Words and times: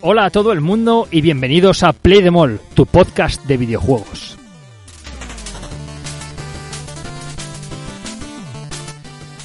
Hola 0.00 0.26
a 0.26 0.30
todo 0.30 0.52
el 0.52 0.60
mundo 0.60 1.08
y 1.10 1.20
bienvenidos 1.22 1.82
a 1.82 1.92
Play 1.92 2.22
the 2.22 2.30
Mall, 2.30 2.60
tu 2.74 2.86
podcast 2.86 3.44
de 3.46 3.56
videojuegos. 3.56 4.36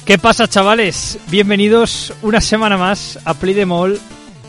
¿Qué 0.04 0.16
pasa, 0.18 0.46
chavales? 0.46 1.18
Bienvenidos 1.28 2.12
una 2.22 2.40
semana 2.40 2.76
más 2.76 3.18
a 3.24 3.34
Play 3.34 3.54
the 3.54 3.66
Mall 3.66 3.98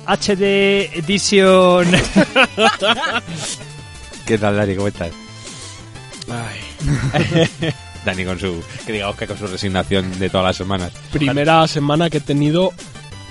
HD 0.06 0.94
Edition. 0.96 1.88
¿Qué 4.28 4.38
tal, 4.38 4.58
Dani? 4.58 4.76
¿Cómo 4.76 4.90
estás? 4.90 5.12
Ay, 6.30 6.60
Dani 8.06 8.26
con 8.26 8.40
su, 8.40 8.64
que 8.86 8.94
digamos 8.94 9.16
que 9.16 9.26
con 9.26 9.40
su 9.40 9.48
resignación 9.48 10.20
de 10.20 10.30
todas 10.30 10.46
las 10.46 10.56
semanas. 10.58 10.92
primera 11.12 11.68
semana 11.68 12.12
que 12.12 12.18
he 12.18 12.22
tenido 12.22 12.74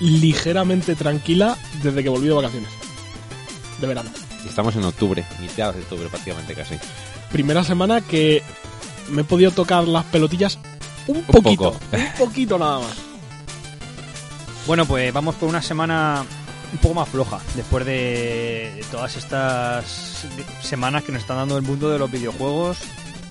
ligeramente 0.01 0.95
tranquila 0.95 1.57
desde 1.83 2.03
que 2.03 2.09
volví 2.09 2.29
de 2.29 2.35
vacaciones. 2.35 2.71
De 3.81 3.87
verano. 3.87 4.11
Estamos 4.47 4.77
en 4.77 4.85
octubre, 4.85 5.25
mitad 5.41 5.73
de 5.73 5.81
octubre 5.81 6.09
prácticamente 6.09 6.55
casi. 6.55 6.77
Primera 7.33 7.65
semana 7.65 8.01
que 8.01 8.43
me 9.09 9.23
he 9.23 9.25
podido 9.25 9.51
tocar 9.51 9.87
las 9.89 10.05
pelotillas 10.07 10.59
un 11.07 11.23
poquito. 11.23 11.73
poco. 11.73 11.81
Un 11.93 12.13
poquito 12.19 12.59
nada 12.59 12.81
más. 12.81 12.97
Bueno, 14.67 14.87
pues 14.87 15.13
vamos 15.13 15.35
por 15.35 15.49
una 15.49 15.61
semana 15.61 16.25
un 16.73 16.79
poco 16.79 16.95
más 16.95 17.09
floja, 17.09 17.39
después 17.55 17.85
de 17.85 18.85
todas 18.91 19.17
estas 19.17 20.27
semanas 20.63 21.05
que 21.05 21.13
nos 21.13 21.23
están 21.23 21.37
dando 21.37 21.57
el 21.57 21.63
mundo 21.63 21.91
de 21.91 21.99
los 21.99 22.11
videojuegos. 22.11 22.79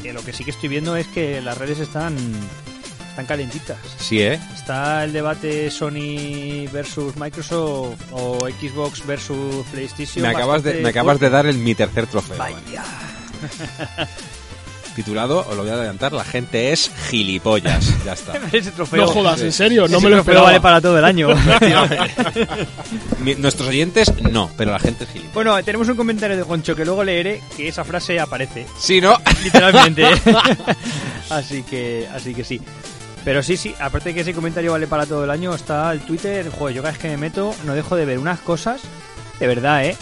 Que 0.02 0.14
lo 0.14 0.24
que 0.24 0.34
sí 0.34 0.44
que 0.44 0.52
estoy 0.52 0.70
viendo 0.70 0.96
es 0.96 1.08
que 1.08 1.42
las 1.42 1.58
redes 1.58 1.80
están, 1.80 2.16
están 3.14 3.28
calentitas. 3.28 3.78
Sí, 4.00 4.24
¿eh? 4.24 4.40
Está 4.56 5.04
el 5.04 5.14
debate 5.14 5.70
Sony 5.70 6.66
versus 6.72 7.16
Microsoft 7.16 8.00
o 8.12 8.48
Xbox 8.50 9.06
versus 9.06 9.64
PlayStation. 9.72 10.24
Me 10.24 10.30
acabas, 10.30 10.64
de, 10.64 10.82
me 10.82 10.90
acabas 10.90 11.20
de 11.20 11.30
dar 11.30 11.46
el, 11.46 11.60
mi 11.60 11.76
tercer 11.76 12.08
trofeo. 12.08 12.38
Vaya. 12.38 12.58
Titulado, 14.96 15.46
os 15.48 15.56
lo 15.56 15.62
voy 15.62 15.72
a 15.72 15.74
adelantar, 15.74 16.12
la 16.14 16.24
gente 16.24 16.72
es 16.72 16.90
gilipollas. 17.10 18.04
Ya 18.04 18.14
está. 18.14 18.34
Ese 18.52 18.72
trofeo. 18.72 19.06
No 19.06 19.08
jodas, 19.08 19.42
en 19.42 19.52
serio, 19.52 19.88
no 19.88 19.98
ese 19.98 20.06
me 20.06 20.10
lo 20.10 20.16
trofeo 20.18 20.34
esperaba. 20.34 20.48
vale 20.48 20.62
para 20.62 20.82
todo 20.82 20.98
el 20.98 21.06
año. 21.06 21.30
Nuestros 23.38 23.70
oyentes, 23.70 24.12
no, 24.32 24.50
pero 24.58 24.72
la 24.72 24.80
gente 24.80 25.04
es 25.04 25.12
gilipollas. 25.12 25.36
bueno, 25.36 25.64
tenemos 25.64 25.88
un 25.88 25.96
comentario 25.96 26.36
de 26.36 26.42
Goncho 26.42 26.76
que 26.76 26.84
luego 26.84 27.04
leeré 27.04 27.44
que 27.56 27.68
esa 27.68 27.84
frase 27.84 28.20
aparece. 28.20 28.66
Sí, 28.80 29.02
¿no? 29.02 29.16
literalmente. 29.44 30.04
así 31.30 31.62
que, 31.62 32.08
así 32.12 32.34
que 32.34 32.44
sí. 32.44 32.60
Pero 33.24 33.42
sí, 33.42 33.56
sí, 33.56 33.74
aparte 33.80 34.10
de 34.10 34.16
que 34.16 34.22
ese 34.22 34.34
comentario 34.34 34.72
vale 34.72 34.88
para 34.88 35.06
todo 35.06 35.24
el 35.24 35.30
año, 35.30 35.54
está 35.54 35.92
el 35.92 36.02
Twitter, 36.02 36.50
joder, 36.50 36.76
yo 36.76 36.82
cada 36.82 36.92
vez 36.92 37.02
que 37.02 37.10
me 37.10 37.18
meto 37.18 37.54
no 37.66 37.74
dejo 37.74 37.96
de 37.96 38.06
ver 38.06 38.20
unas 38.20 38.40
cosas, 38.42 38.82
de 39.40 39.48
verdad, 39.48 39.86
¿eh? 39.86 39.96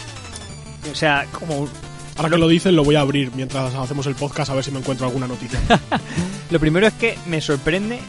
O 0.90 0.94
sea, 0.94 1.26
como... 1.32 1.68
Ahora 2.16 2.30
que 2.30 2.38
lo 2.38 2.48
dices, 2.48 2.72
lo 2.72 2.84
voy 2.84 2.96
a 2.96 3.00
abrir 3.00 3.32
mientras 3.34 3.74
hacemos 3.74 4.06
el 4.06 4.14
podcast 4.14 4.50
a 4.50 4.54
ver 4.54 4.64
si 4.64 4.70
me 4.70 4.80
encuentro 4.80 5.06
alguna 5.06 5.26
noticia. 5.26 5.58
Lo 6.50 6.60
primero 6.60 6.86
es 6.86 6.92
que 6.92 7.16
me 7.24 7.40
sorprende 7.40 8.00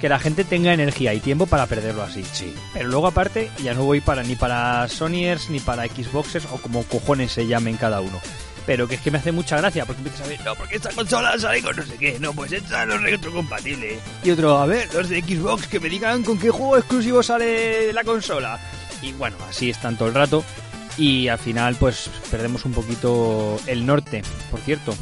que 0.00 0.08
la 0.08 0.18
gente 0.18 0.44
tenga 0.44 0.72
energía 0.72 1.12
y 1.12 1.20
tiempo 1.20 1.46
para 1.46 1.66
perderlo 1.66 2.02
así. 2.02 2.24
Sí. 2.32 2.54
Pero 2.72 2.88
luego 2.88 3.06
aparte, 3.06 3.50
ya 3.62 3.74
no 3.74 3.84
voy 3.84 4.00
para 4.00 4.22
ni 4.22 4.36
para 4.36 4.88
Sonyers 4.88 5.50
ni 5.50 5.60
para 5.60 5.86
Xboxers 5.86 6.46
o 6.46 6.56
como 6.56 6.82
cojones 6.84 7.32
se 7.32 7.46
llamen 7.46 7.76
cada 7.76 8.00
uno. 8.00 8.18
Pero 8.66 8.86
que 8.86 8.94
es 8.94 9.00
que 9.00 9.10
me 9.10 9.18
hace 9.18 9.32
mucha 9.32 9.56
gracia 9.58 9.84
porque 9.84 10.02
empiezas 10.02 10.26
a 10.26 10.28
ver, 10.28 10.44
no, 10.44 10.54
porque 10.54 10.76
esta 10.76 10.90
consola 10.90 11.36
sale 11.38 11.62
con 11.62 11.74
no 11.74 11.82
sé 11.82 11.96
qué, 11.96 12.18
no, 12.20 12.32
pues 12.32 12.52
esta 12.52 12.86
no 12.86 12.94
es 12.94 13.02
retrocompatible. 13.02 13.98
Y 14.22 14.30
otro, 14.30 14.58
a 14.58 14.66
ver, 14.66 14.92
los 14.94 15.08
de 15.08 15.20
Xbox 15.20 15.66
que 15.66 15.80
me 15.80 15.88
digan 15.88 16.22
con 16.22 16.38
qué 16.38 16.50
juego 16.50 16.76
exclusivo 16.76 17.22
sale 17.22 17.92
la 17.92 18.04
consola. 18.04 18.60
Y 19.02 19.12
bueno, 19.12 19.36
así 19.48 19.70
están 19.70 19.96
todo 19.96 20.08
el 20.08 20.14
rato. 20.14 20.44
Y 20.96 21.28
al 21.28 21.38
final, 21.38 21.74
pues 21.76 22.10
perdemos 22.30 22.64
un 22.64 22.72
poquito 22.72 23.58
el 23.66 23.84
norte. 23.84 24.22
Por 24.50 24.60
cierto, 24.60 24.94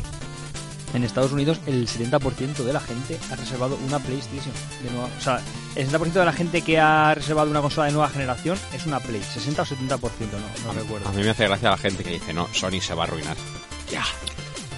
en 0.95 1.05
Estados 1.05 1.33
Unidos 1.33 1.61
el 1.67 1.87
70% 1.87 2.56
de 2.65 2.73
la 2.73 2.81
gente 2.81 3.19
ha 3.31 3.37
reservado 3.37 3.78
una 3.87 3.99
PlayStation 3.99 4.53
de 4.83 4.91
nueva, 4.91 5.09
o 5.19 5.21
sea, 5.23 5.41
el 5.77 5.89
60% 5.89 6.12
de 6.12 6.25
la 6.25 6.33
gente 6.33 6.62
que 6.62 6.78
ha 6.78 7.15
reservado 7.15 7.51
una 7.51 7.61
consola 7.61 7.87
de 7.87 7.93
nueva 7.93 8.09
generación 8.09 8.59
es 8.75 8.87
una 8.87 8.99
Play, 9.01 9.23
60 9.23 9.62
o 9.62 9.65
70%, 9.65 9.77
no, 9.99 10.73
no 10.73 10.73
recuerdo. 10.81 11.09
A 11.09 11.12
mí 11.12 11.23
me 11.23 11.31
hace 11.31 11.47
gracia 11.47 11.71
la 11.71 11.77
gente 11.78 12.03
que 12.03 12.11
dice, 12.11 12.33
no, 12.33 12.49
Sony 12.53 12.81
se 12.81 12.95
va 12.95 13.05
a 13.05 13.06
arruinar. 13.06 13.37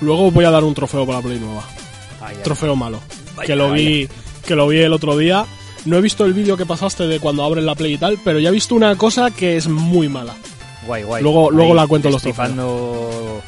Luego 0.00 0.30
voy 0.30 0.44
a 0.44 0.50
dar 0.50 0.64
un 0.64 0.74
trofeo 0.74 1.06
para 1.06 1.18
la 1.18 1.24
Play 1.24 1.38
nueva. 1.38 1.62
Ay, 2.20 2.34
ay. 2.36 2.42
Trofeo 2.42 2.74
malo. 2.76 3.00
Vaya, 3.36 3.46
que 3.46 3.56
lo 3.56 3.70
vi 3.72 4.08
que 4.46 4.54
lo 4.56 4.66
vi 4.66 4.78
el 4.80 4.92
otro 4.92 5.16
día. 5.16 5.46
No 5.84 5.96
he 5.96 6.00
visto 6.00 6.24
el 6.24 6.32
vídeo 6.32 6.56
que 6.56 6.66
pasaste 6.66 7.06
de 7.06 7.18
cuando 7.20 7.42
abres 7.44 7.64
la 7.64 7.74
Play 7.74 7.94
y 7.94 7.98
tal, 7.98 8.18
pero 8.24 8.38
ya 8.38 8.48
he 8.48 8.52
visto 8.52 8.74
una 8.74 8.96
cosa 8.96 9.30
que 9.30 9.56
es 9.56 9.68
muy 9.68 10.08
mala. 10.08 10.34
Guay, 10.86 11.04
guay. 11.04 11.22
Luego- 11.22 11.50
luego 11.50 11.74
la 11.74 11.86
cuento 11.86 12.10
los 12.10 12.22
destripando- 12.22 13.40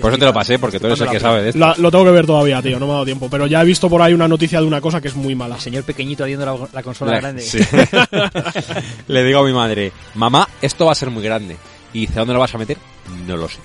Por 0.00 0.10
eso 0.12 0.18
te 0.18 0.24
lo 0.24 0.32
pasé, 0.32 0.58
porque 0.58 0.78
tú 0.80 0.86
eres 0.86 1.00
el 1.00 1.08
que 1.10 1.20
sabe 1.20 1.42
de 1.42 1.48
esto. 1.50 1.58
La- 1.58 1.74
lo 1.76 1.90
tengo 1.90 2.04
que 2.04 2.10
ver 2.10 2.26
todavía, 2.26 2.62
tío, 2.62 2.78
no 2.78 2.86
me 2.86 2.92
ha 2.92 2.94
dado 2.94 3.04
tiempo. 3.04 3.28
Pero 3.30 3.46
ya 3.46 3.62
he 3.62 3.64
visto 3.64 3.88
por 3.88 4.00
ahí 4.02 4.12
una 4.14 4.28
noticia 4.28 4.60
de 4.60 4.66
una 4.66 4.80
cosa 4.80 5.00
que 5.00 5.08
es 5.08 5.14
muy 5.16 5.34
mala. 5.34 5.56
El 5.56 5.60
señor 5.60 5.84
pequeñito 5.84 6.24
viendo 6.24 6.44
la, 6.46 6.68
la 6.72 6.82
consola 6.82 7.12
Le- 7.12 7.20
grande. 7.20 7.42
sí. 7.42 7.58
Le 9.08 9.24
digo 9.24 9.40
a 9.40 9.44
mi 9.44 9.52
madre, 9.52 9.92
mamá, 10.14 10.48
esto 10.62 10.86
va 10.86 10.92
a 10.92 10.94
ser 10.94 11.10
muy 11.10 11.22
grande. 11.22 11.56
Y 11.92 12.00
dice, 12.00 12.14
¿dónde 12.18 12.34
lo 12.34 12.40
vas 12.40 12.54
a 12.54 12.58
meter? 12.58 12.76
No 13.26 13.36
lo 13.36 13.48
sé. 13.48 13.58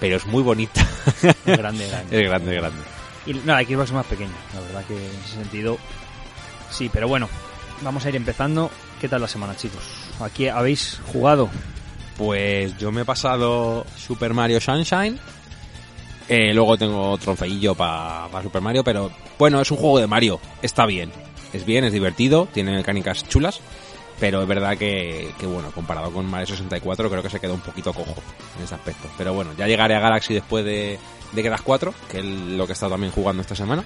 Pero 0.00 0.16
es 0.16 0.26
muy 0.26 0.42
bonita. 0.42 0.86
Es 1.22 1.36
grande, 1.58 1.86
grande. 1.88 2.20
es 2.22 2.28
grande, 2.28 2.54
es 2.56 2.60
grande. 2.60 2.80
Y 3.26 3.34
no, 3.34 3.52
la 3.54 3.62
Xbox 3.62 3.84
es 3.84 3.92
más 3.92 4.06
pequeña, 4.06 4.32
la 4.54 4.60
verdad 4.60 4.84
que 4.88 4.96
en 4.96 5.20
ese 5.24 5.34
sentido 5.36 5.78
sí, 6.70 6.88
pero 6.92 7.06
bueno, 7.06 7.28
vamos 7.82 8.04
a 8.04 8.08
ir 8.08 8.16
empezando. 8.16 8.70
¿Qué 9.00 9.08
tal 9.08 9.20
la 9.20 9.28
semana, 9.28 9.56
chicos? 9.56 9.82
¿Aquí 10.20 10.48
habéis 10.48 11.00
jugado? 11.12 11.48
Pues 12.16 12.76
yo 12.78 12.92
me 12.92 13.02
he 13.02 13.04
pasado 13.04 13.86
Super 13.96 14.34
Mario 14.34 14.60
Sunshine. 14.60 15.18
Eh, 16.32 16.54
luego 16.54 16.78
tengo 16.78 17.18
trofeillo 17.18 17.74
para 17.74 18.40
Super 18.40 18.62
Mario, 18.62 18.84
pero 18.84 19.10
bueno, 19.36 19.60
es 19.60 19.68
un 19.72 19.78
juego 19.78 19.98
de 19.98 20.06
Mario. 20.06 20.38
Está 20.62 20.86
bien. 20.86 21.10
Es 21.52 21.66
bien, 21.66 21.82
es 21.82 21.92
divertido, 21.92 22.46
tiene 22.52 22.70
mecánicas 22.70 23.28
chulas. 23.28 23.60
Pero 24.20 24.40
es 24.40 24.46
verdad 24.46 24.78
que, 24.78 25.32
que, 25.40 25.46
bueno, 25.46 25.72
comparado 25.72 26.12
con 26.12 26.26
Mario 26.26 26.46
64 26.46 27.10
creo 27.10 27.22
que 27.22 27.30
se 27.30 27.40
quedó 27.40 27.54
un 27.54 27.60
poquito 27.60 27.92
cojo 27.92 28.14
en 28.56 28.64
ese 28.64 28.76
aspecto. 28.76 29.08
Pero 29.18 29.34
bueno, 29.34 29.54
ya 29.58 29.66
llegaré 29.66 29.96
a 29.96 30.00
Galaxy 30.00 30.34
después 30.34 30.64
de, 30.64 31.00
de 31.32 31.42
Crash 31.42 31.62
4, 31.64 31.92
que 32.08 32.18
es 32.18 32.24
lo 32.24 32.64
que 32.64 32.72
he 32.72 32.74
estado 32.74 32.92
también 32.92 33.12
jugando 33.12 33.42
esta 33.42 33.56
semana. 33.56 33.82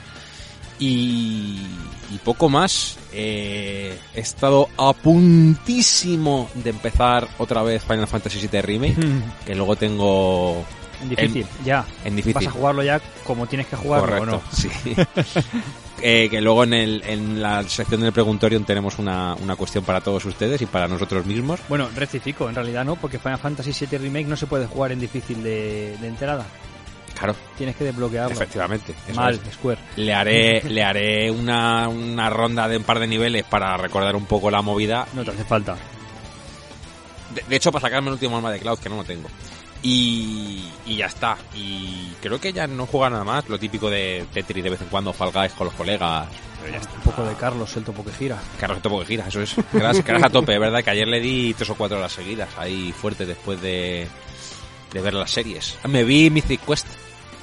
Y, 0.78 1.62
y 2.10 2.18
poco 2.22 2.50
más. 2.50 2.98
Eh, 3.10 3.96
he 4.14 4.20
estado 4.20 4.68
a 4.76 4.92
puntísimo 4.92 6.50
de 6.56 6.70
empezar 6.70 7.26
otra 7.38 7.62
vez 7.62 7.82
Final 7.84 8.06
Fantasy 8.06 8.46
VII 8.46 8.60
Remake, 8.60 8.96
que 9.46 9.54
luego 9.54 9.76
tengo 9.76 10.62
En 11.02 11.08
difícil, 11.08 11.46
ya. 11.64 11.84
en 12.04 12.16
difícil. 12.16 12.34
Vas 12.34 12.46
a 12.46 12.50
jugarlo 12.50 12.82
ya 12.82 13.00
como 13.24 13.46
tienes 13.46 13.66
que 13.66 13.76
jugarlo, 13.76 14.06
¿o 14.06 14.18
Correcto, 14.18 14.42
no? 14.50 14.56
sí. 14.56 14.70
Eh, 16.06 16.28
que 16.28 16.40
luego 16.42 16.64
en, 16.64 16.74
el, 16.74 17.02
en 17.06 17.40
la 17.40 17.62
sección 17.62 18.02
del 18.02 18.12
preguntorio 18.12 18.60
tenemos 18.62 18.98
una, 18.98 19.34
una 19.36 19.56
cuestión 19.56 19.84
para 19.84 20.02
todos 20.02 20.22
ustedes 20.26 20.60
y 20.60 20.66
para 20.66 20.86
nosotros 20.86 21.24
mismos. 21.24 21.60
Bueno, 21.68 21.88
rectifico, 21.94 22.46
en 22.48 22.54
realidad 22.54 22.84
no, 22.84 22.96
porque 22.96 23.18
Final 23.18 23.38
Fantasy 23.38 23.86
VII 23.86 23.98
Remake 23.98 24.26
no 24.26 24.36
se 24.36 24.46
puede 24.46 24.66
jugar 24.66 24.92
en 24.92 25.00
difícil 25.00 25.42
de, 25.42 25.96
de 25.98 26.06
entrada. 26.06 26.44
Claro, 27.16 27.34
Tienes 27.56 27.76
que 27.76 27.84
desbloquearlo. 27.84 28.34
efectivamente. 28.34 28.92
Mal, 29.14 29.40
es. 29.46 29.54
Square. 29.54 29.78
Le 29.96 30.12
haré, 30.12 30.62
le 30.64 30.82
haré 30.82 31.30
una, 31.30 31.88
una 31.88 32.28
ronda 32.28 32.68
de 32.68 32.76
un 32.76 32.82
par 32.82 32.98
de 32.98 33.06
niveles 33.06 33.44
para 33.44 33.74
recordar 33.78 34.14
un 34.14 34.26
poco 34.26 34.50
la 34.50 34.60
movida. 34.60 35.06
No 35.14 35.24
te 35.24 35.30
hace 35.30 35.44
falta. 35.44 35.74
De, 37.34 37.44
de 37.48 37.56
hecho, 37.56 37.72
para 37.72 37.82
sacarme 37.82 38.08
el 38.08 38.14
último 38.14 38.36
alma 38.36 38.50
de 38.50 38.58
Cloud, 38.58 38.78
que 38.78 38.88
no 38.90 38.96
lo 38.96 39.04
tengo. 39.04 39.28
Y, 39.84 40.64
y 40.86 40.96
ya 40.96 41.06
está. 41.06 41.36
Y 41.54 42.14
creo 42.22 42.40
que 42.40 42.54
ya 42.54 42.66
no 42.66 42.86
juega 42.86 43.10
nada 43.10 43.22
más. 43.22 43.48
Lo 43.50 43.58
típico 43.58 43.90
de 43.90 44.24
Tetris 44.32 44.64
de 44.64 44.70
vez 44.70 44.80
en 44.80 44.88
cuando, 44.88 45.12
Fall 45.12 45.30
Guys 45.30 45.52
con 45.52 45.66
los 45.66 45.74
colegas. 45.74 46.26
Pero 46.62 46.72
ya 46.72 46.80
está. 46.80 46.94
Un 46.94 47.02
poco 47.02 47.24
de 47.24 47.34
Carlos, 47.34 47.76
el 47.76 47.84
topo 47.84 48.02
que 48.02 48.12
gira. 48.12 48.38
Carlos 48.58 48.80
topo 48.80 49.00
que 49.00 49.06
gira, 49.06 49.28
eso 49.28 49.42
es. 49.42 49.54
Crash, 49.72 50.00
Crash 50.00 50.24
a 50.24 50.30
tope, 50.30 50.54
es 50.54 50.60
verdad 50.60 50.82
que 50.82 50.90
ayer 50.90 51.06
le 51.06 51.20
di 51.20 51.52
tres 51.52 51.68
o 51.68 51.74
cuatro 51.74 51.98
horas 51.98 52.12
seguidas, 52.12 52.48
ahí 52.56 52.92
fuerte 52.92 53.26
después 53.26 53.60
de, 53.60 54.08
de 54.90 55.00
ver 55.02 55.12
las 55.12 55.30
series. 55.30 55.76
Me 55.86 56.02
vi 56.02 56.30
Mythic 56.30 56.64
Quest, 56.64 56.86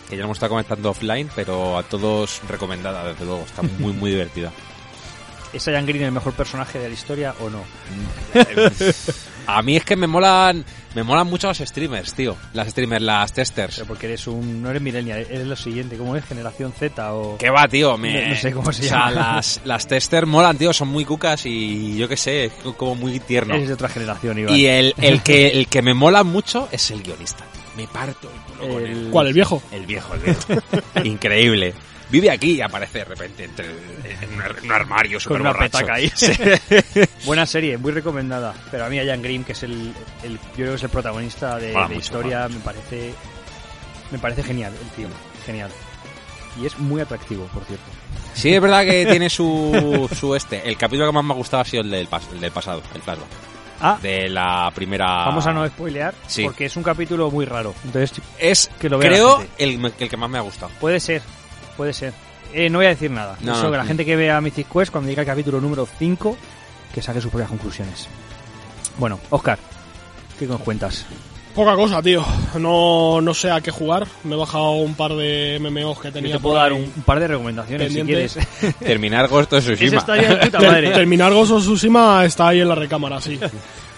que 0.09 0.15
ya 0.15 0.21
lo 0.21 0.25
hemos 0.25 0.37
estado 0.37 0.49
comentando 0.49 0.89
offline, 0.89 1.29
pero 1.35 1.77
a 1.77 1.83
todos 1.83 2.41
recomendada, 2.49 3.05
desde 3.05 3.23
luego, 3.23 3.43
está 3.43 3.61
muy, 3.61 3.93
muy 3.93 4.09
divertida. 4.09 4.51
¿Es 5.53 5.65
Ian 5.65 5.85
Green 5.85 6.05
el 6.05 6.11
mejor 6.11 6.33
personaje 6.33 6.79
de 6.79 6.87
la 6.87 6.93
historia 6.93 7.35
o 7.39 7.49
no? 7.49 7.61
A 9.47 9.61
mí 9.61 9.75
es 9.75 9.83
que 9.83 9.95
me 9.95 10.07
molan, 10.07 10.63
me 10.95 11.03
molan 11.03 11.27
mucho 11.27 11.47
los 11.47 11.57
streamers, 11.59 12.13
tío. 12.13 12.35
Las 12.53 12.69
streamers, 12.69 13.01
las 13.03 13.31
testers. 13.33 13.75
Pero 13.75 13.87
porque 13.87 14.07
eres 14.07 14.27
un... 14.27 14.61
No 14.61 14.69
eres 14.69 14.81
millennial, 14.81 15.19
eres 15.29 15.47
lo 15.47 15.55
siguiente. 15.55 15.95
¿Cómo 15.97 16.15
es? 16.15 16.25
¿Generación 16.25 16.73
Z 16.77 17.13
o...? 17.13 17.37
¿Qué 17.37 17.49
va, 17.49 17.67
tío? 17.67 17.97
Me, 17.97 18.23
No- 18.23 18.29
no 18.29 18.35
sé 18.35 18.51
cómo 18.51 18.71
se 18.73 18.85
o 18.85 18.89
sea, 18.89 19.09
llama. 19.09 19.35
Las, 19.35 19.61
las 19.65 19.87
testers 19.87 20.27
molan, 20.27 20.57
tío, 20.57 20.73
son 20.73 20.87
muy 20.89 21.05
cucas 21.05 21.45
y 21.45 21.97
yo 21.97 22.07
qué 22.07 22.17
sé, 22.17 22.45
es 22.45 22.53
como 22.77 22.95
muy 22.95 23.19
tierno. 23.19 23.55
Eres 23.55 23.67
de 23.69 23.73
otra 23.73 23.89
generación, 23.89 24.37
Iván. 24.39 24.55
Y 24.55 24.65
el, 24.65 24.93
el, 25.01 25.21
que, 25.23 25.47
el 25.49 25.67
que 25.67 25.81
me 25.81 25.93
mola 25.93 26.23
mucho 26.23 26.67
es 26.71 26.91
el 26.91 27.01
guionista. 27.03 27.45
Me 27.77 27.87
parto 27.87 28.29
el 28.29 28.53
culo 28.53 28.73
con 28.73 28.83
El- 28.85 28.91
él. 28.91 29.07
¿Cuál, 29.11 29.27
el 29.27 29.33
viejo? 29.33 29.63
El 29.71 29.85
viejo, 29.85 30.13
el 30.15 30.19
viejo. 30.21 30.43
Increíble. 31.05 31.73
Vive 32.11 32.29
aquí 32.29 32.51
y 32.53 32.61
aparece 32.61 32.99
de 32.99 33.05
repente 33.05 33.43
entre 33.45 33.65
en 33.67 34.33
un, 34.33 34.41
ar- 34.41 34.55
un 34.63 34.71
armario 34.71 35.13
Con 35.13 35.21
súper 35.21 35.41
una 35.41 35.51
borracho. 35.51 35.77
petaca 35.79 35.93
ahí. 35.95 36.11
Buena 37.25 37.45
serie, 37.45 37.77
muy 37.77 37.91
recomendada. 37.91 38.53
Pero 38.69 38.85
a 38.85 38.89
mí, 38.89 38.99
a 38.99 39.03
Ian 39.03 39.21
Grimm, 39.21 39.43
que 39.43 39.53
es 39.53 39.63
el, 39.63 39.93
el- 40.23 40.33
yo 40.37 40.39
creo 40.55 40.69
que 40.71 40.75
es 40.75 40.83
el 40.83 40.89
protagonista 40.89 41.57
de, 41.57 41.73
mucho, 41.73 41.93
historia, 41.93 42.47
me 42.47 42.59
parece 42.59 43.13
me 44.11 44.19
parece 44.19 44.43
genial 44.43 44.73
el 44.81 44.89
tío. 44.89 45.07
Genial. 45.45 45.71
Y 46.61 46.65
es 46.65 46.77
muy 46.79 46.99
atractivo, 47.01 47.45
por 47.53 47.63
cierto. 47.63 47.85
Sí, 48.33 48.53
es 48.53 48.61
verdad 48.61 48.83
que 48.83 49.05
tiene 49.05 49.29
su, 49.29 50.09
su 50.13 50.35
este. 50.35 50.67
El 50.67 50.75
capítulo 50.77 51.07
que 51.07 51.13
más 51.13 51.23
me 51.23 51.33
ha 51.33 51.37
gustado 51.37 51.61
ha 51.61 51.65
sido 51.65 51.81
el 51.83 51.89
del, 51.91 52.09
pas- 52.09 52.29
el 52.33 52.41
del 52.41 52.51
pasado, 52.51 52.81
el 52.93 53.01
flashback. 53.01 53.27
Ah, 53.83 53.97
De 54.01 54.29
la 54.29 54.71
primera... 54.75 55.07
vamos 55.25 55.47
a 55.47 55.53
no 55.53 55.67
spoilear, 55.67 56.13
Sí. 56.27 56.43
porque 56.43 56.65
es 56.65 56.75
un 56.75 56.83
capítulo 56.83 57.31
muy 57.31 57.45
raro. 57.45 57.73
Entonces, 57.83 58.21
Es, 58.37 58.69
que 58.79 58.87
lo 58.89 58.99
vea 58.99 59.09
la 59.09 59.15
creo, 59.15 59.43
el, 59.57 59.91
el 59.97 60.07
que 60.09 60.17
más 60.17 60.29
me 60.29 60.37
ha 60.37 60.41
gustado. 60.41 60.71
puede 60.79 60.99
ser, 60.99 61.21
puede 61.71 61.93
ser. 61.93 62.13
Eh, 62.53 62.69
no 62.69 62.79
voy 62.79 62.85
a 62.87 62.89
decir 62.89 63.09
nada. 63.11 63.37
No, 63.41 63.53
Eso 63.53 63.63
no. 63.63 63.71
que 63.71 63.77
la 63.77 63.85
gente 63.85 64.05
que 64.05 64.15
vea 64.15 64.41
Mythic 64.41 64.67
Quest, 64.71 64.91
cuando 64.91 65.09
llegue 65.09 65.21
al 65.21 65.27
capítulo 65.27 65.61
número 65.61 65.87
5, 65.99 66.37
que 66.93 67.01
saque 67.01 67.21
sus 67.21 67.29
propias 67.31 67.49
conclusiones. 67.49 68.07
Bueno, 68.97 69.19
Oscar, 69.29 69.57
¿qué 70.37 70.45
nos 70.47 70.59
cuentas? 70.61 71.05
Poca 71.55 71.75
cosa, 71.75 72.01
tío. 72.01 72.23
No, 72.59 73.19
no 73.21 73.33
sé 73.33 73.51
a 73.51 73.59
qué 73.59 73.71
jugar. 73.71 74.07
Me 74.23 74.35
he 74.35 74.37
bajado 74.37 74.71
un 74.71 74.95
par 74.95 75.13
de 75.15 75.57
MMOs 75.59 75.99
que 75.99 76.07
Yo 76.07 76.13
tenía 76.13 76.33
te 76.35 76.39
puedo 76.39 76.55
por 76.55 76.61
dar 76.63 76.71
ahí. 76.71 76.77
un, 76.77 76.91
un 76.95 77.03
par 77.03 77.19
de 77.19 77.27
recomendaciones 77.27 77.91
si 77.91 78.01
quieres. 78.03 78.37
Terminar 78.79 79.27
Ghost 79.27 79.51
of 79.53 79.63
Tsushima. 79.63 79.99
puta 79.99 80.13
Ter- 80.13 80.61
madre. 80.61 80.91
terminar 80.91 81.33
Ghost 81.33 81.51
of 81.51 81.61
Tsushima 81.63 82.23
está 82.25 82.47
ahí 82.49 82.61
en 82.61 82.69
la 82.69 82.75
recámara, 82.75 83.19
sí. 83.19 83.37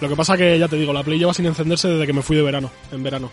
Lo 0.02 0.10
que 0.10 0.16
pasa 0.16 0.36
que, 0.36 0.58
ya 0.58 0.68
te 0.68 0.78
digo, 0.78 0.92
la 0.94 1.04
Play 1.04 1.20
lleva 1.20 1.34
sin 1.34 1.46
encenderse 1.46 1.88
desde 1.90 2.08
que 2.08 2.14
me 2.14 2.24
fui 2.24 2.36
de 2.36 2.42
verano, 2.42 2.72
en 2.92 3.04
verano. 3.04 3.30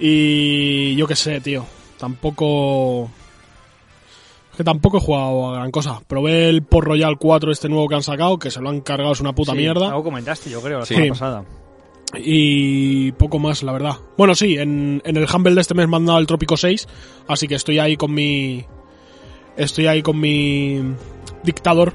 Y 0.00 0.94
yo 0.96 1.06
qué 1.06 1.14
sé, 1.16 1.40
tío. 1.40 1.66
Tampoco... 1.98 3.10
Que 4.56 4.64
tampoco 4.64 4.98
he 4.98 5.00
jugado 5.00 5.50
a 5.50 5.54
gran 5.56 5.70
cosa. 5.70 6.00
Probé 6.06 6.48
el 6.48 6.62
Port 6.62 6.86
Royal 6.86 7.18
4 7.18 7.50
este 7.52 7.68
nuevo 7.68 7.88
que 7.88 7.96
han 7.96 8.02
sacado, 8.02 8.38
que 8.38 8.50
se 8.50 8.60
lo 8.60 8.68
han 8.70 8.80
cargado, 8.80 9.12
es 9.12 9.20
una 9.20 9.34
puta 9.34 9.52
Sí, 9.52 9.58
mierda. 9.58 9.88
Algo 9.88 10.04
comentaste, 10.04 10.50
yo 10.50 10.60
creo, 10.60 10.80
la 10.80 10.86
Sí. 10.86 10.94
semana 10.94 11.12
pasada. 11.12 11.44
Y 12.16 13.10
poco 13.12 13.38
más, 13.40 13.62
la 13.64 13.72
verdad. 13.72 13.96
Bueno, 14.16 14.34
sí, 14.36 14.56
en, 14.56 15.02
en 15.04 15.16
el 15.16 15.26
Humble 15.32 15.54
de 15.54 15.60
este 15.60 15.74
mes 15.74 15.88
me 15.88 15.96
han 15.96 16.06
dado 16.06 16.18
el 16.20 16.26
Trópico 16.26 16.56
6, 16.56 16.86
así 17.26 17.48
que 17.48 17.56
estoy 17.56 17.78
ahí 17.80 17.96
con 17.96 18.12
mi... 18.14 18.64
Estoy 19.56 19.86
ahí 19.86 20.02
con 20.02 20.18
mi 20.20 20.80
dictador 21.42 21.92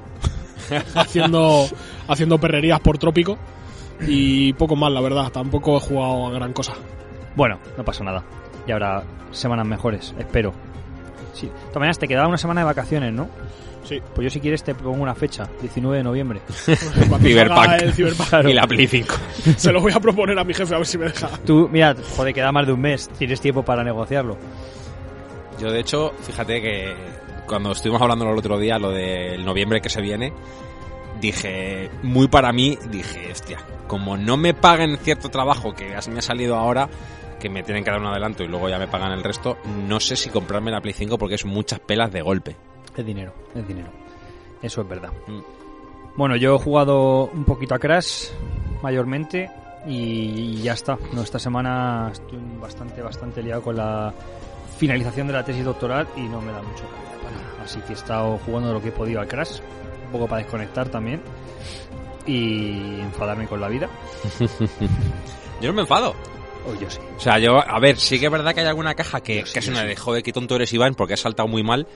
haciendo, 0.96 1.66
haciendo 2.08 2.38
perrerías 2.38 2.80
por 2.82 2.98
Trópico. 2.98 3.38
Y 4.08 4.54
poco 4.54 4.76
más, 4.76 4.92
la 4.92 5.02
verdad. 5.02 5.30
Tampoco 5.32 5.78
he 5.78 5.80
jugado 5.82 6.28
a 6.28 6.32
gran 6.32 6.54
cosa. 6.54 6.74
Bueno, 7.36 7.60
no 7.78 7.84
pasa 7.84 8.04
nada. 8.04 8.24
Y 8.68 8.72
habrá 8.72 9.04
semanas 9.32 9.66
mejores, 9.68 10.14
espero. 10.18 10.54
Sí. 11.40 11.48
De 11.48 11.54
todas 11.54 11.76
maneras, 11.76 12.00
te 12.00 12.08
quedaba 12.08 12.28
una 12.28 12.38
semana 12.38 12.62
de 12.62 12.66
vacaciones, 12.66 13.14
¿no? 13.14 13.30
Sí. 13.84 14.02
Pues 14.14 14.26
yo 14.26 14.30
si 14.30 14.40
quieres 14.40 14.64
te 14.64 14.76
pongo 14.76 15.02
una 15.02 15.16
fecha, 15.16 15.48
19 15.62 15.98
de 15.98 16.04
noviembre. 16.04 16.42
Cyberpunk. 17.22 17.94
Cyberpunk, 17.94 18.50
Y 18.50 18.54
la 18.54 18.68
Play 18.68 18.88
5. 18.88 19.16
se 19.58 19.72
lo 19.72 19.82
voy 19.82 19.94
a 19.94 20.00
proponer 20.00 20.38
a 20.38 20.44
mi 20.44 20.54
jefe 20.54 20.74
a 20.74 20.78
ver 20.78 20.88
si 20.88 20.98
me 20.98 21.06
deja. 21.06 21.30
Tú, 21.46 21.70
mira, 21.72 21.96
joder, 22.16 22.34
queda 22.34 22.52
más 22.52 22.68
de 22.68 22.74
un 22.74 22.82
mes, 22.82 23.10
tienes 23.18 23.40
tiempo 23.40 23.64
para 23.64 23.84
negociarlo. 23.84 24.38
Yo, 25.60 25.72
de 25.72 25.80
hecho, 25.80 26.14
fíjate 26.22 26.62
que 26.62 26.96
cuando 27.46 27.72
estuvimos 27.72 28.02
hablando 28.02 28.30
el 28.30 28.38
otro 28.38 28.60
día, 28.60 28.78
lo 28.78 28.92
del 28.92 29.44
noviembre 29.44 29.82
que 29.82 29.90
se 29.90 30.02
viene, 30.02 30.32
dije, 31.20 31.90
muy 32.04 32.28
para 32.28 32.52
mí, 32.54 32.78
dije, 32.90 33.32
hostia, 33.32 33.60
como 33.88 34.16
no 34.18 34.38
me 34.38 34.54
paguen 34.54 34.98
cierto 34.98 35.30
trabajo 35.30 35.74
que 35.74 35.96
así 35.96 36.12
me 36.12 36.20
ha 36.20 36.22
salido 36.22 36.56
ahora, 36.56 36.90
que 37.40 37.50
me 37.50 37.64
tienen 37.64 37.84
que 37.84 37.90
dar 37.90 38.00
un 38.00 38.08
adelanto 38.08 38.44
y 38.44 38.48
luego 38.48 38.70
ya 38.70 38.78
me 38.78 38.88
pagan 38.88 39.12
el 39.12 39.24
resto, 39.24 39.58
no 39.88 40.00
sé 40.00 40.16
si 40.16 40.30
comprarme 40.30 40.72
la 40.72 40.82
Play 40.82 40.94
5 40.94 41.18
porque 41.18 41.36
es 41.36 41.46
muchas 41.46 41.80
pelas 41.80 42.12
de 42.12 42.22
golpe. 42.22 42.56
Es 42.96 43.06
dinero, 43.06 43.34
es 43.56 43.68
dinero. 43.68 43.90
Eso 44.62 44.82
es 44.82 44.90
verdad. 44.90 45.12
Mm. 45.28 45.40
Bueno, 46.16 46.36
yo 46.36 46.56
he 46.56 46.60
jugado 46.60 47.28
un 47.28 47.46
poquito 47.46 47.76
a 47.76 47.80
Crash, 47.80 48.28
mayormente, 48.84 49.50
y 49.88 50.62
ya 50.62 50.74
está. 50.74 50.98
No, 51.14 51.22
esta 51.22 51.40
semana 51.40 52.10
estoy 52.12 52.40
bastante, 52.60 53.02
bastante 53.02 53.42
liado 53.42 53.62
con 53.62 53.78
la 53.78 54.14
finalización 54.78 55.28
de 55.28 55.34
la 55.34 55.44
tesis 55.44 55.64
doctoral 55.64 56.08
y 56.16 56.22
no 56.22 56.42
me 56.42 56.52
da 56.52 56.62
mucho 56.62 56.84
para. 57.24 57.64
Así 57.64 57.80
que 57.82 57.94
he 57.94 57.96
estado 57.96 58.38
jugando 58.46 58.74
lo 58.74 58.82
que 58.82 58.90
he 58.90 58.92
podido 58.92 59.22
al 59.22 59.28
Crash, 59.28 59.60
un 60.06 60.12
poco 60.12 60.28
para 60.28 60.42
desconectar 60.42 60.90
también 60.90 61.22
y 62.26 63.00
enfadarme 63.00 63.48
con 63.48 63.62
la 63.62 63.70
vida. 63.70 63.88
Yo 65.62 65.70
no 65.70 65.74
me 65.74 65.82
enfado. 65.82 66.16
O 66.68 66.80
yo 66.80 66.90
sí. 66.90 67.00
O 67.18 67.20
sea, 67.20 67.40
yo, 67.40 67.58
a 67.58 67.80
ver, 67.80 67.98
sí 67.98 68.20
que 68.20 68.26
es 68.26 68.32
verdad 68.32 68.54
que 68.54 68.62
hay 68.62 68.68
alguna 68.68 68.96
caja 68.96 69.22
que, 69.22 69.40
Yo 69.40 69.46
sí, 69.46 69.54
que 69.54 69.60
es 69.60 69.68
una 69.68 69.82
sí. 69.82 69.88
de 69.88 69.96
joder, 69.96 70.24
qué 70.24 70.34
tonto 70.34 70.56
eres 70.56 70.74
Iván 70.74 70.96
porque 70.96 71.14
has 71.14 71.22
saltado 71.22 71.48
muy 71.48 71.64
mal, 71.64 71.88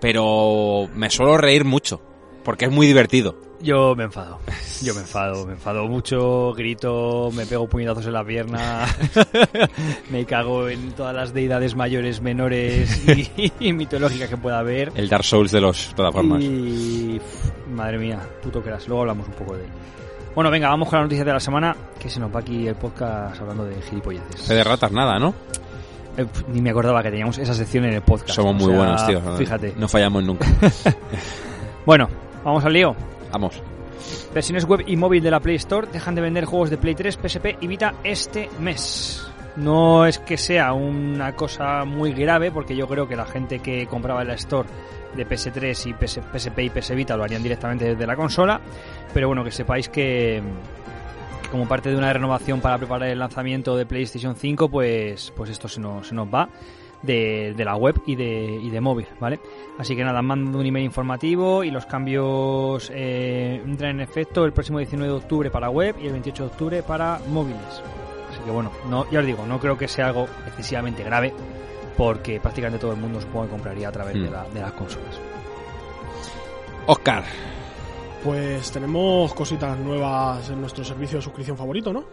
pero 0.00 0.88
me 0.94 1.10
suelo 1.10 1.36
reír 1.36 1.64
mucho 1.64 2.00
porque 2.44 2.66
es 2.66 2.70
muy 2.70 2.86
divertido. 2.86 3.36
Yo 3.62 3.94
me 3.94 4.04
enfado. 4.04 4.38
Yo 4.82 4.94
me 4.94 5.00
enfado, 5.00 5.46
me 5.46 5.52
enfado 5.52 5.86
mucho, 5.86 6.54
grito, 6.54 7.30
me 7.34 7.44
pego 7.44 7.68
puñetazos 7.68 8.06
en 8.06 8.14
la 8.14 8.24
pierna, 8.24 8.86
me 10.10 10.24
cago 10.24 10.68
en 10.70 10.92
todas 10.92 11.14
las 11.14 11.34
deidades 11.34 11.74
mayores, 11.74 12.22
menores 12.22 13.02
y, 13.06 13.52
y 13.60 13.72
mitológicas 13.74 14.30
que 14.30 14.38
pueda 14.38 14.60
haber. 14.60 14.90
El 14.94 15.10
Dark 15.10 15.24
Souls 15.24 15.52
de 15.52 15.60
los 15.60 15.92
plataformas. 15.94 16.42
Y 16.42 17.20
madre 17.70 17.98
mía, 17.98 18.20
puto 18.42 18.62
que 18.62 18.70
eras. 18.70 18.88
Luego 18.88 19.02
hablamos 19.02 19.28
un 19.28 19.34
poco 19.34 19.56
de 19.56 19.64
él. 19.64 19.70
Bueno, 20.34 20.50
venga, 20.50 20.68
vamos 20.68 20.88
con 20.88 20.98
la 20.98 21.02
noticia 21.04 21.24
de 21.24 21.32
la 21.32 21.40
semana, 21.40 21.76
que 21.98 22.08
se 22.08 22.20
nos 22.20 22.34
va 22.34 22.40
aquí 22.40 22.66
el 22.66 22.76
podcast 22.76 23.40
hablando 23.40 23.64
de 23.64 23.80
gilipolleces. 23.82 24.48
De 24.48 24.62
ratas, 24.62 24.92
nada, 24.92 25.18
¿no? 25.18 25.34
Eh, 26.16 26.26
ni 26.48 26.60
me 26.60 26.70
acordaba 26.70 27.02
que 27.02 27.10
teníamos 27.10 27.38
esa 27.38 27.54
sección 27.54 27.84
en 27.84 27.94
el 27.94 28.02
podcast. 28.02 28.34
Somos 28.34 28.52
O 28.52 28.54
muy 28.54 28.74
sea, 28.74 28.76
buenos, 28.76 29.06
tío. 29.06 29.36
Fíjate. 29.36 29.74
No 29.76 29.88
fallamos 29.88 30.24
nunca. 30.24 30.46
Bueno, 31.86 32.08
vamos 32.44 32.62
al 32.64 32.74
lío. 32.74 32.94
Vamos. 33.32 33.60
Versiones 34.34 34.66
web 34.66 34.84
y 34.86 34.96
móvil 34.96 35.22
de 35.22 35.30
la 35.30 35.40
Play 35.40 35.56
Store 35.56 35.88
dejan 35.90 36.14
de 36.14 36.20
vender 36.20 36.44
juegos 36.44 36.68
de 36.68 36.76
Play 36.76 36.94
3, 36.94 37.16
PSP 37.16 37.56
y 37.60 37.66
Vita 37.66 37.94
este 38.04 38.50
mes. 38.60 39.26
No 39.56 40.04
es 40.04 40.18
que 40.18 40.36
sea 40.36 40.74
una 40.74 41.34
cosa 41.34 41.84
muy 41.86 42.12
grave, 42.12 42.50
porque 42.52 42.76
yo 42.76 42.86
creo 42.86 43.08
que 43.08 43.16
la 43.16 43.24
gente 43.24 43.60
que 43.60 43.86
compraba 43.86 44.22
en 44.22 44.28
la 44.28 44.34
Store 44.34 44.68
de 45.14 45.26
PS3 45.26 45.86
y 45.86 45.94
PS 45.94 46.20
PSP 46.32 46.58
y 46.60 46.70
PS 46.70 46.94
Vita 46.94 47.16
lo 47.16 47.24
harían 47.24 47.42
directamente 47.42 47.84
desde 47.84 48.06
la 48.06 48.16
consola. 48.16 48.60
Pero 49.12 49.28
bueno, 49.28 49.44
que 49.44 49.50
sepáis 49.50 49.88
que, 49.88 50.42
que 51.42 51.48
como 51.48 51.66
parte 51.66 51.90
de 51.90 51.96
una 51.96 52.12
renovación 52.12 52.60
para 52.60 52.78
preparar 52.78 53.08
el 53.08 53.18
lanzamiento 53.18 53.76
de 53.76 53.86
PlayStation 53.86 54.36
5, 54.36 54.68
pues, 54.68 55.32
pues 55.36 55.50
esto 55.50 55.68
se 55.68 55.80
nos, 55.80 56.08
se 56.08 56.14
nos 56.14 56.28
va 56.32 56.48
de, 57.02 57.54
de 57.56 57.64
la 57.64 57.76
web 57.76 58.00
y 58.06 58.14
de, 58.14 58.58
y 58.62 58.70
de 58.70 58.80
móvil, 58.80 59.06
¿vale? 59.18 59.40
Así 59.78 59.96
que 59.96 60.04
nada, 60.04 60.22
mando 60.22 60.58
un 60.58 60.66
email 60.66 60.84
informativo 60.84 61.64
y 61.64 61.70
los 61.70 61.86
cambios 61.86 62.90
eh, 62.94 63.62
entran 63.64 63.92
en 63.92 64.00
efecto 64.00 64.44
el 64.44 64.52
próximo 64.52 64.78
19 64.78 65.12
de 65.12 65.18
octubre 65.18 65.50
para 65.50 65.70
web 65.70 65.96
y 66.00 66.06
el 66.06 66.12
28 66.12 66.42
de 66.44 66.50
octubre 66.50 66.82
para 66.82 67.20
móviles. 67.28 67.82
Así 68.30 68.40
que 68.44 68.50
bueno, 68.50 68.70
no, 68.88 69.10
ya 69.10 69.20
os 69.20 69.26
digo, 69.26 69.44
no 69.46 69.58
creo 69.58 69.76
que 69.76 69.88
sea 69.88 70.08
algo 70.08 70.28
excesivamente 70.46 71.02
grave 71.02 71.32
porque 72.00 72.40
prácticamente 72.40 72.80
todo 72.80 72.92
el 72.92 72.96
mundo 72.98 73.20
supongo 73.20 73.44
que 73.44 73.50
compraría 73.50 73.88
a 73.88 73.92
través 73.92 74.14
de, 74.14 74.20
Mm. 74.30 74.32
la- 74.32 74.48
de 74.48 74.60
las 74.60 74.72
consolas. 74.72 75.20
Oscar. 76.86 77.24
Pues 78.24 78.70
tenemos 78.72 79.34
cositas 79.34 79.78
nuevas 79.78 80.48
en 80.48 80.62
nuestro 80.62 80.82
servicio 80.82 81.18
de 81.18 81.22
suscripción 81.22 81.58
favorito, 81.58 81.92
¿no? 81.92 82.04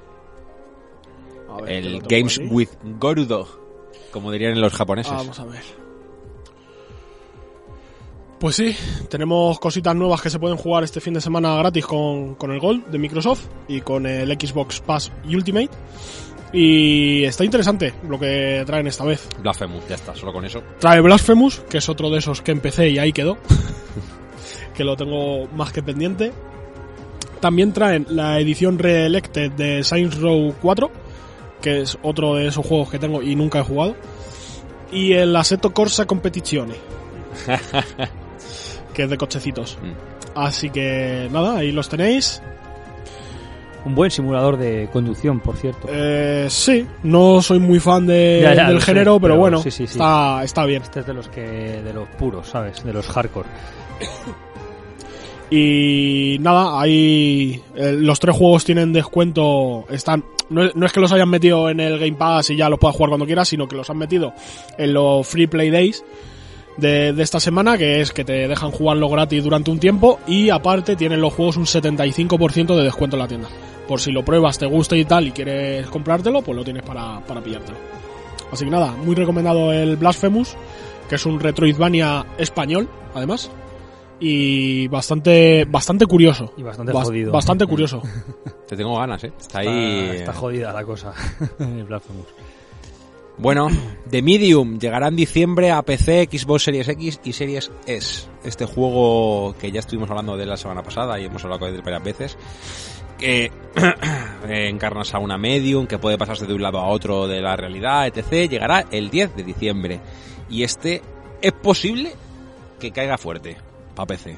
A 1.49 1.61
ver, 1.61 1.85
El 1.85 2.01
Games 2.01 2.37
with 2.49 2.67
Gorudo. 2.99 3.47
Como 4.11 4.29
dirían 4.33 4.59
los 4.59 4.73
japoneses. 4.73 5.13
Vamos 5.13 5.39
a 5.39 5.45
ver. 5.45 5.63
Pues 8.41 8.57
sí, 8.57 8.75
tenemos 9.09 9.57
cositas 9.57 9.95
nuevas 9.95 10.21
que 10.21 10.29
se 10.29 10.37
pueden 10.37 10.57
jugar 10.57 10.83
este 10.83 10.99
fin 10.99 11.13
de 11.13 11.21
semana 11.21 11.55
gratis 11.55 11.85
con, 11.85 12.35
con 12.35 12.51
el 12.51 12.59
Gold 12.59 12.87
de 12.87 12.99
Microsoft 12.99 13.45
y 13.69 13.79
con 13.81 14.05
el 14.05 14.29
Xbox 14.33 14.81
Pass 14.81 15.11
Ultimate. 15.25 15.69
Y 16.53 17.23
está 17.25 17.43
interesante 17.43 17.93
lo 18.07 18.17
que 18.19 18.63
traen 18.65 18.87
esta 18.87 19.03
vez. 19.03 19.27
Blasphemous, 19.39 19.87
ya 19.87 19.95
está, 19.95 20.15
solo 20.15 20.31
con 20.31 20.45
eso. 20.45 20.63
Trae 20.79 21.01
Blasphemous, 21.01 21.59
que 21.69 21.79
es 21.79 21.89
otro 21.89 22.09
de 22.09 22.19
esos 22.19 22.41
que 22.41 22.51
empecé 22.51 22.89
y 22.89 22.99
ahí 22.99 23.11
quedó. 23.11 23.37
que 24.73 24.83
lo 24.83 24.95
tengo 24.95 25.47
más 25.47 25.73
que 25.73 25.83
pendiente. 25.83 26.31
También 27.39 27.73
traen 27.73 28.05
la 28.09 28.39
edición 28.39 28.79
Reelected 28.79 29.51
de 29.51 29.83
Saints 29.83 30.19
Row 30.19 30.55
4, 30.61 30.91
que 31.61 31.81
es 31.81 31.97
otro 32.01 32.35
de 32.35 32.47
esos 32.47 32.65
juegos 32.65 32.89
que 32.89 32.99
tengo 32.99 33.21
y 33.21 33.35
nunca 33.35 33.59
he 33.59 33.63
jugado. 33.63 33.95
Y 34.91 35.13
el 35.13 35.35
Assetto 35.35 35.73
Corsa 35.73 36.05
Competizione, 36.05 36.75
que 38.93 39.03
es 39.03 39.09
de 39.09 39.17
cochecitos. 39.17 39.77
Mm. 39.81 40.37
Así 40.37 40.69
que 40.69 41.27
nada, 41.31 41.57
ahí 41.57 41.71
los 41.71 41.89
tenéis. 41.89 42.41
Un 43.87 43.95
buen 43.95 44.11
simulador 44.11 44.57
de 44.57 44.89
conducción, 44.91 45.39
por 45.39 45.55
cierto. 45.55 45.87
Eh, 45.91 46.47
sí, 46.49 46.85
no 47.03 47.41
soy 47.41 47.59
muy 47.59 47.79
fan 47.79 48.05
de- 48.05 48.39
Ya, 48.43 48.53
ya, 48.53 48.67
del 48.69 48.79
sé, 48.81 48.87
género, 48.87 49.13
pero, 49.19 49.33
pero 49.33 49.35
bueno, 49.39 49.57
sí, 49.63 49.71
sí, 49.71 49.87
sí. 49.87 49.93
Está, 49.93 50.43
está 50.43 50.65
bien. 50.65 50.81
Este 50.83 50.99
es 50.99 51.07
de 51.07 51.13
los 51.13 51.27
que 51.29 51.41
de 51.41 51.93
los 51.93 52.07
puros, 52.09 52.47
¿sabes? 52.47 52.83
De 52.83 52.91
los 52.93 53.07
hardcore. 53.07 53.47
Y 55.49 56.37
nada, 56.41 56.81
ahí 56.81 57.61
eh, 57.75 57.93
los 57.97 58.19
tres 58.19 58.35
juegos 58.35 58.65
tienen 58.65 58.91
descuento. 58.91 59.85
Están 59.89 60.23
no, 60.49 60.63
es- 60.65 60.75
no 60.75 60.85
es 60.85 60.91
que 60.91 60.99
los 60.99 61.11
hayan 61.13 61.29
metido 61.29 61.69
en 61.69 61.79
el 61.79 61.97
Game 61.99 62.13
Pass 62.17 62.49
y 62.49 62.55
ya 62.57 62.69
los 62.69 62.79
puedas 62.79 62.95
jugar 62.95 63.09
cuando 63.09 63.25
quieras, 63.25 63.47
sino 63.47 63.67
que 63.67 63.75
los 63.75 63.89
han 63.89 63.97
metido 63.97 64.33
en 64.77 64.93
los 64.93 65.25
Free 65.27 65.47
Play 65.47 65.69
Days. 65.69 66.03
de, 66.77 67.11
de 67.11 67.23
esta 67.23 67.39
semana, 67.39 67.75
que 67.75 68.01
es 68.01 68.11
que 68.13 68.23
te 68.23 68.47
dejan 68.47 68.69
jugarlo 68.69 69.09
gratis 69.09 69.43
durante 69.43 69.71
un 69.71 69.79
tiempo 69.79 70.19
y 70.27 70.51
aparte 70.51 70.95
tienen 70.95 71.19
los 71.21 71.33
juegos 71.33 71.57
un 71.57 71.65
75% 71.65 72.75
de 72.75 72.83
descuento 72.83 73.15
en 73.15 73.19
la 73.19 73.27
tienda. 73.27 73.47
Por 73.87 73.99
si 74.01 74.11
lo 74.11 74.23
pruebas, 74.25 74.57
te 74.57 74.65
gusta 74.65 74.95
y 74.97 75.05
tal 75.05 75.27
y 75.27 75.31
quieres 75.31 75.87
comprártelo, 75.87 76.41
pues 76.41 76.55
lo 76.57 76.63
tienes 76.63 76.83
para, 76.83 77.19
para 77.25 77.41
pillártelo. 77.41 77.77
Así 78.51 78.65
que 78.65 78.71
nada, 78.71 78.91
muy 78.91 79.15
recomendado 79.15 79.71
el 79.73 79.95
Blasphemous, 79.97 80.55
que 81.09 81.15
es 81.15 81.25
un 81.25 81.39
Retroidvania 81.39 82.25
español, 82.37 82.89
además. 83.13 83.49
Y 84.19 84.87
bastante, 84.87 85.65
bastante 85.65 86.05
curioso. 86.05 86.51
Y 86.57 86.63
bastante 86.63 86.91
Bas- 86.91 87.05
jodido. 87.05 87.31
Bastante 87.31 87.65
curioso. 87.67 88.01
Te 88.67 88.75
tengo 88.75 88.97
ganas, 88.97 89.23
¿eh? 89.23 89.27
Está 89.39 89.59
Está, 89.61 89.71
ahí... 89.71 90.09
está 90.15 90.33
jodida 90.33 90.73
la 90.73 90.83
cosa. 90.83 91.13
el 91.59 91.83
Blasphemous. 91.83 92.25
Bueno, 93.37 93.67
The 94.09 94.21
Medium 94.23 94.79
llegará 94.79 95.09
en 95.09 95.15
diciembre 95.15 95.69
a 95.71 95.81
PC, 95.83 96.27
Xbox 96.31 96.63
Series 96.63 96.87
X 96.89 97.19
y 97.23 97.33
Series 97.33 97.71
S. 97.85 98.27
Este 98.43 98.65
juego 98.65 99.55
que 99.59 99.71
ya 99.71 99.79
estuvimos 99.81 100.09
hablando 100.09 100.35
de 100.35 100.45
la 100.47 100.57
semana 100.57 100.81
pasada 100.81 101.19
y 101.19 101.25
hemos 101.25 101.43
hablado 101.43 101.67
de 101.67 101.75
él 101.75 101.81
varias 101.83 102.03
veces. 102.03 102.37
Que 103.17 103.51
encarnas 104.47 105.13
a 105.13 105.19
una 105.19 105.37
medium 105.37 105.87
que 105.87 105.97
puede 105.97 106.17
pasarse 106.17 106.45
de 106.45 106.53
un 106.53 106.61
lado 106.61 106.79
a 106.79 106.87
otro 106.87 107.27
de 107.27 107.41
la 107.41 107.55
realidad, 107.55 108.07
etc. 108.07 108.49
Llegará 108.49 108.85
el 108.91 109.09
10 109.09 109.35
de 109.35 109.43
diciembre. 109.43 109.99
Y 110.49 110.63
este 110.63 111.01
es 111.41 111.51
posible 111.51 112.13
que 112.79 112.91
caiga 112.91 113.17
fuerte 113.17 113.57
para 113.95 114.07
PC. 114.07 114.37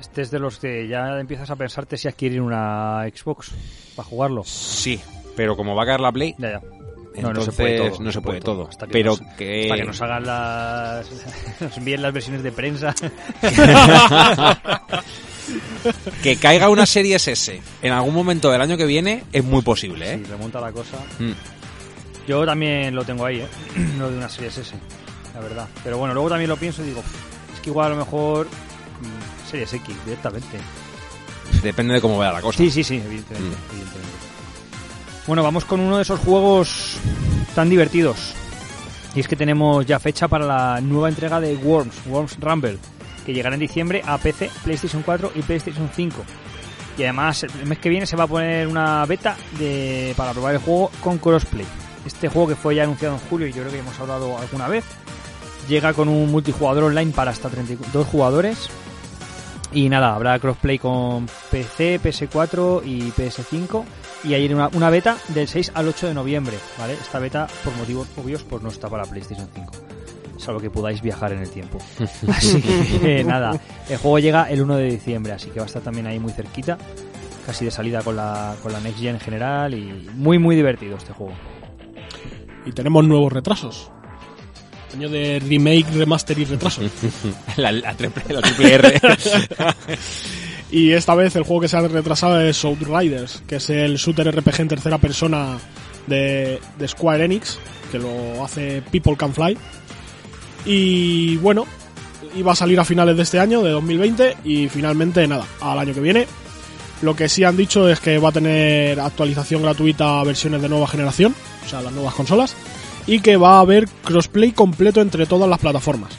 Este 0.00 0.22
es 0.22 0.30
de 0.30 0.38
los 0.38 0.58
que 0.58 0.88
ya 0.88 1.18
empiezas 1.20 1.50
a 1.50 1.56
pensarte 1.56 1.96
si 1.96 2.08
adquirir 2.08 2.40
una 2.40 3.04
Xbox 3.14 3.52
para 3.94 4.08
jugarlo. 4.08 4.42
Sí, 4.44 5.00
pero 5.36 5.56
como 5.56 5.74
va 5.74 5.84
a 5.84 5.86
caer 5.86 6.00
la 6.00 6.12
Play, 6.12 6.34
Ya, 6.38 6.52
ya. 6.52 6.60
entonces 7.14 8.00
no 8.00 8.12
se 8.12 8.20
puede 8.20 8.40
todo. 8.40 8.68
Hasta 8.68 8.86
que 8.86 8.92
Pero 8.92 9.10
nos, 9.10 9.20
que... 9.36 9.62
hasta 9.62 9.76
que 9.76 9.84
nos 9.84 10.02
hagan 10.02 10.26
las. 10.26 11.10
nos 11.60 11.78
envíen 11.78 12.02
las 12.02 12.12
versiones 12.12 12.42
de 12.42 12.52
prensa. 12.52 12.94
que 16.22 16.36
caiga 16.36 16.68
una 16.68 16.86
Series 16.86 17.26
S 17.28 17.60
en 17.82 17.92
algún 17.92 18.14
momento 18.14 18.50
del 18.50 18.60
año 18.60 18.76
que 18.76 18.86
viene 18.86 19.24
es 19.32 19.44
muy 19.44 19.62
posible, 19.62 20.14
¿eh? 20.14 20.20
Si 20.24 20.30
remonta 20.30 20.60
la 20.60 20.72
cosa. 20.72 20.96
Mm. 21.18 21.32
Yo 22.28 22.44
también 22.46 22.94
lo 22.94 23.04
tengo 23.04 23.24
ahí, 23.26 23.40
¿eh? 23.40 23.48
Lo 23.98 24.10
de 24.10 24.16
una 24.16 24.28
Series 24.28 24.56
S, 24.58 24.74
la 25.34 25.40
verdad. 25.40 25.68
Pero 25.82 25.98
bueno, 25.98 26.14
luego 26.14 26.28
también 26.30 26.48
lo 26.48 26.56
pienso 26.56 26.82
y 26.82 26.86
digo, 26.86 27.02
es 27.54 27.60
que 27.60 27.70
igual 27.70 27.86
a 27.86 27.90
lo 27.90 27.96
mejor 27.96 28.46
mm, 28.46 29.50
Series 29.50 29.72
X 29.72 29.94
directamente. 30.04 30.58
Depende 31.62 31.94
de 31.94 32.00
cómo 32.00 32.18
vaya 32.18 32.32
la 32.32 32.40
cosa. 32.40 32.58
Sí, 32.58 32.70
sí, 32.70 32.82
sí, 32.82 32.94
evidentemente, 32.96 33.56
Mm. 33.56 33.70
evidentemente. 33.72 34.14
Bueno, 35.26 35.42
vamos 35.42 35.64
con 35.64 35.80
uno 35.80 35.96
de 35.96 36.02
esos 36.02 36.20
juegos 36.20 36.96
tan 37.54 37.68
divertidos. 37.70 38.34
Y 39.14 39.20
es 39.20 39.28
que 39.28 39.36
tenemos 39.36 39.86
ya 39.86 39.98
fecha 40.00 40.26
para 40.28 40.44
la 40.44 40.80
nueva 40.80 41.08
entrega 41.08 41.40
de 41.40 41.54
Worms, 41.54 41.94
Worms 42.06 42.36
Rumble, 42.40 42.78
que 43.24 43.32
llegará 43.32 43.54
en 43.54 43.60
diciembre 43.60 44.02
a 44.06 44.18
PC, 44.18 44.50
PlayStation 44.62 45.02
4 45.02 45.32
y 45.34 45.42
PlayStation 45.42 45.88
5. 45.92 46.24
Y 46.96 47.02
además 47.02 47.42
el 47.42 47.66
mes 47.66 47.78
que 47.78 47.88
viene 47.88 48.06
se 48.06 48.16
va 48.16 48.24
a 48.24 48.28
poner 48.28 48.68
una 48.68 49.04
beta 49.06 49.36
de, 49.58 50.14
para 50.16 50.32
probar 50.32 50.54
el 50.54 50.60
juego 50.60 50.90
con 51.00 51.18
crossplay. 51.18 51.66
Este 52.06 52.28
juego 52.28 52.48
que 52.48 52.54
fue 52.54 52.74
ya 52.74 52.84
anunciado 52.84 53.14
en 53.14 53.20
julio 53.28 53.46
y 53.46 53.52
yo 53.52 53.62
creo 53.62 53.72
que 53.72 53.78
hemos 53.78 53.98
hablado 53.98 54.38
alguna 54.38 54.68
vez, 54.68 54.84
llega 55.68 55.92
con 55.92 56.08
un 56.08 56.30
multijugador 56.30 56.84
online 56.84 57.12
para 57.12 57.30
hasta 57.30 57.48
32 57.48 58.06
jugadores. 58.06 58.68
Y 59.72 59.88
nada, 59.88 60.14
habrá 60.14 60.38
crossplay 60.38 60.78
con 60.78 61.26
PC, 61.50 62.00
PS4 62.00 62.82
y 62.84 63.10
PS5. 63.10 63.84
Y 64.22 64.34
hay 64.34 64.52
una, 64.52 64.68
una 64.68 64.88
beta 64.88 65.16
del 65.28 65.48
6 65.48 65.72
al 65.74 65.88
8 65.88 66.08
de 66.08 66.14
noviembre. 66.14 66.56
Esta 67.02 67.18
beta, 67.18 67.48
por 67.64 67.74
motivos 67.74 68.06
obvios, 68.16 68.44
pues 68.44 68.62
no 68.62 68.68
está 68.68 68.88
para 68.88 69.04
PlayStation 69.04 69.48
5. 69.52 69.72
Salvo 70.36 70.60
que 70.60 70.70
podáis 70.70 71.00
viajar 71.00 71.32
en 71.32 71.40
el 71.40 71.50
tiempo. 71.50 71.78
Así 72.28 72.60
que 72.62 73.24
nada, 73.24 73.58
el 73.88 73.96
juego 73.98 74.18
llega 74.18 74.50
el 74.50 74.62
1 74.62 74.76
de 74.76 74.84
diciembre, 74.90 75.32
así 75.32 75.50
que 75.50 75.60
va 75.60 75.64
a 75.64 75.66
estar 75.66 75.82
también 75.82 76.06
ahí 76.06 76.18
muy 76.18 76.32
cerquita. 76.32 76.78
Casi 77.46 77.66
de 77.66 77.70
salida 77.70 78.02
con 78.02 78.16
la, 78.16 78.56
con 78.62 78.72
la 78.72 78.80
Next 78.80 79.00
Gen 79.00 79.14
en 79.16 79.20
general. 79.20 79.74
Y 79.74 80.08
muy, 80.14 80.38
muy 80.38 80.56
divertido 80.56 80.96
este 80.96 81.12
juego. 81.12 81.34
Y 82.64 82.72
tenemos 82.72 83.04
nuevos 83.04 83.32
retrasos. 83.32 83.90
Año 84.94 85.08
de 85.08 85.40
remake, 85.40 85.86
remaster 85.92 86.38
y 86.38 86.44
retraso. 86.44 86.80
la, 87.56 87.72
la 87.72 87.94
triple, 87.94 88.22
la 88.28 88.40
triple 88.40 88.74
R. 88.74 89.00
y 90.70 90.92
esta 90.92 91.14
vez 91.14 91.36
el 91.36 91.42
juego 91.42 91.62
que 91.62 91.68
se 91.68 91.76
ha 91.76 91.80
retrasado 91.82 92.40
es 92.40 92.64
Outriders, 92.64 93.42
que 93.46 93.56
es 93.56 93.68
el 93.70 93.96
shooter 93.96 94.34
RPG 94.34 94.60
en 94.60 94.68
tercera 94.68 94.98
persona 94.98 95.58
de, 96.06 96.60
de 96.78 96.88
Square 96.88 97.24
Enix, 97.24 97.58
que 97.90 97.98
lo 97.98 98.42
hace 98.44 98.82
People 98.90 99.16
Can 99.16 99.34
Fly. 99.34 99.58
Y 100.64 101.36
bueno, 101.38 101.66
iba 102.36 102.52
a 102.52 102.56
salir 102.56 102.78
a 102.80 102.84
finales 102.84 103.16
de 103.16 103.22
este 103.22 103.40
año, 103.40 103.62
de 103.62 103.70
2020, 103.70 104.36
y 104.44 104.68
finalmente 104.68 105.26
nada, 105.26 105.46
al 105.60 105.78
año 105.78 105.94
que 105.94 106.00
viene. 106.00 106.26
Lo 107.02 107.14
que 107.14 107.28
sí 107.28 107.44
han 107.44 107.56
dicho 107.56 107.88
es 107.88 108.00
que 108.00 108.18
va 108.18 108.30
a 108.30 108.32
tener 108.32 108.98
actualización 108.98 109.62
gratuita 109.62 110.20
a 110.20 110.24
versiones 110.24 110.62
de 110.62 110.68
nueva 110.68 110.88
generación, 110.88 111.34
o 111.64 111.68
sea, 111.68 111.82
las 111.82 111.92
nuevas 111.92 112.14
consolas, 112.14 112.54
y 113.06 113.20
que 113.20 113.36
va 113.36 113.56
a 113.56 113.60
haber 113.60 113.88
crossplay 114.04 114.52
completo 114.52 115.00
entre 115.00 115.26
todas 115.26 115.48
las 115.48 115.58
plataformas. 115.58 116.12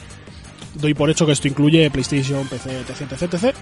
Doy 0.74 0.94
por 0.94 1.10
hecho 1.10 1.26
que 1.26 1.32
esto 1.32 1.48
incluye 1.48 1.90
PlayStation, 1.90 2.46
PC, 2.46 2.80
etc, 2.80 3.12
etc, 3.12 3.34
etc. 3.34 3.54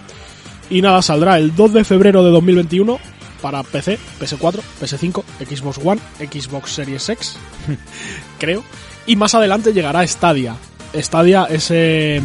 Y 0.69 0.81
nada, 0.81 1.01
saldrá 1.01 1.37
el 1.37 1.55
2 1.55 1.73
de 1.73 1.83
febrero 1.83 2.23
de 2.23 2.31
2021 2.31 2.99
para 3.41 3.63
PC, 3.63 3.97
PS4, 4.19 4.59
PS5, 4.81 5.23
Xbox 5.47 5.79
One, 5.83 6.01
Xbox 6.19 6.71
Series 6.71 7.09
X, 7.09 7.37
creo. 8.39 8.63
Y 9.07 9.15
más 9.15 9.35
adelante 9.35 9.73
llegará 9.73 10.05
Stadia. 10.05 10.55
Stadia, 11.01 11.45
ese, 11.49 12.21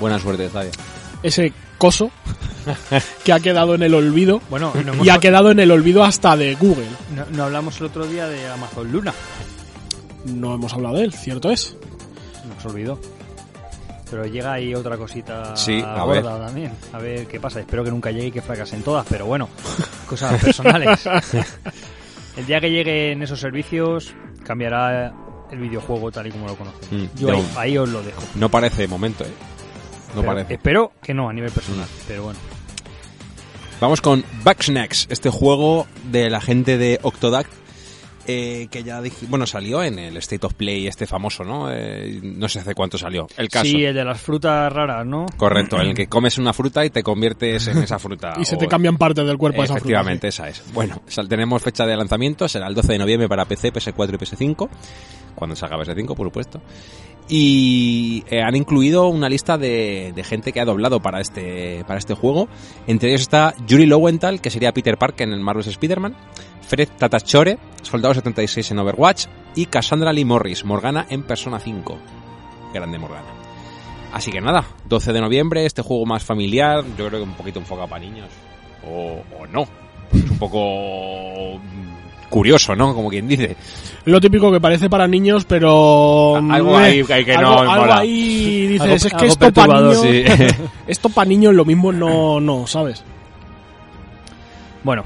Buena 0.00 0.18
suerte, 0.18 0.48
Stadia. 0.48 0.70
ese 1.22 1.52
coso 1.78 2.10
que 3.24 3.32
ha 3.32 3.40
quedado 3.40 3.74
en 3.74 3.82
el 3.82 3.94
olvido. 3.94 4.40
Bueno, 4.50 4.72
no, 4.84 4.92
hemos- 4.92 5.06
Y 5.06 5.10
ha 5.10 5.18
quedado 5.18 5.50
en 5.50 5.60
el 5.60 5.70
olvido 5.70 6.04
hasta 6.04 6.36
de 6.36 6.54
Google. 6.54 6.88
no- 7.14 7.26
no 7.30 7.44
hablamos 7.44 7.78
el 7.80 7.86
otro 7.86 8.06
día 8.06 8.26
de 8.28 8.46
Amazon 8.48 8.90
Luna. 8.92 9.12
No 10.26 10.54
hemos 10.54 10.72
hablado 10.72 10.96
de 10.96 11.04
él, 11.04 11.12
cierto 11.12 11.50
es. 11.50 11.76
Nos 12.54 12.64
olvidó. 12.66 12.98
Pero 14.10 14.24
llega 14.24 14.54
ahí 14.54 14.74
otra 14.74 14.96
cosita 14.96 15.54
Sí, 15.54 15.82
a 15.84 16.02
gorda 16.02 16.46
también. 16.46 16.72
A 16.94 16.98
ver 16.98 17.26
qué 17.26 17.38
pasa. 17.38 17.60
Espero 17.60 17.84
que 17.84 17.90
nunca 17.90 18.10
llegue 18.10 18.26
y 18.28 18.32
que 18.32 18.40
fracasen 18.42 18.82
todas, 18.82 19.06
pero 19.08 19.26
bueno, 19.26 19.48
cosas 20.08 20.42
personales. 20.42 21.00
El 22.36 22.46
día 22.46 22.60
que 22.60 22.70
lleguen 22.70 23.22
esos 23.22 23.38
servicios, 23.40 24.14
cambiará 24.44 25.12
el 25.50 25.58
videojuego 25.58 26.10
tal 26.10 26.26
y 26.26 26.30
como 26.30 26.46
lo 26.46 26.56
conocemos. 26.56 26.90
Mm, 26.90 27.18
Yo 27.18 27.28
ahí, 27.56 27.78
os 27.78 27.88
lo 27.88 28.02
dejo. 28.02 28.22
No 28.34 28.48
parece 28.50 28.82
de 28.82 28.88
momento, 28.88 29.24
¿eh? 29.24 29.32
No 30.14 30.22
Pero 30.22 30.26
parece. 30.26 30.54
Espero 30.54 30.92
que 31.02 31.14
no 31.14 31.28
a 31.28 31.32
nivel 31.32 31.50
personal, 31.50 31.86
pero 32.06 32.24
bueno. 32.24 32.38
Vamos 33.80 34.00
con 34.00 34.24
Bugsnax, 34.44 35.06
este 35.10 35.30
juego 35.30 35.86
de 36.10 36.30
la 36.30 36.40
gente 36.40 36.78
de 36.78 36.98
Octodact. 37.02 37.50
Eh, 38.30 38.68
que 38.70 38.84
ya 38.84 39.00
dije, 39.00 39.26
bueno, 39.28 39.46
salió 39.46 39.82
en 39.82 39.98
el 39.98 40.16
State 40.18 40.46
of 40.46 40.52
Play 40.54 40.86
este 40.86 41.06
famoso, 41.06 41.42
¿no? 41.44 41.72
Eh, 41.72 42.20
no 42.22 42.48
sé 42.48 42.60
hace 42.60 42.74
cuánto 42.74 42.98
salió. 42.98 43.26
El 43.38 43.48
caso. 43.48 43.64
Sí, 43.64 43.84
el 43.84 43.94
de 43.94 44.04
las 44.04 44.20
frutas 44.20 44.70
raras, 44.72 45.06
¿no? 45.06 45.24
Correcto, 45.36 45.80
en 45.80 45.88
el 45.88 45.94
que 45.94 46.06
comes 46.08 46.36
una 46.38 46.52
fruta 46.52 46.84
y 46.84 46.90
te 46.90 47.02
conviertes 47.02 47.66
en 47.68 47.78
esa 47.78 47.98
fruta. 47.98 48.34
Y 48.40 48.44
se 48.44 48.54
o- 48.56 48.58
te 48.58 48.68
cambian 48.68 48.96
partes 48.98 49.26
del 49.26 49.38
cuerpo 49.38 49.62
de 49.62 49.64
esa 49.64 49.74
fruta. 49.74 49.78
Efectivamente, 49.86 50.28
esa 50.28 50.48
es. 50.48 50.62
Bueno, 50.72 51.00
tenemos 51.28 51.62
fecha 51.62 51.86
de 51.86 51.96
lanzamiento, 51.96 52.46
será 52.48 52.68
el 52.68 52.74
12 52.74 52.92
de 52.92 52.98
noviembre 52.98 53.28
para 53.28 53.46
PC, 53.46 53.72
PS4 53.72 54.14
y 54.14 54.18
PS5, 54.18 54.68
cuando 55.34 55.56
salga 55.56 55.76
PS5, 55.78 56.14
por 56.14 56.26
supuesto. 56.26 56.60
Y 57.28 58.24
eh, 58.30 58.40
han 58.42 58.56
incluido 58.56 59.08
una 59.08 59.28
lista 59.28 59.58
de, 59.58 60.12
de 60.14 60.24
gente 60.24 60.52
que 60.52 60.60
ha 60.60 60.64
doblado 60.64 61.00
para 61.00 61.20
este, 61.20 61.84
para 61.86 61.98
este 61.98 62.14
juego. 62.14 62.48
Entre 62.86 63.10
ellos 63.10 63.20
está 63.22 63.54
Yuri 63.66 63.86
Lowenthal, 63.86 64.40
que 64.40 64.50
sería 64.50 64.72
Peter 64.72 64.96
Parker 64.96 65.28
en 65.28 65.34
el 65.34 65.40
Marvel's 65.40 65.66
Spider-Man, 65.66 66.16
Fred 66.62 66.88
Tatachore, 66.98 67.58
Soldado 67.82 68.14
76 68.14 68.70
en 68.70 68.78
Overwatch, 68.78 69.26
y 69.54 69.66
Cassandra 69.66 70.12
Lee 70.12 70.24
Morris, 70.24 70.64
Morgana 70.64 71.06
en 71.10 71.22
Persona 71.22 71.58
5. 71.58 71.98
Grande 72.72 72.98
Morgana. 72.98 73.28
Así 74.12 74.30
que 74.30 74.40
nada, 74.40 74.64
12 74.88 75.12
de 75.12 75.20
noviembre, 75.20 75.66
este 75.66 75.82
juego 75.82 76.06
más 76.06 76.24
familiar, 76.24 76.82
yo 76.96 77.08
creo 77.08 77.20
que 77.20 77.28
un 77.28 77.34
poquito 77.34 77.58
enfocado 77.58 77.88
para 77.88 78.04
niños. 78.04 78.28
O, 78.86 79.22
o 79.38 79.46
no. 79.46 79.66
Es 80.12 80.30
un 80.30 80.38
poco 80.38 81.60
curioso, 82.28 82.74
¿no? 82.76 82.94
Como 82.94 83.08
quien 83.10 83.26
dice. 83.28 83.56
Lo 84.04 84.20
típico 84.20 84.50
que 84.52 84.60
parece 84.60 84.88
para 84.88 85.06
niños, 85.06 85.44
pero... 85.44 86.36
Algo 86.50 86.76
ahí 86.76 87.02
que- 87.04 87.24
que 87.24 87.34
algo, 87.34 87.50
no 87.52 87.58
algo 87.70 87.74
mola. 87.84 87.98
ahí 87.98 88.66
dices, 88.68 88.82
Algo- 88.82 88.94
es 89.06 89.14
que 89.14 89.26
esto 89.26 89.52
para 89.52 89.80
niños... 89.80 90.00
Sí. 90.02 90.24
Esto 90.86 91.08
para 91.10 91.28
niños 91.28 91.54
lo 91.54 91.64
mismo 91.64 91.92
no, 91.92 92.40
no, 92.40 92.66
¿sabes? 92.66 93.04
Bueno, 94.84 95.02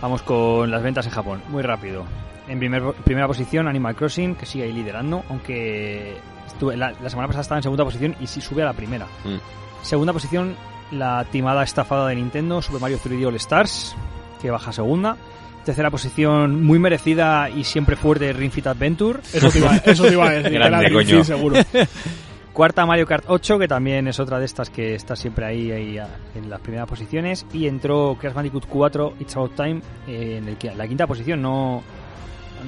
vamos 0.00 0.22
con 0.22 0.70
las 0.70 0.82
ventas 0.82 1.06
en 1.06 1.12
Japón, 1.12 1.42
muy 1.48 1.62
rápido. 1.62 2.04
En 2.48 2.58
primer, 2.58 2.82
primera 3.04 3.26
posición, 3.26 3.68
Animal 3.68 3.96
Crossing, 3.96 4.34
que 4.34 4.46
sigue 4.46 4.64
ahí 4.64 4.72
liderando, 4.72 5.24
aunque 5.30 6.16
estuve- 6.46 6.76
la, 6.76 6.92
la 7.02 7.10
semana 7.10 7.26
pasada 7.26 7.42
estaba 7.42 7.58
en 7.58 7.62
segunda 7.62 7.84
posición 7.84 8.14
y 8.20 8.26
sí 8.26 8.40
sube 8.40 8.62
a 8.62 8.66
la 8.66 8.72
primera. 8.72 9.06
Mm. 9.24 9.36
Segunda 9.82 10.12
posición, 10.12 10.54
la 10.90 11.24
timada 11.30 11.62
estafada 11.64 12.08
de 12.08 12.14
Nintendo, 12.16 12.62
Super 12.62 12.80
Mario 12.80 12.98
3D 13.02 13.26
All 13.26 13.34
Stars, 13.36 13.94
que 14.40 14.50
baja 14.50 14.70
a 14.70 14.72
segunda. 14.72 15.16
Tercera 15.64 15.90
posición, 15.90 16.62
muy 16.62 16.78
merecida 16.78 17.48
y 17.48 17.64
siempre 17.64 17.96
fuerte, 17.96 18.32
Ring 18.32 18.50
Fit 18.52 18.66
Adventure. 18.66 19.20
Eso 19.32 19.48
te 19.48 19.58
iba, 19.58 19.76
eso 19.76 20.04
te 20.04 20.12
iba 20.12 20.28
a 20.28 20.32
decir. 20.32 20.52
Grande, 20.52 20.92
coño. 20.92 21.24
Seguro. 21.24 21.56
Cuarta 22.52 22.86
Mario 22.86 23.04
Kart 23.06 23.24
8, 23.26 23.58
que 23.58 23.66
también 23.66 24.06
es 24.06 24.20
otra 24.20 24.38
de 24.38 24.44
estas 24.44 24.70
que 24.70 24.94
está 24.94 25.16
siempre 25.16 25.44
ahí, 25.46 25.72
ahí 25.72 25.98
en 26.36 26.48
las 26.50 26.60
primeras 26.60 26.86
posiciones. 26.86 27.46
Y 27.52 27.66
entró 27.66 28.16
Crash 28.20 28.34
Bandicoot 28.34 28.66
4, 28.66 29.14
It's 29.20 29.36
About 29.36 29.56
Time, 29.56 29.80
eh, 30.06 30.36
en 30.38 30.48
el 30.48 30.56
la 30.78 30.86
quinta 30.86 31.06
posición. 31.06 31.42
No, 31.42 31.82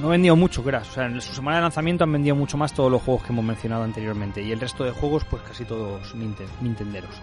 no 0.00 0.08
ha 0.08 0.10
vendido 0.12 0.34
mucho 0.34 0.64
Crash. 0.64 0.88
O 0.88 0.92
sea, 0.92 1.06
en 1.06 1.20
su 1.20 1.32
semana 1.34 1.58
de 1.58 1.62
lanzamiento 1.62 2.02
han 2.02 2.12
vendido 2.12 2.34
mucho 2.34 2.56
más 2.56 2.72
todos 2.74 2.90
los 2.90 3.00
juegos 3.02 3.22
que 3.24 3.32
hemos 3.32 3.44
mencionado 3.44 3.84
anteriormente. 3.84 4.42
Y 4.42 4.50
el 4.50 4.58
resto 4.58 4.82
de 4.82 4.90
juegos, 4.90 5.24
pues 5.30 5.42
casi 5.42 5.64
todos 5.64 6.14
Ninten- 6.16 6.48
Nintenderos. 6.62 7.14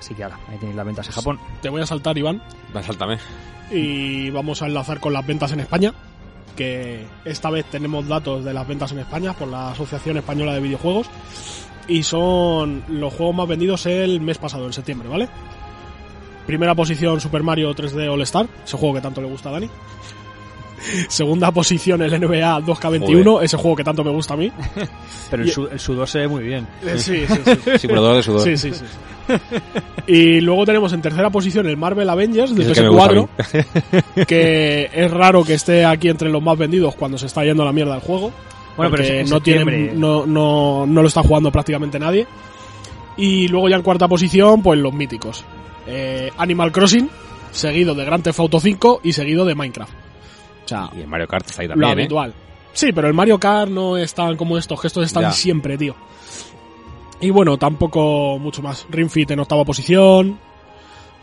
Así 0.00 0.14
que 0.14 0.24
ahora, 0.24 0.40
ahí 0.48 0.56
tenéis 0.58 0.76
las 0.76 0.86
ventas 0.86 1.06
en 1.06 1.12
Japón. 1.12 1.38
Te 1.62 1.68
voy 1.68 1.80
a 1.82 1.86
saltar, 1.86 2.18
Iván, 2.18 2.42
Va, 2.74 2.82
sáltame. 2.82 3.18
y 3.70 4.30
vamos 4.30 4.60
a 4.62 4.66
enlazar 4.66 4.98
con 4.98 5.12
las 5.12 5.24
ventas 5.24 5.52
en 5.52 5.60
España, 5.60 5.92
que 6.56 7.06
esta 7.24 7.50
vez 7.50 7.66
tenemos 7.66 8.08
datos 8.08 8.44
de 8.44 8.52
las 8.52 8.66
ventas 8.66 8.90
en 8.92 8.98
España 9.00 9.34
por 9.34 9.46
la 9.48 9.70
Asociación 9.70 10.16
Española 10.16 10.54
de 10.54 10.60
Videojuegos, 10.60 11.06
y 11.86 12.02
son 12.02 12.82
los 12.88 13.12
juegos 13.14 13.36
más 13.36 13.46
vendidos 13.46 13.86
el 13.86 14.20
mes 14.20 14.38
pasado, 14.38 14.66
en 14.66 14.72
septiembre, 14.72 15.08
¿vale? 15.08 15.28
Primera 16.46 16.74
posición 16.74 17.20
Super 17.20 17.42
Mario 17.42 17.74
3D 17.74 18.10
All 18.10 18.22
Star, 18.22 18.48
ese 18.64 18.76
juego 18.76 18.94
que 18.94 19.00
tanto 19.02 19.20
le 19.20 19.28
gusta 19.28 19.50
a 19.50 19.52
Dani. 19.52 19.68
Segunda 21.08 21.50
posición 21.50 22.00
el 22.02 22.10
NBA 22.10 22.60
2K21, 22.60 23.42
ese 23.42 23.56
juego 23.56 23.76
que 23.76 23.84
tanto 23.84 24.02
me 24.04 24.10
gusta 24.10 24.34
a 24.34 24.36
mí. 24.36 24.50
Pero 25.30 25.42
el, 25.42 25.50
su- 25.50 25.66
el 25.68 25.78
sudor 25.80 26.08
se 26.08 26.20
ve 26.20 26.28
muy 26.28 26.42
bien. 26.44 26.66
Eh, 26.84 26.98
Sí, 26.98 27.24
sí, 27.26 27.34
sí. 27.64 27.70
Simulador 27.78 28.16
de 28.16 28.22
sudor. 28.22 28.42
Sí, 28.42 28.56
sí, 28.56 28.72
sí. 28.72 28.84
Y 30.06 30.40
luego 30.40 30.64
tenemos 30.66 30.92
en 30.92 31.02
tercera 31.02 31.30
posición 31.30 31.66
el 31.68 31.76
Marvel 31.76 32.08
Avengers 32.08 32.54
de 32.54 32.62
Es 32.62 32.68
el 32.68 32.74
que 32.74 32.82
me 32.82 32.88
gusta 32.88 33.10
a 33.10 33.12
mí. 33.12 33.26
PS4, 33.28 34.24
que 34.26 34.90
es 34.92 35.10
raro 35.10 35.44
que 35.44 35.54
esté 35.54 35.84
aquí 35.84 36.08
entre 36.08 36.30
los 36.30 36.42
más 36.42 36.58
vendidos 36.58 36.94
cuando 36.96 37.16
se 37.18 37.26
está 37.26 37.44
yendo 37.44 37.62
a 37.62 37.66
la 37.66 37.72
mierda 37.72 37.94
el 37.94 38.00
juego. 38.00 38.32
Bueno, 38.76 38.90
pero 38.90 39.02
porque 39.04 39.20
es 39.20 39.26
en 39.26 39.30
no, 39.30 39.40
tiene, 39.40 39.60
septiembre. 39.60 39.92
no, 39.96 40.26
no, 40.26 40.86
no 40.86 41.02
lo 41.02 41.08
está 41.08 41.22
jugando 41.22 41.52
prácticamente 41.52 41.98
nadie. 41.98 42.26
Y 43.16 43.48
luego 43.48 43.68
ya 43.68 43.76
en 43.76 43.82
cuarta 43.82 44.08
posición, 44.08 44.62
pues 44.62 44.80
los 44.80 44.92
míticos. 44.94 45.44
Eh, 45.86 46.30
Animal 46.38 46.72
Crossing, 46.72 47.08
seguido 47.52 47.94
de 47.94 48.04
Grand 48.04 48.22
Theft 48.24 48.40
Auto 48.40 48.58
5 48.60 49.00
y 49.04 49.12
seguido 49.12 49.44
de 49.44 49.54
Minecraft. 49.54 49.92
Sea, 50.70 50.90
Y 50.96 51.02
en 51.02 51.08
Mario 51.08 51.26
Kart 51.28 51.46
está 51.48 51.62
ahí 51.62 51.68
lo 51.68 51.74
también, 51.74 51.98
¿eh? 51.98 52.02
habitual. 52.02 52.34
Sí, 52.72 52.92
pero 52.92 53.08
el 53.08 53.14
Mario 53.14 53.38
Kart 53.38 53.70
no 53.70 53.96
es 53.96 54.14
tan 54.14 54.36
como 54.36 54.56
estos, 54.56 54.80
que 54.80 54.86
estos 54.86 55.04
están 55.04 55.24
Ya. 55.24 55.32
siempre, 55.32 55.76
tío. 55.76 55.94
Y 57.20 57.30
bueno, 57.30 57.58
tampoco 57.58 58.38
mucho 58.38 58.62
más. 58.62 58.86
Ring 58.88 59.10
Fit 59.10 59.30
en 59.32 59.40
octava 59.40 59.64
posición. 59.64 60.38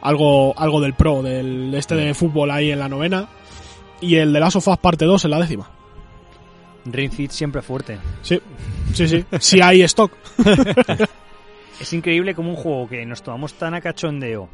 Algo, 0.02 0.54
algo 0.60 0.80
del 0.82 0.94
Pro, 0.94 1.24
del 1.24 1.74
este 1.74 1.96
de 1.96 2.14
fútbol 2.14 2.52
ahí 2.52 2.72
en 2.72 2.80
la 2.80 2.88
novena. 2.90 3.30
Y 4.02 4.16
el 4.18 4.32
de 4.32 4.40
Last 4.40 4.58
of 4.58 4.68
Us 4.68 4.78
parte 4.78 5.06
2 5.06 5.26
en 5.26 5.32
la 5.32 5.40
décima. 5.40 5.70
Ring 6.86 7.12
Fit 7.12 7.32
siempre 7.32 7.62
fuerte. 7.62 7.98
Sí, 8.22 8.40
sí, 8.94 9.08
sí. 9.08 9.26
Si 9.40 9.62
hay 9.62 9.82
stock. 9.84 10.12
Es 11.80 11.94
increíble 11.94 12.34
como 12.34 12.50
un 12.50 12.56
juego 12.56 12.90
que 12.90 13.06
nos 13.06 13.22
tomamos 13.22 13.54
tan 13.54 13.76
a 13.76 13.82
cachondeo. 13.82 14.50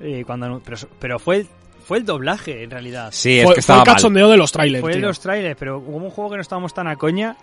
eh, 0.00 0.24
cuando, 0.26 0.60
pero, 0.64 0.76
pero 0.98 1.18
fue, 1.18 1.36
el, 1.36 1.48
fue 1.80 1.98
el 1.98 2.04
doblaje, 2.04 2.62
en 2.64 2.70
realidad. 2.70 3.08
Sí, 3.12 3.38
es 3.38 3.44
fue, 3.44 3.54
que 3.54 3.56
fue 3.56 3.60
estaba 3.60 3.80
el 3.82 3.86
mal. 3.86 3.96
cachondeo 3.96 4.30
de 4.30 4.36
los 4.36 4.52
trailers, 4.52 4.80
Fue 4.82 4.92
tío. 4.92 5.00
los 5.02 5.20
trailers, 5.20 5.56
pero 5.58 5.82
como 5.84 5.98
un 5.98 6.10
juego 6.10 6.30
que 6.30 6.36
no 6.36 6.42
estábamos 6.42 6.72
tan 6.74 6.86
a 6.86 6.96
coña, 6.96 7.36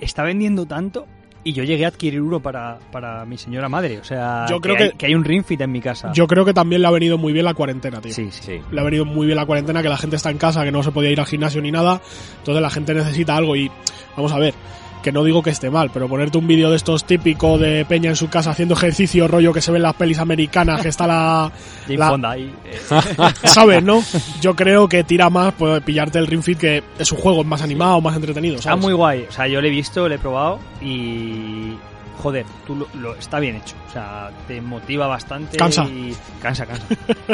está 0.00 0.22
vendiendo 0.22 0.66
tanto. 0.66 1.06
Y 1.46 1.52
yo 1.52 1.62
llegué 1.62 1.84
a 1.84 1.88
adquirir 1.88 2.22
uno 2.22 2.40
para, 2.40 2.78
para 2.90 3.26
mi 3.26 3.36
señora 3.36 3.68
madre. 3.68 3.98
O 3.98 4.04
sea, 4.04 4.46
Yo 4.48 4.62
creo 4.62 4.76
hay, 4.78 4.90
que- 4.92 4.96
que 4.96 5.06
hay 5.06 5.14
un 5.14 5.24
Ring 5.24 5.44
Fit 5.44 5.60
en 5.60 5.70
mi 5.72 5.82
casa. 5.82 6.10
Yo 6.14 6.26
creo 6.26 6.42
que 6.46 6.54
también 6.54 6.80
le 6.80 6.88
ha 6.88 6.90
venido 6.90 7.18
muy 7.18 7.34
bien 7.34 7.44
la 7.44 7.52
cuarentena, 7.52 8.00
tío. 8.00 8.14
sí, 8.14 8.28
sí. 8.30 8.40
Sí. 8.42 8.60
le 8.72 8.80
ha 8.80 8.82
venido 8.82 9.04
muy 9.04 9.26
bien 9.26 9.36
la 9.36 9.44
cuarentena, 9.44 9.82
que 9.82 9.90
la 9.90 9.98
gente 9.98 10.16
está 10.16 10.30
en 10.30 10.38
casa, 10.38 10.64
que 10.64 10.72
no 10.72 10.82
se 10.82 10.90
podía 10.90 11.10
ir 11.10 11.20
al 11.20 11.26
gimnasio 11.26 11.60
ni 11.60 11.70
nada. 11.70 12.00
Entonces 12.38 12.62
la 12.62 12.70
gente 12.70 12.94
necesita 12.94 13.36
algo 13.36 13.56
y 13.56 13.70
vamos 14.16 14.32
a 14.32 14.38
ver, 14.38 14.54
que 15.04 15.12
no 15.12 15.22
digo 15.22 15.42
que 15.42 15.50
esté 15.50 15.70
mal, 15.70 15.90
pero 15.92 16.08
ponerte 16.08 16.38
un 16.38 16.46
vídeo 16.48 16.70
de 16.70 16.76
estos 16.76 17.04
típico 17.04 17.58
de 17.58 17.84
Peña 17.84 18.10
en 18.10 18.16
su 18.16 18.28
casa 18.28 18.50
haciendo 18.50 18.74
ejercicio, 18.74 19.28
rollo 19.28 19.52
que 19.52 19.60
se 19.60 19.70
ve 19.70 19.76
en 19.76 19.82
las 19.84 19.94
pelis 19.94 20.18
americanas, 20.18 20.80
que 20.82 20.88
está 20.88 21.06
la... 21.06 21.52
La- 21.88 22.08
Fonda 22.08 22.30
ahí. 22.32 22.52
eh, 22.64 22.78
¿Sabes, 23.44 23.82
no? 23.84 24.02
Yo 24.40 24.56
creo 24.56 24.88
que 24.88 25.04
tira 25.04 25.30
más 25.30 25.52
pues, 25.54 25.80
pillarte 25.84 26.18
el 26.18 26.26
Ring 26.26 26.42
Fit, 26.42 26.58
que 26.58 26.82
es 26.98 27.12
un 27.12 27.18
juego 27.18 27.44
más 27.44 27.62
animado, 27.62 28.00
más 28.00 28.16
entretenido, 28.16 28.56
está 28.56 28.74
muy 28.74 28.94
guay. 28.94 29.26
O 29.28 29.32
sea, 29.32 29.46
yo 29.46 29.60
lo 29.60 29.66
he 29.66 29.70
visto, 29.70 30.08
lo 30.08 30.14
he 30.14 30.18
probado 30.18 30.58
y. 30.80 31.74
Joder, 32.22 32.46
tú 32.66 32.76
lo, 32.76 32.88
lo- 32.94 33.14
está 33.16 33.38
bien 33.38 33.56
hecho. 33.56 33.74
O 33.88 33.92
sea, 33.92 34.30
te 34.48 34.60
motiva 34.62 35.06
bastante. 35.06 35.58
Cansa. 35.58 35.84
Y, 35.84 36.14
cansa, 36.40 36.64
cansa. 36.64 36.86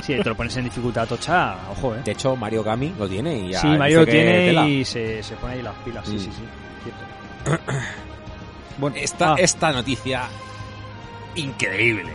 Si 0.03 0.15
te 0.17 0.25
lo 0.29 0.35
pones 0.35 0.57
en 0.57 0.65
dificultad 0.65 1.07
tocha, 1.07 1.55
ojo, 1.71 1.95
eh. 1.95 2.01
De 2.05 2.11
hecho, 2.13 2.35
Mario 2.35 2.65
Gami 2.65 2.93
lo 2.99 3.07
tiene 3.09 3.39
y 3.47 3.51
ya 3.53 3.61
Sí, 3.61 3.69
Mario 3.69 4.01
lo 4.01 4.07
tiene 4.07 4.69
y 4.69 4.85
se, 4.85 5.23
se 5.23 5.35
pone 5.37 5.55
ahí 5.55 5.63
las 5.63 5.75
pilas. 5.85 6.05
Sí, 6.09 6.15
Mm. 6.17 6.19
sí, 6.19 6.25
sí. 6.25 6.43
Cierto. 6.83 7.03
Bueno, 8.79 8.97
Esta, 8.97 9.35
ah, 9.35 9.37
esta 9.37 9.73
noticia 9.73 10.23
increíble, 11.35 12.11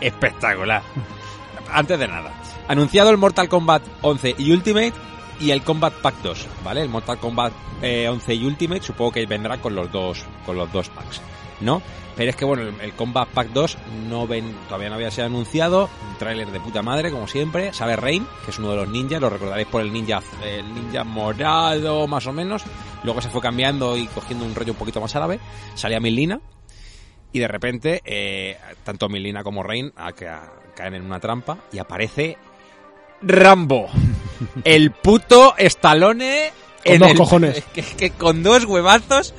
espectacular. 0.00 0.82
Antes 1.72 1.98
de 2.00 2.08
nada, 2.08 2.32
anunciado 2.66 3.10
el 3.10 3.16
Mortal 3.16 3.48
Kombat 3.48 3.82
11 4.02 4.34
y 4.38 4.50
Ultimate 4.50 4.92
y 5.38 5.52
el 5.52 5.62
Combat 5.62 5.92
Pack 5.94 6.16
2, 6.22 6.46
¿vale? 6.64 6.82
El 6.82 6.88
Mortal 6.88 7.18
Kombat 7.18 7.52
eh, 7.80 8.08
11 8.08 8.34
y 8.34 8.44
Ultimate 8.44 8.82
supongo 8.82 9.12
que 9.12 9.26
vendrá 9.26 9.58
con 9.58 9.74
los 9.76 9.90
dos 9.92 10.24
con 10.44 10.56
los 10.56 10.70
dos 10.72 10.88
packs, 10.88 11.22
¿no? 11.60 11.82
Pero 12.16 12.30
es 12.30 12.36
que 12.36 12.44
bueno, 12.44 12.62
el, 12.64 12.80
el 12.80 12.92
Combat 12.94 13.28
Pack 13.28 13.48
2 13.50 13.78
no 14.08 14.26
ven, 14.26 14.54
todavía 14.66 14.88
no 14.90 14.96
había 14.96 15.10
sido 15.10 15.26
anunciado, 15.26 15.88
un 16.10 16.18
tráiler 16.18 16.50
de 16.50 16.60
puta 16.60 16.82
madre 16.82 17.10
como 17.10 17.26
siempre, 17.28 17.72
sale 17.72 17.96
Rain, 17.96 18.26
que 18.44 18.50
es 18.50 18.58
uno 18.58 18.70
de 18.70 18.76
los 18.76 18.88
ninjas, 18.88 19.20
lo 19.20 19.30
recordaréis 19.30 19.68
por 19.68 19.80
el 19.80 19.92
ninja 19.92 20.20
el 20.44 20.74
ninja 20.74 21.04
morado 21.04 22.06
más 22.06 22.26
o 22.26 22.32
menos, 22.32 22.62
luego 23.04 23.22
se 23.22 23.30
fue 23.30 23.40
cambiando 23.40 23.96
y 23.96 24.06
cogiendo 24.08 24.44
un 24.44 24.54
rollo 24.54 24.72
un 24.72 24.78
poquito 24.78 25.00
más 25.00 25.14
árabe, 25.16 25.38
salía 25.74 26.00
Milina 26.00 26.40
y 27.32 27.38
de 27.38 27.48
repente 27.48 28.02
eh, 28.04 28.58
tanto 28.84 29.08
Milina 29.08 29.42
como 29.44 29.62
Rain 29.62 29.92
a- 29.96 30.12
caen 30.12 30.94
en 30.94 31.04
una 31.06 31.20
trampa 31.20 31.58
y 31.72 31.78
aparece 31.78 32.36
Rambo, 33.22 33.86
el 34.64 34.90
puto 34.92 35.54
Stallone 35.58 36.50
Con 36.84 36.98
dos 36.98 37.12
cojones. 37.14 37.64
que, 37.74 37.82
que 37.82 38.10
con 38.10 38.42
dos 38.42 38.64
huevazos 38.64 39.34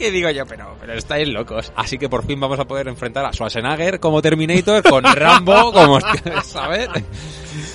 que 0.00 0.10
digo 0.10 0.28
yo, 0.30 0.44
pero, 0.46 0.74
pero 0.80 0.94
estáis 0.94 1.28
locos. 1.28 1.72
Así 1.76 1.96
que 1.98 2.08
por 2.08 2.24
fin 2.26 2.40
vamos 2.40 2.58
a 2.58 2.64
poder 2.64 2.88
enfrentar 2.88 3.24
a 3.24 3.32
Schwarzenegger 3.32 4.00
como 4.00 4.20
Terminator 4.20 4.82
con 4.82 5.04
Rambo 5.04 5.72
como, 5.72 5.98
¿sabes? 6.42 6.88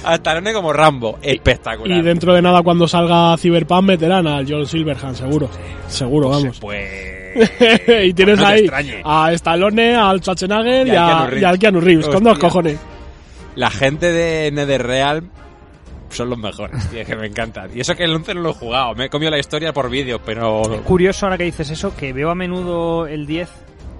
A 0.03 0.15
Stallone 0.15 0.51
como 0.53 0.73
Rambo. 0.73 1.17
Espectacular. 1.21 1.97
Y 1.97 2.01
dentro 2.01 2.33
de 2.33 2.41
nada, 2.41 2.61
cuando 2.63 2.87
salga 2.87 3.37
Cyberpunk, 3.37 3.83
meterán 3.83 4.27
al 4.27 4.45
John 4.49 4.65
Silverhand, 4.67 5.15
seguro. 5.15 5.49
Seguro, 5.87 6.29
Pues, 6.29 6.41
vamos. 6.43 6.59
Pues... 6.59 7.15
y 8.05 8.13
tienes 8.13 8.39
no 8.39 8.47
ahí 8.47 8.69
a 9.03 9.31
Stallone, 9.33 9.95
al 9.95 10.19
Schwarzenegger 10.21 10.87
Y 10.87 10.91
a- 10.91 10.93
Keanu 11.05 11.25
Reeves. 11.27 11.41
y 11.41 11.45
al 11.45 11.59
Keanu 11.59 11.79
Reeves, 11.81 12.07
con 12.07 12.23
dos 12.23 12.33
Hostia. 12.33 12.47
cojones. 12.49 12.79
La 13.55 13.69
gente 13.71 14.11
de 14.11 14.51
NetherRealm 14.51 15.29
son 16.09 16.29
los 16.29 16.37
mejores, 16.39 16.89
tío, 16.89 17.05
que 17.05 17.15
me 17.15 17.27
encantan. 17.27 17.69
Y 17.75 17.79
eso 17.81 17.95
que 17.95 18.03
el 18.03 18.13
11 18.13 18.35
no 18.35 18.41
lo 18.41 18.49
he 18.51 18.53
jugado, 18.53 18.95
me 18.95 19.05
he 19.05 19.09
comido 19.09 19.31
la 19.31 19.39
historia 19.39 19.73
por 19.73 19.89
vídeo, 19.89 20.19
pero... 20.25 20.61
curioso 20.83 21.25
ahora 21.25 21.37
que 21.37 21.43
dices 21.45 21.69
eso, 21.69 21.95
que 21.95 22.13
veo 22.13 22.29
a 22.29 22.35
menudo 22.35 23.07
el 23.07 23.25
10 23.25 23.49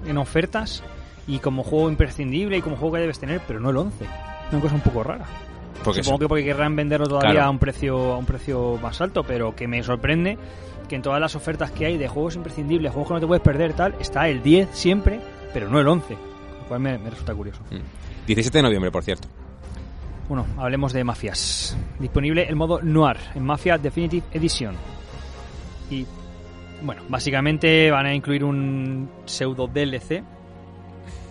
en 0.06 0.18
ofertas 0.18 0.82
y 1.26 1.38
como 1.40 1.62
juego 1.64 1.88
imprescindible 1.90 2.56
y 2.58 2.62
como 2.62 2.76
juego 2.76 2.94
que 2.94 3.00
debes 3.00 3.18
tener, 3.18 3.40
pero 3.46 3.60
no 3.60 3.70
el 3.70 3.76
11. 3.76 4.06
Una 4.52 4.60
cosa 4.60 4.74
un 4.76 4.80
poco 4.80 5.02
rara. 5.02 5.24
Porque 5.84 6.02
Supongo 6.02 6.20
que 6.20 6.28
porque 6.28 6.44
querrán 6.44 6.74
venderlo 6.74 7.06
todavía 7.06 7.32
Claro. 7.32 7.46
a 7.48 7.50
un 7.50 7.58
precio 7.58 8.12
a 8.14 8.16
un 8.18 8.24
precio 8.26 8.78
más 8.82 9.00
alto, 9.00 9.22
pero 9.24 9.54
que 9.54 9.68
me 9.68 9.82
sorprende 9.82 10.38
que 10.88 10.96
en 10.96 11.02
todas 11.02 11.20
las 11.20 11.34
ofertas 11.34 11.70
que 11.72 11.84
hay 11.86 11.98
de 11.98 12.08
juegos 12.08 12.36
imprescindibles, 12.36 12.92
juegos 12.92 13.08
que 13.08 13.14
no 13.14 13.20
te 13.20 13.26
puedes 13.26 13.42
perder, 13.42 13.72
tal, 13.74 13.94
está 14.00 14.28
el 14.28 14.42
10 14.42 14.68
siempre, 14.72 15.20
pero 15.52 15.68
no 15.68 15.80
el 15.80 15.86
11. 15.88 16.14
Lo 16.14 16.68
cual 16.68 16.80
me, 16.80 16.96
me 16.98 17.10
resulta 17.10 17.34
curioso. 17.34 17.60
Mm. 17.70 18.26
17 18.26 18.58
de 18.58 18.62
noviembre, 18.62 18.90
por 18.90 19.02
cierto. 19.04 19.28
Bueno, 20.28 20.44
hablemos 20.58 20.92
de 20.92 21.04
mafias. 21.04 21.76
Disponible 22.00 22.44
el 22.48 22.56
modo 22.56 22.80
Noir 22.82 23.16
en 23.34 23.44
Mafia 23.44 23.78
Definitive 23.78 24.26
Edition. 24.32 24.74
Y 25.90 26.04
bueno, 26.82 27.02
básicamente 27.08 27.90
van 27.90 28.06
a 28.06 28.14
incluir 28.14 28.42
un 28.42 29.08
pseudo 29.24 29.68
DLC 29.68 30.22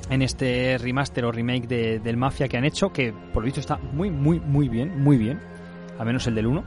en 0.10 0.21
este 0.21 0.77
remaster 0.77 1.25
o 1.25 1.31
remake 1.31 1.67
de- 1.67 1.99
del 1.99 2.15
Mafia 2.15 2.47
que 2.47 2.58
han 2.58 2.63
hecho, 2.63 2.93
que 2.93 3.12
por 3.34 3.43
lo 3.43 3.45
visto 3.45 3.60
está 3.60 3.77
muy, 3.77 4.10
muy, 4.10 4.39
muy 4.39 4.69
bien, 4.69 5.01
muy 5.03 5.17
bien. 5.17 5.39
Al 5.99 6.05
menos 6.05 6.25
el 6.27 6.36
del 6.36 6.47
1. 6.47 6.63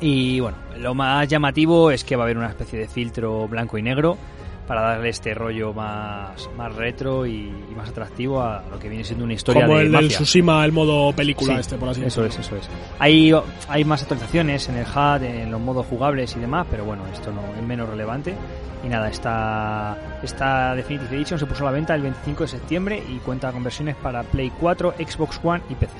Y 0.00 0.40
bueno, 0.40 0.56
lo 0.78 0.94
más 0.94 1.28
llamativo 1.28 1.90
es 1.90 2.02
que 2.04 2.16
va 2.16 2.22
a 2.22 2.26
haber 2.26 2.38
una 2.38 2.48
especie 2.48 2.78
de 2.78 2.88
filtro 2.88 3.46
blanco 3.46 3.76
y 3.76 3.82
negro 3.82 4.16
para 4.70 4.82
darle 4.82 5.08
este 5.08 5.34
rollo 5.34 5.74
más, 5.74 6.48
más 6.56 6.72
retro 6.76 7.26
y, 7.26 7.32
y 7.70 7.74
más 7.76 7.88
atractivo 7.88 8.40
a 8.40 8.62
lo 8.70 8.78
que 8.78 8.88
viene 8.88 9.02
siendo 9.02 9.24
una 9.24 9.34
historia 9.34 9.62
Como 9.64 9.78
de 9.78 9.86
el 9.86 9.90
del 9.90 10.02
mafia. 10.02 10.16
Tsushima, 10.18 10.64
el 10.64 10.70
modo 10.70 11.12
película 11.12 11.54
Sí, 11.54 11.60
este, 11.60 11.76
por 11.76 11.88
así 11.88 12.04
Eso 12.04 12.22
decirlo. 12.22 12.40
es, 12.40 12.46
eso 12.46 12.56
es. 12.56 12.70
Hay, 13.00 13.32
hay 13.68 13.84
más 13.84 14.02
actualizaciones 14.02 14.68
en 14.68 14.76
el 14.76 14.84
HUD, 14.86 15.24
en 15.24 15.50
los 15.50 15.60
modos 15.60 15.86
jugables 15.86 16.36
y 16.36 16.38
demás, 16.38 16.68
pero 16.70 16.84
bueno, 16.84 17.02
esto 17.12 17.32
no 17.32 17.40
es 17.60 17.66
menos 17.66 17.88
relevante. 17.88 18.36
Y 18.84 18.88
nada, 18.88 19.08
esta, 19.08 19.98
esta 20.22 20.76
Definitive 20.76 21.16
Edition 21.16 21.40
se 21.40 21.46
puso 21.46 21.64
a 21.64 21.66
la 21.66 21.72
venta 21.72 21.96
el 21.96 22.02
25 22.02 22.44
de 22.44 22.48
septiembre 22.48 23.02
y 23.08 23.16
cuenta 23.18 23.50
con 23.50 23.64
versiones 23.64 23.96
para 23.96 24.22
Play 24.22 24.52
4, 24.60 24.94
Xbox 25.04 25.40
One 25.42 25.64
y 25.68 25.74
PC. 25.74 25.94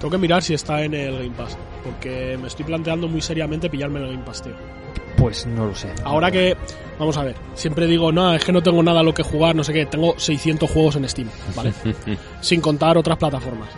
Tengo 0.00 0.10
que 0.10 0.18
mirar 0.18 0.42
si 0.42 0.52
está 0.54 0.82
en 0.82 0.94
el 0.94 1.14
Game 1.14 1.36
Pass, 1.36 1.56
porque 1.84 2.36
me 2.42 2.48
estoy 2.48 2.64
planteando 2.64 3.06
muy 3.06 3.20
seriamente 3.20 3.70
pillarme 3.70 4.00
el 4.00 4.06
Game 4.10 4.24
Pass, 4.24 4.42
tío. 4.42 4.81
Pues 5.16 5.46
no 5.46 5.66
lo 5.66 5.74
sé. 5.74 5.88
Ahora 6.04 6.30
que, 6.30 6.56
vamos 6.98 7.16
a 7.16 7.24
ver, 7.24 7.36
siempre 7.54 7.86
digo, 7.86 8.10
no, 8.12 8.34
es 8.34 8.44
que 8.44 8.52
no 8.52 8.62
tengo 8.62 8.82
nada 8.82 9.00
a 9.00 9.02
lo 9.02 9.14
que 9.14 9.22
jugar, 9.22 9.54
no 9.54 9.62
sé 9.64 9.72
qué, 9.72 9.86
tengo 9.86 10.14
600 10.18 10.70
juegos 10.70 10.96
en 10.96 11.08
Steam, 11.08 11.28
¿vale? 11.54 11.72
Sin 12.40 12.60
contar 12.60 12.96
otras 12.98 13.18
plataformas. 13.18 13.68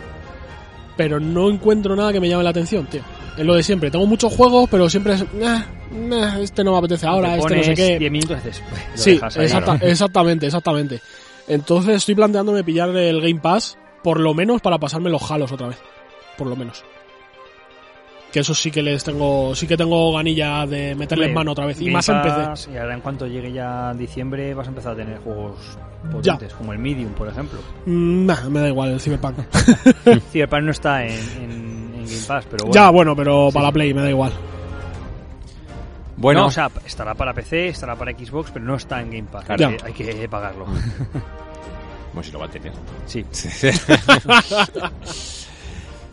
Pero 0.97 1.19
no 1.19 1.49
encuentro 1.49 1.95
nada 1.95 2.13
que 2.13 2.19
me 2.21 2.29
llame 2.29 2.43
la 2.43 2.51
atención, 2.51 2.85
tío. 2.87 3.01
Es 3.37 3.45
lo 3.45 3.53
de 3.55 3.63
siempre, 3.63 3.91
tengo 3.91 4.05
muchos 4.07 4.33
juegos, 4.33 4.69
pero 4.71 4.89
siempre 4.89 5.15
es, 5.15 5.25
"Nah, 5.33 5.63
nah, 5.91 6.39
este 6.39 6.63
no 6.63 6.71
me 6.71 6.77
apetece 6.77 7.05
ahora, 7.05 7.33
Te 7.33 7.39
este 7.39 7.55
no 7.57 7.63
sé 7.63 7.73
qué. 7.73 7.99
10 7.99 8.11
minutos 8.11 8.37
lo 8.45 8.51
Sí, 8.95 9.11
dejas 9.15 9.37
ahí. 9.37 9.43
exacta- 9.45 9.79
exactamente, 9.85 10.45
exactamente. 10.45 11.01
Entonces 11.49 11.97
estoy 11.97 12.15
planteándome 12.15 12.63
pillar 12.63 12.89
el 12.95 13.19
Game 13.21 13.41
Pass, 13.41 13.77
por 14.03 14.21
lo 14.21 14.33
menos 14.33 14.61
para 14.61 14.77
pasarme 14.77 15.09
los 15.09 15.29
halos 15.29 15.51
otra 15.51 15.67
vez. 15.67 15.77
Por 16.37 16.47
lo 16.47 16.55
menos. 16.55 16.83
Que 18.35 18.41
eso 18.41 18.53
sí 18.53 18.69
que 18.69 18.81
les 18.83 19.01
tengo, 19.01 19.55
sí 19.55 19.65
que 19.65 19.77
tengo 19.77 20.11
ganilla 20.11 20.65
de 20.65 20.93
meterles 20.93 21.33
mano 21.33 21.53
otra 21.53 21.67
vez. 21.67 21.79
Y 21.79 21.89
más 21.89 22.09
en 22.09 22.21
PC. 22.21 22.73
Y 22.73 22.75
ahora 22.75 22.93
en 22.93 22.99
cuanto 22.99 23.25
llegue 23.27 23.49
ya 23.53 23.93
diciembre 23.93 24.53
vas 24.53 24.67
a 24.67 24.71
empezar 24.71 24.91
a 24.91 24.95
tener 24.97 25.19
juegos 25.19 25.55
potentes, 26.11 26.53
como 26.53 26.73
el 26.73 26.79
Medium, 26.79 27.13
por 27.13 27.29
ejemplo. 27.29 27.59
Mm, 27.85 28.25
nah, 28.25 28.49
me 28.49 28.59
da 28.59 28.67
igual 28.67 28.89
el 28.91 28.99
Cyberpunk. 28.99 29.37
Cyberpunk 30.33 30.63
no 30.63 30.71
está 30.71 31.05
en, 31.05 31.11
en- 31.13 31.93
en 31.95 32.05
Game 32.07 32.25
Pass, 32.27 32.43
pero 32.51 32.65
bueno. 32.65 32.73
Ya, 32.73 32.89
bueno, 32.89 33.15
pero 33.15 33.47
Sí. 33.47 33.53
para 33.53 33.67
la 33.67 33.71
Play 33.71 33.93
me 33.93 34.01
da 34.01 34.09
igual. 34.09 34.33
Bueno, 36.17 36.41
No, 36.41 36.47
o 36.47 36.51
sea, 36.51 36.69
estará 36.85 37.13
para 37.15 37.33
PC, 37.33 37.69
estará 37.69 37.95
para 37.95 38.11
Xbox, 38.11 38.51
pero 38.51 38.65
no 38.65 38.75
está 38.75 38.99
en 39.01 39.11
Game 39.11 39.27
Pass. 39.31 39.45
Ya. 39.57 39.69
Hay 39.81 39.93
que, 39.93 40.09
hay 40.09 40.15
que 40.15 40.27
pagarlo. 40.27 40.65
bueno, 42.11 42.21
si 42.23 42.33
lo 42.33 42.39
va 42.39 42.47
a 42.47 42.49
tener. 42.49 42.73
Sí. 43.05 43.23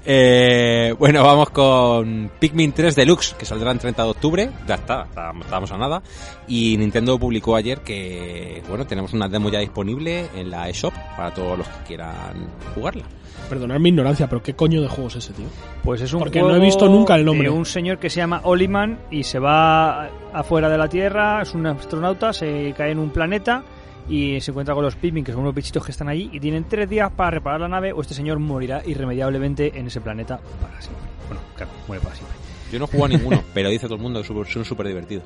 Eh, 0.05 0.95
bueno, 0.99 1.23
vamos 1.25 1.51
con 1.51 2.31
Pikmin 2.41 2.73
3 2.73 2.97
Deluxe, 2.97 3.35
que 3.39 3.45
saldrá 3.45 3.71
el 3.71 3.79
30 3.79 4.03
de 4.03 4.11
octubre. 4.11 4.51
Ya 4.67 4.75
está, 4.75 5.03
está- 5.05 5.33
estábamos 5.41 5.71
a 5.73 5.79
nada. 5.79 6.03
Y 6.49 6.77
Nintendo 6.77 7.19
publicó 7.19 7.55
ayer 7.57 7.81
que, 7.81 8.63
bueno, 8.69 8.85
tenemos 8.87 9.13
una 9.13 9.29
demo 9.29 9.49
ya 9.51 9.61
disponible 9.61 10.27
en 10.35 10.51
la 10.51 10.69
eShop 10.69 10.93
para 11.17 11.33
todos 11.33 11.57
los 11.59 11.69
que 11.69 11.85
quieran 11.87 12.49
jugarla. 12.75 13.05
Perdonad 13.49 13.79
mi 13.79 13.91
ignorancia, 13.91 14.29
pero 14.29 14.43
¿qué 14.43 14.55
coño 14.55 14.81
de 14.83 14.89
juego 14.89 15.09
es 15.09 15.17
ese, 15.17 15.33
tío? 15.35 15.47
Pues 15.83 16.01
es 16.01 16.13
un 16.13 16.21
Porque 16.21 16.41
juego 16.41 16.55
no 16.57 16.61
he 16.63 16.65
visto 16.65 16.89
nunca 16.89 17.15
el 17.17 17.25
nombre. 17.25 17.49
de 17.49 17.55
un 17.55 17.65
señor 17.67 17.99
que 17.99 18.09
se 18.11 18.17
llama 18.17 18.41
Oliman 18.45 18.99
y 19.11 19.25
se 19.25 19.39
va 19.39 20.07
afuera 20.33 20.69
de 20.69 20.79
la 20.79 20.89
Tierra, 20.89 21.43
es 21.43 21.53
un 21.55 21.67
astronauta, 21.67 22.33
se 22.33 22.73
cae 22.77 22.93
en 22.93 22.99
un 22.99 23.11
planeta 23.11 23.63
y 24.09 24.41
se 24.41 24.51
encuentra 24.51 24.75
con 24.75 24.85
los 24.85 24.97
Pikmin, 24.97 25.25
que 25.25 25.33
son 25.33 25.43
unos 25.43 25.55
bichitos 25.55 25.85
que 25.85 25.91
están 25.93 26.09
allí, 26.09 26.29
y 26.33 26.41
tienen 26.41 26.65
tres 26.65 26.89
días 26.89 27.11
para 27.13 27.31
reparar 27.31 27.61
la 27.61 27.69
nave 27.69 27.93
o 27.93 28.01
este 28.01 28.15
señor 28.15 28.39
morirá 28.39 28.83
irremediablemente 28.85 29.79
en 29.79 29.87
ese 29.87 30.01
planeta 30.01 30.39
para 30.61 30.81
siempre. 30.81 31.05
Bueno, 31.29 31.43
claro, 31.57 31.73
muere 31.87 32.03
para 32.03 32.15
siempre. 32.17 32.37
Yo 32.73 32.79
no 32.79 32.87
jugado 32.87 33.05
a 33.05 33.09
ninguno, 33.19 33.43
pero 33.55 33.69
dice 33.71 33.87
todo 33.87 33.97
el 33.97 34.03
mundo 34.03 34.21
que 34.23 34.27
son- 34.27 34.65
súper 34.65 34.87
divertidos. 34.89 35.25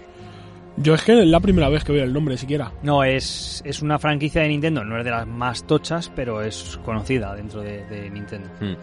Yo 0.78 0.92
es 0.94 1.02
que 1.02 1.18
es 1.22 1.26
la 1.26 1.40
primera 1.40 1.70
vez 1.70 1.84
que 1.84 1.92
veo 1.92 2.04
el 2.04 2.12
nombre 2.12 2.36
siquiera. 2.36 2.70
No, 2.82 3.02
es, 3.02 3.62
es 3.64 3.80
una 3.80 3.98
franquicia 3.98 4.42
de 4.42 4.48
Nintendo, 4.48 4.84
no 4.84 4.98
es 4.98 5.04
de 5.06 5.10
las 5.10 5.26
más 5.26 5.64
tochas, 5.64 6.12
pero 6.14 6.42
es 6.42 6.78
conocida 6.84 7.34
dentro 7.34 7.62
de, 7.62 7.86
de 7.86 8.10
Nintendo. 8.10 8.48
Hmm. 8.60 8.74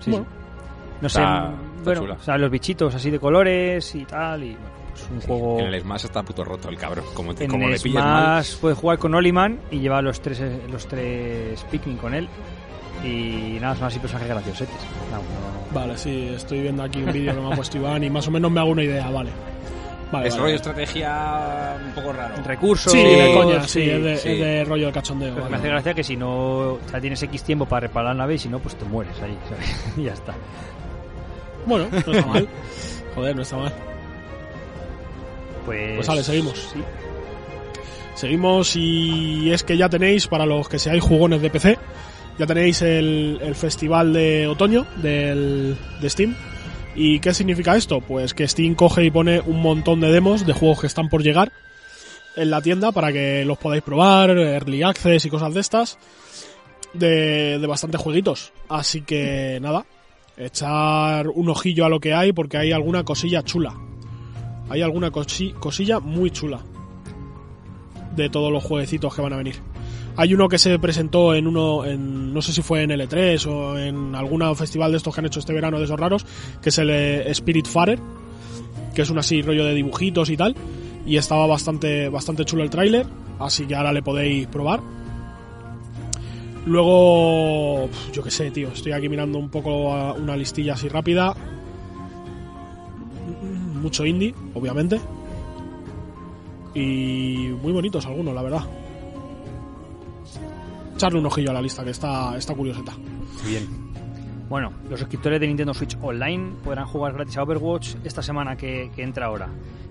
Sí, 0.00 0.10
Bueno. 0.10 0.24
sí. 0.26 0.32
No 1.02 1.08
sé, 1.08 1.18
Está- 1.20 1.52
está 1.76 1.84
bueno, 1.84 2.00
chula. 2.00 2.14
o 2.14 2.22
sea, 2.22 2.38
los 2.38 2.50
bichitos 2.50 2.94
así 2.94 3.10
de 3.10 3.18
colores 3.18 3.94
y 3.96 4.04
tal, 4.04 4.44
y 4.44 4.50
bueno, 4.52 4.66
pues 4.92 5.08
un 5.10 5.20
juego... 5.20 5.58
En 5.60 5.66
el 5.66 5.80
Smash 5.80 6.04
está 6.04 6.22
puto 6.22 6.44
roto 6.44 6.68
el 6.68 6.76
cabrón. 6.78 7.04
Como, 7.14 7.34
te, 7.34 7.44
En 7.44 7.50
como 7.50 7.68
le 7.68 7.78
pilles 7.78 8.02
mal. 8.02 8.44
Smash 8.44 8.60
puedes 8.60 8.78
jugar 8.78 8.98
con 8.98 9.14
Oliman 9.14 9.58
y 9.70 9.80
lleva 9.80 10.00
los 10.02 10.20
tres 10.20 10.40
los 10.70 10.86
tres 10.86 11.62
Pikmin 11.70 11.96
con 11.96 12.14
él. 12.14 12.28
Y 13.04 13.58
nada, 13.60 13.74
son 13.74 13.86
así 13.86 13.98
personajes 13.98 14.28
graciosetes. 14.30 14.76
No, 15.10 15.16
no- 15.16 15.62
Vale, 15.80 15.96
sí, 15.96 16.28
estoy 16.36 16.60
viendo 16.60 16.82
aquí 16.82 17.02
un 17.02 17.12
vídeo 17.12 17.34
que 17.34 17.40
me 17.40 17.52
ha 17.52 17.56
puesto 17.56 17.78
Iván 17.78 18.04
y 18.04 18.10
más 18.10 18.28
o 18.28 18.30
menos 18.30 18.50
me 18.50 18.60
hago 18.60 18.70
una 18.70 18.82
idea, 18.84 19.08
vale. 19.10 19.30
Vale, 20.12 20.28
Es 20.28 20.34
vale, 20.34 20.42
rollo 20.44 20.56
estrategia 20.56 21.76
un 21.86 21.92
poco 21.94 22.12
raro. 22.12 22.34
Recursos. 22.44 22.92
Sí, 22.92 23.02
de 23.02 23.32
coña, 23.32 23.62
sí, 23.62 23.68
sí. 23.84 23.90
es, 23.90 24.02
de, 24.04 24.16
sí. 24.18 24.28
es 24.32 24.38
de 24.38 24.64
rollo 24.66 24.86
de 24.88 24.92
cachondeo. 24.92 25.30
Pero 25.30 25.44
vale. 25.44 25.50
me 25.52 25.56
hace 25.56 25.68
gracia 25.68 25.94
que 25.94 26.04
si 26.04 26.16
no 26.18 26.72
o 26.74 26.80
sea, 26.90 27.00
tienes 27.00 27.22
X 27.22 27.42
tiempo 27.42 27.64
para 27.64 27.80
reparar 27.86 28.08
la 28.14 28.22
nave 28.22 28.34
y 28.34 28.38
si 28.38 28.50
no, 28.50 28.58
pues 28.58 28.76
te 28.76 28.84
mueres 28.84 29.18
ahí. 29.22 29.36
¿sabes? 29.48 29.86
y 29.96 30.02
ya 30.04 30.12
está. 30.12 30.34
Bueno, 31.64 31.86
no 31.90 32.12
está 32.12 32.26
mal. 32.26 32.48
Joder, 33.14 33.36
no 33.36 33.42
está 33.42 33.56
mal. 33.56 33.72
Pues, 35.64 35.96
Pues 35.96 36.06
vale, 36.06 36.22
seguimos. 36.22 36.70
Sí. 36.72 36.80
Seguimos 38.14 38.76
y 38.76 39.50
es 39.52 39.62
que 39.62 39.76
ya 39.76 39.88
tenéis, 39.88 40.26
para 40.26 40.46
los 40.46 40.68
que 40.68 40.78
seáis 40.78 41.02
jugones 41.02 41.40
de 41.40 41.50
PC, 41.50 41.78
ya 42.38 42.46
tenéis 42.46 42.82
el, 42.82 43.38
el 43.42 43.54
festival 43.54 44.12
de 44.12 44.46
otoño 44.46 44.86
del, 44.96 45.76
de 46.00 46.10
Steam. 46.10 46.34
¿Y 46.94 47.20
qué 47.20 47.32
significa 47.32 47.76
esto? 47.76 48.00
Pues 48.00 48.34
que 48.34 48.46
Steam 48.46 48.74
coge 48.74 49.04
y 49.04 49.10
pone 49.10 49.40
un 49.40 49.62
montón 49.62 50.00
de 50.00 50.12
demos 50.12 50.46
de 50.46 50.52
juegos 50.52 50.80
que 50.80 50.86
están 50.86 51.08
por 51.08 51.22
llegar 51.22 51.52
en 52.36 52.50
la 52.50 52.60
tienda 52.60 52.92
para 52.92 53.12
que 53.12 53.44
los 53.44 53.58
podáis 53.58 53.82
probar, 53.82 54.30
early 54.30 54.82
access 54.82 55.24
y 55.24 55.30
cosas 55.30 55.54
de 55.54 55.60
estas, 55.60 55.98
de, 56.92 57.58
de 57.58 57.66
bastantes 57.66 58.00
jueguitos. 58.00 58.52
Así 58.68 59.02
que 59.02 59.58
nada, 59.60 59.86
echar 60.36 61.28
un 61.28 61.48
ojillo 61.48 61.84
a 61.86 61.88
lo 61.88 62.00
que 62.00 62.14
hay 62.14 62.32
porque 62.32 62.58
hay 62.58 62.72
alguna 62.72 63.04
cosilla 63.04 63.42
chula. 63.42 63.74
Hay 64.68 64.82
alguna 64.82 65.10
cosi- 65.10 65.54
cosilla 65.54 66.00
muy 66.00 66.30
chula 66.30 66.60
de 68.16 68.28
todos 68.28 68.52
los 68.52 68.62
jueguecitos 68.62 69.14
que 69.14 69.22
van 69.22 69.32
a 69.32 69.36
venir. 69.36 69.56
Hay 70.16 70.34
uno 70.34 70.48
que 70.48 70.58
se 70.58 70.78
presentó 70.78 71.34
en 71.34 71.46
uno, 71.46 71.84
en, 71.86 72.34
no 72.34 72.42
sé 72.42 72.52
si 72.52 72.60
fue 72.60 72.82
en 72.82 72.90
L3 72.90 73.46
o 73.46 73.78
en 73.78 74.14
algún 74.14 74.54
festival 74.56 74.90
de 74.90 74.98
estos 74.98 75.14
que 75.14 75.20
han 75.20 75.26
hecho 75.26 75.40
este 75.40 75.54
verano 75.54 75.78
de 75.78 75.84
esos 75.86 75.98
raros, 75.98 76.26
que 76.60 76.68
es 76.68 76.78
el 76.78 76.90
eh, 76.90 77.30
Spirit 77.30 77.66
Farer, 77.66 77.98
que 78.94 79.02
es 79.02 79.08
un 79.10 79.18
así 79.18 79.40
rollo 79.40 79.64
de 79.64 79.72
dibujitos 79.74 80.28
y 80.28 80.36
tal, 80.36 80.54
y 81.06 81.16
estaba 81.16 81.46
bastante, 81.46 82.10
bastante 82.10 82.44
chulo 82.44 82.62
el 82.62 82.68
tráiler, 82.68 83.06
así 83.38 83.64
que 83.66 83.74
ahora 83.74 83.92
le 83.92 84.02
podéis 84.02 84.46
probar. 84.48 84.80
Luego, 86.66 87.88
yo 88.12 88.22
qué 88.22 88.30
sé, 88.30 88.50
tío, 88.50 88.68
estoy 88.68 88.92
aquí 88.92 89.08
mirando 89.08 89.38
un 89.38 89.48
poco 89.48 89.88
una 90.14 90.36
listilla 90.36 90.74
así 90.74 90.88
rápida. 90.88 91.34
Mucho 93.82 94.06
indie, 94.06 94.34
obviamente. 94.54 95.00
Y 96.74 97.48
muy 97.60 97.72
bonitos 97.72 98.06
algunos, 98.06 98.34
la 98.34 98.42
verdad. 98.42 98.62
Echarle 100.94 101.18
un 101.18 101.26
ojillo 101.26 101.50
a 101.50 101.54
la 101.54 101.60
lista, 101.60 101.84
que 101.84 101.90
está, 101.90 102.36
está 102.36 102.54
curioseta. 102.54 102.92
Bien. 103.44 103.66
Bueno, 104.48 104.70
los 104.88 105.00
suscriptores 105.00 105.40
de 105.40 105.46
Nintendo 105.48 105.74
Switch 105.74 105.96
Online 106.00 106.52
podrán 106.62 106.86
jugar 106.86 107.14
gratis 107.14 107.36
a 107.38 107.42
Overwatch 107.42 107.96
esta 108.04 108.22
semana 108.22 108.56
que, 108.56 108.90
que 108.94 109.02
entra 109.02 109.26
ahora. 109.26 109.48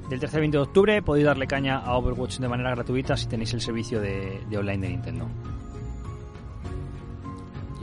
Del 0.09 0.19
13 0.19 0.37
al 0.37 0.41
20 0.41 0.57
de 0.57 0.63
octubre 0.63 1.01
podéis 1.01 1.25
darle 1.25 1.47
caña 1.47 1.79
a 1.79 1.97
Overwatch 1.97 2.37
de 2.39 2.47
manera 2.47 2.71
gratuita 2.71 3.17
si 3.17 3.27
tenéis 3.27 3.53
el 3.53 3.61
servicio 3.61 3.99
de, 3.99 4.41
de 4.49 4.57
online 4.57 4.87
de 4.87 4.89
Nintendo. 4.89 5.27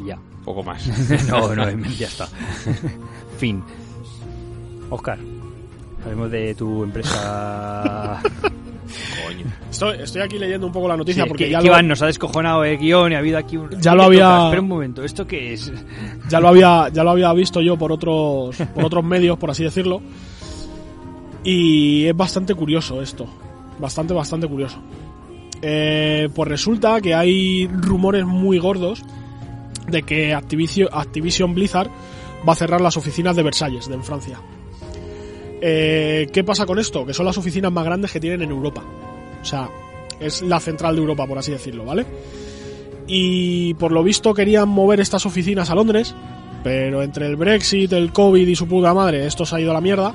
Y 0.00 0.06
ya. 0.06 0.18
Poco 0.44 0.62
más. 0.62 0.86
no, 1.28 1.54
no, 1.54 1.70
ya 1.88 2.06
está. 2.06 2.26
fin. 3.38 3.62
Oscar, 4.90 5.18
hablemos 6.04 6.30
de 6.30 6.54
tu 6.54 6.82
empresa. 6.84 8.20
Coño. 9.26 9.46
Estoy, 9.70 9.98
estoy 10.00 10.22
aquí 10.22 10.38
leyendo 10.38 10.66
un 10.66 10.72
poco 10.72 10.88
la 10.88 10.96
noticia 10.96 11.24
Sí, 11.24 11.28
porque 11.28 11.44
que, 11.44 11.50
ya 11.50 11.58
que 11.58 11.66
lo, 11.66 11.72
Iván 11.74 11.88
nos 11.88 12.00
ha 12.00 12.06
descojonado 12.06 12.64
el 12.64 12.78
guion 12.78 13.12
y 13.12 13.14
ha 13.14 13.18
habido 13.18 13.36
aquí 13.38 13.56
un. 13.58 13.70
Ya 13.80 13.94
lo 13.94 14.00
¿Qué 14.02 14.06
había- 14.06 14.24
toca? 14.28 14.44
Espera 14.44 14.62
un 14.62 14.68
momento, 14.68 15.04
¿esto 15.04 15.26
qué 15.26 15.52
es? 15.52 15.70
ya 16.28 16.40
lo 16.40 16.48
había 16.48 16.88
ya 16.88 17.04
lo 17.04 17.10
había 17.10 17.32
visto 17.34 17.60
yo 17.60 17.76
por 17.76 17.92
otros 17.92 18.56
por 18.74 18.84
otros 18.84 19.04
medios 19.14 19.36
por 19.38 19.50
así 19.50 19.64
decirlo 19.64 20.00
y 21.44 22.06
es 22.06 22.16
bastante 22.16 22.54
curioso 22.54 23.00
esto 23.02 23.26
bastante 23.78 24.14
bastante 24.14 24.48
curioso 24.48 24.78
Eh, 25.60 26.28
pues 26.34 26.48
resulta 26.48 27.00
que 27.00 27.14
hay 27.14 27.66
rumores 27.66 28.24
muy 28.24 28.58
gordos 28.58 29.02
de 29.88 30.02
que 30.02 30.32
Activision, 30.32 30.88
Activision 30.92 31.54
Blizzard 31.54 31.90
va 32.48 32.52
a 32.52 32.56
cerrar 32.56 32.80
las 32.80 32.96
oficinas 32.96 33.34
de 33.36 33.42
Versalles 33.42 33.88
de 33.88 33.94
en 33.94 34.02
Francia 34.04 34.40
Eh, 35.60 36.28
¿qué 36.32 36.44
pasa 36.44 36.66
con 36.66 36.78
esto? 36.78 37.04
que 37.04 37.14
son 37.14 37.26
las 37.26 37.36
oficinas 37.36 37.72
más 37.72 37.84
grandes 37.84 38.12
que 38.12 38.20
tienen 38.20 38.42
en 38.42 38.50
Europa 38.50 38.84
o 39.40 39.44
sea 39.44 39.68
es 40.20 40.42
la 40.42 40.60
central 40.60 40.94
de 40.94 41.00
Europa 41.00 41.26
por 41.26 41.38
así 41.38 41.50
decirlo 41.50 41.84
vale 41.84 42.06
y 43.08 43.72
por 43.74 43.90
lo 43.90 44.04
visto 44.04 44.34
querían 44.34 44.68
mover 44.68 45.00
estas 45.00 45.24
oficinas 45.24 45.70
a 45.70 45.74
Londres, 45.74 46.14
pero 46.62 47.02
entre 47.02 47.26
el 47.26 47.36
Brexit, 47.36 47.90
el 47.94 48.12
COVID 48.12 48.46
y 48.46 48.54
su 48.54 48.68
puta 48.68 48.92
madre, 48.92 49.26
esto 49.26 49.46
se 49.46 49.56
ha 49.56 49.60
ido 49.60 49.70
a 49.70 49.74
la 49.74 49.80
mierda. 49.80 50.14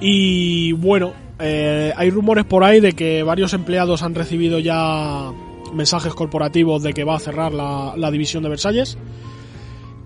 Y 0.00 0.72
bueno, 0.72 1.12
eh, 1.38 1.92
hay 1.96 2.10
rumores 2.10 2.44
por 2.44 2.64
ahí 2.64 2.80
de 2.80 2.92
que 2.92 3.22
varios 3.22 3.54
empleados 3.54 4.02
han 4.02 4.16
recibido 4.16 4.58
ya 4.58 5.32
mensajes 5.72 6.12
corporativos 6.12 6.82
de 6.82 6.92
que 6.92 7.04
va 7.04 7.14
a 7.14 7.20
cerrar 7.20 7.52
la, 7.52 7.94
la 7.96 8.10
división 8.10 8.42
de 8.42 8.48
Versalles. 8.48 8.98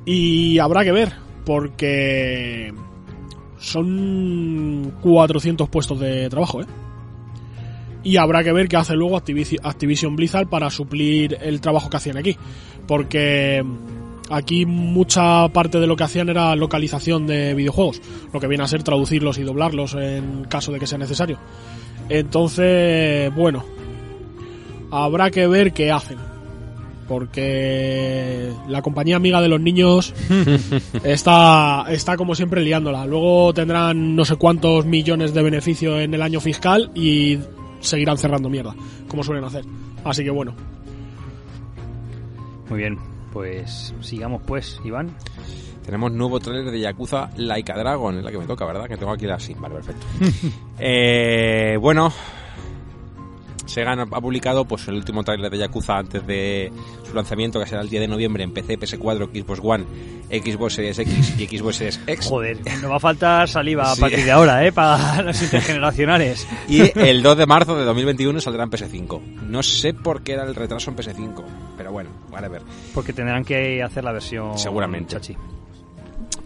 Y 0.04 0.58
habrá 0.58 0.84
que 0.84 0.92
ver, 0.92 1.14
porque 1.46 2.74
son 3.64 4.94
400 5.02 5.68
puestos 5.68 6.00
de 6.00 6.28
trabajo, 6.28 6.62
¿eh? 6.62 6.66
y 8.02 8.18
habrá 8.18 8.44
que 8.44 8.52
ver 8.52 8.68
qué 8.68 8.76
hace 8.76 8.94
luego 8.94 9.16
Activision 9.16 10.14
Blizzard 10.14 10.46
para 10.46 10.70
suplir 10.70 11.38
el 11.40 11.60
trabajo 11.60 11.88
que 11.88 11.96
hacían 11.96 12.18
aquí. 12.18 12.36
Porque 12.86 13.64
Aquí 14.30 14.64
mucha 14.64 15.48
parte 15.48 15.78
de 15.78 15.86
lo 15.86 15.96
que 15.96 16.04
hacían 16.04 16.30
era 16.30 16.56
localización 16.56 17.26
de 17.26 17.52
videojuegos, 17.52 18.00
lo 18.32 18.40
que 18.40 18.46
viene 18.46 18.64
a 18.64 18.68
ser 18.68 18.82
traducirlos 18.82 19.36
y 19.38 19.42
doblarlos 19.42 19.94
en 19.94 20.44
caso 20.44 20.72
de 20.72 20.80
que 20.80 20.86
sea 20.86 20.96
necesario. 20.96 21.38
Entonces, 22.08 23.34
bueno, 23.34 23.64
habrá 24.90 25.30
que 25.30 25.46
ver 25.46 25.72
qué 25.74 25.92
hacen. 25.92 26.33
Porque 27.06 28.50
la 28.68 28.82
compañía 28.82 29.16
amiga 29.16 29.40
de 29.40 29.48
los 29.48 29.60
niños 29.60 30.14
está, 31.04 31.84
está 31.88 32.16
como 32.16 32.34
siempre 32.34 32.62
liándola. 32.62 33.06
Luego 33.06 33.52
tendrán 33.52 34.16
no 34.16 34.24
sé 34.24 34.36
cuántos 34.36 34.86
millones 34.86 35.34
de 35.34 35.42
beneficio 35.42 36.00
en 36.00 36.14
el 36.14 36.22
año 36.22 36.40
fiscal 36.40 36.90
y 36.94 37.38
seguirán 37.80 38.18
cerrando 38.18 38.48
mierda, 38.48 38.74
como 39.08 39.22
suelen 39.22 39.44
hacer. 39.44 39.64
Así 40.04 40.24
que 40.24 40.30
bueno, 40.30 40.54
Muy 42.68 42.78
bien, 42.78 42.98
pues 43.32 43.94
sigamos 44.00 44.42
pues, 44.46 44.80
Iván. 44.84 45.14
Tenemos 45.84 46.12
nuevo 46.12 46.40
trailer 46.40 46.70
de 46.70 46.80
Yakuza 46.80 47.30
Laika 47.36 47.76
Dragon, 47.76 48.16
es 48.16 48.24
la 48.24 48.30
que 48.30 48.38
me 48.38 48.46
toca, 48.46 48.64
¿verdad? 48.64 48.88
Que 48.88 48.96
tengo 48.96 49.12
aquí 49.12 49.26
la 49.26 49.38
sí, 49.38 49.54
vale, 49.58 49.74
perfecto. 49.74 50.06
eh, 50.78 51.76
bueno, 51.78 52.10
Sega 53.74 53.92
ha 53.92 54.20
publicado 54.20 54.64
pues 54.64 54.86
el 54.86 54.94
último 54.94 55.24
trailer 55.24 55.50
de 55.50 55.58
Yakuza 55.58 55.98
antes 55.98 56.24
de 56.24 56.72
su 57.04 57.12
lanzamiento, 57.12 57.58
que 57.58 57.66
será 57.66 57.82
el 57.82 57.90
10 57.90 58.02
de 58.02 58.08
noviembre 58.08 58.44
en 58.44 58.52
PC, 58.52 58.78
PS4, 58.78 59.30
Xbox 59.32 59.60
One, 59.62 59.84
Xbox 60.30 60.74
Series 60.74 60.98
X 61.00 61.34
y 61.38 61.58
Xbox 61.58 61.76
Series 61.76 62.00
X. 62.06 62.26
Joder, 62.28 62.58
no 62.80 62.90
va 62.90 62.96
a 62.96 63.00
faltar 63.00 63.48
saliva 63.48 63.90
a 63.90 63.96
partir 63.96 64.24
de 64.24 64.30
ahora, 64.30 64.64
¿eh? 64.64 64.70
Para 64.70 65.22
los 65.22 65.42
intergeneracionales. 65.42 66.46
Y 66.68 66.82
el 66.98 67.22
2 67.22 67.36
de 67.36 67.46
marzo 67.46 67.76
de 67.76 67.84
2021 67.84 68.40
saldrá 68.40 68.62
en 68.62 68.70
PS5. 68.70 69.20
No 69.48 69.62
sé 69.64 69.92
por 69.92 70.22
qué 70.22 70.34
era 70.34 70.44
el 70.44 70.54
retraso 70.54 70.90
en 70.90 70.96
PS5, 70.96 71.44
pero 71.76 71.90
bueno, 71.90 72.10
vale 72.30 72.46
a 72.46 72.50
ver. 72.50 72.62
Porque 72.94 73.12
tendrán 73.12 73.44
que 73.44 73.82
hacer 73.82 74.04
la 74.04 74.12
versión 74.12 74.56
Seguramente. 74.56 75.14
chachi. 75.14 75.36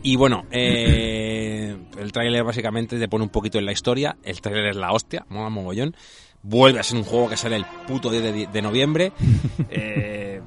Y 0.03 0.17
bueno, 0.17 0.45
eh, 0.51 1.77
el 1.99 2.13
tráiler 2.13 2.45
básicamente 2.45 2.99
te 2.99 3.09
pone 3.09 3.25
un 3.25 3.31
poquito 3.31 3.59
en 3.59 3.67
la 3.67 3.73
historia. 3.73 4.17
El 4.23 4.41
tráiler 4.41 4.67
es 4.67 4.77
la 4.77 4.93
hostia, 4.93 5.27
mola 5.29 5.51
mogollón. 5.51 5.95
Vuelve 6.49 6.81
a 6.81 6.83
ser 6.83 6.97
un 6.97 7.05
juego 7.05 7.29
que 7.29 7.37
sale 7.37 7.57
el 7.57 7.67
puto 7.87 8.11
10 8.11 8.23
de, 8.23 8.47
de 8.47 8.63
noviembre. 8.63 9.13
Eh, 9.71 10.41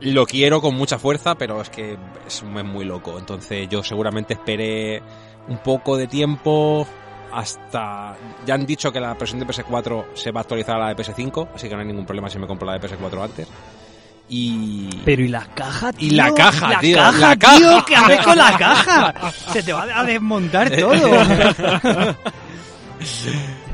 lo 0.00 0.26
quiero 0.26 0.60
con 0.60 0.74
mucha 0.74 0.98
fuerza, 0.98 1.34
pero 1.34 1.60
es 1.60 1.68
que 1.68 1.96
es 2.26 2.42
muy 2.42 2.84
loco. 2.84 3.18
Entonces 3.18 3.68
yo 3.68 3.82
seguramente 3.82 4.34
esperé 4.34 5.02
un 5.48 5.58
poco 5.58 5.96
de 5.96 6.06
tiempo 6.06 6.86
hasta... 7.32 8.16
Ya 8.46 8.54
han 8.54 8.64
dicho 8.64 8.92
que 8.92 9.00
la 9.00 9.14
versión 9.14 9.40
de 9.40 9.46
PS4 9.46 10.04
se 10.14 10.30
va 10.30 10.40
a 10.40 10.42
actualizar 10.42 10.76
a 10.76 10.78
la 10.78 10.94
de 10.94 10.96
PS5, 10.96 11.48
así 11.54 11.68
que 11.68 11.74
no 11.74 11.80
hay 11.80 11.86
ningún 11.86 12.06
problema 12.06 12.30
si 12.30 12.38
me 12.38 12.46
compro 12.46 12.66
la 12.66 12.78
de 12.78 12.88
PS4 12.88 13.22
antes. 13.22 13.48
Y... 14.28 14.88
Pero 15.04 15.22
¿y 15.22 15.28
la 15.28 15.46
caja, 15.54 15.92
tío? 15.92 16.08
Y 16.08 16.10
la 16.12 16.32
caja, 16.32 16.68
la 16.70 16.80
tío, 16.80 16.96
Caja, 16.96 17.18
la 17.18 17.36
caja. 17.36 17.56
tío, 17.56 17.84
¿qué 17.86 17.96
haces 17.96 18.20
con 18.20 18.38
la 18.38 18.56
caja? 18.56 19.14
Se 19.52 19.62
te 19.62 19.72
va 19.72 19.82
a 19.82 20.04
desmontar 20.04 20.70
todo. 20.70 20.94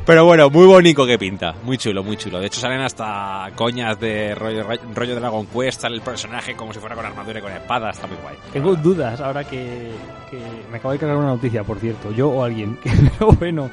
Pero 0.07 0.25
bueno, 0.25 0.51
muy 0.51 0.67
bonito 0.67 1.07
que 1.07 1.19
pinta. 1.19 1.55
Muy 1.63 1.79
chulo, 1.79 2.03
muy 2.03 2.17
chulo. 2.17 2.41
De 2.41 2.47
hecho, 2.47 2.59
salen 2.61 2.81
hasta 2.81 3.51
coñas 3.55 4.01
de 4.01 4.35
rollo, 4.35 4.67
rollo 4.95 5.15
Dragon 5.15 5.47
Quest. 5.47 5.83
Sale 5.83 5.95
el 5.97 6.03
personaje 6.03 6.57
como 6.57 6.73
si 6.73 6.81
fuera 6.81 6.97
con 6.97 7.05
armadura 7.07 7.39
y 7.39 7.43
con 7.43 7.53
espada. 7.53 7.91
Está 7.91 8.07
muy 8.09 8.17
guay. 8.17 8.35
Tengo 8.53 8.75
dudas 8.75 9.21
ahora 9.21 9.45
que, 9.45 9.91
que 10.31 10.39
me 10.71 10.79
acabo 10.79 10.93
de 10.93 10.99
cargar 10.99 11.17
una 11.17 11.29
noticia, 11.29 11.63
por 11.63 11.79
cierto, 11.79 12.11
yo 12.13 12.29
o 12.31 12.43
alguien. 12.43 12.77
Pero 13.19 13.33
bueno. 13.33 13.71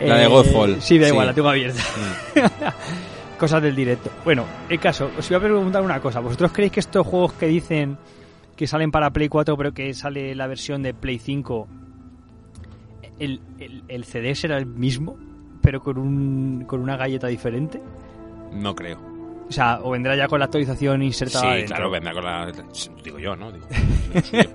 La 0.00 0.16
de 0.18 0.26
Godfall. 0.26 0.80
Sí, 0.80 0.98
da 0.98 1.06
Sí. 1.06 1.12
igual, 1.12 1.26
la 1.26 1.34
tengo 1.34 1.48
abierta. 1.50 1.82
Mm. 2.36 3.38
Cosas 3.38 3.62
del 3.62 3.76
directo. 3.76 4.10
Bueno, 4.24 4.44
el 4.68 4.80
caso, 4.80 5.10
os 5.18 5.30
iba 5.30 5.38
a 5.38 5.42
preguntar 5.42 5.82
una 5.82 6.00
cosa. 6.00 6.20
¿Vosotros 6.20 6.50
creéis 6.52 6.72
que 6.72 6.80
estos 6.80 7.06
juegos 7.06 7.34
que 7.34 7.46
dicen 7.46 7.98
que 8.56 8.66
salen 8.66 8.90
para 8.90 9.10
Play 9.10 9.28
4 9.28 9.56
pero 9.56 9.72
que 9.72 9.92
sale 9.94 10.34
la 10.34 10.46
versión 10.46 10.82
de 10.82 10.92
Play 10.94 11.18
5, 11.18 11.68
el, 13.20 13.40
el, 13.60 13.84
el 13.86 14.04
CD 14.04 14.34
será 14.34 14.56
el 14.58 14.66
mismo, 14.66 15.16
pero 15.68 15.82
con, 15.82 15.98
un, 15.98 16.64
con 16.66 16.80
una 16.80 16.96
galleta 16.96 17.26
diferente? 17.26 17.78
No 18.52 18.74
creo. 18.74 18.96
O 19.46 19.52
sea, 19.52 19.80
o 19.82 19.90
vendrá 19.90 20.16
ya 20.16 20.26
con 20.26 20.38
la 20.38 20.46
actualización 20.46 21.02
insertada 21.02 21.52
Sí, 21.52 21.58
dentro. 21.58 21.76
claro, 21.76 21.90
vendrá 21.90 22.14
con 22.14 22.24
la... 22.24 22.50
Digo 23.04 23.18
yo, 23.18 23.36
¿no? 23.36 23.52
Digo, 23.52 23.66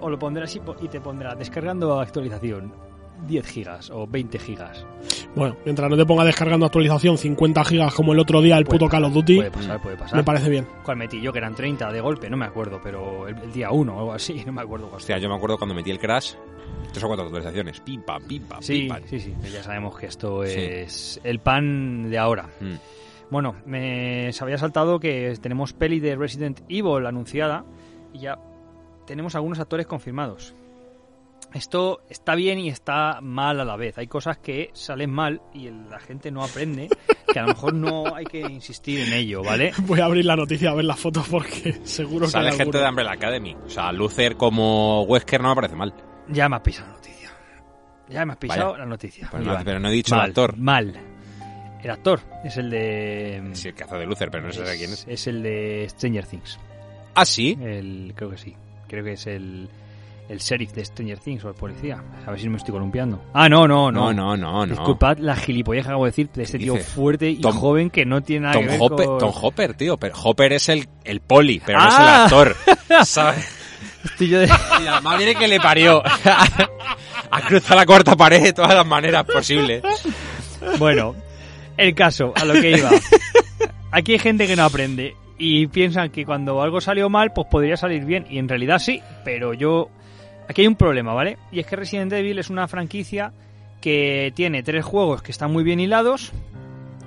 O 0.00 0.10
lo 0.10 0.18
pondrás 0.18 0.54
y, 0.56 0.60
y 0.82 0.88
te 0.88 1.00
pondrá 1.00 1.34
descargando 1.34 1.98
actualización 1.98 2.70
10 3.26 3.46
gigas 3.46 3.90
o 3.90 4.06
20 4.06 4.38
gigas. 4.38 4.84
bueno, 5.34 5.56
mientras 5.64 5.88
no 5.88 5.96
te 5.96 6.04
ponga 6.04 6.22
descargando 6.22 6.66
actualización 6.66 7.16
50 7.16 7.64
gigas 7.64 7.94
como 7.94 8.12
el 8.12 8.18
otro 8.18 8.42
día 8.42 8.58
el 8.58 8.66
Puede 8.66 8.78
puto 8.78 8.90
pasar, 8.90 9.00
Call 9.00 9.08
of 9.08 9.14
Duty, 9.14 9.36
Puede 9.36 9.50
pasar, 9.50 9.80
puede 9.80 9.96
pasar. 9.96 10.16
me 10.18 10.22
parece 10.24 10.50
bien. 10.50 10.68
¿Cuál 10.84 10.98
metí 10.98 11.18
yo? 11.22 11.32
Que 11.32 11.38
eran 11.38 11.54
30 11.54 11.90
de 11.90 12.00
golpe, 12.02 12.28
no 12.28 12.36
me 12.36 12.44
acuerdo, 12.44 12.78
pero 12.82 13.26
el, 13.26 13.38
el 13.38 13.52
día 13.54 13.70
1 13.70 13.94
o 13.94 13.98
algo 14.00 14.12
así, 14.12 14.42
no 14.46 14.52
me 14.52 14.60
acuerdo. 14.60 14.90
Hostia, 14.92 15.16
yo 15.16 15.30
me 15.30 15.34
acuerdo 15.34 15.56
cuando 15.56 15.74
metí 15.74 15.90
el 15.90 15.98
Crash. 15.98 16.34
Tres 16.92 17.04
o 17.04 17.06
cuatro 17.08 17.24
actualizaciones. 17.26 17.80
Pim, 17.80 18.02
pam, 18.02 18.22
pim, 18.26 18.42
pam, 18.44 18.62
Sí, 18.62 18.80
pim, 18.80 18.88
pam. 18.88 19.02
sí, 19.06 19.20
sí, 19.20 19.34
ya 19.52 19.62
sabemos 19.62 19.98
que 19.98 20.06
esto 20.06 20.44
Sí. 20.44 20.52
es 20.58 21.20
el 21.24 21.40
pan 21.40 22.08
de 22.10 22.18
ahora. 22.18 22.48
Mm. 22.60 22.74
Bueno, 23.30 23.56
me 23.66 24.32
se 24.32 24.44
había 24.44 24.56
saltado 24.58 25.00
que 25.00 25.34
tenemos 25.40 25.72
peli 25.72 25.98
de 26.00 26.14
Resident 26.16 26.60
Evil 26.68 27.06
anunciada 27.06 27.64
y 28.12 28.20
ya 28.20 28.38
tenemos 29.06 29.34
algunos 29.34 29.58
actores 29.58 29.86
confirmados. 29.86 30.54
Esto 31.54 32.02
está 32.10 32.34
bien 32.34 32.58
y 32.58 32.68
está 32.68 33.20
mal 33.22 33.60
a 33.60 33.64
la 33.64 33.76
vez. 33.76 33.96
Hay 33.98 34.08
cosas 34.08 34.36
que 34.38 34.70
salen 34.74 35.10
mal 35.10 35.40
y 35.54 35.70
la 35.70 35.98
gente 36.00 36.30
no 36.30 36.42
aprende, 36.44 36.88
que 37.32 37.38
a 37.38 37.42
lo 37.42 37.48
mejor 37.48 37.72
no 37.74 38.14
hay 38.14 38.24
que 38.26 38.40
insistir 38.40 39.00
en 39.00 39.12
ello, 39.12 39.42
¿vale? 39.42 39.72
Voy 39.86 40.00
a 40.00 40.04
abrir 40.06 40.24
la 40.24 40.36
noticia 40.36 40.70
a 40.70 40.74
ver 40.74 40.84
las 40.84 40.98
fotos 41.00 41.26
porque 41.28 41.80
seguro 41.84 42.26
que 42.26 42.32
Sale 42.32 42.50
gente 42.50 42.62
alguno. 42.62 42.80
de 42.80 42.88
Umbrella 42.88 43.12
Academy. 43.12 43.56
O 43.64 43.68
sea, 43.70 43.90
Lucer 43.92 44.36
como 44.36 45.02
Wesker 45.04 45.40
no 45.40 45.48
me 45.50 45.54
parece 45.54 45.76
mal. 45.76 45.94
Ya 46.28 46.48
me 46.48 46.56
has 46.56 46.62
pisado 46.62 46.88
la 46.88 46.94
noticia. 46.94 47.30
Ya 48.08 48.24
me 48.24 48.32
has 48.32 48.38
pisado 48.38 48.66
Vaya. 48.72 48.78
la 48.78 48.86
noticia. 48.86 49.28
Pues 49.30 49.44
no, 49.44 49.56
pero 49.64 49.80
no 49.80 49.88
he 49.88 49.92
dicho 49.92 50.14
el 50.14 50.20
actor. 50.20 50.56
Mal. 50.56 50.94
El 51.82 51.90
actor 51.90 52.20
es 52.44 52.56
el 52.56 52.70
de... 52.70 53.50
Sí, 53.52 53.68
el 53.68 53.82
hace 53.82 53.96
de 53.96 54.06
Lucer, 54.06 54.30
pero 54.30 54.46
no 54.46 54.52
sé 54.52 54.62
quién 54.76 54.92
es. 54.92 55.04
Es 55.08 55.26
el 55.26 55.42
de 55.42 55.86
Stranger 55.90 56.26
Things. 56.26 56.58
Ah, 57.14 57.24
sí. 57.24 57.56
El, 57.60 58.12
creo 58.16 58.30
que 58.30 58.38
sí. 58.38 58.56
Creo 58.88 59.04
que 59.04 59.12
es 59.12 59.26
el, 59.26 59.68
el 60.28 60.38
sheriff 60.38 60.72
de 60.72 60.84
Stranger 60.84 61.18
Things 61.20 61.44
o 61.44 61.48
el 61.48 61.54
policía. 61.54 62.02
A 62.26 62.30
ver 62.30 62.40
si 62.40 62.48
me 62.48 62.56
estoy 62.56 62.72
columpiando. 62.72 63.22
Ah, 63.34 63.48
no, 63.48 63.68
no, 63.68 63.92
no. 63.92 64.12
No, 64.12 64.12
no, 64.12 64.36
no, 64.36 64.66
no. 64.66 64.72
Disculpad 64.74 65.18
la 65.18 65.36
gilipolleja 65.36 65.84
que 65.86 65.90
acabo 65.90 66.04
de 66.06 66.10
decir 66.10 66.28
de 66.30 66.42
este 66.42 66.58
¿Qué 66.58 66.64
tío 66.64 66.76
fuerte 66.76 67.30
y 67.30 67.40
Tom- 67.40 67.56
joven 67.56 67.90
que 67.90 68.04
no 68.04 68.20
tiene 68.22 68.42
nada 68.46 68.54
Tom 68.54 68.64
que 68.64 68.68
ver 68.70 68.78
Hopper, 68.80 69.06
con... 69.06 69.18
Tom 69.18 69.32
Hopper, 69.42 69.74
tío. 69.74 69.96
Pero 69.96 70.14
Hopper 70.24 70.52
es 70.54 70.68
el, 70.68 70.88
el 71.04 71.20
poli, 71.20 71.60
pero 71.64 71.78
no 71.78 71.88
es 71.88 71.94
Ah. 71.96 72.02
el 72.02 72.24
actor. 72.24 72.56
¿Sabes? 73.04 73.55
Yo 74.20 74.40
de- 74.40 74.46
Y 75.12 75.16
viene 75.18 75.34
que 75.34 75.48
le 75.48 75.60
parió. 75.60 76.02
ha 77.30 77.40
cruzado 77.42 77.80
la 77.80 77.86
cuarta 77.86 78.16
pared 78.16 78.42
de 78.42 78.52
todas 78.52 78.74
las 78.74 78.86
maneras 78.86 79.24
posibles. 79.24 79.82
Bueno, 80.78 81.14
el 81.76 81.94
caso, 81.94 82.32
a 82.34 82.44
lo 82.44 82.54
que 82.54 82.78
iba. 82.78 82.90
Aquí 83.90 84.12
hay 84.12 84.18
gente 84.18 84.46
que 84.46 84.56
no 84.56 84.64
aprende 84.64 85.16
y 85.38 85.66
piensan 85.66 86.10
que 86.10 86.24
cuando 86.24 86.62
algo 86.62 86.80
salió 86.80 87.08
mal, 87.08 87.32
pues 87.32 87.46
podría 87.50 87.76
salir 87.76 88.04
bien. 88.04 88.26
Y 88.30 88.38
en 88.38 88.48
realidad 88.48 88.78
sí, 88.78 89.00
pero 89.24 89.54
yo... 89.54 89.88
Aquí 90.48 90.60
hay 90.62 90.66
un 90.68 90.76
problema, 90.76 91.12
¿vale? 91.12 91.38
Y 91.50 91.58
es 91.60 91.66
que 91.66 91.76
Resident 91.76 92.12
Evil 92.12 92.38
es 92.38 92.50
una 92.50 92.68
franquicia 92.68 93.32
que 93.80 94.32
tiene 94.34 94.62
tres 94.62 94.84
juegos 94.84 95.22
que 95.22 95.32
están 95.32 95.52
muy 95.52 95.64
bien 95.64 95.80
hilados. 95.80 96.32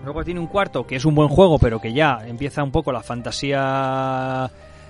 Luego 0.04 0.24
tiene 0.24 0.40
un 0.40 0.48
cuarto 0.48 0.86
que 0.86 0.96
es 0.98 1.06
un 1.06 1.16
buen 1.16 1.30
juego, 1.30 1.58
pero 1.60 1.80
que 1.80 1.94
ya 1.94 2.20
empieza 2.28 2.64
un 2.64 2.72
poco 2.72 2.92
la 2.92 3.02
fantasía... 3.02 4.50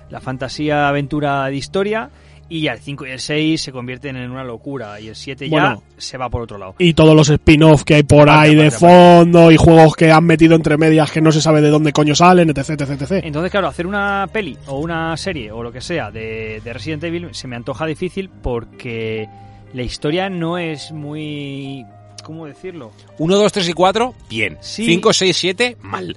La 0.09 0.19
fantasía 0.19 0.87
aventura 0.87 1.45
de 1.45 1.55
historia. 1.55 2.09
Y 2.51 2.61
ya 2.61 2.73
el 2.73 2.79
5 2.79 3.05
y 3.05 3.11
el 3.11 3.19
6 3.19 3.61
se 3.61 3.71
convierten 3.71 4.15
en 4.15 4.31
una 4.31 4.43
locura. 4.43 4.99
Y 4.99 5.07
el 5.07 5.15
7 5.15 5.47
ya 5.49 5.77
se 5.97 6.17
va 6.17 6.29
por 6.29 6.41
otro 6.41 6.57
lado. 6.57 6.73
Y 6.79 6.95
todos 6.95 7.15
los 7.15 7.29
spin-off 7.29 7.83
que 7.83 7.95
hay 7.95 8.03
por 8.03 8.27
ahí 8.27 8.55
de 8.55 8.71
fondo 8.71 9.51
y 9.51 9.57
juegos 9.57 9.95
que 9.95 10.11
han 10.11 10.23
metido 10.23 10.55
entre 10.55 10.75
medias 10.75 11.11
que 11.11 11.21
no 11.21 11.31
se 11.31 11.41
sabe 11.41 11.61
de 11.61 11.69
dónde 11.69 11.93
coño 11.93 12.15
salen, 12.15 12.49
etc, 12.49 12.69
etc, 12.69 13.01
etc. 13.01 13.11
Entonces, 13.23 13.51
claro, 13.51 13.67
hacer 13.67 13.85
una 13.85 14.27
peli 14.33 14.57
o 14.65 14.79
una 14.79 15.15
serie 15.15 15.51
o 15.51 15.61
lo 15.61 15.71
que 15.71 15.81
sea 15.81 16.09
de, 16.09 16.59
de 16.63 16.73
Resident 16.73 17.03
Evil 17.03 17.27
se 17.33 17.47
me 17.47 17.55
antoja 17.55 17.85
difícil 17.85 18.29
porque 18.29 19.29
la 19.73 19.83
historia 19.83 20.29
no 20.29 20.57
es 20.57 20.91
muy... 20.91 21.85
¿Cómo 22.29 22.45
decirlo? 22.45 22.91
1, 23.17 23.35
2, 23.37 23.51
3 23.51 23.69
y 23.69 23.73
4, 23.73 24.13
bien. 24.29 24.59
Sí. 24.61 24.85
5, 24.85 25.13
6, 25.13 25.35
7, 25.35 25.77
mal. 25.81 26.15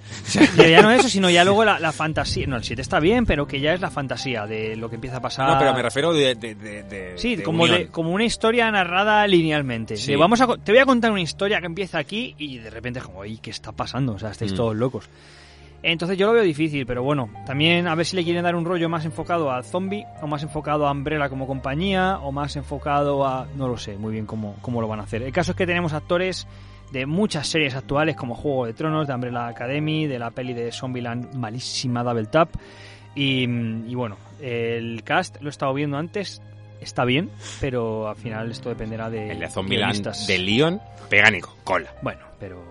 Ya, 0.59 0.69
ya 0.69 0.83
no 0.83 0.91
eso, 0.91 1.09
sino 1.09 1.31
ya 1.31 1.43
luego 1.43 1.65
la, 1.65 1.79
la 1.79 1.91
fantasía. 1.91 2.47
No, 2.47 2.57
el 2.57 2.65
7 2.65 2.83
está 2.83 3.01
bien, 3.01 3.25
pero 3.25 3.47
que 3.47 3.61
ya 3.61 3.73
es 3.73 3.81
la 3.81 3.91
fantasía 3.91 4.47
de 4.47 4.77
lo 4.77 4.91
que 4.91 4.97
empieza 4.97 5.17
a 5.17 5.21
pasar. 5.23 5.49
No, 5.49 5.59
pero 5.59 5.73
me 5.73 5.81
refiero 5.81 6.13
de... 6.13 6.35
de, 6.35 6.55
de, 6.55 6.83
de- 6.83 7.13
Sí, 7.19 7.39
como, 7.39 7.63
unión. 7.63 7.79
de, 7.79 7.87
como 7.87 8.11
una 8.11 8.25
historia 8.25 8.71
narrada 8.71 9.27
linealmente. 9.27 9.97
Sí. 9.97 10.15
Vamos 10.15 10.39
a, 10.43 10.55
te 10.59 10.73
voy 10.73 10.83
a 10.83 10.85
contar 10.85 11.13
una 11.13 11.23
historia 11.23 11.61
que 11.61 11.67
empieza 11.67 11.97
aquí 11.97 12.35
y 12.37 12.59
de 12.59 12.69
repente 12.69 12.99
es 12.99 13.07
como, 13.07 13.23
"Ay, 13.23 13.39
¿qué 13.41 13.49
está 13.49 13.73
pasando? 13.73 14.13
O 14.13 14.19
sea, 14.19 14.33
estáis 14.33 14.53
Mm. 14.53 14.57
todos 14.57 14.77
locos. 14.77 15.09
Entonces 15.83 16.17
yo 16.17 16.27
lo 16.27 16.33
veo 16.33 16.43
difícil, 16.43 16.87
pero 16.87 17.03
bueno, 17.03 17.29
también 17.45 17.89
a 17.89 17.95
ver 17.95 18.07
si 18.07 18.15
le 18.15 18.23
quieren 18.23 18.45
dar 18.45 18.55
un 18.55 18.65
rollo 18.65 18.89
más 18.89 19.05
enfocado 19.05 19.51
al 19.51 19.65
zombie, 19.65 20.07
o 20.21 20.27
más 20.27 20.43
enfocado 20.43 20.87
a 20.87 20.93
Umbrella 20.93 21.29
como 21.29 21.47
compañía, 21.47 22.19
o 22.23 22.31
más 22.31 22.55
enfocado 22.57 23.27
a... 23.27 23.47
no 23.57 23.67
lo 23.69 23.77
sé 23.77 23.97
muy 23.99 24.13
bien 24.13 24.27
cómo, 24.27 24.57
cómo 24.63 24.81
lo 24.81 24.89
van 24.89 25.01
a 25.01 25.03
hacer. 25.03 25.23
El 25.23 25.33
caso 25.33 25.53
es 25.53 25.57
que 25.57 25.67
tenemos 25.67 25.93
actores 25.93 26.47
de 26.93 27.07
muchas 27.07 27.49
series 27.49 27.75
actuales 27.75 28.17
como 28.17 28.35
Juego 28.35 28.67
de 28.67 28.75
Tronos, 28.75 29.09
de 29.09 29.15
Umbrella 29.15 29.49
Academy, 29.49 30.07
de 30.07 30.19
la 30.19 30.31
peli 30.31 30.53
de 30.53 30.71
Zombieland 30.71 31.35
malísima 31.35 32.05
Double 32.05 32.27
Tap, 32.27 32.51
Y, 33.15 33.45
y 33.45 33.95
bueno, 33.95 34.17
el 34.41 35.03
cast 35.05 35.41
lo 35.41 35.49
he 35.49 35.51
estado 35.51 35.75
viendo 35.75 35.97
antes, 35.97 36.41
está 36.81 37.05
bien, 37.05 37.31
pero 37.61 38.09
al 38.09 38.17
final 38.17 38.51
esto 38.51 38.69
dependerá 38.69 39.11
de 39.11 39.31
El 39.33 39.41
de 39.41 39.49
Zombieland 39.49 40.27
de 40.27 40.39
Leon, 40.39 40.81
pegánico, 41.11 41.57
cola. 41.65 41.95
Bueno, 42.03 42.21
pero 42.39 42.63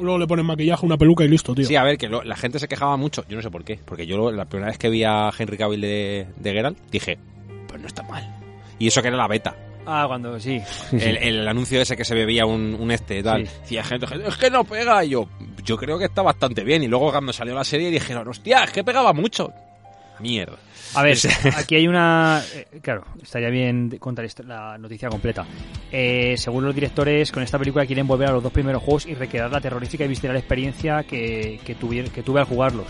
Luego 0.00 0.18
le 0.18 0.26
ponen 0.26 0.46
maquillaje, 0.46 0.84
una 0.84 0.96
peluca 0.96 1.24
y 1.24 1.28
listo, 1.28 1.54
tío. 1.54 1.64
Sí, 1.66 1.76
a 1.76 1.82
ver, 1.82 1.96
que 1.98 2.08
lo- 2.08 2.22
la 2.22 2.36
gente 2.36 2.58
se 2.58 2.68
quejaba 2.68 2.96
mucho, 2.96 3.24
yo 3.28 3.36
no 3.36 3.42
sé 3.42 3.50
por 3.50 3.64
qué, 3.64 3.78
porque 3.84 4.06
yo 4.06 4.30
la 4.30 4.44
primera 4.44 4.68
vez 4.70 4.78
que 4.78 4.90
vi 4.90 5.04
a 5.04 5.30
Henry 5.36 5.56
Cavill 5.56 5.80
de, 5.80 6.26
de 6.36 6.52
Geralt, 6.52 6.78
dije, 6.90 7.18
pues 7.68 7.80
no 7.80 7.86
está 7.86 8.02
mal. 8.02 8.24
Y 8.78 8.88
eso 8.88 9.00
que 9.02 9.08
era 9.08 9.16
la 9.16 9.26
beta. 9.28 9.56
ah, 9.86 10.04
cuando 10.06 10.38
sí, 10.38 10.60
El, 10.92 11.16
el 11.16 11.48
anuncio 11.48 11.80
ese 11.80 11.96
que 11.96 12.04
se 12.04 12.14
bebía 12.14 12.44
un, 12.44 12.76
un 12.78 12.90
este 12.90 13.22
tal. 13.22 13.46
Sí. 13.46 13.52
Decía 13.62 13.84
gente, 13.84 14.06
gente, 14.06 14.28
es 14.28 14.36
que 14.36 14.50
no 14.50 14.64
pega. 14.64 15.04
Y 15.04 15.10
yo, 15.10 15.28
yo 15.64 15.76
creo 15.78 15.98
que 15.98 16.04
está 16.06 16.22
bastante 16.22 16.62
bien. 16.64 16.82
Y 16.82 16.88
luego 16.88 17.10
cuando 17.10 17.32
salió 17.32 17.54
la 17.54 17.64
serie 17.64 17.90
dijeron, 17.90 18.28
hostia, 18.28 18.64
es 18.64 18.70
que 18.72 18.84
pegaba 18.84 19.12
mucho. 19.14 19.52
Mierda. 20.20 20.56
A 20.94 21.02
ver, 21.02 21.18
aquí 21.56 21.74
hay 21.76 21.88
una... 21.88 22.42
eh, 22.54 22.66
claro, 22.82 23.04
estaría 23.22 23.50
bien 23.50 23.96
contar 23.98 24.26
la 24.46 24.78
noticia 24.78 25.08
completa. 25.08 25.44
Eh, 25.92 26.34
según 26.38 26.64
los 26.64 26.74
directores, 26.74 27.30
con 27.32 27.42
esta 27.42 27.58
película 27.58 27.86
quieren 27.86 28.06
volver 28.06 28.28
a 28.28 28.32
los 28.32 28.42
dos 28.42 28.52
primeros 28.52 28.82
juegos 28.82 29.06
y 29.06 29.14
recrear 29.14 29.50
la 29.50 29.60
terrorífica 29.60 30.04
y 30.04 30.08
visceral 30.08 30.36
experiencia 30.36 31.02
que, 31.04 31.60
que, 31.64 31.76
tuvier- 31.78 32.10
que 32.10 32.22
tuve 32.22 32.40
al 32.40 32.46
jugarlos. 32.46 32.86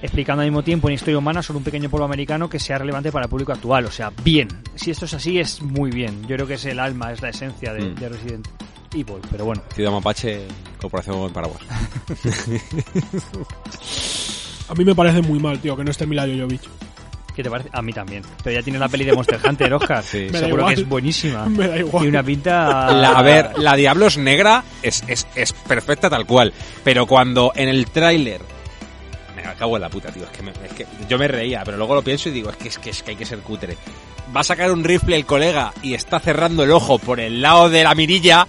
Explicando 0.00 0.42
al 0.42 0.48
mismo 0.48 0.62
tiempo 0.62 0.88
en 0.88 0.94
historia 0.94 1.18
humana 1.18 1.42
sobre 1.42 1.58
un 1.58 1.64
pequeño 1.64 1.90
pueblo 1.90 2.04
americano 2.04 2.48
que 2.48 2.60
sea 2.60 2.78
relevante 2.78 3.10
para 3.10 3.24
el 3.24 3.30
público 3.30 3.52
actual. 3.52 3.84
O 3.86 3.90
sea, 3.90 4.12
bien. 4.22 4.46
Si 4.76 4.92
esto 4.92 5.06
es 5.06 5.14
así, 5.14 5.40
es 5.40 5.60
muy 5.60 5.90
bien. 5.90 6.22
Yo 6.22 6.36
creo 6.36 6.46
que 6.46 6.54
es 6.54 6.64
el 6.66 6.78
alma, 6.78 7.12
es 7.12 7.20
la 7.20 7.30
esencia 7.30 7.72
de, 7.72 7.80
Mm. 7.82 7.94
de 7.96 8.08
Resident 8.08 8.48
Evil. 8.94 9.16
Pero 9.30 9.44
bueno, 9.46 9.62
Ciudad 9.74 9.90
Mapache, 9.90 10.42
Corporación 10.80 11.32
Paraguas. 11.32 11.60
A 14.68 14.74
mí 14.74 14.84
me 14.84 14.94
parece 14.94 15.22
muy 15.22 15.38
mal, 15.38 15.58
tío, 15.58 15.76
que 15.76 15.84
no 15.84 15.90
esté 15.90 16.06
Mila 16.06 16.26
Jovovich. 16.26 16.62
¿qué 17.34 17.44
te 17.44 17.50
parece? 17.50 17.68
A 17.72 17.82
mí 17.82 17.92
también. 17.92 18.22
Pero 18.42 18.58
ya 18.58 18.64
tiene 18.64 18.80
la 18.80 18.88
peli 18.88 19.04
de 19.04 19.12
Monster 19.12 19.38
Hunter, 19.48 19.72
Oscar. 19.74 20.02
Sí. 20.10 20.28
Seguro 20.30 20.48
igual. 20.62 20.74
que 20.74 20.80
es 20.80 20.88
buenísima. 20.88 21.46
Me 21.48 21.68
da 21.68 21.76
igual. 21.78 22.04
Y 22.04 22.08
una 22.08 22.22
pinta... 22.24 22.90
La- 22.92 23.10
a 23.12 23.22
ver, 23.22 23.56
la 23.58 23.76
Diablos 23.76 24.18
Negra 24.18 24.64
es, 24.82 25.04
es, 25.06 25.24
es 25.36 25.52
perfecta 25.52 26.10
tal 26.10 26.26
cual. 26.26 26.52
Pero 26.82 27.06
cuando 27.06 27.52
en 27.54 27.68
el 27.68 27.86
tráiler... 27.90 28.40
Me 29.36 29.44
acabo 29.44 29.76
en 29.76 29.82
la 29.82 29.88
puta, 29.88 30.10
tío. 30.10 30.24
Es 30.24 30.30
que, 30.30 30.42
me- 30.42 30.50
es 30.50 30.72
que 30.76 30.84
yo 31.08 31.16
me 31.16 31.28
reía, 31.28 31.62
pero 31.64 31.76
luego 31.76 31.94
lo 31.94 32.02
pienso 32.02 32.28
y 32.28 32.32
digo, 32.32 32.50
es 32.50 32.56
que, 32.56 32.68
es 32.68 32.78
que, 32.80 32.90
es 32.90 33.02
que 33.04 33.12
hay 33.12 33.16
que 33.16 33.24
ser 33.24 33.38
cutre. 33.38 33.76
Va 34.36 34.40
a 34.40 34.44
sacar 34.44 34.72
un 34.72 34.82
rifle 34.82 35.14
el 35.14 35.24
colega 35.24 35.72
y 35.80 35.94
está 35.94 36.18
cerrando 36.18 36.64
el 36.64 36.72
ojo 36.72 36.98
por 36.98 37.20
el 37.20 37.40
lado 37.40 37.70
de 37.70 37.84
la 37.84 37.94
mirilla. 37.94 38.48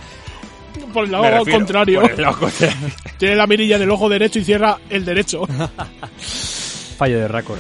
Por 0.94 1.06
el 1.06 1.12
lado 1.12 1.24
refiero, 1.24 1.58
contrario. 1.60 2.02
por 2.02 2.12
el 2.12 2.22
lado 2.22 2.40
contrario. 2.40 2.76
Tiene 3.18 3.36
la 3.36 3.48
mirilla 3.48 3.76
en 3.78 3.82
el 3.84 3.92
ojo 3.92 4.10
derecho 4.10 4.40
y 4.40 4.44
cierra 4.44 4.78
el 4.90 5.06
derecho. 5.06 5.48
Fallo 6.98 7.20
de 7.20 7.28
récord. 7.30 7.58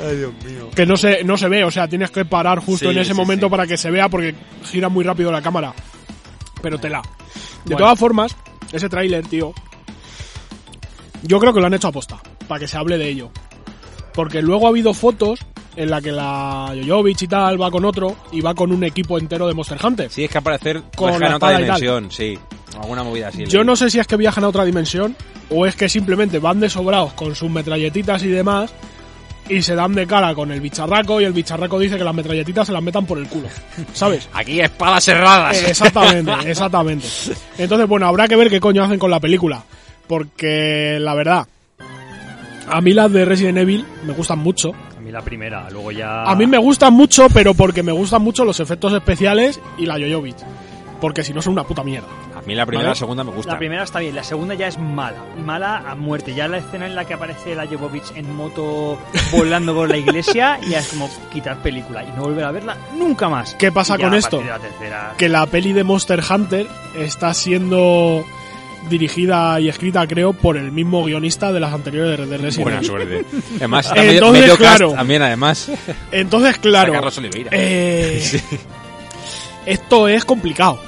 que 0.75 0.85
no 0.85 0.97
se, 0.97 1.23
no 1.23 1.37
se 1.37 1.47
ve, 1.47 1.63
o 1.63 1.71
sea, 1.71 1.87
tienes 1.87 2.11
que 2.11 2.25
parar 2.25 2.59
justo 2.59 2.87
Sí, 2.89 2.91
en 2.91 2.97
ese 3.01 3.11
sí, 3.13 3.17
momento 3.17 3.45
sí. 3.47 3.49
para 3.51 3.65
que 3.65 3.77
se 3.77 3.89
vea 3.89 4.09
porque 4.09 4.35
gira 4.69 4.89
muy 4.89 5.03
rápido 5.05 5.31
la 5.31 5.41
cámara. 5.41 5.73
Pero 6.61 6.77
tela. 6.77 7.01
De 7.01 7.73
Bueno. 7.75 7.77
todas 7.77 7.97
formas, 7.99 8.35
ese 8.73 8.89
tráiler, 8.89 9.25
tío, 9.27 9.53
yo 11.23 11.39
creo 11.39 11.53
que 11.53 11.59
lo 11.61 11.67
han 11.67 11.73
hecho 11.73 11.87
aposta, 11.87 12.17
para 12.47 12.59
que 12.59 12.67
se 12.67 12.77
hable 12.77 12.97
de 12.97 13.07
ello. 13.09 13.31
Porque 14.13 14.41
luego 14.41 14.65
ha 14.65 14.69
habido 14.69 14.93
fotos 14.93 15.39
en 15.77 15.89
la 15.89 16.01
que 16.01 16.11
la 16.11 16.73
Jojovic 16.85 17.21
y 17.21 17.27
tal 17.27 17.61
va 17.61 17.71
con 17.71 17.85
otro 17.85 18.17
y 18.33 18.41
va 18.41 18.53
con 18.53 18.71
un 18.73 18.83
equipo 18.83 19.17
entero 19.17 19.47
de 19.47 19.53
Monster 19.53 19.77
Hunter. 19.81 20.09
Sí, 20.11 20.25
es 20.25 20.29
que 20.31 20.37
al 20.39 20.43
parecer 20.43 20.81
Con 20.95 21.17
la 21.19 21.27
en 21.27 21.33
otra 21.35 21.57
dimensión, 21.57 22.11
sí. 22.11 22.37
Alguna 22.77 23.03
movida 23.03 23.29
así. 23.29 23.45
Yo 23.45 23.63
no 23.63 23.75
sé 23.75 23.89
si 23.89 23.99
es 23.99 24.07
que 24.07 24.17
viajan 24.17 24.43
a 24.43 24.49
otra 24.49 24.65
dimensión 24.65 25.15
o 25.49 25.65
es 25.65 25.75
que 25.75 25.89
simplemente 25.89 26.39
van 26.39 26.59
de 26.59 26.69
sobrados 26.69 27.13
con 27.13 27.35
sus 27.35 27.49
metralletitas 27.49 28.23
y 28.23 28.27
demás 28.27 28.71
y 29.49 29.63
se 29.63 29.75
dan 29.75 29.93
de 29.93 30.05
cara 30.05 30.35
con 30.35 30.51
el 30.51 30.61
bicharraco 30.61 31.19
y 31.19 31.25
el 31.25 31.33
bicharraco 31.33 31.79
dice 31.79 31.97
que 31.97 32.03
las 32.03 32.13
metralletitas 32.13 32.67
se 32.67 32.73
las 32.73 32.83
metan 32.83 33.05
por 33.05 33.17
el 33.17 33.27
culo. 33.27 33.47
¿Sabes? 33.93 34.29
Aquí 34.33 34.61
espadas 34.61 35.03
cerradas. 35.03 35.57
Eh, 35.57 35.69
Exactamente, 35.69 36.31
exactamente. 36.45 37.07
Entonces, 37.57 37.87
bueno, 37.87 38.07
habrá 38.07 38.27
que 38.27 38.35
ver 38.35 38.49
qué 38.49 38.59
coño 38.59 38.83
hacen 38.83 38.99
con 38.99 39.11
la 39.11 39.19
película. 39.19 39.63
Porque 40.07 40.97
la 40.99 41.13
verdad, 41.13 41.47
a 42.67 42.81
mí 42.81 42.93
las 42.93 43.11
de 43.11 43.25
Resident 43.25 43.59
Evil 43.59 43.85
me 44.05 44.13
gustan 44.13 44.39
mucho. 44.39 44.71
A 44.97 45.01
mí 45.01 45.11
la 45.11 45.21
primera, 45.21 45.69
luego 45.69 45.91
ya... 45.91 46.23
A 46.23 46.35
mí 46.35 46.47
me 46.47 46.57
gustan 46.57 46.93
mucho, 46.93 47.27
pero 47.33 47.53
porque 47.53 47.83
me 47.83 47.91
gustan 47.91 48.21
mucho 48.21 48.45
los 48.45 48.59
efectos 48.59 48.93
especiales 48.93 49.59
y 49.77 49.85
la 49.85 49.99
Jojovic. 49.99 50.37
Porque 50.99 51.23
si 51.23 51.33
no 51.33 51.41
son 51.41 51.53
una 51.53 51.63
puta 51.63 51.83
mierda. 51.83 52.07
A 52.39 52.47
mí 52.47 52.55
la 52.55 52.65
primera 52.65 52.83
y 52.83 52.87
Vale. 52.87 52.89
la 52.91 52.95
segunda 52.95 53.23
me 53.23 53.31
gusta. 53.31 53.51
La 53.53 53.57
primera 53.59 53.83
está 53.83 53.99
bien, 53.99 54.15
la 54.15 54.23
segunda 54.23 54.53
ya 54.55 54.67
es 54.67 54.77
mala. 54.79 55.23
Mala 55.45 55.77
a 55.89 55.95
muerte. 55.95 56.33
Ya 56.33 56.47
la 56.47 56.57
escena 56.57 56.85
en 56.87 56.95
la 56.95 57.05
que 57.05 57.13
aparece 57.13 57.53
la 57.55 57.67
Jovovich 57.67 58.11
en 58.15 58.33
moto 58.35 58.97
volando 59.31 59.73
por 59.73 59.89
la 59.89 59.97
iglesia, 59.97 60.59
ya 60.67 60.79
es 60.79 60.87
como 60.87 61.09
quitar 61.31 61.61
película 61.61 62.03
y 62.03 62.07
no 62.15 62.23
volver 62.23 62.45
a 62.45 62.51
verla 62.51 62.77
nunca 62.97 63.29
más. 63.29 63.53
¿Qué 63.55 63.71
pasa 63.71 63.97
ya 63.97 64.05
con 64.05 64.15
esto? 64.15 64.41
la 64.41 64.57
tercera- 64.59 65.13
Que 65.17 65.29
la 65.29 65.45
peli 65.45 65.73
de 65.73 65.83
Monster 65.83 66.21
Hunter 66.27 66.67
está 66.97 67.33
siendo 67.33 68.25
dirigida 68.89 69.59
y 69.59 69.67
escrita, 69.69 70.07
creo, 70.07 70.33
por 70.33 70.55
el 70.57 70.71
mismo 70.71 71.03
guionista 71.03 71.51
de 71.51 71.59
las 71.59 71.73
anteriores 71.73 72.17
de 72.29 72.37
Resident 72.37 72.63
Buena 72.63 72.83
suerte. 72.83 73.25
Además, 73.57 73.87
Entonces, 73.89 74.13
medio, 74.13 74.31
medio 74.31 74.47
cast 74.57 74.59
claro. 74.61 74.91
también, 74.93 75.21
además. 75.21 75.69
Entonces, 76.11 76.57
claro, 76.59 76.93
eh, 77.51 78.23
esto 79.65 80.07
es 80.07 80.25
complicado. 80.25 80.79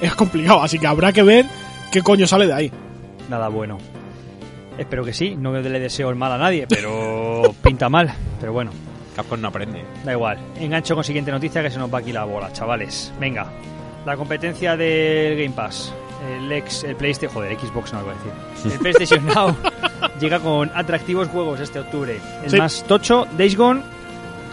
Es 0.00 0.14
complicado, 0.14 0.62
así 0.62 0.78
que 0.78 0.86
habrá 0.86 1.12
que 1.12 1.22
ver 1.22 1.46
qué 1.90 2.02
coño 2.02 2.26
sale 2.26 2.46
de 2.46 2.52
ahí. 2.52 2.72
Nada 3.28 3.48
bueno. 3.48 3.78
Espero 4.76 5.04
que 5.04 5.12
sí, 5.12 5.36
no 5.36 5.52
le 5.52 5.80
deseo 5.80 6.10
el 6.10 6.16
mal 6.16 6.32
a 6.32 6.38
nadie, 6.38 6.66
pero 6.68 7.42
pinta 7.62 7.88
mal. 7.88 8.12
Pero 8.40 8.52
bueno, 8.52 8.72
Capcom 9.14 9.40
no 9.40 9.48
aprende. 9.48 9.84
da 10.04 10.12
igual. 10.12 10.38
Engancho 10.58 10.94
con 10.96 11.04
siguiente 11.04 11.30
noticia 11.30 11.62
que 11.62 11.70
se 11.70 11.78
nos 11.78 11.92
va 11.92 11.98
aquí 12.00 12.12
la 12.12 12.24
bola, 12.24 12.52
chavales. 12.52 13.12
Venga, 13.20 13.46
la 14.04 14.16
competencia 14.16 14.76
del 14.76 15.36
Game 15.36 15.54
Pass. 15.54 15.92
El 16.38 16.50
ex, 16.50 16.84
el 16.84 16.96
PlayStation, 16.96 17.32
joder, 17.34 17.56
Xbox 17.58 17.92
no 17.92 18.00
lo 18.00 18.06
voy 18.06 18.14
a 18.14 18.16
decir. 18.18 18.72
El 18.72 18.78
PlayStation 18.78 19.26
Now 19.26 19.54
llega 20.18 20.40
con 20.40 20.70
atractivos 20.74 21.28
juegos 21.28 21.60
este 21.60 21.78
octubre. 21.80 22.18
El 22.42 22.50
Sí. 22.50 22.56
más 22.56 22.82
tocho, 22.84 23.26
Days 23.36 23.56
Gone, 23.56 23.82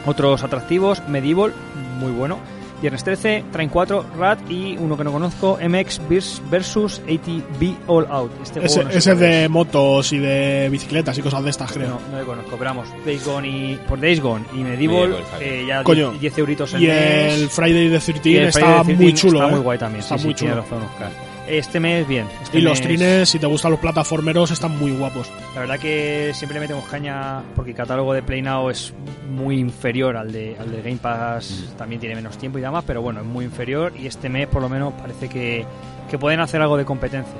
otros 0.05 0.43
atractivos, 0.43 1.01
Medieval, 1.07 1.53
muy 1.97 2.11
bueno. 2.11 2.39
Viernes 2.81 3.03
13, 3.03 3.43
Train 3.51 3.69
4, 3.69 4.05
Rat 4.17 4.39
y 4.49 4.75
uno 4.79 4.97
que 4.97 5.03
no 5.03 5.11
conozco, 5.11 5.57
MX 5.61 6.01
vers- 6.09 6.41
versus 6.49 6.99
ATV 7.05 7.75
All 7.87 8.07
Out. 8.09 8.31
Este 8.41 8.65
Ese, 8.65 8.83
no 8.83 8.91
sé 8.91 8.97
ese 8.97 9.11
es 9.11 9.19
de 9.19 9.47
motos 9.49 10.11
y 10.13 10.17
de 10.17 10.67
bicicletas 10.71 11.17
y 11.17 11.21
cosas 11.21 11.43
de 11.43 11.51
estas, 11.51 11.71
creo. 11.71 11.89
no, 11.89 11.99
no 12.11 12.17
le 12.19 12.25
conozco, 12.25 12.51
pero 12.57 12.71
vamos, 12.71 12.87
Days 13.05 13.23
Gone 13.25 13.47
y, 13.47 13.79
por 13.87 13.99
Days 14.01 14.19
Gone 14.19 14.43
y 14.53 14.57
Medieval, 14.63 15.09
Medieval, 15.09 15.23
eh, 15.41 15.65
ya 15.67 15.83
Coño. 15.83 16.09
10 16.11 16.21
10 16.21 16.37
euritos 16.39 16.73
el 16.73 16.83
Y 16.83 16.87
mes. 16.87 17.33
el 17.35 17.49
Friday 17.49 17.89
the 17.91 17.99
13 17.99 18.29
Y 18.29 18.35
el 18.37 18.43
está 18.47 18.83
muy 18.83 18.95
13 18.95 19.13
chulo, 19.13 19.39
Está 19.39 19.47
¿eh? 19.49 19.51
muy 19.55 19.59
guay 19.61 19.77
también, 19.77 19.99
Está 20.01 20.17
sí, 20.17 20.25
muy 20.25 20.33
sí, 20.33 20.39
tiene 20.39 20.53
chulo. 20.55 20.63
razón, 20.63 20.83
Oscar. 20.83 21.30
Este 21.57 21.79
mes, 21.81 22.07
bien. 22.07 22.27
este 22.41 22.59
Y 22.59 22.61
los 22.61 22.79
mes- 22.79 22.81
trines, 22.87 23.29
si 23.29 23.37
te 23.37 23.45
gustan 23.45 23.71
los 23.71 23.79
plataformeros, 23.79 24.51
están 24.51 24.77
muy 24.79 24.91
guapos. 24.91 25.29
La 25.53 25.61
verdad 25.61 25.79
que 25.79 26.31
siempre 26.33 26.53
le 26.55 26.61
metemos 26.61 26.85
caña 26.85 27.41
porque 27.55 27.71
el 27.71 27.77
catálogo 27.77 28.13
de 28.13 28.23
Play 28.23 28.41
Now 28.41 28.69
es 28.69 28.93
muy 29.29 29.59
inferior 29.59 30.15
al 30.15 30.31
de, 30.31 30.55
al 30.59 30.71
de 30.71 30.81
Game 30.81 30.97
Pass. 30.97 31.71
Mm. 31.73 31.77
También 31.77 31.99
tiene 31.99 32.15
menos 32.15 32.37
tiempo 32.37 32.57
y 32.57 32.61
demás, 32.61 32.83
pero 32.87 33.01
bueno, 33.01 33.19
es 33.19 33.25
muy 33.25 33.43
inferior. 33.45 33.91
Y 33.97 34.07
este 34.07 34.29
mes, 34.29 34.47
por 34.47 34.61
lo 34.61 34.69
menos, 34.69 34.93
parece 34.93 35.27
que, 35.27 35.65
que 36.09 36.17
pueden 36.17 36.39
hacer 36.39 36.61
algo 36.61 36.77
de 36.77 36.85
competencia. 36.85 37.35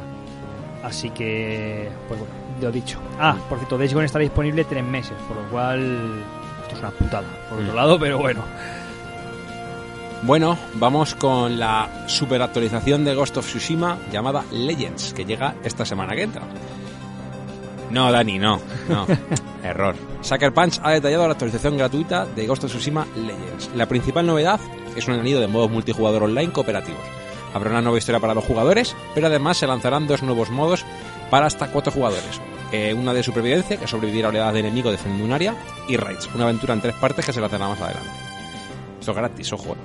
Así 0.83 1.09
que, 1.11 1.87
pues 2.07 2.19
bueno, 2.19 2.33
lo 2.61 2.71
dicho. 2.71 2.99
Ah, 3.19 3.37
por 3.47 3.59
cierto, 3.59 3.77
Days 3.77 3.93
Gone 3.93 4.07
estará 4.07 4.23
disponible 4.23 4.65
tres 4.65 4.83
meses, 4.83 5.13
por 5.27 5.37
lo 5.37 5.43
cual 5.49 6.21
esto 6.63 6.73
es 6.75 6.79
una 6.79 6.89
putada, 6.91 7.27
por 7.49 7.59
otro 7.59 7.71
Mm. 7.71 7.75
lado, 7.75 7.99
pero 7.99 8.17
bueno. 8.17 8.41
Bueno, 10.23 10.55
vamos 10.75 11.15
con 11.15 11.59
la 11.59 12.05
super 12.07 12.43
actualización 12.43 13.03
de 13.03 13.15
Ghost 13.15 13.37
of 13.37 13.47
Tsushima 13.47 13.97
llamada 14.11 14.43
Legends, 14.51 15.13
que 15.13 15.25
llega 15.25 15.55
esta 15.63 15.83
semana 15.83 16.15
que 16.15 16.21
entra. 16.21 16.43
No, 17.89 18.11
Dani, 18.11 18.37
no, 18.37 18.59
no. 18.87 19.07
Error. 19.63 19.95
Sucker 20.21 20.53
Punch 20.53 20.79
ha 20.83 20.91
detallado 20.91 21.25
la 21.25 21.33
actualización 21.33 21.75
gratuita 21.75 22.27
de 22.27 22.45
Ghost 22.45 22.65
of 22.65 22.71
Tsushima 22.71 23.07
Legends. 23.15 23.71
La 23.75 23.87
principal 23.87 24.27
novedad 24.27 24.59
es 24.95 25.07
un 25.07 25.15
añadido 25.15 25.41
de 25.41 25.47
modos 25.47 25.71
multijugador 25.71 26.23
online 26.23 26.51
cooperativos. 26.53 27.01
Habrá 27.55 27.71
una 27.71 27.81
nueva 27.81 27.97
historia 27.97 28.21
para 28.21 28.35
los 28.35 28.45
jugadores, 28.45 28.95
pero 29.15 29.25
además 29.25 29.57
se 29.57 29.67
lanzarán 29.67 30.07
dos 30.07 30.21
nuevos 30.21 30.51
modos 30.51 30.85
para 31.31 31.47
hasta 31.47 31.71
cuatro 31.71 31.91
jugadores. 31.91 32.39
Eh, 32.71 32.93
una 32.93 33.13
de 33.13 33.23
supervivencia, 33.23 33.77
que 33.77 33.85
es 33.85 33.91
sobrevivir 33.91 34.25
a 34.25 34.29
oleadas 34.29 34.53
de 34.53 34.59
enemigo 34.59 34.91
defendiendo 34.91 35.25
un 35.25 35.33
área, 35.33 35.55
y 35.87 35.97
Raids, 35.97 36.29
una 36.35 36.43
aventura 36.45 36.75
en 36.75 36.81
tres 36.81 36.95
partes 36.95 37.25
que 37.25 37.33
se 37.33 37.41
lanzará 37.41 37.67
más 37.67 37.81
adelante. 37.81 38.09
Esto 38.99 39.11
es 39.11 39.17
gratis, 39.17 39.51
ojo. 39.53 39.75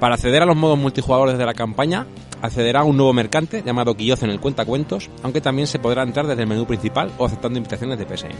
Para 0.00 0.14
acceder 0.14 0.42
a 0.42 0.46
los 0.46 0.56
modos 0.56 0.78
multijugador 0.78 1.30
desde 1.30 1.44
la 1.44 1.54
campaña, 1.54 2.06
accederá 2.40 2.80
a 2.80 2.84
un 2.84 2.96
nuevo 2.96 3.12
mercante 3.12 3.62
llamado 3.64 3.96
Quilloz 3.96 4.22
en 4.22 4.30
el 4.30 4.38
cuentacuentos, 4.38 5.10
aunque 5.24 5.40
también 5.40 5.66
se 5.66 5.80
podrá 5.80 6.04
entrar 6.04 6.28
desde 6.28 6.42
el 6.42 6.48
menú 6.48 6.66
principal 6.66 7.10
o 7.18 7.26
aceptando 7.26 7.58
invitaciones 7.58 7.98
de 7.98 8.06
PSN. 8.06 8.36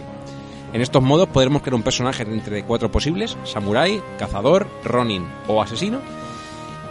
En 0.73 0.81
estos 0.81 1.03
modos 1.03 1.29
podremos 1.29 1.63
crear 1.63 1.75
un 1.75 1.83
personaje 1.83 2.25
de 2.25 2.33
entre 2.33 2.63
cuatro 2.63 2.93
posibles, 2.93 3.37
Samurai, 3.43 4.01
Cazador, 4.19 4.69
Ronin 4.85 5.27
o 5.49 5.61
Asesino. 5.61 5.99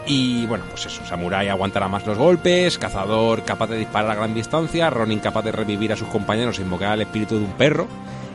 Y 0.05 0.45
bueno, 0.47 0.65
pues 0.70 0.86
eso, 0.86 1.05
Samurai 1.05 1.47
aguantará 1.47 1.88
más 1.88 2.05
los 2.05 2.18
golpes, 2.18 2.78
Cazador 2.78 3.43
capaz 3.43 3.68
de 3.68 3.78
disparar 3.78 4.11
a 4.11 4.15
gran 4.15 4.34
distancia, 4.34 4.89
Ronin 4.89 5.20
capaz 5.20 5.43
de 5.43 5.51
revivir 5.53 5.93
a 5.93 5.95
sus 5.95 6.07
compañeros 6.09 6.59
e 6.59 6.63
invocar 6.63 6.91
al 6.91 7.01
espíritu 7.01 7.38
de 7.38 7.45
un 7.45 7.51
perro, 7.51 7.88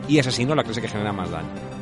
y 0.07 0.17
asesino 0.17 0.55
la 0.55 0.63
clase 0.63 0.81
que 0.81 0.87
genera 0.87 1.13
más 1.13 1.29
daño. 1.29 1.72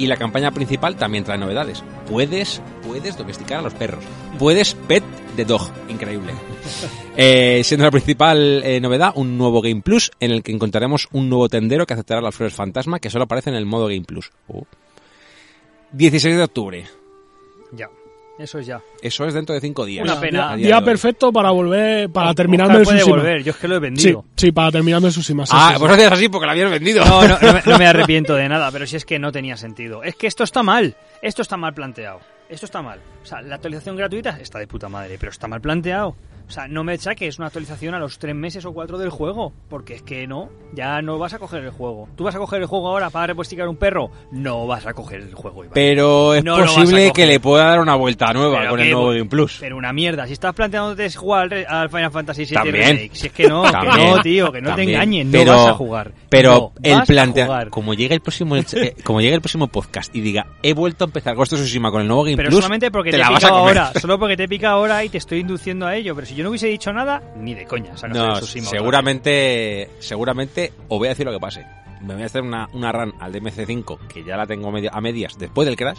Y 0.00 0.06
la 0.06 0.16
campaña 0.16 0.50
principal 0.50 0.96
también 0.96 1.24
trae 1.24 1.36
novedades. 1.36 1.84
Puedes, 2.08 2.62
puedes 2.86 3.18
domesticar 3.18 3.58
a 3.58 3.62
los 3.62 3.74
perros. 3.74 4.02
Puedes 4.38 4.72
pet 4.72 5.04
de 5.36 5.44
dog. 5.44 5.70
Increíble. 5.88 6.32
Eh, 7.22 7.60
siendo 7.64 7.84
la 7.84 7.90
principal 7.90 8.62
eh, 8.64 8.80
novedad, 8.80 9.12
un 9.14 9.36
nuevo 9.36 9.60
Game 9.60 9.82
Plus 9.82 10.10
en 10.20 10.30
el 10.30 10.42
que 10.42 10.52
encontraremos 10.52 11.06
un 11.12 11.28
nuevo 11.28 11.50
tendero 11.50 11.84
que 11.84 11.92
aceptará 11.92 12.22
las 12.22 12.34
flores 12.34 12.54
fantasma 12.54 12.98
que 12.98 13.10
solo 13.10 13.24
aparece 13.24 13.50
en 13.50 13.56
el 13.56 13.66
modo 13.66 13.88
Game 13.88 14.04
Plus. 14.04 14.30
Oh. 14.48 14.64
16 15.92 16.36
de 16.36 16.42
octubre. 16.42 16.86
Ya. 17.72 17.90
Eso 18.40 18.58
es 18.58 18.66
ya. 18.66 18.80
Eso 19.02 19.26
es 19.26 19.34
dentro 19.34 19.54
de 19.54 19.60
5 19.60 19.84
días. 19.84 20.02
Una 20.02 20.18
pena. 20.18 20.56
Día, 20.56 20.78
de 20.78 20.82
perfecto 20.84 21.30
para 21.30 21.50
volver, 21.50 22.08
para 22.10 22.32
puede 22.84 22.98
Tsushima. 22.98 23.16
volver, 23.18 23.42
yo 23.44 23.50
es 23.50 23.56
que 23.58 23.68
lo 23.68 23.74
he 23.74 23.78
Sí, 23.78 23.82
vendido. 23.82 24.24
sí, 24.34 24.50
para 24.52 24.72
terminarme 24.72 25.08
el 25.08 25.12
Tsushima. 25.12 25.44
sí, 25.44 25.52
Ah, 25.54 25.72
sí, 25.74 25.78
pues 25.78 25.92
hacías 25.92 26.12
así 26.12 26.28
porque 26.30 26.46
la 26.46 26.52
habías 26.52 26.70
vendido. 26.70 27.04
No, 27.04 27.28
no, 27.28 27.38
no 27.38 27.52
me, 27.52 27.62
no 27.66 27.78
me 27.78 27.86
arrepiento 27.86 28.34
de 28.34 28.48
nada, 28.48 28.70
pero 28.72 28.86
si 28.86 28.96
es 28.96 29.04
que 29.04 29.18
no 29.18 29.30
tenía 29.30 29.56
sentido. 29.58 30.02
Es 30.02 30.16
que 30.16 30.26
esto 30.26 30.42
está 30.42 30.62
mal. 30.62 30.96
Esto 31.20 31.42
está 31.42 31.56
mal 31.58 31.74
planteado. 31.74 32.20
Esto 32.48 32.64
está 32.66 32.80
mal. 32.82 32.98
O 33.22 33.26
sea, 33.26 33.42
la 33.42 33.56
actualización 33.56 33.94
gratuita 33.96 34.38
está 34.40 34.58
de 34.58 34.66
puta 34.66 34.88
madre, 34.88 35.16
pero 35.20 35.30
está 35.30 35.46
mal 35.46 35.60
planteado. 35.60 36.16
O 36.50 36.52
sea, 36.52 36.66
no 36.66 36.82
me 36.82 36.98
saques 36.98 37.38
una 37.38 37.46
actualización 37.46 37.94
a 37.94 38.00
los 38.00 38.18
tres 38.18 38.34
meses 38.34 38.64
o 38.64 38.72
cuatro 38.72 38.98
del 38.98 39.10
juego, 39.10 39.52
porque 39.68 39.94
es 39.94 40.02
que 40.02 40.26
no, 40.26 40.50
ya 40.74 41.00
no 41.00 41.16
vas 41.16 41.32
a 41.32 41.38
coger 41.38 41.62
el 41.62 41.70
juego. 41.70 42.08
¿Tú 42.16 42.24
vas 42.24 42.34
a 42.34 42.38
coger 42.38 42.60
el 42.60 42.66
juego 42.66 42.88
ahora 42.88 43.08
para 43.08 43.28
reposticar 43.28 43.68
un 43.68 43.76
perro? 43.76 44.10
No 44.32 44.66
vas 44.66 44.84
a 44.84 44.92
coger 44.92 45.20
el 45.20 45.32
juego, 45.32 45.62
Iván. 45.62 45.74
Pero 45.74 46.34
es 46.34 46.42
No 46.42 46.56
posible 46.56 47.12
que 47.12 47.24
le 47.26 47.38
pueda 47.38 47.66
dar 47.66 47.78
una 47.78 47.94
vuelta 47.94 48.32
nueva 48.32 48.58
Pero 48.58 48.70
con 48.70 48.80
el 48.80 48.90
nuevo 48.90 49.10
Game 49.10 49.26
Plus. 49.26 49.58
Pero 49.60 49.76
una 49.76 49.92
mierda, 49.92 50.26
si 50.26 50.32
estás 50.32 50.52
planteándote 50.52 51.08
jugar 51.12 51.54
al, 51.68 51.88
Final 51.88 52.10
Fantasy 52.10 52.46
VII 52.46 52.54
También. 52.54 52.74
Remake, 52.74 53.10
si 53.12 53.26
es 53.28 53.32
que 53.32 53.46
no, 53.46 53.62
que 53.62 54.04
no, 54.04 54.20
tío, 54.20 54.50
que 54.50 54.60
no 54.60 54.70
también. 54.70 54.88
te 54.88 54.94
engañen, 54.94 55.30
pero, 55.30 55.52
no 55.52 55.58
vas 55.58 55.68
a 55.68 55.74
jugar. 55.74 56.12
Pero 56.28 56.50
No 56.50 56.72
el 56.82 57.02
plantea 57.06 57.66
como 57.70 57.94
llega 57.94 58.16
el 58.16 58.22
próximo 58.22 58.56
eh, 58.56 58.96
como 59.04 59.20
llega 59.20 59.36
el 59.36 59.40
próximo 59.40 59.68
podcast 59.68 60.14
y 60.16 60.20
diga, 60.20 60.46
he 60.64 60.74
vuelto 60.74 61.04
a 61.04 61.06
empezar 61.06 61.36
Ghost 61.36 61.52
of 61.52 61.60
Tsushima 61.60 61.92
con 61.92 62.02
el 62.02 62.08
nuevo 62.08 62.24
Game 62.24 62.36
Pero 62.36 62.48
Plus, 62.48 62.60
solamente 62.60 62.90
porque 62.90 63.10
te 63.10 63.18
te, 63.18 63.22
la 63.22 63.28
he 63.28 63.32
vas 63.34 63.44
a 63.44 63.46
picado 63.46 63.60
comer. 63.60 63.78
ahora, 63.78 64.00
solo 64.00 64.18
porque 64.18 64.36
te 64.36 64.44
he 64.44 64.48
picado 64.48 64.74
ahora 64.74 65.04
y 65.04 65.08
te 65.08 65.18
estoy 65.18 65.40
induciendo 65.40 65.86
a 65.86 65.94
ello. 65.94 66.14
Pero 66.14 66.26
si 66.26 66.34
yo 66.40 66.44
no 66.44 66.50
hubiese 66.50 66.66
dicho 66.68 66.92
nada, 66.92 67.22
ni 67.36 67.54
de 67.54 67.66
coña. 67.66 67.92
No, 68.08 68.34
seguramente, 68.70 69.90
seguramente, 69.98 70.72
os 70.88 70.98
voy 70.98 71.06
a 71.08 71.10
decir 71.10 71.26
lo 71.26 71.32
que 71.32 71.38
pase. 71.40 71.64
Me 72.00 72.14
voy 72.14 72.22
a 72.22 72.26
hacer 72.26 72.42
una, 72.42 72.66
una 72.72 72.90
run 72.92 73.14
al 73.20 73.32
DMC5, 73.32 73.98
que 74.08 74.24
ya 74.24 74.36
la 74.36 74.46
tengo 74.46 74.70
media- 74.72 74.90
a 74.92 75.00
medias 75.00 75.36
después 75.38 75.66
del 75.66 75.76
Crash, 75.76 75.98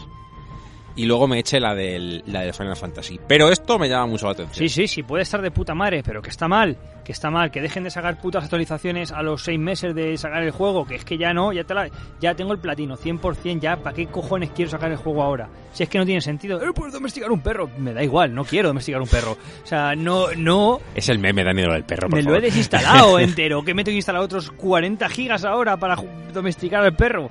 y 0.96 1.06
luego 1.06 1.28
me 1.28 1.40
eche 1.40 1.60
la 1.60 1.74
del, 1.74 2.24
la 2.28 2.42
del 2.42 2.54
Final 2.54 2.76
Fantasy. 2.76 3.20
Pero 3.28 3.50
esto 3.50 3.80
me 3.80 3.88
llama 3.88 4.08
mucho 4.08 4.26
la 4.26 4.34
atención. 4.34 4.68
Sí, 4.68 4.70
sí, 4.70 4.88
sí, 4.88 5.04
puede 5.04 5.24
estar 5.24 5.42
de 5.42 5.52
puta 5.52 5.74
madre, 5.74 6.04
pero 6.04 6.22
que 6.22 6.30
está 6.30 6.48
mal, 6.48 6.78
que 7.04 7.12
está 7.12 7.30
mal, 7.30 7.52
que 7.52 7.62
dejen 7.62 7.84
de 7.84 7.90
sacar 7.90 8.20
putas 8.20 8.44
actualizaciones 8.44 9.12
a 9.12 9.22
los 9.22 9.44
seis 9.44 9.60
meses 9.60 9.96
de 9.96 10.18
sacar 10.18 10.44
el 10.44 10.52
juego, 10.52 10.86
que 10.86 10.96
es 10.96 11.06
que 11.06 11.18
ya 11.18 11.34
no, 11.34 11.54
ya 11.54 11.64
te 11.64 11.74
la, 11.74 11.90
ya 12.20 12.36
tengo 12.36 12.54
el 12.54 12.60
platino, 12.60 12.98
100%, 12.98 13.60
ya, 13.60 13.78
¿para 13.78 13.96
qué 13.96 14.08
cojones 14.08 14.52
quiero 14.52 14.72
sacar 14.72 14.92
el 14.92 14.98
juego 14.98 15.24
ahora? 15.24 15.50
Si 15.74 15.84
es 15.84 15.90
que 15.90 15.98
no 15.98 16.06
tiene 16.06 16.22
sentido, 16.22 16.62
eh, 16.62 16.74
puedes 16.74 16.94
domesticar 16.94 17.32
un 17.32 17.42
perro, 17.42 17.70
me 17.78 17.94
da 17.94 18.04
igual, 18.04 18.34
no 18.34 18.44
quiero 18.44 18.70
domesticar 18.70 19.02
un 19.02 19.08
perro. 19.08 19.38
O 19.64 19.68
sea, 19.68 19.96
no, 19.96 20.32
no, 20.36 20.80
Es 20.96 21.10
el 21.10 21.20
meme, 21.20 21.44
Daniel, 21.44 21.72
del 21.72 21.84
perro, 21.84 22.10
por 22.10 22.18
me 22.18 22.24
lo 22.24 22.36
he 22.36 22.42
desinstalado 22.42 23.20
entero, 23.20 23.64
que 23.64 23.74
me 23.74 23.84
tengo 23.84 23.94
que 23.94 24.00
instalar 24.00 24.22
otros 24.22 24.52
40 24.52 25.08
gigas 25.10 25.46
ahora 25.46 25.78
para 25.78 25.96
domesticar 26.34 26.84
al 26.84 26.96
perro. 26.96 27.30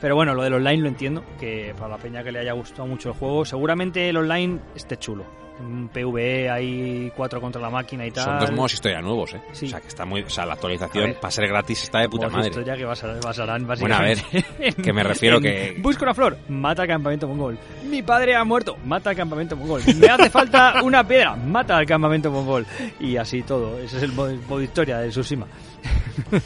Pero 0.00 0.14
bueno, 0.14 0.34
lo 0.34 0.42
del 0.42 0.54
online 0.54 0.78
lo 0.82 0.88
entiendo, 0.88 1.24
que 1.38 1.74
para 1.76 1.90
la 1.90 1.98
peña 1.98 2.22
que 2.24 2.32
le 2.32 2.38
haya 2.40 2.52
gustado 2.52 2.86
mucho 2.86 3.10
el 3.10 3.14
juego, 3.16 3.44
seguramente 3.44 4.08
el 4.08 4.16
online 4.16 4.58
esté 4.74 4.96
chulo. 4.96 5.24
Un 5.60 5.90
PvE 5.90 6.48
hay 6.48 7.12
cuatro 7.14 7.38
contra 7.38 7.60
la 7.60 7.68
máquina 7.68 8.06
y 8.06 8.10
tal. 8.10 8.24
Son 8.24 8.38
dos 8.38 8.50
modos 8.50 8.72
historia 8.72 9.02
nuevos, 9.02 9.34
¿eh? 9.34 9.42
Sí. 9.52 9.66
O 9.66 9.68
sea, 9.68 9.80
que 9.82 9.88
está 9.88 10.06
muy... 10.06 10.22
O 10.22 10.30
sea, 10.30 10.46
la 10.46 10.54
actualización, 10.54 11.04
ver. 11.04 11.20
para 11.20 11.30
ser 11.30 11.46
gratis, 11.48 11.82
está 11.82 11.98
de 11.98 12.08
puta 12.08 12.30
madre. 12.30 12.48
historia 12.48 12.76
que 12.78 12.84
basarán, 12.86 13.20
basarán 13.20 13.66
Bueno, 13.66 13.94
a 13.94 14.00
ver, 14.00 14.16
básicamente. 14.32 14.82
que 14.82 14.92
me 14.94 15.02
refiero 15.02 15.36
en 15.36 15.42
que- 15.42 15.76
Busca 15.82 16.04
una 16.04 16.14
flor, 16.14 16.38
mata 16.48 16.80
al 16.80 16.88
campamento 16.88 17.28
mongol. 17.28 17.58
Mi 17.84 18.00
padre 18.02 18.34
ha 18.36 18.42
muerto, 18.42 18.78
mata 18.86 19.10
al 19.10 19.16
campamento 19.16 19.54
mongol. 19.54 19.82
Me 19.98 20.06
hace 20.06 20.30
falta 20.30 20.82
una 20.82 21.06
piedra, 21.06 21.36
mata 21.36 21.76
al 21.76 21.84
campamento 21.84 22.30
mongol. 22.30 22.64
Y 22.98 23.18
así 23.18 23.42
todo. 23.42 23.78
Ese 23.80 23.98
es 23.98 24.02
el 24.04 24.12
modo, 24.12 24.34
modo 24.48 24.62
historia 24.62 24.96
de 24.96 25.10
Tsushima. 25.10 25.46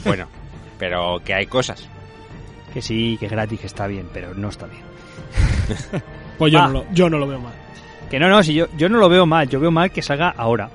Bueno, 0.03 0.27
pero 0.77 1.21
que 1.23 1.33
hay 1.33 1.45
cosas. 1.45 1.87
Que 2.75 2.81
sí, 2.81 3.15
que 3.17 3.27
es 3.27 3.31
gratis, 3.31 3.61
que 3.61 3.67
está 3.67 3.87
bien, 3.87 4.09
pero 4.13 4.33
no 4.33 4.49
está 4.49 4.67
bien. 4.67 4.83
Pues 6.37 6.51
yo, 6.51 6.59
no 6.59 6.67
lo, 6.67 6.85
yo 6.91 7.09
no 7.09 7.17
lo 7.17 7.25
veo 7.25 7.39
mal. 7.39 7.53
Que 8.09 8.19
no, 8.19 8.27
no, 8.27 8.43
si 8.43 8.53
yo, 8.53 8.67
yo 8.75 8.89
no 8.89 8.97
lo 8.97 9.07
veo 9.07 9.25
mal, 9.25 9.47
yo 9.47 9.61
veo 9.61 9.71
mal 9.71 9.89
que 9.91 10.01
salga 10.01 10.29
ahora. 10.35 10.69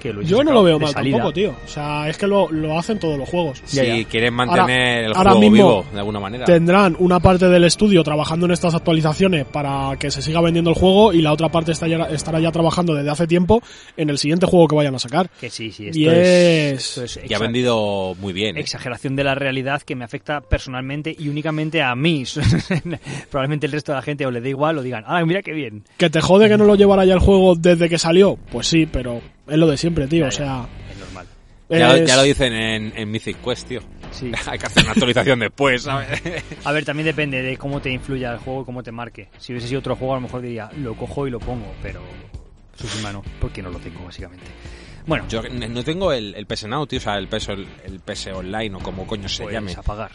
Que 0.00 0.12
lo 0.12 0.22
Yo 0.22 0.44
no 0.44 0.52
lo 0.52 0.62
veo 0.62 0.78
mal 0.78 0.92
salida. 0.92 1.16
tampoco, 1.16 1.32
tío. 1.32 1.54
O 1.64 1.68
sea, 1.68 2.08
es 2.08 2.16
que 2.18 2.26
lo, 2.26 2.50
lo 2.50 2.78
hacen 2.78 2.98
todos 2.98 3.18
los 3.18 3.28
juegos. 3.28 3.62
Si 3.64 3.76
ya. 3.76 4.04
quieren 4.08 4.34
mantener 4.34 5.04
el 5.06 5.16
ahora 5.16 5.30
juego 5.32 5.40
mismo 5.40 5.54
vivo 5.56 5.86
de 5.92 5.98
alguna 5.98 6.20
manera. 6.20 6.44
Tendrán 6.44 6.96
una 6.98 7.18
parte 7.20 7.48
del 7.48 7.64
estudio 7.64 8.02
trabajando 8.04 8.46
en 8.46 8.52
estas 8.52 8.74
actualizaciones 8.74 9.44
para 9.46 9.96
que 9.98 10.10
se 10.10 10.22
siga 10.22 10.40
vendiendo 10.40 10.70
el 10.70 10.76
juego 10.76 11.12
y 11.12 11.22
la 11.22 11.32
otra 11.32 11.48
parte 11.48 11.72
está 11.72 11.88
ya- 11.88 12.04
estará 12.10 12.40
ya 12.40 12.52
trabajando 12.52 12.94
desde 12.94 13.10
hace 13.10 13.26
tiempo 13.26 13.62
en 13.96 14.10
el 14.10 14.18
siguiente 14.18 14.46
juego 14.46 14.68
que 14.68 14.76
vayan 14.76 14.94
a 14.94 14.98
sacar. 14.98 15.28
Que 15.40 15.50
sí, 15.50 15.72
sí, 15.72 15.86
esto 15.88 15.98
Y 15.98 16.08
es, 16.08 16.16
es- 16.16 16.98
esto 16.98 17.04
es 17.24 17.30
Y 17.30 17.34
ha 17.34 17.38
vendido 17.38 18.14
muy 18.20 18.32
bien. 18.32 18.56
¿eh? 18.56 18.60
exageración 18.60 19.16
de 19.16 19.24
la 19.24 19.34
realidad 19.34 19.82
que 19.82 19.94
me 19.96 20.04
afecta 20.04 20.40
personalmente 20.40 21.14
y 21.18 21.28
únicamente 21.28 21.82
a 21.82 21.94
mí. 21.94 22.24
Probablemente 23.30 23.66
el 23.66 23.72
resto 23.72 23.92
de 23.92 23.96
la 23.96 24.02
gente 24.02 24.26
o 24.26 24.30
le 24.30 24.40
dé 24.40 24.50
igual 24.50 24.78
o 24.78 24.82
digan, 24.82 25.04
ah, 25.06 25.24
mira 25.24 25.42
qué 25.42 25.52
bien. 25.52 25.84
¿Que 25.96 26.10
te 26.10 26.20
jode 26.20 26.48
que 26.48 26.56
no 26.56 26.64
lo 26.64 26.74
llevara 26.74 27.04
ya 27.04 27.14
el 27.14 27.20
juego 27.20 27.54
desde 27.54 27.88
que 27.88 27.98
salió? 27.98 28.36
Pues 28.50 28.66
sí, 28.66 28.86
pero 28.86 29.20
es 29.48 29.56
lo 29.58 29.66
de 29.66 29.76
siempre, 29.76 30.06
tío. 30.06 30.22
Ya, 30.24 30.28
o 30.28 30.32
sea, 30.32 30.66
Es 30.92 30.98
normal. 30.98 31.26
Ya, 31.68 31.88
lo- 31.88 31.94
es- 31.96 32.08
ya 32.08 32.16
lo 32.16 32.22
dicen 32.22 32.52
en, 32.52 32.92
en 32.96 33.10
Mythic 33.10 33.42
Quest, 33.42 33.68
tío. 33.68 33.80
Sí. 34.12 34.30
Hay 34.46 34.58
que 34.58 34.66
hacer 34.66 34.82
una 34.84 34.92
actualización 34.92 35.38
después, 35.40 35.82
¿sabes? 35.82 36.22
A 36.64 36.72
ver, 36.72 36.84
también 36.84 37.06
depende 37.06 37.42
de 37.42 37.56
cómo 37.56 37.80
te 37.80 37.90
influya 37.90 38.32
el 38.32 38.38
juego 38.38 38.62
y 38.62 38.64
cómo 38.64 38.82
te 38.82 38.92
marque. 38.92 39.28
Si 39.38 39.52
hubiese 39.52 39.68
sido 39.68 39.80
otro 39.80 39.96
juego, 39.96 40.14
a 40.14 40.16
lo 40.16 40.22
mejor 40.22 40.42
diría, 40.42 40.70
lo 40.78 40.94
cojo 40.94 41.26
y 41.26 41.30
lo 41.30 41.40
pongo, 41.40 41.72
pero 41.82 42.00
Tsushima 42.76 43.12
no, 43.12 43.22
porque 43.40 43.62
no 43.62 43.70
lo 43.70 43.78
tengo, 43.78 44.04
básicamente. 44.04 44.46
Bueno, 45.06 45.24
Yo 45.28 45.40
no 45.42 45.82
tengo 45.84 46.12
el, 46.12 46.34
el 46.34 46.46
PS 46.46 46.66
Now, 46.66 46.86
tío, 46.86 46.98
o 46.98 47.02
sea, 47.02 47.16
el 47.16 47.28
PS, 47.28 47.48
el, 47.50 47.66
el 47.84 48.00
PS 48.00 48.28
Online 48.28 48.74
o 48.76 48.80
como 48.80 49.06
coño 49.06 49.28
se 49.28 49.44
pues 49.44 49.54
llame. 49.54 49.72
a 49.72 49.82
pagar. 49.82 50.10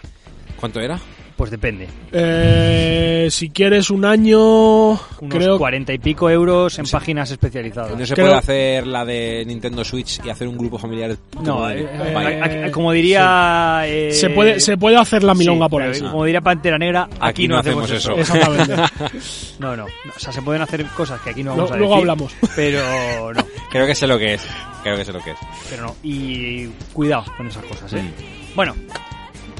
¿Cuánto 0.59 0.79
era? 0.82 0.99
Pues 1.41 1.49
depende. 1.49 1.87
eh, 2.11 3.27
si 3.31 3.49
quieres 3.49 3.89
un 3.89 4.05
año, 4.05 4.91
Unos 4.91 4.99
creo 5.27 5.57
cuarenta 5.57 5.91
y 5.91 5.97
pico 5.97 6.29
euros 6.29 6.77
en 6.77 6.85
páginas 6.85 7.31
especializadas. 7.31 7.97
¿No 7.97 8.05
se 8.05 8.13
Creo- 8.13 8.27
puede 8.27 8.37
hacer 8.37 8.85
la 8.85 9.03
de 9.05 9.43
Nintendo 9.47 9.83
Switch 9.83 10.23
y 10.23 10.29
hacer 10.29 10.47
un 10.47 10.55
grupo 10.55 10.77
familiar? 10.77 11.17
No, 11.43 11.67
eh, 11.67 11.87
eh, 11.89 12.69
como 12.71 12.91
diría... 12.91 13.81
eh, 13.87 14.11
se 14.11 14.29
puede 14.29 14.59
se 14.59 14.77
puede 14.77 14.97
hacer 14.97 15.23
la 15.23 15.33
milonga 15.33 15.65
sí, 15.65 15.69
por 15.71 15.81
ahí. 15.81 15.99
Como 15.99 16.25
diría 16.25 16.41
Pantera 16.41 16.77
Negra, 16.77 17.05
aquí, 17.05 17.17
Aquí 17.21 17.47
no, 17.47 17.55
no 17.55 17.59
hacemos, 17.61 17.83
hacemos 17.85 18.05
eso. 18.05 18.15
eso. 18.19 18.35
Exactamente. 18.35 18.75
No, 19.57 19.75
no, 19.75 19.77
no. 19.77 19.85
O 20.15 20.19
sea, 20.19 20.31
se 20.31 20.41
pueden 20.43 20.61
hacer 20.61 20.85
cosas 20.95 21.19
que 21.21 21.31
aquí 21.31 21.43
no 21.43 21.55
vamos 21.55 21.71
a 21.71 21.77
luego 21.77 21.93
decir, 21.95 22.01
hablamos. 22.09 22.33
Pero 22.55 23.33
no, 23.33 23.41
Creo 23.71 23.87
que 23.87 23.95
sé 23.95 24.05
lo 24.05 24.19
que 24.19 24.35
es. 24.35 24.45
Creo 24.83 24.95
que 24.95 25.05
sé 25.05 25.11
lo 25.11 25.19
que 25.21 25.31
es. 25.31 25.37
pero 25.71 25.87
no. 25.87 25.95
Y 26.03 26.67
cuidado 26.93 27.25
con 27.35 27.47
esas 27.47 27.63
cosas, 27.65 27.91
¿eh? 27.93 28.01
Mm. 28.03 28.55
Bueno, 28.55 28.75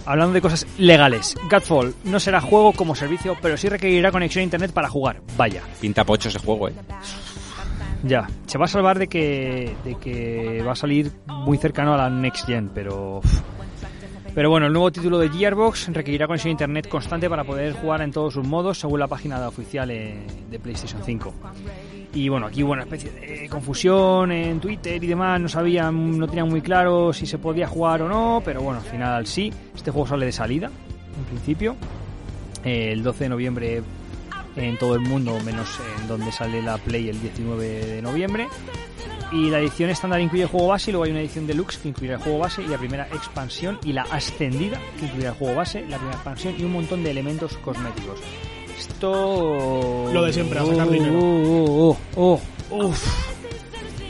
hablando 0.06 0.34
de 0.34 0.42
cosas 0.42 0.68
legales. 0.78 1.36
Godfall 1.50 1.94
no 2.04 2.20
será 2.20 2.42
juego 2.42 2.74
como 2.74 2.96
servicio, 2.96 3.36
pero 3.42 3.58
sí 3.58 3.70
requerirá 3.70 4.12
conexión 4.12 4.42
a 4.42 4.44
internet 4.44 4.72
para 4.72 4.90
jugar. 4.90 5.22
Vaya. 5.38 5.62
Pinta 5.80 6.04
pocho 6.04 6.30
ese 6.30 6.40
juego, 6.40 6.70
eh. 6.70 6.74
Ya, 8.04 8.28
se 8.48 8.58
va 8.58 8.66
a 8.66 8.68
salvar 8.68 8.98
de 8.98 9.08
que, 9.08 9.76
de 9.84 9.96
que 9.96 10.64
va 10.66 10.72
a 10.72 10.76
salir 10.76 11.12
muy 11.28 11.58
cercano 11.58 11.94
a 11.94 11.98
la 11.98 12.10
Next 12.10 12.48
Gen, 12.48 12.70
pero... 12.74 13.22
Pero 14.34 14.50
bueno, 14.50 14.68
el 14.68 14.74
nuevo 14.74 14.92
título 14.92 15.20
de 15.20 15.30
Gearbox 15.30 15.90
requerirá 15.90 16.26
conexión 16.26 16.50
a 16.50 16.54
internet 16.54 16.88
constante 16.88 17.30
para 17.30 17.44
poder 17.44 17.74
jugar 17.74 18.02
en 18.02 18.12
todos 18.12 18.34
sus 18.34 18.48
modos, 18.48 18.80
según 18.80 19.02
la 19.02 19.08
página 19.08 19.46
oficial 19.46 19.92
eh, 19.92 20.26
de 20.50 20.58
PlayStation 20.58 21.02
5. 21.04 21.34
Y 22.14 22.28
bueno, 22.28 22.48
aquí 22.48 22.62
hubo 22.62 22.74
una 22.74 22.84
especie 22.84 23.10
de 23.12 23.48
confusión 23.48 24.32
en 24.32 24.60
Twitter 24.60 25.02
y 25.02 25.08
demás, 25.08 25.40
no 25.40 25.48
sabían, 25.48 26.20
no 26.20 26.28
tenían 26.28 26.50
muy 26.50 26.62
claro 26.62 27.14
si 27.14 27.26
se 27.26 27.38
podía 27.38 27.68
jugar 27.68 28.02
o 28.02 28.10
no, 28.10 28.42
pero 28.44 28.62
bueno, 28.62 28.82
al 28.82 28.86
final 28.86 29.26
sí. 29.26 29.52
Este 29.74 29.92
juego 29.92 30.08
sale 30.08 30.26
de 30.26 30.34
salida, 30.34 30.68
en 30.68 31.24
principio, 31.26 31.78
eh, 32.66 32.92
el 32.92 33.02
12 33.02 33.24
de 33.24 33.30
noviembre 33.30 33.84
en 34.58 34.78
todo 34.78 34.96
el 34.96 35.02
mundo, 35.02 35.40
menos 35.46 35.80
en 36.00 36.08
donde 36.08 36.34
sale 36.34 36.62
la 36.62 36.78
Play 36.78 37.08
el 37.08 37.22
19 37.22 37.86
de 37.86 38.02
noviembre. 38.02 38.48
Y 39.32 39.50
la 39.50 39.60
edición 39.60 39.90
estándar 39.90 40.20
incluye 40.20 40.44
el 40.44 40.50
juego 40.50 40.68
base 40.68 40.90
y 40.90 40.92
luego 40.92 41.06
hay 41.06 41.12
una 41.12 41.22
edición 41.22 41.48
deluxe 41.48 41.78
que 41.78 41.88
incluirá 41.88 42.16
el 42.16 42.22
juego 42.22 42.40
base 42.40 42.62
y 42.62 42.68
la 42.68 42.78
primera 42.78 43.08
expansión 43.08 43.80
y 43.86 43.94
la 43.94 44.02
ascendida 44.02 44.78
que 45.00 45.06
incluirá 45.06 45.30
el 45.30 45.36
juego 45.36 45.56
base, 45.56 45.82
la 45.88 45.96
primera 45.96 46.16
expansión 46.16 46.56
y 46.58 46.66
un 46.66 46.74
montón 46.74 47.02
de 47.02 47.12
elementos 47.12 47.58
cosméticos. 47.60 48.20
Esto... 48.82 50.10
Lo 50.12 50.24
de 50.24 50.34
siempre, 50.34 50.60
a 50.60 50.66
sacar 50.66 50.88
Oh, 50.88 50.92
dinero. 50.92 51.20
oh, 51.20 51.98
oh, 52.16 52.42
oh, 52.72 52.86
uf. 52.88 53.30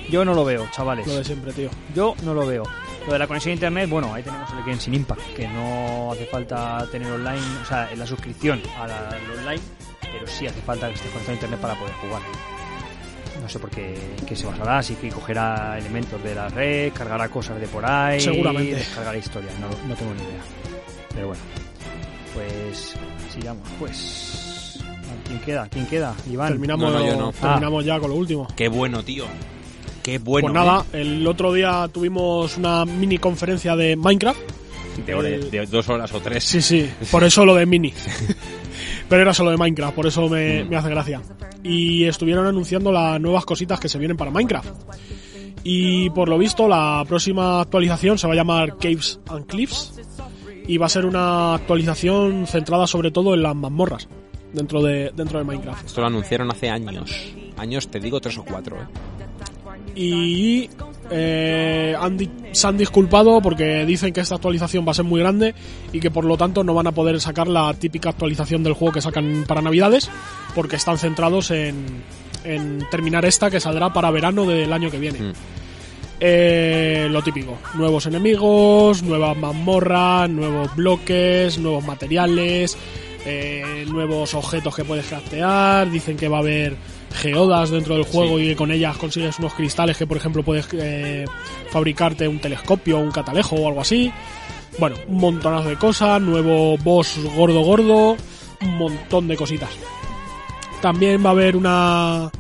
Yo 0.09 0.23
no 0.25 0.33
lo 0.33 0.43
veo, 0.45 0.67
chavales. 0.71 1.07
Lo 1.07 1.15
de 1.15 1.23
siempre, 1.23 1.51
tío. 1.53 1.69
Yo 1.95 2.15
no 2.23 2.33
lo 2.33 2.45
veo. 2.45 2.63
Lo 3.05 3.13
de 3.13 3.19
la 3.19 3.27
conexión 3.27 3.51
a 3.51 3.53
internet, 3.55 3.89
bueno, 3.89 4.13
ahí 4.13 4.23
tenemos 4.23 4.49
el 4.51 4.63
Genshin 4.63 4.93
Impact, 4.93 5.33
que 5.35 5.47
no 5.47 6.11
hace 6.11 6.25
falta 6.27 6.85
tener 6.91 7.11
online, 7.11 7.41
o 7.61 7.65
sea, 7.65 7.89
la 7.95 8.05
suscripción 8.05 8.61
al 8.79 8.91
online, 9.39 9.61
pero 10.11 10.27
sí 10.27 10.45
hace 10.47 10.61
falta 10.61 10.87
que 10.87 10.93
esté 10.95 11.07
conectado 11.09 11.31
a 11.31 11.35
internet 11.35 11.59
para 11.59 11.75
poder 11.79 11.93
jugar. 11.95 12.21
No 13.41 13.49
sé 13.49 13.57
por 13.59 13.71
qué, 13.71 13.97
qué 14.27 14.35
se 14.35 14.45
basará, 14.45 14.83
si 14.83 14.93
que 14.95 15.09
cogerá 15.09 15.77
elementos 15.79 16.21
de 16.23 16.35
la 16.35 16.47
red, 16.49 16.93
cargará 16.93 17.27
cosas 17.29 17.59
de 17.59 17.67
por 17.67 17.83
ahí, 17.83 18.21
Seguramente. 18.21 18.75
descargará 18.75 19.17
historias, 19.17 19.57
no, 19.59 19.67
no 19.87 19.95
tengo 19.95 20.13
ni 20.13 20.21
idea. 20.21 20.41
Pero 21.15 21.27
bueno. 21.27 21.41
Pues 22.35 22.95
sigamos, 23.33 23.67
pues. 23.79 24.40
¿Quién 25.25 25.39
queda? 25.39 25.67
¿Quién 25.69 25.85
queda? 25.87 26.15
Iván. 26.31 26.49
Terminamos, 26.53 26.91
No, 26.91 26.99
no, 26.99 27.05
yo 27.05 27.15
no. 27.17 27.31
terminamos 27.31 27.85
ya 27.85 27.99
con 27.99 28.09
lo 28.09 28.15
último. 28.15 28.47
Qué 28.55 28.67
bueno, 28.67 29.03
tío. 29.03 29.25
Qué 30.03 30.17
bueno. 30.17 30.45
pues 30.47 30.53
nada, 30.53 30.85
el 30.93 31.25
otro 31.27 31.53
día 31.53 31.87
tuvimos 31.93 32.57
una 32.57 32.85
mini 32.85 33.17
conferencia 33.19 33.75
de 33.75 33.95
Minecraft. 33.95 34.39
¿eh? 34.39 35.03
De, 35.05 35.15
hora- 35.15 35.29
de 35.29 35.65
dos 35.67 35.87
horas 35.89 36.11
o 36.13 36.19
tres. 36.19 36.43
Sí, 36.43 36.61
sí, 36.61 36.89
por 37.11 37.23
eso 37.23 37.45
lo 37.45 37.55
de 37.55 37.65
mini. 37.65 37.93
Pero 39.09 39.21
era 39.21 39.33
solo 39.33 39.51
de 39.51 39.57
Minecraft, 39.57 39.93
por 39.95 40.07
eso 40.07 40.27
Mm. 40.27 40.31
me, 40.31 40.63
me 40.65 40.75
hace 40.77 40.89
gracia. 40.89 41.21
Y 41.63 42.05
estuvieron 42.05 42.47
anunciando 42.47 42.91
las 42.91 43.19
nuevas 43.21 43.45
cositas 43.45 43.79
que 43.79 43.87
se 43.89 43.97
vienen 43.99 44.17
para 44.17 44.31
Minecraft. 44.31 44.69
Y 45.63 46.09
por 46.09 46.27
lo 46.29 46.37
visto, 46.39 46.67
la 46.67 47.03
próxima 47.07 47.61
actualización 47.61 48.17
se 48.17 48.25
va 48.25 48.33
a 48.33 48.35
llamar 48.35 48.77
Caves 48.77 49.19
and 49.27 49.45
Cliffs. 49.45 49.93
Y 50.67 50.77
va 50.77 50.85
a 50.87 50.89
ser 50.89 51.05
una 51.05 51.55
actualización 51.55 52.47
centrada 52.47 52.87
sobre 52.87 53.11
todo 53.11 53.33
en 53.33 53.43
las 53.43 53.55
mazmorras 53.55 54.07
dentro 54.53 54.81
de, 54.81 55.11
dentro 55.15 55.39
de 55.39 55.45
Minecraft. 55.45 55.85
Esto 55.85 56.01
lo 56.01 56.07
anunciaron 56.07 56.51
hace 56.51 56.69
años. 56.69 57.33
Años, 57.57 57.87
te 57.89 57.99
digo, 57.99 58.19
tres 58.19 58.37
o 58.37 58.43
cuatro, 58.43 58.77
¿eh? 58.77 58.85
y 59.95 60.69
eh, 61.09 61.95
han 61.99 62.17
se 62.51 62.67
han 62.67 62.77
disculpado 62.77 63.41
porque 63.41 63.85
dicen 63.85 64.13
que 64.13 64.21
esta 64.21 64.35
actualización 64.35 64.85
va 64.87 64.91
a 64.91 64.95
ser 64.95 65.05
muy 65.05 65.19
grande 65.19 65.53
y 65.91 65.99
que 65.99 66.11
por 66.11 66.25
lo 66.25 66.37
tanto 66.37 66.63
no 66.63 66.73
van 66.73 66.87
a 66.87 66.91
poder 66.91 67.19
sacar 67.19 67.47
la 67.47 67.73
típica 67.73 68.09
actualización 68.09 68.63
del 68.63 68.73
juego 68.73 68.93
que 68.93 69.01
sacan 69.01 69.45
para 69.47 69.61
navidades 69.61 70.09
porque 70.55 70.77
están 70.77 70.97
centrados 70.97 71.51
en, 71.51 72.03
en 72.43 72.85
terminar 72.89 73.25
esta 73.25 73.49
que 73.49 73.59
saldrá 73.59 73.91
para 73.91 74.11
verano 74.11 74.45
del 74.45 74.71
año 74.71 74.89
que 74.89 74.99
viene. 74.99 75.19
Mm. 75.19 75.33
Eh, 76.23 77.07
lo 77.09 77.23
típico, 77.23 77.57
nuevos 77.73 78.05
enemigos, 78.05 79.01
nuevas 79.01 79.35
mazmorras, 79.35 80.29
nuevos 80.29 80.75
bloques, 80.75 81.57
nuevos 81.57 81.83
materiales, 81.83 82.77
eh, 83.25 83.85
nuevos 83.87 84.33
objetos 84.33 84.75
que 84.75 84.83
puedes 84.83 85.05
craftear, 85.05 85.89
dicen 85.91 86.17
que 86.17 86.27
va 86.27 86.37
a 86.37 86.41
haber 86.41 86.75
geodas 87.13 87.69
dentro 87.69 87.95
del 87.95 88.03
juego 88.05 88.37
Sí. 88.37 88.43
y 88.43 88.47
que 88.49 88.55
con 88.55 88.71
ellas 88.71 88.97
consigues 88.97 89.37
unos 89.39 89.53
cristales 89.53 89.97
que 89.97 90.07
por 90.07 90.17
ejemplo 90.17 90.43
puedes 90.43 90.67
eh, 90.73 91.25
fabricarte 91.69 92.27
un 92.27 92.39
telescopio 92.39 92.97
o 92.97 93.01
un 93.01 93.11
catalejo 93.11 93.55
o 93.55 93.67
algo 93.67 93.81
así. 93.81 94.11
Bueno, 94.79 94.95
un 95.07 95.17
montonazo 95.17 95.69
de 95.69 95.75
cosas, 95.75 96.21
nuevo 96.21 96.77
boss 96.77 97.19
gordo 97.35 97.61
gordo, 97.61 98.15
un 98.61 98.77
montón 98.77 99.27
de 99.27 99.35
cositas. 99.35 99.69
También 100.81 101.23
va 101.23 101.29
a 101.29 101.33
haber 101.33 101.55
una, 101.55 102.31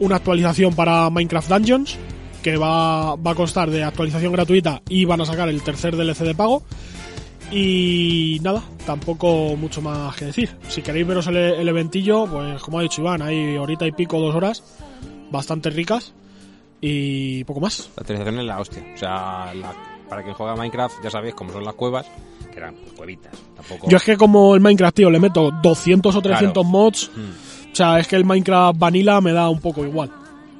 una 0.00 0.16
actualización 0.16 0.74
para 0.74 1.08
Minecraft 1.10 1.48
Dungeons, 1.48 1.96
que 2.42 2.56
va, 2.56 3.14
va 3.16 3.30
a 3.30 3.34
constar 3.34 3.70
de 3.70 3.84
actualización 3.84 4.32
gratuita 4.32 4.82
y 4.88 5.04
van 5.04 5.20
a 5.20 5.26
sacar 5.26 5.48
el 5.48 5.62
tercer 5.62 5.96
DLC 5.96 6.18
de 6.24 6.34
pago. 6.34 6.62
Y 7.52 8.38
nada, 8.42 8.62
tampoco 8.86 9.56
mucho 9.56 9.82
más 9.82 10.14
que 10.16 10.26
decir. 10.26 10.50
Si 10.68 10.82
queréis 10.82 11.06
veros 11.06 11.26
el, 11.26 11.36
el 11.36 11.68
eventillo, 11.68 12.26
pues 12.26 12.62
como 12.62 12.78
ha 12.78 12.82
dicho 12.82 13.00
Iván, 13.00 13.22
hay 13.22 13.56
horita 13.56 13.86
y 13.86 13.92
pico, 13.92 14.18
dos 14.20 14.34
horas, 14.34 14.62
bastante 15.30 15.70
ricas 15.70 16.12
y 16.80 17.42
poco 17.44 17.60
más. 17.60 17.90
La 17.96 18.00
actualización 18.02 18.38
es 18.38 18.44
la 18.44 18.60
hostia. 18.60 18.84
O 18.94 18.98
sea, 18.98 19.52
la- 19.54 19.74
para 20.08 20.22
quien 20.24 20.34
juega 20.34 20.56
Minecraft, 20.56 20.96
ya 21.04 21.10
sabéis 21.10 21.34
cómo 21.34 21.52
son 21.52 21.64
las 21.64 21.74
cuevas, 21.74 22.04
que 22.52 22.58
eran 22.58 22.74
cuevitas. 22.96 23.32
Tampoco. 23.56 23.88
Yo 23.88 23.96
es 23.96 24.02
que 24.02 24.16
como 24.16 24.54
el 24.56 24.60
Minecraft, 24.60 24.96
tío, 24.96 25.08
le 25.10 25.20
meto 25.20 25.50
200 25.62 26.14
o 26.16 26.20
300 26.20 26.66
mods, 26.66 27.10
Mm. 27.14 27.70
o 27.72 27.74
sea, 27.76 27.98
es 28.00 28.08
que 28.08 28.16
el 28.16 28.24
Minecraft 28.24 28.76
Vanilla 28.78 29.20
me 29.20 29.32
da 29.32 29.48
un 29.48 29.60
poco 29.60 29.84
igual, 29.84 30.10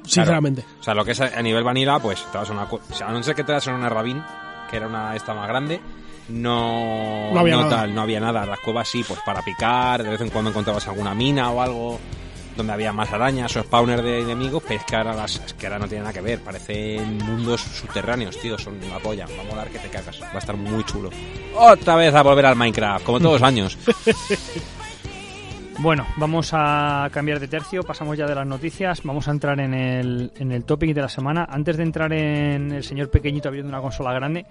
sinceramente. 0.05 0.63
O 0.79 0.83
sea, 0.83 0.93
lo 0.93 1.03
que 1.03 1.11
es 1.11 1.19
a 1.21 1.41
nivel 1.41 1.63
vanilla, 1.65 1.99
pues 1.99 2.23
te 2.31 2.37
vas 2.37 2.49
a 2.49 2.53
una. 2.53 2.63
O 2.63 2.79
sea, 2.93 3.07
a 3.07 3.11
no 3.11 3.21
ser 3.23 3.35
que 3.35 3.43
te 3.43 3.51
una 3.69 3.89
rabín, 3.89 4.23
que 4.69 4.77
era 4.77 4.87
una 4.87 5.15
esta 5.17 5.33
más 5.33 5.49
grande, 5.49 5.81
no, 6.29 7.31
No 7.33 7.39
había 7.39 7.57
nada. 7.57 7.69
tal, 7.69 7.95
no 7.95 8.01
había 8.01 8.19
nada. 8.19 8.45
Las 8.45 8.59
cuevas 8.59 8.87
sí, 8.87 9.03
pues 9.07 9.19
para 9.25 9.41
picar, 9.41 10.03
de 10.03 10.09
vez 10.09 10.21
en 10.21 10.29
cuando 10.29 10.49
encontrabas 10.49 10.87
alguna 10.87 11.13
mina 11.13 11.51
o 11.51 11.61
algo 11.61 11.99
donde 12.55 12.73
había 12.73 12.91
más 12.91 13.09
arañas 13.11 13.55
o 13.55 13.63
spawner 13.63 14.01
de 14.01 14.19
enemigos, 14.21 14.61
pero 14.67 14.79
es 14.79 14.85
que 14.85 14.95
ahora 14.97 15.13
las, 15.15 15.37
es 15.37 15.53
que 15.53 15.67
ahora 15.67 15.79
no 15.79 15.87
tiene 15.87 16.01
nada 16.01 16.13
que 16.13 16.19
ver, 16.21 16.41
parecen 16.41 17.17
mundos 17.19 17.61
subterráneos, 17.61 18.37
tío, 18.39 18.57
son 18.57 18.77
la 18.89 18.99
polla, 18.99 19.25
va 19.25 19.41
a 19.41 19.45
molar 19.45 19.69
que 19.69 19.79
te 19.79 19.87
cagas, 19.87 20.21
va 20.21 20.33
a 20.33 20.37
estar 20.37 20.57
muy 20.57 20.83
chulo. 20.83 21.09
Otra 21.57 21.95
vez 21.95 22.13
a 22.13 22.21
volver 22.21 22.45
al 22.47 22.57
Minecraft, 22.57 23.05
como 23.05 23.19
todos 23.19 23.39
los 23.39 23.47
años. 23.47 23.77
Bueno, 25.81 26.05
vamos 26.17 26.51
a 26.53 27.09
cambiar 27.11 27.39
de 27.39 27.47
tercio, 27.47 27.81
pasamos 27.81 28.15
ya 28.15 28.27
de 28.27 28.35
las 28.35 28.45
noticias, 28.45 29.01
vamos 29.03 29.27
a 29.27 29.31
entrar 29.31 29.59
en 29.59 29.73
el, 29.73 30.31
en 30.37 30.51
el 30.51 30.63
topic 30.63 30.93
de 30.93 31.01
la 31.01 31.09
semana. 31.09 31.47
Antes 31.49 31.75
de 31.75 31.81
entrar 31.81 32.13
en 32.13 32.71
el 32.71 32.83
señor 32.83 33.09
pequeñito 33.09 33.47
abriendo 33.47 33.69
una 33.69 33.81
consola 33.81 34.13
grande, 34.13 34.45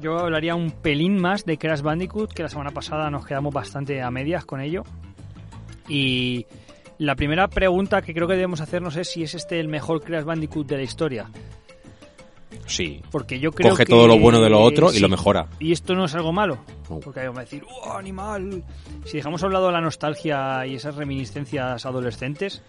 yo 0.00 0.18
hablaría 0.18 0.54
un 0.54 0.70
pelín 0.70 1.20
más 1.20 1.44
de 1.44 1.58
Crash 1.58 1.82
Bandicoot, 1.82 2.32
que 2.32 2.42
la 2.42 2.48
semana 2.48 2.70
pasada 2.70 3.10
nos 3.10 3.26
quedamos 3.26 3.52
bastante 3.52 4.00
a 4.00 4.10
medias 4.10 4.46
con 4.46 4.62
ello. 4.62 4.84
Y 5.86 6.46
la 6.96 7.14
primera 7.14 7.46
pregunta 7.48 8.00
que 8.00 8.14
creo 8.14 8.26
que 8.26 8.32
debemos 8.32 8.62
hacernos 8.62 8.96
es 8.96 9.10
si 9.10 9.22
es 9.22 9.34
este 9.34 9.60
el 9.60 9.68
mejor 9.68 10.02
Crash 10.02 10.24
Bandicoot 10.24 10.66
de 10.66 10.76
la 10.78 10.82
historia. 10.82 11.26
Sí. 12.66 13.02
Porque 13.10 13.38
yo 13.38 13.52
creo 13.52 13.70
Coge 13.70 13.84
que... 13.84 13.90
todo 13.90 14.06
lo 14.06 14.18
bueno 14.18 14.40
de 14.40 14.50
lo 14.50 14.60
otro 14.60 14.90
y 14.90 14.94
sí. 14.94 15.00
lo 15.00 15.08
mejora. 15.08 15.46
Y 15.58 15.72
esto 15.72 15.94
no 15.94 16.04
es 16.04 16.14
algo 16.14 16.32
malo. 16.32 16.58
No. 16.88 17.00
Porque 17.00 17.20
hay 17.20 17.32
que 17.32 17.40
decir, 17.40 17.64
¡oh, 17.68 17.92
animal! 17.92 18.64
Si 19.04 19.16
dejamos 19.16 19.42
a 19.42 19.46
un 19.46 19.52
lado 19.52 19.70
la 19.70 19.80
nostalgia 19.80 20.66
y 20.66 20.74
esas 20.74 20.96
reminiscencias 20.96 21.86
adolescentes, 21.86 22.62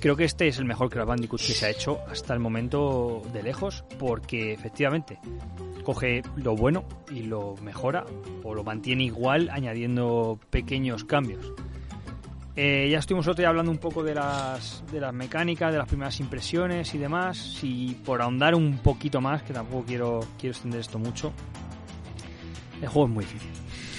creo 0.00 0.16
que 0.16 0.24
este 0.24 0.48
es 0.48 0.58
el 0.58 0.64
mejor 0.64 0.90
Crash 0.90 1.06
Bandicoot 1.06 1.40
que 1.40 1.52
se 1.52 1.66
ha 1.66 1.70
hecho 1.70 2.00
hasta 2.10 2.34
el 2.34 2.40
momento 2.40 3.22
de 3.32 3.42
lejos, 3.42 3.84
porque 3.98 4.52
efectivamente 4.52 5.18
coge 5.84 6.22
lo 6.36 6.56
bueno 6.56 6.84
y 7.10 7.22
lo 7.22 7.54
mejora 7.62 8.04
o 8.42 8.54
lo 8.54 8.64
mantiene 8.64 9.04
igual 9.04 9.48
añadiendo 9.50 10.38
pequeños 10.50 11.04
cambios. 11.04 11.52
Eh, 12.56 12.88
ya 12.90 12.98
estuvimos 12.98 13.28
otro 13.28 13.42
día 13.42 13.48
hablando 13.48 13.70
un 13.70 13.76
poco 13.76 14.02
de 14.02 14.14
las, 14.14 14.82
de 14.90 14.98
las 14.98 15.12
mecánicas, 15.12 15.70
de 15.70 15.78
las 15.78 15.86
primeras 15.86 16.18
impresiones 16.20 16.94
y 16.94 16.98
demás. 16.98 17.36
Si 17.36 18.00
por 18.04 18.22
ahondar 18.22 18.54
un 18.54 18.78
poquito 18.78 19.20
más, 19.20 19.42
que 19.42 19.52
tampoco 19.52 19.84
quiero, 19.84 20.20
quiero 20.38 20.52
extender 20.52 20.80
esto 20.80 20.98
mucho, 20.98 21.32
el 22.80 22.88
juego 22.88 23.08
es 23.08 23.14
muy 23.14 23.24
difícil. 23.24 23.50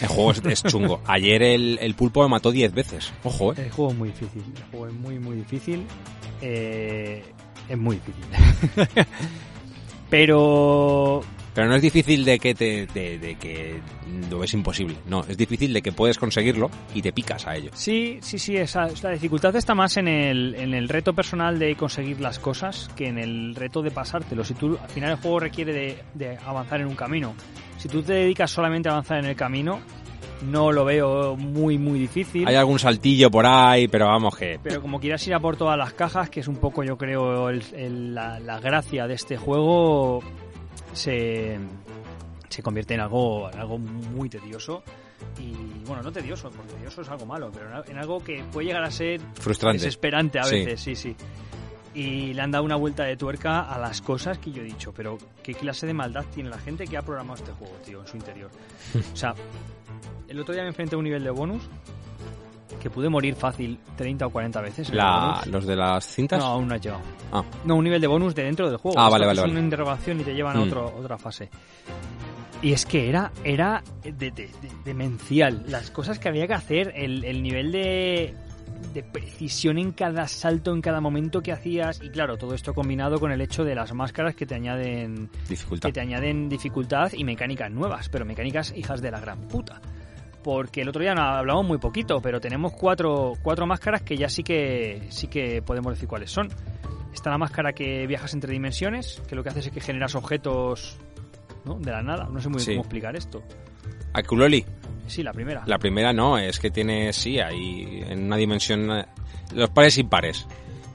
El 0.02 0.08
juego 0.08 0.32
es, 0.32 0.46
es 0.46 0.64
chungo. 0.64 1.02
Ayer 1.08 1.44
el, 1.44 1.78
el 1.82 1.94
pulpo 1.94 2.24
me 2.24 2.30
mató 2.30 2.52
10 2.52 2.74
veces. 2.74 3.14
Ojo, 3.24 3.54
eh. 3.54 3.66
El 3.66 3.72
juego 3.72 3.92
es 3.92 3.98
muy 3.98 4.10
difícil. 4.10 4.44
El 4.56 4.64
juego 4.72 4.88
es 4.88 4.94
muy, 4.94 5.20
muy 5.20 5.36
difícil. 5.38 5.86
Eh, 6.42 7.24
es 7.70 7.78
muy 7.78 7.98
difícil. 7.98 9.06
Pero 10.10 11.24
Pero 11.58 11.70
no 11.70 11.76
es 11.76 11.82
difícil 11.82 12.24
de 12.24 12.38
que 12.38 12.54
te 12.54 12.86
de, 12.86 13.18
de 13.18 13.34
que 13.34 13.80
lo 14.30 14.38
ves 14.38 14.54
imposible. 14.54 14.96
No, 15.08 15.22
es 15.28 15.36
difícil 15.36 15.74
de 15.74 15.82
que 15.82 15.92
puedes 15.92 16.20
conseguirlo 16.20 16.70
y 16.94 17.02
te 17.02 17.12
picas 17.12 17.48
a 17.48 17.56
ello. 17.56 17.72
sí, 17.74 18.20
sí, 18.22 18.38
sí, 18.38 18.56
esa, 18.58 18.88
la 19.02 19.10
dificultad 19.10 19.56
está 19.56 19.74
más 19.74 19.98
en 19.98 20.08
el, 20.08 20.54
en 20.54 20.76
el 20.76 20.88
reto 20.88 21.14
personal 21.14 21.58
de 21.58 21.74
conseguir 21.76 22.22
las 22.22 22.38
cosas 22.38 22.92
que 22.96 23.08
en 23.08 23.18
el 23.18 23.56
reto 23.56 23.82
de 23.82 23.90
pasártelo. 23.90 24.44
Si 24.44 24.54
tú, 24.54 24.78
al 24.80 24.90
final 24.90 25.10
el 25.14 25.18
juego 25.18 25.40
requiere 25.40 25.74
de, 25.74 25.98
de 26.14 26.38
avanzar 26.46 26.80
en 26.82 26.86
un 26.90 26.96
camino. 26.96 27.34
Si 27.80 27.88
tú 27.88 28.04
te 28.04 28.14
dedicas 28.14 28.52
solamente 28.52 28.90
a 28.90 28.92
avanzar 28.92 29.18
en 29.18 29.26
el 29.26 29.36
camino, 29.36 29.80
no 30.52 30.72
lo 30.72 30.86
veo 30.86 31.36
muy, 31.36 31.80
muy 31.80 31.98
difícil. 31.98 32.48
Hay 32.48 32.54
algún 32.54 32.78
saltillo 32.78 33.32
por 33.32 33.48
ahí, 33.48 33.88
pero 33.88 34.06
vamos 34.06 34.38
que 34.38 34.60
Pero 34.62 34.80
como 34.80 35.00
quieras 35.00 35.26
ir 35.28 35.34
a 35.34 35.40
por 35.40 35.58
todas 35.58 35.76
las 35.80 35.94
cajas, 35.94 36.30
que 36.30 36.42
es 36.42 36.48
un 36.48 36.58
poco 36.58 36.84
yo 36.84 37.00
creo 37.00 37.50
el- 37.50 37.64
el- 37.76 38.14
la, 38.14 38.40
la 38.40 38.60
gracia 38.60 39.08
de 39.08 39.16
este 39.16 39.38
juego, 39.38 40.22
se, 40.98 41.58
se 42.50 42.64
convierte 42.64 42.94
en 42.96 43.00
algo, 43.02 43.50
en 43.52 43.60
algo 43.60 43.78
muy 43.78 44.30
tedioso. 44.30 44.84
Y 45.40 45.54
bueno, 45.86 46.04
no 46.04 46.12
tedioso, 46.12 46.50
porque 46.52 46.74
tedioso 46.74 47.02
es 47.02 47.10
algo 47.10 47.26
malo, 47.26 47.52
pero 47.52 47.84
en 47.86 47.98
algo 47.98 48.24
que 48.24 48.44
puede 48.52 48.68
llegar 48.68 48.84
a 48.84 48.92
ser 48.92 49.20
frustrante. 49.40 49.78
desesperante 49.80 50.40
a 50.40 50.44
Sí. 50.44 50.56
veces, 50.66 50.82
sí, 50.82 50.96
sí. 50.96 51.16
Y 51.96 52.34
le 52.34 52.42
han 52.42 52.52
dado 52.52 52.64
una 52.64 52.76
vuelta 52.76 53.04
de 53.06 53.18
tuerca 53.18 53.62
a 53.62 53.80
las 53.80 54.02
cosas 54.02 54.38
que 54.38 54.52
yo 54.52 54.62
he 54.62 54.66
dicho, 54.66 54.94
pero 54.94 55.18
¿qué 55.42 55.56
clase 55.56 55.88
de 55.88 55.94
maldad 55.96 56.26
tiene 56.34 56.50
la 56.50 56.60
gente 56.60 56.86
que 56.86 56.96
ha 56.98 57.02
programado 57.02 57.38
este 57.40 57.52
juego, 57.54 57.74
tío, 57.84 58.02
en 58.02 58.08
su 58.08 58.18
interior? 58.18 58.52
O 59.14 59.16
sea, 59.16 59.34
el 60.28 60.40
otro 60.40 60.54
día 60.54 60.62
me 60.64 60.70
enfrenté 60.70 60.96
a 60.96 61.00
un 61.00 61.06
nivel 61.06 61.24
de 61.24 61.32
bonus 61.32 61.64
que 62.82 62.90
pude 62.90 63.10
morir 63.10 63.36
fácil 63.36 63.80
30 63.96 64.28
o 64.28 64.30
40 64.30 64.62
veces. 64.62 64.90
La, 64.94 65.42
los 65.46 65.66
de 65.66 65.76
las 65.76 66.06
cintas. 66.06 66.40
No, 66.40 66.46
aún 66.46 66.68
no 66.68 66.76
has 66.76 66.82
llegado. 66.82 67.02
Ah. 67.32 67.44
No, 67.66 67.76
un 67.76 67.84
nivel 67.84 68.02
de 68.02 68.08
bonus 68.08 68.34
de 68.36 68.44
dentro 68.44 68.68
del 68.70 68.78
juego. 68.78 68.98
Ah, 69.00 69.04
Esto 69.06 69.12
vale, 69.14 69.24
es 69.26 69.28
vale, 69.30 69.42
una 69.42 69.54
vale. 69.54 69.64
interrogación 69.66 70.20
y 70.22 70.24
te 70.24 70.34
llevan 70.34 70.58
a 70.58 70.60
Mm. 70.60 70.64
otro, 70.64 70.96
otra 70.98 71.18
fase. 71.18 71.50
Y 72.62 72.72
es 72.74 72.86
que 72.86 73.08
era, 73.10 73.32
era 73.44 73.84
de, 74.04 74.12
de- 74.12 74.32
de- 74.32 74.50
demencial. 74.84 75.64
Las 75.68 75.92
cosas 75.92 76.18
que 76.20 76.28
había 76.28 76.48
que 76.48 76.54
hacer, 76.56 76.92
el, 76.96 77.24
el 77.24 77.44
nivel 77.44 77.72
de, 77.72 78.34
de 78.96 79.04
precisión 79.04 79.78
en 79.78 79.92
cada 79.92 80.28
salto, 80.28 80.74
en 80.74 80.82
cada 80.82 81.00
momento 81.00 81.42
que 81.42 81.52
hacías. 81.52 82.02
Y 82.04 82.10
claro, 82.10 82.36
todo 82.38 82.56
esto 82.56 82.74
combinado 82.74 83.20
con 83.20 83.32
el 83.32 83.42
hecho 83.42 83.64
de 83.64 83.76
las 83.76 83.94
máscaras 83.94 84.34
que 84.36 84.48
te 84.48 84.56
añaden 84.56 85.30
Dificultad. 85.48 85.90
que 85.90 85.94
te 85.94 86.02
añaden 86.02 86.50
dificultad 86.50 87.12
y 87.14 87.24
mecánicas 87.24 87.70
nuevas, 87.72 88.10
pero 88.10 88.26
mecánicas 88.26 88.74
hijas 88.76 89.02
de 89.02 89.12
la 89.12 89.20
gran 89.20 89.42
puta. 89.48 89.80
Porque 90.48 90.80
el 90.80 90.88
otro 90.88 91.02
día 91.02 91.12
hablamos 91.12 91.66
muy 91.68 91.78
poquito, 91.78 92.22
pero 92.22 92.40
tenemos 92.40 92.72
cuatro, 92.72 93.34
cuatro 93.44 93.66
máscaras 93.68 94.02
que 94.02 94.16
ya 94.16 94.30
sí 94.30 94.44
que 94.44 95.02
sí 95.10 95.28
que 95.28 95.62
podemos 95.62 95.92
decir 95.92 96.08
cuáles 96.08 96.32
son. 96.32 96.48
Está 97.14 97.32
la 97.32 97.38
máscara 97.38 97.74
que 97.74 98.08
viajas 98.08 98.34
entre 98.34 98.54
dimensiones, 98.54 99.22
que 99.28 99.36
lo 99.36 99.44
que 99.44 99.50
hace 99.50 99.60
es 99.60 99.70
que 99.72 99.82
generas 99.82 100.16
objetos 100.16 100.96
¿no? 101.66 101.74
de 101.80 101.92
la 101.92 102.02
nada. 102.02 102.30
No 102.32 102.40
sé 102.40 102.48
muy 102.48 102.60
bien 102.60 102.66
Sí. 102.66 102.72
cómo 102.76 102.84
explicar 102.84 103.18
esto. 103.18 103.44
Akuloli. 104.14 104.66
Sí, 105.08 105.22
la 105.22 105.34
primera. 105.34 105.64
La 105.66 105.80
primera 105.80 106.14
no, 106.14 106.38
es 106.38 106.60
que 106.60 106.72
tiene, 106.72 107.12
sí, 107.12 107.42
ahí 107.42 108.06
en 108.08 108.24
una 108.28 108.38
dimensión, 108.38 108.88
los 109.54 109.70
pares 109.72 109.98
impares. 109.98 110.48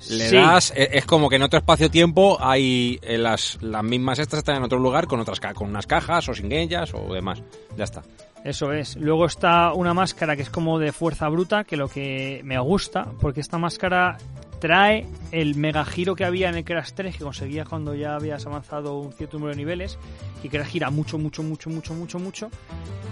Le 0.08 0.30
Sí. 0.30 0.34
das, 0.36 0.72
e- 0.74 0.88
es 0.96 1.04
como 1.04 1.28
que 1.28 1.36
en 1.36 1.42
otro 1.42 1.58
espacio-tiempo 1.58 2.38
hay 2.40 2.98
eh, 3.02 3.18
las, 3.18 3.58
las 3.60 3.84
mismas 3.84 4.18
estas 4.18 4.38
están 4.38 4.56
en 4.56 4.62
otro 4.62 4.78
lugar 4.78 5.06
con 5.06 5.20
otras 5.20 5.40
con 5.54 5.68
unas 5.68 5.86
cajas 5.86 6.26
o 6.30 6.32
sin 6.34 6.50
ellas 6.52 6.94
o 6.94 7.12
demás. 7.12 7.42
Ya 7.76 7.84
está. 7.84 8.02
Eso 8.44 8.72
es. 8.72 8.96
Luego 8.96 9.26
está 9.26 9.72
una 9.72 9.94
máscara 9.94 10.34
que 10.34 10.42
es 10.42 10.50
como 10.50 10.78
de 10.78 10.92
fuerza 10.92 11.28
bruta, 11.28 11.64
que 11.64 11.76
lo 11.76 11.88
que 11.88 12.40
me 12.44 12.58
gusta, 12.58 13.06
porque 13.20 13.40
esta 13.40 13.56
máscara 13.58 14.18
trae 14.58 15.06
el 15.32 15.56
mega 15.56 15.84
giro 15.84 16.14
que 16.14 16.24
había 16.24 16.48
en 16.48 16.56
el 16.56 16.64
Crash 16.64 16.92
3, 16.94 17.16
que 17.16 17.24
conseguías 17.24 17.68
cuando 17.68 17.94
ya 17.94 18.14
habías 18.14 18.46
avanzado 18.46 18.98
un 18.98 19.12
cierto 19.12 19.38
número 19.38 19.54
de 19.54 19.58
niveles, 19.58 19.98
y 20.42 20.48
Crash 20.48 20.68
gira 20.68 20.90
mucho, 20.90 21.18
mucho, 21.18 21.42
mucho, 21.42 21.70
mucho, 21.70 21.94
mucho, 21.94 22.18
mucho. 22.18 22.50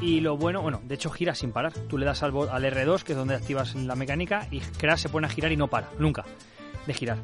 Y 0.00 0.20
lo 0.20 0.36
bueno, 0.36 0.62
bueno, 0.62 0.80
de 0.84 0.94
hecho 0.96 1.10
gira 1.10 1.34
sin 1.34 1.52
parar. 1.52 1.72
Tú 1.88 1.96
le 1.96 2.06
das 2.06 2.22
al, 2.22 2.30
al 2.30 2.64
R2, 2.64 3.02
que 3.02 3.12
es 3.12 3.18
donde 3.18 3.34
activas 3.34 3.74
la 3.74 3.94
mecánica, 3.94 4.48
y 4.50 4.60
Crash 4.60 5.00
se 5.00 5.08
pone 5.08 5.26
a 5.26 5.30
girar 5.30 5.52
y 5.52 5.56
no 5.56 5.68
para, 5.68 5.90
nunca, 5.98 6.24
de 6.86 6.94
girar. 6.94 7.18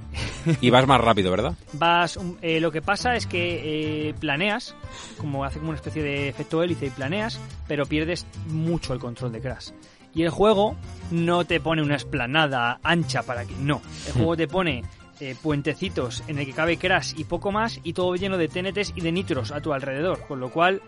Y 0.61 0.71
vas 0.71 0.87
más 0.87 1.01
rápido, 1.01 1.31
¿verdad? 1.31 1.55
Vas, 1.73 2.19
eh, 2.43 2.61
lo 2.61 2.71
que 2.71 2.83
pasa 2.83 3.17
es 3.17 3.27
que 3.27 4.09
eh, 4.09 4.15
planeas, 4.15 4.75
como 5.19 5.45
hace 5.45 5.59
como 5.59 5.71
una 5.71 5.77
especie 5.77 6.03
de 6.03 6.29
efecto 6.29 6.63
hélice 6.63 6.87
y 6.87 6.91
planeas, 6.91 7.41
pero 7.67 7.87
pierdes 7.87 8.27
mucho 8.49 8.93
el 8.93 9.01
control 9.01 9.33
de 9.33 9.41
Crash. 9.41 9.71
Y 10.15 10.23
el 10.23 10.31
juego 10.31 10.77
no 11.11 11.45
te 11.45 11.61
pone 11.61 11.83
una 11.83 11.97
esplanada 11.97 12.81
ancha 12.83 13.23
para 13.23 13.45
que 13.45 13.55
no. 13.55 13.83
El 14.07 14.13
juego 14.15 14.37
te 14.37 14.49
pone 14.49 14.83
eh, 15.21 15.35
puentecitos 15.43 16.23
en 16.27 16.39
el 16.39 16.47
que 16.47 16.53
cabe 16.53 16.79
Crash 16.79 17.15
y 17.17 17.25
poco 17.25 17.53
más 17.53 17.81
y 17.83 17.93
todo 17.93 18.15
lleno 18.17 18.39
de 18.39 18.49
TNTs 18.49 18.93
y 18.97 19.01
de 19.01 19.13
nitros 19.13 19.53
a 19.53 19.61
tu 19.61 19.73
alrededor, 19.73 20.27
con 20.27 20.41
lo 20.41 20.51
cual 20.51 20.81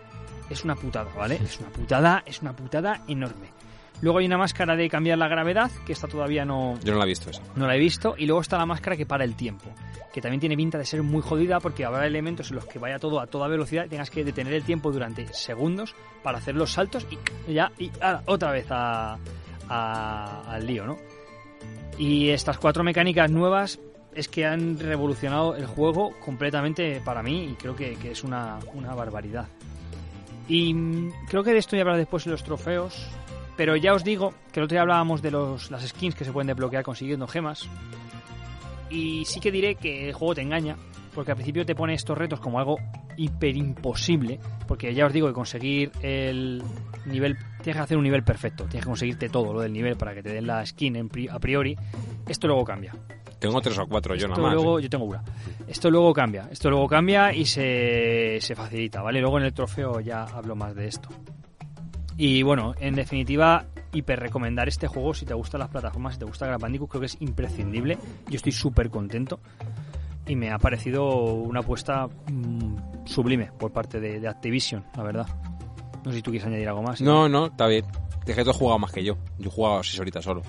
es 0.49 0.63
una 0.63 0.75
putada, 0.75 1.11
¿vale? 1.15 1.35
Es 1.43 1.59
una 1.59 1.69
putada, 1.69 2.23
es 2.25 2.41
una 2.41 2.53
putada 2.53 3.01
enorme. 3.07 3.58
Luego 4.01 4.19
hay 4.19 4.25
una 4.25 4.37
máscara 4.37 4.75
de 4.75 4.87
cambiar 4.89 5.17
la 5.17 5.27
gravedad, 5.27 5.69
que 5.85 5.91
esta 5.93 6.07
todavía 6.07 6.45
no, 6.45 6.79
Yo 6.83 6.93
no 6.93 6.99
la 6.99 7.05
he 7.05 7.07
visto 7.09 7.29
esa. 7.29 7.41
no 7.55 7.67
la 7.67 7.75
he 7.75 7.79
visto. 7.79 8.15
Y 8.17 8.25
luego 8.25 8.41
está 8.41 8.57
la 8.57 8.65
máscara 8.65 8.95
que 8.95 9.05
para 9.05 9.23
el 9.25 9.35
tiempo. 9.35 9.65
Que 10.13 10.21
también 10.21 10.39
tiene 10.39 10.55
pinta 10.55 10.77
de 10.77 10.85
ser 10.85 11.03
muy 11.03 11.21
jodida 11.21 11.59
porque 11.59 11.85
habrá 11.85 12.07
elementos 12.07 12.49
en 12.49 12.55
los 12.55 12.65
que 12.65 12.79
vaya 12.79 12.97
todo 12.97 13.19
a 13.19 13.27
toda 13.27 13.47
velocidad 13.47 13.85
y 13.85 13.89
tengas 13.89 14.09
que 14.09 14.23
detener 14.23 14.53
el 14.53 14.63
tiempo 14.63 14.91
durante 14.91 15.27
segundos 15.33 15.93
para 16.23 16.37
hacer 16.39 16.55
los 16.55 16.71
saltos 16.71 17.05
y 17.47 17.53
ya, 17.53 17.71
y 17.77 17.91
ala, 18.01 18.23
otra 18.25 18.51
vez 18.51 18.65
a, 18.71 19.17
a- 19.67 20.41
al 20.51 20.65
lío, 20.65 20.85
¿no? 20.85 20.97
Y 21.97 22.29
estas 22.29 22.57
cuatro 22.57 22.83
mecánicas 22.83 23.29
nuevas 23.29 23.79
es 24.15 24.27
que 24.27 24.45
han 24.45 24.79
revolucionado 24.79 25.55
el 25.55 25.65
juego 25.67 26.13
completamente 26.23 27.01
para 27.03 27.21
mí 27.21 27.43
y 27.51 27.53
creo 27.55 27.75
que, 27.75 27.95
que 27.97 28.11
es 28.11 28.23
una, 28.23 28.57
una 28.73 28.95
barbaridad. 28.95 29.47
Y 30.47 30.73
mm, 30.73 31.11
creo 31.29 31.43
que 31.43 31.51
de 31.51 31.59
esto 31.59 31.75
ya 31.75 31.81
hablar 31.83 31.97
después 31.97 32.25
en 32.25 32.31
los 32.31 32.43
trofeos. 32.43 33.07
Pero 33.59 33.75
ya 33.75 33.93
os 33.93 34.05
digo 34.05 34.33
que 34.53 34.61
el 34.61 34.63
otro 34.63 34.75
día 34.75 34.83
hablábamos 34.83 35.21
de 35.21 35.31
los, 35.31 35.69
las 35.69 35.85
skins 35.85 36.15
que 36.15 36.23
se 36.23 36.31
pueden 36.31 36.47
desbloquear 36.47 36.81
consiguiendo 36.81 37.27
gemas. 37.27 37.67
Y 38.89 39.25
sí 39.25 39.41
que 39.41 39.51
diré 39.51 39.75
que 39.75 40.07
el 40.07 40.13
juego 40.13 40.33
te 40.35 40.41
engaña, 40.43 40.77
porque 41.13 41.31
al 41.31 41.35
principio 41.35 41.65
te 41.65 41.75
pone 41.75 41.93
estos 41.93 42.17
retos 42.17 42.39
como 42.39 42.57
algo 42.57 42.77
hiper 43.17 43.57
imposible, 43.57 44.39
porque 44.65 44.93
ya 44.93 45.07
os 45.07 45.11
digo 45.11 45.27
que 45.27 45.33
conseguir 45.33 45.91
el 46.01 46.63
nivel, 47.05 47.35
tienes 47.61 47.75
que 47.75 47.83
hacer 47.83 47.97
un 47.97 48.03
nivel 48.05 48.23
perfecto, 48.23 48.63
tienes 48.63 48.85
que 48.85 48.89
conseguirte 48.91 49.27
todo 49.27 49.51
lo 49.51 49.59
del 49.59 49.73
nivel 49.73 49.97
para 49.97 50.13
que 50.15 50.23
te 50.23 50.29
den 50.31 50.47
la 50.47 50.65
skin 50.65 50.95
en 50.95 51.09
pri- 51.09 51.27
a 51.29 51.37
priori. 51.37 51.75
Esto 52.29 52.47
luego 52.47 52.63
cambia. 52.63 52.95
Tengo 53.39 53.59
tres 53.59 53.77
o 53.77 53.87
cuatro 53.87 54.15
yo 54.15 54.27
Esto 54.27 54.29
nada 54.29 54.41
más. 54.41 54.53
luego, 54.53 54.79
yo 54.79 54.89
tengo 54.89 55.03
una. 55.03 55.21
Esto 55.67 55.91
luego 55.91 56.13
cambia, 56.13 56.47
esto 56.49 56.69
luego 56.69 56.87
cambia 56.87 57.33
y 57.33 57.43
se, 57.45 58.37
se 58.39 58.55
facilita, 58.55 59.01
¿vale? 59.01 59.19
Luego 59.19 59.37
en 59.37 59.43
el 59.43 59.53
trofeo 59.53 59.99
ya 59.99 60.23
hablo 60.23 60.55
más 60.55 60.73
de 60.75 60.87
esto. 60.87 61.09
Y 62.21 62.43
bueno, 62.43 62.75
en 62.81 62.95
definitiva, 62.95 63.65
hiper 63.93 64.19
recomendar 64.19 64.67
este 64.67 64.87
juego 64.87 65.13
si 65.13 65.25
te 65.25 65.33
gustan 65.33 65.59
las 65.59 65.69
plataformas, 65.69 66.15
si 66.15 66.19
te 66.19 66.25
gusta 66.25 66.47
Crash 66.47 66.75
creo 66.75 66.99
que 66.99 67.05
es 67.05 67.15
imprescindible. 67.21 67.97
Yo 68.27 68.35
estoy 68.35 68.51
súper 68.51 68.89
contento 68.89 69.39
y 70.27 70.35
me 70.35 70.51
ha 70.51 70.57
parecido 70.59 71.15
una 71.15 71.61
apuesta 71.61 72.07
mm, 72.07 73.05
sublime 73.05 73.53
por 73.57 73.71
parte 73.71 74.01
de, 74.01 74.27
Activision, 74.27 74.83
la 74.97 75.03
verdad. 75.03 75.27
No 76.03 76.11
sé 76.11 76.17
si 76.17 76.21
tú 76.21 76.31
quieres 76.31 76.45
añadir 76.45 76.67
algo 76.67 76.83
más. 76.83 76.99
No, 76.99 77.29
no, 77.29 77.45
está 77.45 77.67
bien. 77.67 77.85
Es 78.27 78.35
que 78.35 78.43
tú 78.43 78.49
has 78.49 78.57
jugado 78.57 78.79
más 78.79 78.91
que 78.91 79.01
yo. 79.01 79.15
Yo 79.37 79.47
he 79.47 79.53
jugado 79.53 79.81
seis 79.81 79.97
horitas 80.01 80.25
solo. 80.25 80.41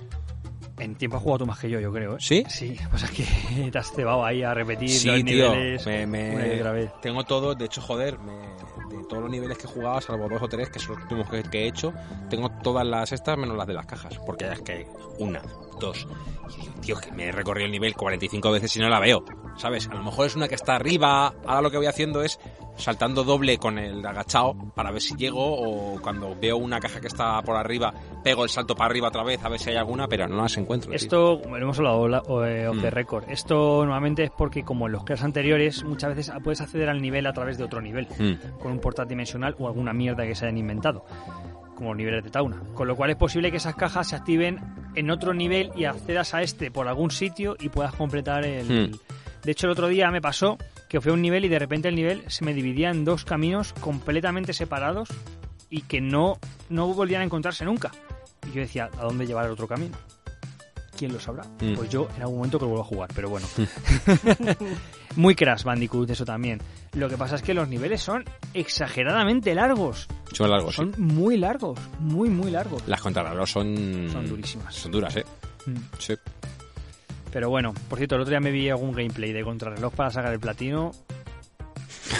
En 0.81 0.95
tiempo 0.97 1.17
has 1.17 1.23
jugado 1.23 1.39
tú 1.41 1.47
más 1.47 1.59
que 1.59 1.69
yo, 1.71 1.79
yo 1.81 1.93
creo, 1.93 2.15
¿eh? 2.15 2.21
¿Sí? 2.21 2.45
Sí, 2.49 2.77
pues 2.91 3.03
es 3.03 3.11
que 3.11 3.71
te 3.71 3.79
has 3.79 3.93
cebado 3.93 4.25
ahí 4.25 4.43
a 4.43 4.55
repetir 4.55 4.89
Sí, 4.89 5.09
los 5.09 5.25
tío. 5.25 5.53
niveles 5.53 5.87
Me, 5.87 6.07
me- 6.07 6.35
una 6.35 6.47
y 6.49 6.59
otra 6.59 6.73
vez. 6.73 6.91
Tengo 7.03 7.25
todo, 7.25 7.55
de 7.55 7.65
hecho, 7.67 7.81
joder, 7.83 8.19
me- 8.19 8.33
de 8.97 9.05
todos 9.09 9.23
los 9.23 9.31
niveles 9.31 9.57
que 9.59 9.67
he 9.67 9.71
jugado, 9.71 10.01
salvo 10.01 10.29
dos 10.29 10.43
o 10.43 10.49
tres, 10.49 10.71
que 10.71 10.79
son 10.79 10.95
los 10.97 11.03
últimos 11.05 11.29
que, 11.31 11.43
que 11.45 11.65
he 11.65 11.67
hecho, 11.69 11.93
tengo 12.29 12.51
todas 12.63 12.87
las 12.87 13.13
estas 13.13 13.37
menos 13.39 13.57
las 13.57 13.67
de 13.67 13.75
las 13.75 13.87
cajas. 13.87 14.19
Porque 14.27 14.45
ya 14.47 14.53
es 14.55 14.63
que 14.63 14.87
una, 15.19 15.41
dos. 15.79 16.07
Y 16.59 16.63
digo, 16.63 16.75
tío, 16.81 16.97
que 17.01 17.13
me 17.13 17.27
he 17.29 17.33
recorrido 17.33 17.67
el 17.67 17.73
nivel 17.73 17.95
45 17.95 18.51
veces 18.51 18.75
y 18.77 18.81
no 18.81 18.89
la 18.89 18.99
veo. 18.99 19.25
¿Sabes? 19.57 19.87
A 19.89 19.95
lo 19.95 20.03
mejor 20.03 20.27
es 20.27 20.35
una 20.37 20.49
que 20.49 20.55
está 20.55 20.75
arriba. 20.77 21.35
Ahora 21.47 21.61
lo 21.63 21.71
que 21.71 21.77
voy 21.77 21.87
haciendo 21.87 22.23
es 22.23 22.39
saltando 22.81 23.25
doble 23.25 23.59
con 23.59 23.79
el 23.79 24.05
agachado 24.05 24.55
para 24.75 24.91
ver 24.91 25.01
si 25.03 25.15
llego 25.17 25.41
o 25.41 26.01
cuando 26.01 26.35
veo 26.41 26.57
una 26.57 26.81
caja 26.81 27.01
que 27.01 27.07
está 27.09 27.41
por 27.43 27.57
arriba, 27.57 27.93
pego 28.25 28.45
el 28.45 28.51
salto 28.51 28.75
para 28.75 28.91
arriba 28.91 29.09
otra 29.09 29.23
vez 29.23 29.43
a 29.45 29.49
ver 29.49 29.59
si 29.61 29.71
hay 29.71 29.77
alguna, 29.77 30.09
pero 30.09 30.27
no 30.29 30.37
las 30.43 30.57
encuentro. 30.57 30.89
tío. 30.91 30.97
Esto, 30.97 31.41
como 31.43 31.57
lo 31.59 31.65
hemos 31.65 31.79
hablado 31.79 32.47
eh, 32.47 32.67
off 32.69 32.81
the 32.81 32.91
Mm. 32.91 32.95
record, 32.95 33.25
esto 33.31 33.79
normalmente 33.85 34.25
es 34.25 34.31
porque 34.31 34.63
como 34.65 34.87
en 34.87 34.93
los 34.93 35.05
clases 35.05 35.25
anteriores 35.25 35.85
muchas 35.85 36.15
veces 36.17 36.33
puedes 36.43 36.61
acceder 36.61 36.89
al 36.89 37.01
nivel 37.01 37.27
a 37.27 37.33
través 37.33 37.59
de 37.59 37.65
otro 37.65 37.81
nivel, 37.81 38.07
Mm. 38.19 38.59
con 38.61 38.73
un 38.73 38.81
portal 38.81 39.07
dimensional 39.09 39.55
o 39.59 39.67
alguna 39.69 39.93
mierda 39.93 40.25
que 40.27 40.35
se 40.35 40.47
hayan 40.47 40.59
inventado, 40.59 41.05
como 41.75 41.95
niveles 41.95 42.23
de 42.25 42.31
Tauna. 42.31 42.63
Con 42.75 42.89
lo 42.89 42.97
cual 42.97 43.11
es 43.11 43.17
posible 43.17 43.51
que 43.51 43.57
esas 43.59 43.75
cajas 43.75 44.09
se 44.09 44.17
activen 44.17 44.59
en 44.95 45.11
otro 45.11 45.33
nivel 45.35 45.71
y 45.77 45.85
accedas 45.85 46.35
a 46.35 46.43
este 46.43 46.71
por 46.71 46.89
algún 46.89 47.11
sitio 47.11 47.57
y 47.59 47.69
puedas 47.69 47.95
completar 47.95 48.45
el... 48.45 48.91
Mm. 48.91 48.97
De 49.45 49.53
hecho, 49.53 49.67
el 49.67 49.73
otro 49.73 49.89
día 49.89 50.11
me 50.11 50.21
pasó 50.21 50.59
que 50.89 51.01
fui 51.01 51.11
a 51.11 51.15
un 51.15 51.23
nivel 51.23 51.45
y 51.45 51.49
de 51.49 51.59
repente 51.59 51.89
el 51.89 51.95
nivel 51.95 52.25
se 52.29 52.45
me 52.45 52.53
dividía 52.53 52.91
en 52.91 53.05
dos 53.05 53.25
caminos 53.25 53.73
completamente 53.75 54.53
separados 54.53 55.09
y 55.71 55.83
que 55.83 56.01
no, 56.01 56.39
no 56.69 56.89
volvían 56.89 57.23
a 57.23 57.25
encontrarse 57.25 57.65
nunca. 57.65 57.93
Y 58.47 58.53
yo 58.53 58.61
decía, 58.61 58.91
¿a 58.99 59.05
dónde 59.05 59.27
llevar 59.27 59.47
el 59.47 59.53
otro 59.53 59.69
camino? 59.69 59.97
¿Quién 60.99 61.13
lo 61.13 61.21
sabrá? 61.21 61.45
Mm. 61.61 61.75
Pues 61.77 61.89
yo 61.89 62.09
en 62.17 62.23
algún 62.23 62.39
momento 62.39 62.59
que 62.59 62.65
lo 62.65 62.71
vuelvo 62.71 62.85
a 62.85 62.87
jugar, 62.87 63.11
pero 63.15 63.31
bueno. 63.31 63.47
Muy 65.17 65.35
Crash 65.35 65.63
Bandicoot, 65.63 66.11
eso 66.11 66.25
también. 66.25 66.61
Lo 66.93 67.09
que 67.09 67.17
pasa 67.17 67.37
es 67.37 67.43
que 67.43 67.55
los 67.55 67.69
niveles 67.69 68.03
son 68.03 68.25
exageradamente 68.53 69.55
largos. 69.55 70.09
Son 70.33 70.51
largos, 70.51 70.75
sí. 70.75 70.83
Son 70.83 70.95
muy 70.99 71.37
largos, 71.37 71.79
muy, 72.01 72.29
muy 72.29 72.51
largos. 72.51 72.83
Las 72.87 73.01
contrarreloj 73.01 73.49
son... 73.49 74.09
Son 74.13 74.27
durísimas. 74.29 74.75
Son 74.75 74.93
duras, 74.93 75.17
¿eh? 75.17 75.25
Mm. 75.67 75.77
Sí. 75.99 76.15
Pero 77.33 77.49
bueno, 77.51 77.75
por 77.89 77.99
cierto, 77.99 78.17
el 78.17 78.23
otro 78.23 78.31
día 78.31 78.41
me 78.41 78.51
vi 78.51 78.69
algún 78.69 78.93
gameplay 78.93 79.33
de 79.33 79.43
contrarreloj 79.43 79.95
para 79.95 80.11
sacar 80.11 80.33
el 80.33 80.41
platino. 80.41 80.93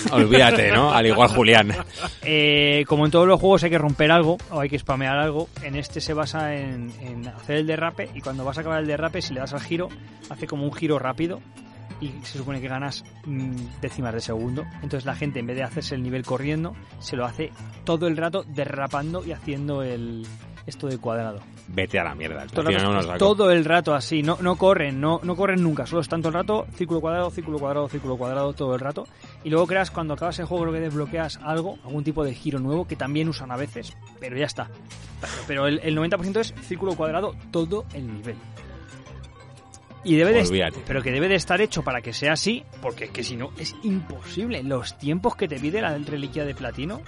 Olvídate, 0.13 0.71
¿no? 0.71 0.93
Al 0.93 1.07
igual 1.07 1.29
Julián. 1.29 1.73
Eh, 2.23 2.85
como 2.87 3.07
en 3.07 3.11
todos 3.11 3.27
los 3.27 3.41
juegos 3.41 3.65
hay 3.65 3.71
que 3.71 3.79
romper 3.79 4.11
algo 4.13 4.37
o 4.51 4.61
hay 4.61 4.69
que 4.69 4.79
spamear 4.79 5.19
algo, 5.19 5.49
en 5.63 5.75
este 5.75 6.01
se 6.01 6.13
basa 6.13 6.55
en, 6.55 6.93
en 7.01 7.27
hacer 7.27 7.57
el 7.57 7.67
derrape 7.67 8.11
y 8.15 8.21
cuando 8.21 8.45
vas 8.45 8.59
a 8.59 8.61
acabar 8.61 8.81
el 8.81 8.87
derrape, 8.87 9.23
si 9.23 9.33
le 9.33 9.41
das 9.41 9.55
al 9.55 9.61
giro, 9.61 9.89
hace 10.29 10.47
como 10.47 10.65
un 10.65 10.73
giro 10.73 10.99
rápido 10.99 11.41
y 12.01 12.13
se 12.23 12.39
supone 12.39 12.61
que 12.61 12.69
ganas 12.69 13.05
mm, 13.25 13.55
décimas 13.81 14.15
de 14.15 14.21
segundo. 14.21 14.65
Entonces 14.83 15.05
la 15.05 15.15
gente 15.15 15.41
en 15.41 15.47
vez 15.47 15.57
de 15.57 15.63
hacerse 15.63 15.95
el 15.95 16.03
nivel 16.03 16.25
corriendo, 16.25 16.75
se 16.99 17.17
lo 17.17 17.25
hace 17.25 17.51
todo 17.85 18.07
el 18.07 18.17
rato 18.17 18.45
derrapando 18.47 19.25
y 19.25 19.33
haciendo 19.33 19.83
el 19.83 20.27
esto 20.67 20.87
de 20.87 20.99
cuadrado. 20.99 21.41
Vete 21.69 21.99
a 21.99 22.05
la 22.05 22.15
mierda. 22.15 22.47
Todo 22.47 22.69
el, 22.69 22.75
rato, 22.75 22.89
no 22.89 22.95
nos 22.95 23.07
saco. 23.07 23.19
todo 23.19 23.51
el 23.51 23.65
rato 23.65 23.95
así, 23.95 24.23
no, 24.23 24.39
no 24.41 24.57
corren, 24.57 25.01
no, 25.01 25.21
no 25.23 25.37
corren 25.37 25.63
nunca, 25.63 25.87
solo 25.87 26.03
están 26.03 26.21
todo 26.21 26.29
el 26.29 26.35
rato, 26.35 26.67
círculo 26.75 27.01
cuadrado, 27.01 27.31
círculo 27.31 27.59
cuadrado, 27.59 27.89
círculo 27.89 28.17
cuadrado, 28.17 28.53
todo 28.53 28.75
el 28.75 28.81
rato. 28.81 29.07
Y 29.45 29.51
luego 29.51 29.67
creas, 29.67 29.91
cuando 29.91 30.15
acabas 30.15 30.39
el 30.39 30.47
juego, 30.47 30.65
creo 30.65 30.75
que 30.75 30.81
desbloqueas 30.81 31.39
algo, 31.43 31.79
algún 31.85 32.05
tipo 32.05 32.25
de 32.25 32.35
giro 32.35 32.59
nuevo 32.59 32.87
que 32.87 32.97
también 32.97 33.29
usan 33.29 33.51
a 33.51 33.57
veces, 33.57 33.97
pero 34.19 34.37
ya 34.37 34.47
está. 34.47 34.69
Pero 35.47 35.67
el, 35.67 35.81
el 35.83 35.97
90% 35.97 36.41
es 36.41 36.55
círculo 36.63 36.95
cuadrado 36.97 37.35
todo 37.51 37.85
el 37.95 38.13
nivel. 38.13 38.37
Y 40.03 40.17
debe 40.17 40.33
de, 40.33 40.73
pero 40.87 41.03
que 41.03 41.11
debe 41.11 41.29
de 41.29 41.35
estar 41.35 41.61
hecho 41.61 41.83
para 41.83 42.01
que 42.01 42.15
sea 42.15 42.33
así, 42.33 42.65
porque 42.81 43.05
es 43.05 43.11
que 43.11 43.23
si 43.23 43.37
no 43.37 43.53
es 43.59 43.77
imposible. 43.83 44.63
Los 44.63 44.97
tiempos 44.97 45.37
que 45.37 45.47
te 45.47 45.61
pide 45.61 45.83
la 45.83 45.97
reliquia 45.99 46.45
de 46.45 46.55
platino, 46.55 47.03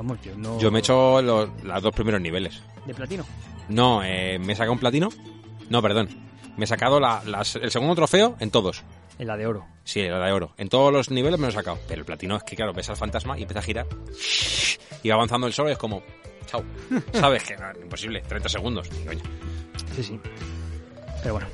vamos, 0.00 0.18
yo 0.22 0.34
no. 0.36 0.58
Yo 0.58 0.70
me 0.70 0.78
he 0.78 0.80
hecho 0.80 1.20
los, 1.22 1.48
los 1.62 1.82
dos 1.82 1.94
primeros 1.94 2.20
niveles. 2.20 2.62
de 2.86 2.94
platino. 2.94 3.24
No, 3.68 4.02
eh, 4.02 4.38
me 4.38 4.52
he 4.52 4.56
sacado 4.56 4.72
un 4.72 4.78
platino. 4.78 5.08
No, 5.68 5.80
perdón. 5.82 6.08
Me 6.56 6.64
he 6.64 6.66
sacado 6.66 6.98
la- 7.00 7.22
el 7.62 7.70
segundo 7.70 7.94
trofeo 7.94 8.36
en 8.40 8.50
todos. 8.50 8.82
En 9.18 9.26
la 9.26 9.36
de 9.36 9.46
oro. 9.46 9.66
Sí, 9.84 10.02
la 10.02 10.18
de 10.18 10.32
oro. 10.32 10.52
En 10.56 10.68
todos 10.68 10.92
los 10.92 11.10
niveles 11.10 11.38
me 11.38 11.46
lo 11.46 11.50
he 11.50 11.54
sacado. 11.54 11.78
Pero 11.86 12.00
el 12.00 12.06
platino 12.06 12.36
es 12.36 12.42
que, 12.42 12.56
claro, 12.56 12.72
ves 12.72 12.88
al 12.90 12.96
fantasma 12.96 13.38
y 13.38 13.42
empieza 13.42 13.60
a 13.60 13.62
girar. 13.62 13.86
Y 15.02 15.08
va 15.10 15.14
avanzando 15.16 15.46
el 15.46 15.52
solo 15.52 15.68
y 15.68 15.72
es 15.72 15.78
como... 15.78 16.02
Chao. 16.46 16.64
¿Sabes? 17.12 17.44
Que 17.44 17.56
no, 17.56 17.66
imposible. 17.82 18.22
30 18.22 18.48
segundos. 18.48 18.88
Sí, 19.94 20.02
sí. 20.02 20.20
Pero 21.22 21.34
bueno. 21.34 21.48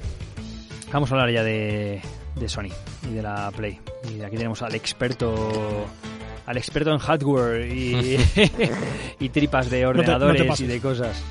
Vamos 0.92 1.10
a 1.10 1.14
hablar 1.14 1.30
ya 1.32 1.42
de, 1.42 2.00
de 2.36 2.48
Sony 2.48 2.68
y 3.10 3.14
de 3.14 3.22
la 3.22 3.50
Play. 3.50 3.80
Y 4.16 4.22
aquí 4.22 4.36
tenemos 4.36 4.62
al 4.62 4.74
experto 4.74 5.86
al 6.46 6.56
experto 6.56 6.92
en 6.92 6.98
hardware 6.98 7.66
y, 7.72 8.16
y 9.20 9.28
tripas 9.30 9.68
de 9.68 9.78
te- 9.80 9.84
no 9.86 9.92
te 9.92 9.98
ordenadores 10.00 10.60
y 10.60 10.66
de 10.66 10.80
cosas. 10.80 11.22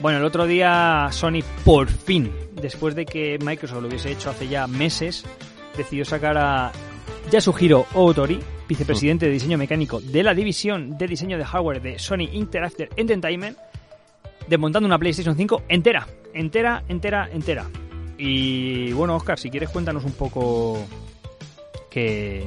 Bueno, 0.00 0.18
el 0.18 0.24
otro 0.24 0.46
día 0.46 1.08
Sony 1.12 1.40
por 1.64 1.88
fin, 1.88 2.32
después 2.60 2.94
de 2.94 3.04
que 3.04 3.38
Microsoft 3.38 3.82
lo 3.82 3.88
hubiese 3.88 4.10
hecho 4.10 4.30
hace 4.30 4.48
ya 4.48 4.66
meses, 4.66 5.24
decidió 5.76 6.04
sacar 6.04 6.36
a 6.38 6.72
Yasuhiro 7.30 7.86
Otori, 7.94 8.40
vicepresidente 8.66 9.26
de 9.26 9.32
diseño 9.32 9.58
mecánico 9.58 10.00
de 10.00 10.22
la 10.22 10.32
división 10.34 10.96
de 10.96 11.06
diseño 11.06 11.36
de 11.38 11.44
hardware 11.44 11.82
de 11.82 11.98
Sony 11.98 12.28
Interactive 12.32 12.88
Entertainment, 12.96 13.58
desmontando 14.48 14.86
una 14.86 14.98
PlayStation 14.98 15.36
5 15.36 15.62
entera, 15.68 16.06
entera, 16.34 16.82
entera, 16.88 17.28
entera. 17.30 17.66
Y 18.22 18.92
bueno, 18.92 19.16
Oscar, 19.16 19.38
si 19.38 19.48
quieres 19.50 19.70
cuéntanos 19.70 20.04
un 20.04 20.12
poco 20.12 20.78
que, 21.90 22.46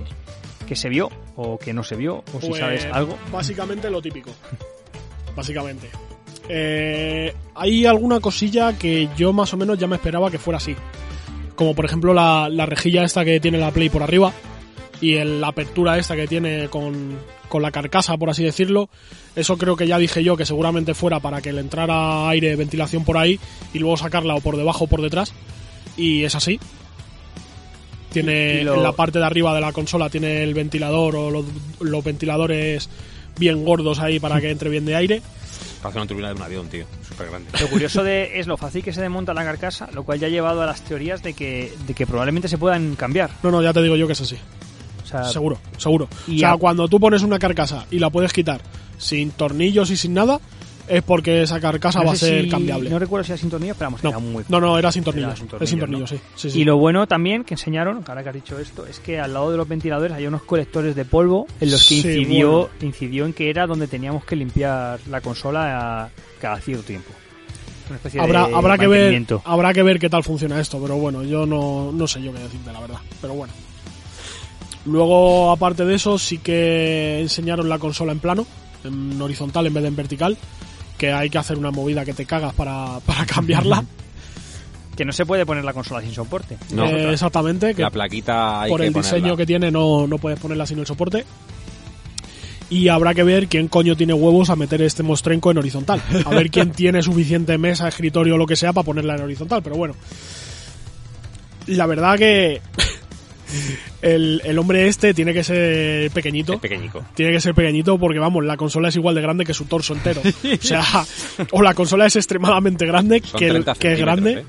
que 0.68 0.76
se 0.76 0.88
vio 0.88 1.10
o 1.36 1.58
que 1.58 1.74
no 1.74 1.84
se 1.84 1.96
vio, 1.96 2.24
o 2.34 2.40
si 2.42 2.48
Pues, 2.50 2.60
sabes 2.60 2.86
algo. 2.92 3.18
Básicamente 3.32 3.90
lo 3.90 4.02
típico. 4.02 4.30
Básicamente. 5.36 5.90
Eh, 6.48 7.34
hay 7.56 7.86
alguna 7.86 8.20
cosilla 8.20 8.78
que 8.78 9.10
yo 9.18 9.34
más 9.34 9.54
o 9.54 9.58
menos 9.58 9.80
ya 9.80 9.88
me 9.88 9.96
esperaba 9.96 10.30
que 10.30 10.38
fuera 10.38 10.58
así. 10.58 10.76
Como 11.56 11.74
por 11.74 11.86
ejemplo 11.86 12.14
la, 12.14 12.50
la 12.50 12.66
rejilla 12.66 13.04
esta 13.04 13.26
que 13.26 13.40
tiene 13.40 13.58
la 13.58 13.72
Play 13.72 13.90
por 13.90 14.04
arriba 14.04 14.32
y 15.02 15.16
el- 15.16 15.42
la 15.42 15.48
apertura 15.48 15.98
esta 15.98 16.16
que 16.16 16.28
tiene 16.28 16.68
con, 16.70 17.18
con 17.50 17.62
la 17.62 17.72
carcasa, 17.72 18.18
por 18.18 18.30
así 18.30 18.44
decirlo. 18.44 18.90
Eso 19.36 19.58
creo 19.58 19.76
que 19.76 19.88
ya 19.88 19.98
dije 19.98 20.24
yo 20.24 20.38
que 20.38 20.46
seguramente 20.46 20.94
fuera 20.94 21.20
para 21.20 21.42
que 21.42 21.52
le 21.54 21.62
entrara 21.62 22.30
aire, 22.30 22.56
ventilación 22.56 23.04
por 23.06 23.18
ahí 23.18 23.40
y 23.74 23.80
luego 23.80 23.98
sacarla 23.98 24.36
o 24.36 24.42
por 24.42 24.56
debajo 24.58 24.84
o 24.84 24.88
por 24.88 25.02
detrás. 25.02 25.34
Y 25.98 26.24
es 26.24 26.36
así. 26.36 26.60
Tiene 28.12 28.62
Y 28.62 28.64
lo- 28.64 28.76
en 28.76 28.84
la 28.84 28.92
parte 28.92 29.20
de 29.20 29.26
arriba 29.26 29.54
de 29.56 29.62
la 29.62 29.72
consola 29.72 30.10
tiene 30.10 30.44
el 30.44 30.54
ventilador 30.54 31.16
o 31.16 31.32
los, 31.32 31.46
los 31.80 32.04
ventiladores 32.04 32.90
bien 33.40 33.66
gordos 33.66 34.00
ahí 34.00 34.20
para 34.20 34.40
que 34.40 34.52
entre 34.52 34.70
bien 34.70 34.86
de 34.86 34.96
aire. 34.96 35.22
Parece 35.82 36.00
una 36.00 36.08
turbina 36.08 36.28
de 36.30 36.36
un 36.36 36.42
avión, 36.44 36.68
tío. 36.70 36.86
Súper 37.08 37.30
grande. 37.30 37.50
Lo 37.60 37.68
curioso 37.68 38.04
de, 38.04 38.40
es 38.40 38.48
lo 38.48 38.56
fácil 38.56 38.84
que 38.84 38.94
se 38.94 39.02
desmonta 39.02 39.34
la 39.34 39.44
carcasa, 39.44 39.90
lo 39.94 40.04
cual 40.04 40.20
ya 40.20 40.28
ha 40.28 40.30
llevado 40.30 40.62
a 40.62 40.66
las 40.68 40.82
teorías 40.82 41.24
de 41.24 41.34
que, 41.34 41.74
de 41.88 41.94
que 41.94 42.06
probablemente 42.06 42.48
se 42.48 42.58
puedan 42.58 42.96
cambiar. 42.96 43.32
No, 43.42 43.52
no, 43.52 43.62
ya 43.62 43.74
te 43.74 43.82
digo 43.82 43.96
yo 43.96 44.06
que 44.08 44.14
es 44.14 44.22
así. 44.22 44.38
O 45.04 45.06
sea, 45.08 45.26
Seguro, 45.26 45.60
seguro. 45.78 46.08
y 46.28 46.38
O 46.38 46.40
sea, 46.40 46.52
a- 46.54 46.58
cuando 46.58 46.88
tú 46.88 47.00
pones 47.00 47.24
una 47.24 47.40
carcasa 47.40 47.86
y 47.92 48.00
la 48.00 48.10
puedes 48.12 48.32
quitar 48.32 48.62
sin 48.98 49.32
tornillos 49.32 49.90
y 49.90 49.98
sin 49.98 50.14
nada, 50.14 50.40
es 50.88 51.02
porque 51.04 51.44
esa 51.44 51.60
carcasa 51.60 52.00
no 52.00 52.06
va 52.08 52.12
a 52.14 52.16
ser 52.16 52.44
si- 52.44 52.50
cambiable. 52.50 52.90
No 52.90 53.00
recuerdo 53.00 53.24
si 53.24 53.32
era 53.32 53.38
sin 53.38 53.50
tornillos, 53.50 53.78
pero 53.78 53.88
vamos, 53.88 54.04
No, 54.04 54.10
era 54.10 54.20
muy 54.20 54.44
no, 54.50 54.60
no, 54.60 54.78
era 54.78 54.92
sin 54.92 55.04
tornillos. 55.04 55.30
Era 55.30 55.36
sin 55.38 55.46
es 55.64 55.70
sin 55.70 55.80
tornillos, 55.80 56.10
tornillos, 56.10 56.32
sí. 56.36 56.42
sí, 56.50 56.50
sí. 56.52 56.60
Y 56.62 56.66
lo 56.66 56.78
bueno 56.78 57.08
también 57.08 57.44
que 57.44 57.54
enseñaron, 57.54 58.04
ahora 58.08 58.24
que 58.24 58.30
has 58.30 58.36
dicho 58.36 58.60
esto, 58.60 58.86
es 58.86 59.00
que 59.00 59.20
al 59.20 59.34
lado 59.34 59.52
de 59.52 59.58
los 59.58 59.68
ventiladores 59.68 60.12
hay 60.14 60.28
unos 60.28 60.44
colectores 60.44 60.96
de 60.96 61.06
polvo 61.06 61.48
en 61.62 61.72
los 61.72 61.88
que 61.88 61.96
incidió, 61.96 62.52
bueno. 62.52 62.70
incidió 62.82 63.26
en 63.26 63.34
que 63.34 63.50
era 63.50 63.66
donde 63.68 63.88
teníamos 63.88 64.26
que 64.26 64.36
limpiar 64.36 65.00
la 65.10 65.22
consola 65.22 66.04
a- 66.04 66.10
cada 66.42 66.60
cierto 66.60 66.84
tiempo. 66.84 67.12
Una 67.90 68.24
habrá, 68.24 68.44
habrá 68.46 68.78
que 68.78 68.88
ver 68.88 69.26
habrá 69.44 69.74
que 69.74 69.84
ver 69.84 70.00
qué 70.00 70.10
tal 70.10 70.24
funciona 70.24 70.58
esto 70.60 70.80
pero 70.82 70.96
bueno 70.96 71.22
yo 71.24 71.46
no, 71.46 71.92
no 71.92 72.08
sé 72.08 72.22
yo 72.22 72.32
qué 72.32 72.40
decirte 72.40 72.72
la 72.72 72.80
verdad 72.80 72.96
pero 73.22 73.34
bueno 73.34 73.52
luego 74.86 75.52
aparte 75.52 75.86
de 75.86 75.96
eso 75.96 76.18
sí 76.18 76.38
que 76.40 77.20
enseñaron 77.22 77.68
la 77.70 77.80
consola 77.80 78.12
en 78.14 78.20
plano 78.20 78.46
en 78.86 79.22
horizontal 79.22 79.68
en 79.68 79.74
vez 79.74 79.84
de 79.84 79.90
en 79.90 79.96
vertical 79.98 80.38
que 81.04 81.12
hay 81.12 81.30
que 81.30 81.38
hacer 81.38 81.58
una 81.58 81.70
movida 81.70 82.06
que 82.06 82.14
te 82.14 82.26
cagas 82.26 82.54
para, 82.54 83.00
para 83.06 83.26
cambiarla 83.26 83.84
Que 84.96 85.04
no 85.04 85.12
se 85.12 85.26
puede 85.26 85.46
poner 85.46 85.66
la 85.66 85.74
consola 85.74 86.00
sin 86.02 86.14
soporte. 86.14 86.58
No, 86.72 86.86
Eh, 86.86 87.12
exactamente 87.12 87.76
que 87.76 87.82
la 87.82 87.90
plaquita 87.90 88.62
hay 88.62 88.70
por 88.70 88.80
que 88.80 88.88
el 88.88 88.94
ponerla. 88.94 89.18
diseño 89.18 89.36
que 89.36 89.46
tiene 89.46 89.70
no, 89.70 90.08
no 90.08 90.18
puedes 90.18 90.40
ponerla 90.40 90.66
sin 90.66 90.80
el 90.80 90.86
soporte 90.88 91.26
y 92.70 92.88
habrá 92.88 93.14
que 93.14 93.24
ver 93.24 93.48
quién 93.50 93.68
coño 93.68 93.98
tiene 93.98 94.14
huevos 94.14 94.50
a 94.50 94.56
meter 94.56 94.82
este 94.82 95.04
mostrenco 95.04 95.52
en 95.52 95.58
horizontal. 95.58 96.02
A 96.26 96.30
ver 96.30 96.50
quién 96.50 96.72
tiene 96.76 97.02
suficiente 97.04 97.58
mesa, 97.58 97.88
escritorio 97.90 98.36
o 98.36 98.38
lo 98.38 98.46
que 98.48 98.56
sea 98.56 98.72
para 98.72 98.86
ponerla 98.86 99.16
en 99.16 99.24
horizontal. 99.24 99.62
Pero 99.62 99.76
bueno, 99.76 99.96
la 101.68 101.86
verdad 101.86 102.18
que 102.18 102.62
el, 104.02 104.42
el 104.44 104.60
hombre 104.60 104.88
este 104.88 105.14
tiene 105.14 105.34
que 105.34 105.44
ser 105.44 106.12
pequeñito. 106.12 106.54
Es 106.54 106.60
pequeñico. 106.60 107.04
Tiene 107.14 107.32
que 107.32 107.42
ser 107.42 107.54
pequeñito 107.54 107.98
porque, 107.98 108.20
vamos, 108.20 108.44
la 108.44 108.58
consola 108.58 108.90
es 108.90 108.96
igual 108.96 109.16
de 109.16 109.22
grande 109.22 109.46
que 109.46 109.54
su 109.54 109.66
torso 109.66 109.94
entero. 109.94 110.22
O 110.64 110.66
sea, 110.66 110.84
o 111.52 111.62
la 111.62 111.74
consola 111.74 112.06
es 112.06 112.16
extremadamente 112.16 112.86
grande, 112.86 113.22
Son 113.24 113.40
que, 113.40 113.50
30 113.50 113.76
que 113.76 113.94
es 113.94 114.00
grande. 114.00 114.32
¿eh? 114.32 114.46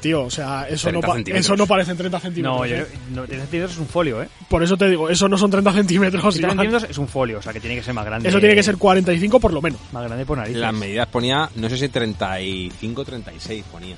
Tío, 0.00 0.24
o 0.24 0.30
sea, 0.30 0.66
eso 0.68 0.88
30 0.88 1.06
no, 1.06 1.16
eso 1.36 1.56
no 1.56 1.66
parecen 1.66 1.96
30 1.96 2.18
centímetros. 2.18 2.58
No, 2.58 2.66
yo, 2.66 2.76
¿eh? 2.76 2.86
no, 3.14 3.22
30 3.24 3.44
centímetros 3.44 3.72
es 3.72 3.78
un 3.78 3.86
folio, 3.86 4.20
¿eh? 4.20 4.28
Por 4.48 4.62
eso 4.64 4.76
te 4.76 4.88
digo, 4.88 5.08
eso 5.08 5.28
no 5.28 5.38
son 5.38 5.50
30 5.50 5.72
centímetros. 5.74 6.20
30 6.22 6.38
Iván. 6.40 6.50
centímetros 6.56 6.90
es 6.90 6.98
un 6.98 7.06
folio, 7.06 7.38
o 7.38 7.42
sea 7.42 7.52
que 7.52 7.60
tiene 7.60 7.76
que 7.76 7.84
ser 7.84 7.94
más 7.94 8.04
grande. 8.04 8.28
Eso 8.28 8.40
tiene 8.40 8.56
que 8.56 8.64
ser 8.64 8.76
45 8.78 9.38
por 9.38 9.52
lo 9.52 9.62
menos. 9.62 9.78
Más 9.92 10.02
grande 10.04 10.26
por 10.26 10.38
narices. 10.38 10.60
Las 10.60 10.74
medidas 10.74 11.06
ponía, 11.06 11.48
no 11.54 11.68
sé 11.68 11.76
si 11.76 11.88
35 11.88 13.04
36 13.04 13.64
ponía. 13.70 13.96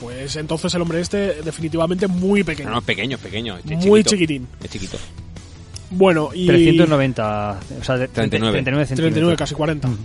Pues 0.00 0.36
entonces 0.36 0.72
el 0.74 0.82
hombre 0.82 1.00
este 1.00 1.42
definitivamente 1.42 2.06
muy 2.06 2.40
No, 2.40 2.46
pequeño. 2.46 2.70
no, 2.70 2.82
pequeño, 2.82 3.18
pequeño. 3.18 3.56
es 3.58 3.64
muy 3.64 4.02
chiquito. 4.04 4.10
chiquitín. 4.10 4.48
Es 4.62 4.70
chiquito. 4.70 4.96
Bueno, 5.90 6.30
y 6.34 6.46
390, 6.46 7.60
o 7.80 7.84
sea, 7.84 7.96
de- 7.96 8.08
39. 8.08 8.52
39 8.58 8.86
centímetros. 8.86 9.12
39, 9.14 9.36
casi 9.36 9.54
40. 9.54 9.88
Mm. 9.88 9.96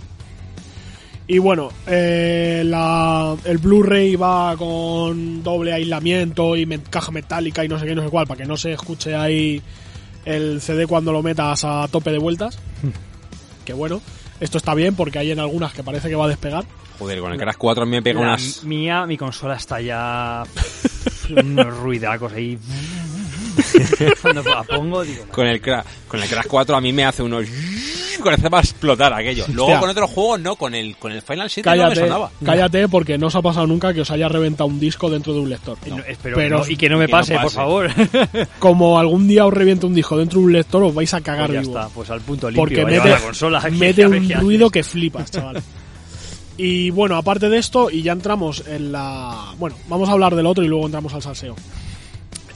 Y 1.26 1.38
bueno, 1.38 1.70
eh, 1.86 2.62
la, 2.66 3.36
el 3.44 3.58
Blu-ray 3.58 4.16
va 4.16 4.56
con 4.56 5.42
doble 5.42 5.72
aislamiento 5.72 6.56
y 6.56 6.66
me- 6.66 6.80
caja 6.82 7.12
metálica 7.12 7.64
y 7.64 7.68
no 7.68 7.78
sé 7.78 7.86
qué, 7.86 7.92
y 7.92 7.94
no 7.94 8.02
sé 8.02 8.08
cuál, 8.10 8.26
para 8.26 8.38
que 8.42 8.46
no 8.46 8.56
se 8.56 8.72
escuche 8.72 9.14
ahí 9.14 9.62
el 10.24 10.60
CD 10.60 10.86
cuando 10.86 11.12
lo 11.12 11.22
metas 11.22 11.64
a 11.64 11.86
tope 11.88 12.10
de 12.10 12.18
vueltas. 12.18 12.58
que 13.64 13.72
bueno, 13.72 14.02
esto 14.40 14.58
está 14.58 14.74
bien 14.74 14.94
porque 14.94 15.18
hay 15.18 15.30
en 15.30 15.40
algunas 15.40 15.72
que 15.72 15.82
parece 15.82 16.08
que 16.08 16.14
va 16.14 16.24
a 16.26 16.28
despegar. 16.28 16.64
Joder, 16.98 17.20
con 17.20 17.32
el 17.32 17.38
Crash 17.38 17.56
4 17.58 17.82
a 17.82 17.86
mí 17.86 17.92
me 17.92 18.02
pega 18.02 18.20
La 18.20 18.26
unas... 18.28 18.62
mía, 18.64 19.04
mi 19.06 19.16
consola 19.16 19.56
está 19.56 19.80
ya 19.80 20.44
unos 21.30 21.76
ruidacos 21.78 22.32
ahí. 22.32 22.58
Cuando 24.22 24.42
la 24.42 24.62
pongo, 24.62 25.02
digo, 25.02 25.24
Con 25.30 25.46
el, 25.46 25.60
Crash, 25.60 25.84
con 26.08 26.22
el 26.22 26.28
Crash 26.28 26.46
4 26.48 26.76
a 26.76 26.80
mí 26.80 26.92
me 26.92 27.04
hace 27.04 27.22
unos... 27.22 27.46
Parece 28.24 28.48
para 28.48 28.62
explotar 28.62 29.12
aquello. 29.12 29.44
Luego 29.48 29.64
Hostia. 29.64 29.80
con 29.80 29.90
otros 29.90 30.10
juegos 30.10 30.40
no, 30.40 30.56
con 30.56 30.74
el, 30.74 30.96
con 30.96 31.12
el 31.12 31.20
Final 31.20 31.50
7 31.50 31.68
no 31.68 31.76
me 31.76 31.82
Cállate, 31.82 32.00
sonaba. 32.00 32.30
cállate 32.42 32.88
porque 32.88 33.18
no 33.18 33.26
os 33.26 33.34
ha 33.34 33.42
pasado 33.42 33.66
nunca 33.66 33.92
que 33.92 34.00
os 34.00 34.10
haya 34.10 34.28
reventado 34.28 34.66
un 34.66 34.80
disco 34.80 35.10
dentro 35.10 35.34
de 35.34 35.40
un 35.40 35.50
lector. 35.50 35.76
no, 35.86 35.98
espero 35.98 36.36
Pero- 36.36 36.60
que 36.62 36.64
no- 36.66 36.72
y 36.72 36.76
que 36.78 36.88
no 36.88 36.96
me 36.96 37.04
que 37.06 37.12
no 37.12 37.18
pase, 37.18 37.38
por 37.38 37.50
favor. 37.50 37.90
Como 38.60 38.98
algún 38.98 39.28
día 39.28 39.44
os 39.44 39.52
reviente 39.52 39.84
un 39.84 39.94
disco 39.94 40.16
dentro 40.16 40.38
de 40.40 40.46
un 40.46 40.52
lector, 40.52 40.82
os 40.84 40.94
vais 40.94 41.12
a 41.12 41.18
Pues 41.18 41.24
cagar 41.26 41.52
ya 41.52 41.60
vivo. 41.60 41.76
está, 41.78 41.88
pues 41.92 42.08
al 42.08 42.20
punto 42.22 42.48
limpio. 42.48 42.62
porque 42.62 42.82
va 42.82 42.88
a 42.88 42.92
mete, 42.92 43.08
la 43.10 43.20
consola. 43.20 43.60
mete 43.72 44.04
A 44.04 44.08
un 44.08 44.30
ruido 44.30 44.70
que 44.70 44.82
flipas, 44.82 45.30
chaval. 45.30 45.62
y 46.56 46.88
bueno, 46.90 47.16
aparte 47.16 47.50
de 47.50 47.58
esto, 47.58 47.90
y 47.90 48.00
ya 48.02 48.12
entramos 48.12 48.62
en 48.66 48.90
la... 48.92 49.52
Bueno, 49.58 49.76
vamos 49.88 50.08
a 50.08 50.12
hablar 50.12 50.34
del 50.34 50.46
otro 50.46 50.64
y 50.64 50.68
luego 50.68 50.86
entramos 50.86 51.12
al 51.12 51.20
salseo. 51.20 51.56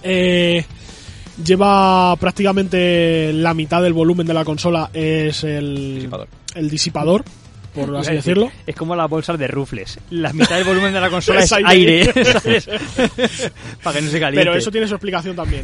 Eh, 0.02 0.64
lleva 1.44 2.16
prácticamente 2.16 3.32
la 3.32 3.54
mitad 3.54 3.82
del 3.82 3.92
volumen 3.92 4.26
de 4.26 4.34
la 4.34 4.44
consola 4.44 4.90
es 4.92 5.44
el 5.44 5.94
Disipador. 5.96 6.28
el 6.54 6.70
disipador, 6.70 7.24
por 7.74 7.96
así 7.96 8.12
decir, 8.12 8.34
decirlo. 8.34 8.52
Es 8.66 8.76
como 8.76 8.96
las 8.96 9.08
bolsas 9.08 9.38
de 9.38 9.48
rufles. 9.48 9.98
La 10.10 10.32
mitad 10.32 10.56
del 10.56 10.64
volumen 10.64 10.92
de 10.92 11.00
la 11.00 11.10
consola 11.10 11.40
Es 11.40 11.46
es 11.46 11.52
aire. 11.52 12.02
aire. 12.02 12.12
¿sabes? 12.40 12.68
Para 13.82 13.98
que 13.98 14.04
no 14.04 14.10
se 14.10 14.20
caliente. 14.20 14.44
Pero 14.44 14.58
eso 14.58 14.70
tiene 14.70 14.86
su 14.88 14.94
explicación 14.94 15.36
también. 15.36 15.62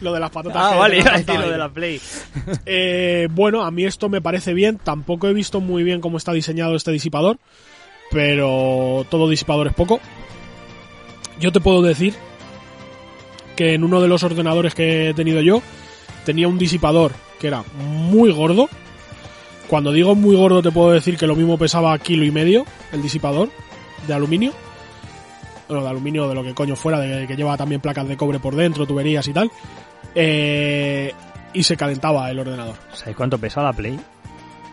Lo 0.00 0.12
de 0.12 0.20
las 0.20 0.30
patatas. 0.30 0.60
Ah, 0.60 0.76
vale, 0.76 1.02
lo 1.02 1.50
de 1.50 1.58
la 1.58 1.68
Play. 1.68 2.00
Eh, 2.66 3.28
bueno, 3.30 3.62
a 3.62 3.70
mí 3.70 3.84
esto 3.84 4.08
me 4.08 4.20
parece 4.20 4.52
bien. 4.52 4.78
Tampoco 4.78 5.28
he 5.28 5.32
visto 5.32 5.60
muy 5.60 5.84
bien 5.84 6.00
cómo 6.00 6.18
está 6.18 6.32
diseñado 6.32 6.74
este 6.74 6.90
disipador. 6.90 7.38
Pero 8.10 9.06
todo 9.10 9.30
disipador 9.30 9.68
es 9.68 9.74
poco. 9.74 10.00
Yo 11.40 11.52
te 11.52 11.60
puedo 11.60 11.82
decir 11.82 12.14
que 13.56 13.74
en 13.74 13.84
uno 13.84 14.00
de 14.00 14.08
los 14.08 14.22
ordenadores 14.22 14.74
que 14.74 15.10
he 15.10 15.14
tenido 15.14 15.40
yo 15.40 15.62
tenía 16.24 16.48
un 16.48 16.58
disipador 16.58 17.12
que 17.40 17.48
era 17.48 17.64
muy 17.76 18.30
gordo. 18.32 18.68
Cuando 19.68 19.90
digo 19.92 20.14
muy 20.14 20.36
gordo 20.36 20.62
te 20.62 20.70
puedo 20.70 20.90
decir 20.92 21.16
que 21.16 21.26
lo 21.26 21.34
mismo 21.36 21.56
pesaba 21.58 21.96
kilo 21.98 22.24
y 22.24 22.30
medio 22.30 22.64
el 22.92 23.00
disipador 23.02 23.50
de 24.06 24.14
aluminio. 24.14 24.52
Bueno, 25.68 25.84
de 25.84 25.90
aluminio, 25.90 26.28
de 26.28 26.34
lo 26.34 26.42
que 26.42 26.52
coño 26.54 26.76
fuera, 26.76 26.98
de 27.00 27.26
que 27.26 27.34
lleva 27.36 27.56
también 27.56 27.80
placas 27.80 28.06
de 28.06 28.16
cobre 28.16 28.38
por 28.38 28.54
dentro, 28.54 28.86
tuberías 28.86 29.26
y 29.28 29.32
tal. 29.32 29.50
Eh, 30.14 31.12
y 31.54 31.62
se 31.62 31.76
calentaba 31.76 32.30
el 32.30 32.38
ordenador. 32.38 32.76
¿Sabes 32.92 33.16
cuánto 33.16 33.38
pesa 33.38 33.62
la 33.62 33.72
Play? 33.72 33.98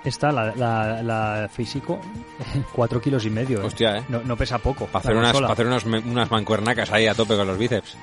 Esta, 0.04 0.32
la, 0.32 0.54
la, 0.56 1.04
la 1.04 1.50
físico, 1.52 2.00
4 2.74 3.02
kilos 3.02 3.26
y 3.26 3.30
medio. 3.30 3.62
¿eh? 3.62 3.66
Hostia, 3.66 3.98
eh. 3.98 4.04
No, 4.10 4.22
no 4.24 4.36
pesa 4.38 4.58
poco. 4.58 4.86
Para 4.88 5.00
hacer, 5.00 5.16
unas, 5.16 5.36
hacer 5.42 5.68
unos 5.68 5.86
me- 5.86 6.00
unas 6.00 6.32
mancuernacas 6.32 6.92
ahí 6.92 7.08
a 7.08 7.14
tope 7.14 7.36
con 7.36 7.48
los 7.48 7.58
bíceps. 7.58 7.98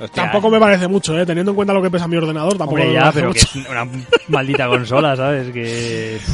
Hostia, 0.00 0.22
Tampoco 0.24 0.50
me 0.50 0.58
parece 0.58 0.88
mucho, 0.88 1.18
¿eh? 1.18 1.26
Teniendo 1.26 1.52
en 1.52 1.56
cuenta 1.56 1.74
lo 1.74 1.82
que 1.82 1.90
pesa 1.90 2.08
mi 2.08 2.16
ordenador, 2.16 2.56
tampoco 2.56 2.70
Hombre, 2.80 2.88
me 2.88 2.94
ya, 2.94 3.12
pero 3.12 3.32
que 3.32 3.40
mucho. 3.40 3.58
es 3.60 3.68
una 3.68 3.86
maldita 4.28 4.66
consola, 4.68 5.16
¿sabes? 5.16 5.52
Que. 5.52 6.18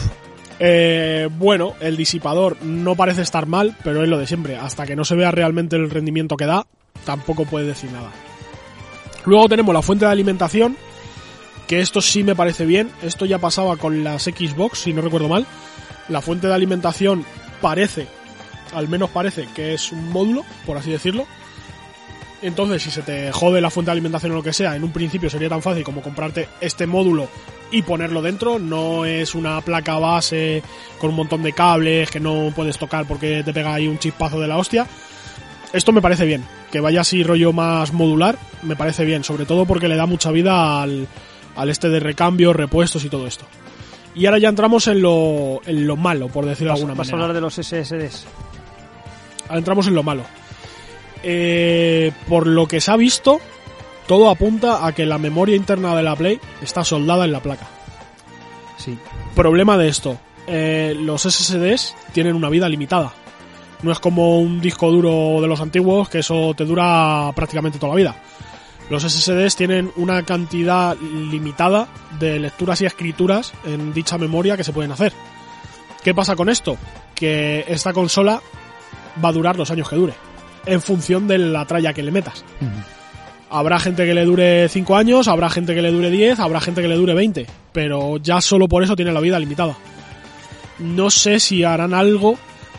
Eh, 0.58 1.28
bueno, 1.32 1.74
el 1.80 1.98
disipador 1.98 2.56
no 2.62 2.94
parece 2.94 3.20
estar 3.20 3.44
mal, 3.44 3.76
pero 3.84 4.02
es 4.02 4.08
lo 4.08 4.16
de 4.16 4.26
siempre. 4.26 4.56
Hasta 4.56 4.86
que 4.86 4.96
no 4.96 5.04
se 5.04 5.14
vea 5.14 5.30
realmente 5.30 5.76
el 5.76 5.90
rendimiento 5.90 6.36
que 6.38 6.46
da, 6.46 6.66
tampoco 7.04 7.44
puede 7.44 7.66
decir 7.66 7.92
nada. 7.92 8.10
Luego 9.26 9.48
tenemos 9.50 9.74
la 9.74 9.82
fuente 9.82 10.06
de 10.06 10.12
alimentación, 10.12 10.76
que 11.66 11.80
esto 11.80 12.00
sí 12.00 12.22
me 12.22 12.34
parece 12.34 12.64
bien. 12.64 12.90
Esto 13.02 13.26
ya 13.26 13.38
pasaba 13.38 13.76
con 13.76 14.02
las 14.02 14.22
Xbox, 14.22 14.78
si 14.78 14.94
no 14.94 15.02
recuerdo 15.02 15.28
mal. 15.28 15.46
La 16.08 16.22
fuente 16.22 16.46
de 16.46 16.54
alimentación 16.54 17.24
parece, 17.60 18.06
al 18.72 18.88
menos 18.88 19.10
parece, 19.10 19.48
que 19.54 19.74
es 19.74 19.92
un 19.92 20.10
módulo, 20.10 20.42
por 20.64 20.78
así 20.78 20.90
decirlo. 20.90 21.26
Entonces, 22.42 22.82
si 22.82 22.90
se 22.90 23.02
te 23.02 23.32
jode 23.32 23.60
la 23.60 23.70
fuente 23.70 23.88
de 23.88 23.92
alimentación 23.92 24.32
o 24.32 24.34
lo 24.36 24.42
que 24.42 24.52
sea, 24.52 24.76
en 24.76 24.84
un 24.84 24.92
principio 24.92 25.30
sería 25.30 25.48
tan 25.48 25.62
fácil 25.62 25.82
como 25.84 26.02
comprarte 26.02 26.48
este 26.60 26.86
módulo 26.86 27.28
y 27.70 27.82
ponerlo 27.82 28.20
dentro. 28.22 28.58
No 28.58 29.04
es 29.06 29.34
una 29.34 29.60
placa 29.62 29.98
base 29.98 30.62
con 30.98 31.10
un 31.10 31.16
montón 31.16 31.42
de 31.42 31.52
cables 31.52 32.10
que 32.10 32.20
no 32.20 32.52
puedes 32.54 32.78
tocar 32.78 33.06
porque 33.06 33.42
te 33.42 33.52
pega 33.54 33.74
ahí 33.74 33.88
un 33.88 33.98
chispazo 33.98 34.38
de 34.38 34.48
la 34.48 34.58
hostia. 34.58 34.86
Esto 35.72 35.92
me 35.92 36.02
parece 36.02 36.26
bien. 36.26 36.44
Que 36.70 36.80
vaya 36.80 37.00
así 37.00 37.22
rollo 37.22 37.52
más 37.52 37.92
modular, 37.92 38.38
me 38.62 38.76
parece 38.76 39.04
bien. 39.04 39.24
Sobre 39.24 39.46
todo 39.46 39.64
porque 39.64 39.88
le 39.88 39.96
da 39.96 40.04
mucha 40.06 40.30
vida 40.30 40.82
al, 40.82 41.08
al 41.56 41.70
este 41.70 41.88
de 41.88 42.00
recambio, 42.00 42.52
repuestos 42.52 43.04
y 43.04 43.08
todo 43.08 43.26
esto. 43.26 43.46
Y 44.14 44.26
ahora 44.26 44.38
ya 44.38 44.48
entramos 44.50 44.86
en 44.88 45.00
lo, 45.02 45.60
en 45.66 45.86
lo 45.86 45.96
malo, 45.96 46.28
por 46.28 46.44
decirlo 46.46 46.68
de 46.68 46.72
¿Vas, 46.72 46.80
alguna 46.80 46.94
vas 46.94 47.08
a 47.08 47.12
manera. 47.12 47.24
hablar 47.28 47.34
de 47.34 47.40
los 47.40 47.54
SSDs? 47.54 48.26
Ahora 49.48 49.58
entramos 49.58 49.86
en 49.86 49.94
lo 49.94 50.02
malo. 50.02 50.22
Eh, 51.22 52.12
por 52.28 52.46
lo 52.46 52.66
que 52.66 52.80
se 52.80 52.90
ha 52.90 52.96
visto, 52.96 53.40
todo 54.06 54.30
apunta 54.30 54.86
a 54.86 54.92
que 54.92 55.06
la 55.06 55.18
memoria 55.18 55.56
interna 55.56 55.94
de 55.96 56.02
la 56.02 56.16
Play 56.16 56.40
está 56.62 56.84
soldada 56.84 57.24
en 57.24 57.32
la 57.32 57.40
placa. 57.40 57.68
Sí. 58.76 58.98
Problema 59.34 59.76
de 59.76 59.88
esto, 59.88 60.18
eh, 60.46 60.94
los 60.98 61.22
SSDs 61.22 61.94
tienen 62.12 62.36
una 62.36 62.48
vida 62.48 62.68
limitada. 62.68 63.12
No 63.82 63.92
es 63.92 63.98
como 63.98 64.38
un 64.38 64.60
disco 64.60 64.90
duro 64.90 65.40
de 65.40 65.48
los 65.48 65.60
antiguos 65.60 66.08
que 66.08 66.20
eso 66.20 66.54
te 66.54 66.64
dura 66.64 67.32
prácticamente 67.34 67.78
toda 67.78 67.92
la 67.92 67.96
vida. 67.96 68.16
Los 68.88 69.02
SSDs 69.02 69.56
tienen 69.56 69.90
una 69.96 70.22
cantidad 70.22 70.96
limitada 70.96 71.88
de 72.18 72.38
lecturas 72.38 72.80
y 72.80 72.86
escrituras 72.86 73.52
en 73.64 73.92
dicha 73.92 74.16
memoria 74.16 74.56
que 74.56 74.64
se 74.64 74.72
pueden 74.72 74.92
hacer. 74.92 75.12
¿Qué 76.04 76.14
pasa 76.14 76.36
con 76.36 76.48
esto? 76.48 76.78
Que 77.14 77.64
esta 77.66 77.92
consola 77.92 78.40
va 79.22 79.28
a 79.28 79.32
durar 79.32 79.56
los 79.56 79.70
años 79.72 79.88
que 79.88 79.96
dure, 79.96 80.14
en 80.66 80.80
función 80.82 81.26
de 81.28 81.38
la 81.38 81.64
tralla 81.64 81.92
que 81.92 82.02
le 82.02 82.10
metas. 82.10 82.44
Habrá 83.48 83.78
gente 83.78 84.04
que 84.04 84.12
le 84.14 84.24
dure 84.24 84.68
5 84.68 84.96
años, 84.96 85.28
habrá 85.28 85.48
gente 85.48 85.74
que 85.74 85.80
le 85.82 85.92
dure 85.92 86.10
10, 86.10 86.40
habrá 86.40 86.60
gente 86.60 86.82
que 86.82 86.88
le 86.88 86.96
dure 86.96 87.14
20, 87.14 87.46
pero 87.72 88.16
ya 88.18 88.40
solo 88.40 88.66
por 88.68 88.82
eso 88.82 88.96
tiene 88.96 89.12
la 89.12 89.20
vida 89.20 89.38
limitada. 89.38 89.76
No 90.80 91.10
sé 91.10 91.38
si 91.40 91.62
harán 91.64 91.94
algo 91.94 92.36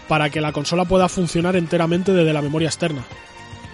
para 0.08 0.30
que 0.30 0.42
la 0.42 0.52
consola 0.52 0.86
pueda 0.86 1.08
funcionar 1.10 1.56
enteramente 1.56 2.14
desde 2.14 2.34
la 2.34 2.42
memoria 2.42 2.68
externa, 2.68 3.02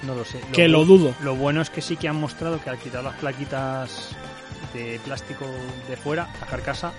No 0.05 0.15
lo 0.15 0.23
sé. 0.23 0.39
que 0.53 0.67
lo 0.67 0.85
dudo. 0.85 1.13
Lo 1.23 1.35
bueno 1.35 1.61
es 1.61 1.69
que 1.69 1.81
sí 1.81 1.95
que 1.97 2.07
han 2.07 2.15
mostrado 2.19 2.61
que 2.63 2.69
al 2.69 2.77
quitar 2.77 3.03
las 3.03 3.15
plaquitas 3.15 4.09
de 4.73 4.99
plástico 5.03 5.45
de 5.89 5.97
fuera, 5.97 6.27
la 6.39 6.45
carcasa, 6.47 6.91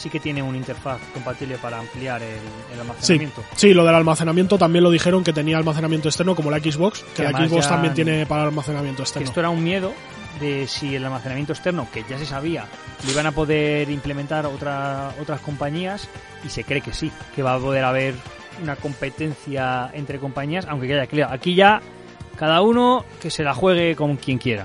sí 0.00 0.08
que 0.10 0.18
tiene 0.20 0.42
una 0.42 0.56
interfaz 0.56 0.98
compatible 1.12 1.58
para 1.58 1.78
ampliar 1.78 2.22
el, 2.22 2.28
el 2.30 2.38
Sí, 2.40 2.80
almacenamiento. 2.80 3.44
sí, 3.54 3.74
lo 3.74 3.84
del 3.84 3.94
almacenamiento 3.94 4.56
también 4.58 4.82
lo 4.82 4.90
dijeron 4.90 5.22
que 5.22 5.32
tenía 5.32 5.58
almacenamiento 5.58 6.08
externo 6.08 6.34
como 6.34 6.50
la 6.50 6.58
Xbox, 6.58 7.00
que 7.14 7.22
Que 7.24 7.30
la 7.30 7.46
Xbox 7.46 7.64
ya- 7.64 7.68
también 7.70 7.94
tiene 7.94 8.24
para 8.26 8.44
almacenamiento 8.44 9.02
externo. 9.02 9.28
esto 9.28 9.40
era 9.40 9.50
un 9.50 9.62
miedo 9.62 9.92
de 10.40 10.66
si 10.66 10.94
el 10.96 11.04
almacenamiento 11.04 11.52
externo, 11.52 11.86
que 11.92 12.02
ya 12.08 12.16
se 12.18 12.24
sabía, 12.24 12.64
lo 13.04 13.10
iban 13.12 13.26
a 13.26 13.32
poder 13.32 13.90
implementar 13.90 14.46
otra, 14.46 15.12
otras 15.20 15.40
compañías 15.40 16.08
y 16.44 16.48
se 16.48 16.64
cree 16.64 16.80
que 16.80 16.92
sí, 16.94 17.12
que 17.36 17.42
va 17.42 17.54
a 17.54 17.58
poder 17.58 17.84
haber 17.84 18.14
una 18.62 18.76
competencia 18.76 19.90
entre 19.92 20.18
compañías, 20.18 20.66
aunque 20.68 20.86
quede 20.86 21.06
claro, 21.08 21.32
aquí 21.34 21.54
ya 21.54 21.80
cada 22.36 22.62
uno 22.62 23.04
que 23.20 23.28
se 23.30 23.42
la 23.42 23.52
juegue 23.54 23.94
con 23.96 24.16
quien 24.16 24.38
quiera. 24.38 24.64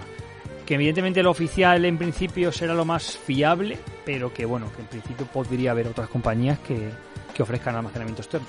Que 0.66 0.76
evidentemente 0.76 1.22
lo 1.22 1.32
oficial 1.32 1.84
en 1.86 1.98
principio 1.98 2.52
será 2.52 2.74
lo 2.74 2.86
más 2.86 3.18
fiable, 3.18 3.78
pero 4.06 4.34
que 4.34 4.46
bueno, 4.46 4.72
que 4.76 4.82
en 4.82 4.88
principio 4.88 5.26
podría 5.26 5.72
haber 5.72 5.88
otras 5.88 6.08
compañías 6.10 6.60
que, 6.60 6.92
que 7.34 7.44
ofrezcan 7.44 7.76
almacenamiento 7.76 8.22
externo. 8.22 8.48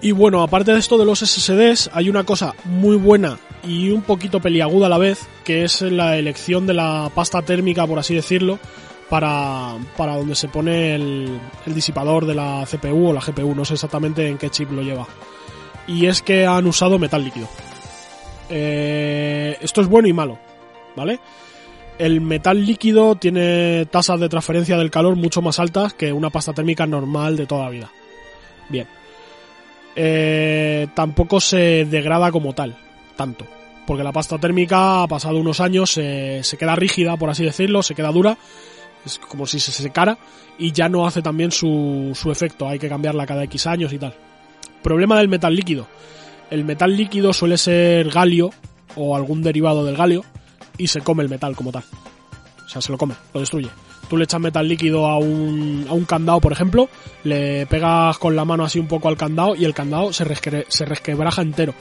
Y 0.00 0.12
bueno, 0.12 0.42
aparte 0.42 0.72
de 0.72 0.78
esto 0.78 0.96
de 0.96 1.04
los 1.04 1.20
SSDs, 1.20 1.90
hay 1.92 2.08
una 2.08 2.24
cosa 2.24 2.54
muy 2.64 2.96
buena 2.96 3.38
y 3.64 3.90
un 3.90 4.02
poquito 4.02 4.40
peliaguda 4.40 4.86
a 4.86 4.90
la 4.90 4.98
vez, 4.98 5.26
que 5.44 5.64
es 5.64 5.82
la 5.82 6.16
elección 6.16 6.66
de 6.66 6.74
la 6.74 7.10
pasta 7.14 7.42
térmica, 7.42 7.86
por 7.86 7.98
así 7.98 8.14
decirlo, 8.14 8.60
para, 9.08 9.76
para 9.96 10.16
donde 10.16 10.36
se 10.36 10.48
pone 10.48 10.94
el, 10.94 11.40
el 11.66 11.74
disipador 11.74 12.26
de 12.26 12.34
la 12.34 12.64
CPU 12.70 13.08
o 13.08 13.12
la 13.12 13.20
GPU, 13.20 13.54
no 13.54 13.64
sé 13.64 13.74
exactamente 13.74 14.28
en 14.28 14.38
qué 14.38 14.50
chip 14.50 14.70
lo 14.70 14.82
lleva. 14.82 15.06
Y 15.88 16.06
es 16.06 16.22
que 16.22 16.46
han 16.46 16.66
usado 16.66 16.98
metal 16.98 17.24
líquido. 17.24 17.48
Eh, 18.50 19.56
esto 19.60 19.80
es 19.80 19.88
bueno 19.88 20.08
y 20.08 20.12
malo, 20.12 20.38
¿vale? 20.94 21.18
El 21.98 22.20
metal 22.20 22.64
líquido 22.64 23.16
tiene 23.16 23.84
tasas 23.86 24.20
de 24.20 24.28
transferencia 24.28 24.76
del 24.78 24.90
calor 24.90 25.16
mucho 25.16 25.42
más 25.42 25.58
altas 25.58 25.94
que 25.94 26.12
una 26.12 26.30
pasta 26.30 26.52
térmica 26.52 26.86
normal 26.86 27.36
de 27.36 27.46
toda 27.46 27.64
la 27.64 27.70
vida. 27.70 27.90
Bien 28.68 28.86
eh, 29.96 30.86
tampoco 30.94 31.40
se 31.40 31.84
degrada 31.84 32.30
como 32.30 32.52
tal, 32.54 32.76
tanto. 33.16 33.46
Porque 33.86 34.04
la 34.04 34.12
pasta 34.12 34.38
térmica, 34.38 35.02
ha 35.02 35.08
pasado 35.08 35.38
unos 35.38 35.60
años, 35.60 35.90
se- 35.90 36.42
queda 36.58 36.76
rígida, 36.76 37.16
por 37.16 37.30
así 37.30 37.44
decirlo, 37.44 37.82
se 37.82 37.94
queda 37.94 38.12
dura, 38.12 38.36
es 39.04 39.18
como 39.18 39.46
si 39.46 39.58
se 39.58 39.72
secara 39.72 40.18
y 40.58 40.72
ya 40.72 40.88
no 40.88 41.06
hace 41.06 41.22
también 41.22 41.50
su, 41.50 42.12
su 42.14 42.30
efecto, 42.30 42.68
hay 42.68 42.78
que 42.78 42.88
cambiarla 42.88 43.26
cada 43.26 43.44
X 43.44 43.66
años 43.66 43.92
y 43.92 43.98
tal. 43.98 44.14
Problema 44.82 45.18
del 45.18 45.28
metal 45.28 45.54
líquido. 45.56 45.86
El 46.50 46.64
metal 46.64 46.96
líquido 46.96 47.32
suele 47.32 47.58
ser 47.58 48.08
galio 48.10 48.50
o 48.94 49.16
algún 49.16 49.42
derivado 49.42 49.84
del 49.84 49.96
galio 49.96 50.24
y 50.78 50.86
se 50.86 51.00
come 51.00 51.22
el 51.22 51.28
metal 51.28 51.54
como 51.54 51.72
tal. 51.72 51.82
O 52.64 52.68
sea, 52.68 52.80
se 52.80 52.90
lo 52.92 52.98
come, 52.98 53.14
lo 53.34 53.40
destruye. 53.40 53.68
Tú 54.08 54.16
le 54.16 54.24
echas 54.24 54.40
metal 54.40 54.66
líquido 54.66 55.06
a 55.06 55.18
un, 55.18 55.84
a 55.88 55.92
un 55.92 56.04
candado, 56.04 56.40
por 56.40 56.52
ejemplo, 56.52 56.88
le 57.24 57.66
pegas 57.66 58.16
con 58.18 58.34
la 58.36 58.44
mano 58.46 58.64
así 58.64 58.78
un 58.78 58.88
poco 58.88 59.08
al 59.08 59.16
candado 59.16 59.54
y 59.54 59.64
el 59.66 59.74
candado 59.74 60.12
se, 60.12 60.24
resque- 60.24 60.64
se 60.68 60.84
resquebraja 60.86 61.42
entero. 61.42 61.74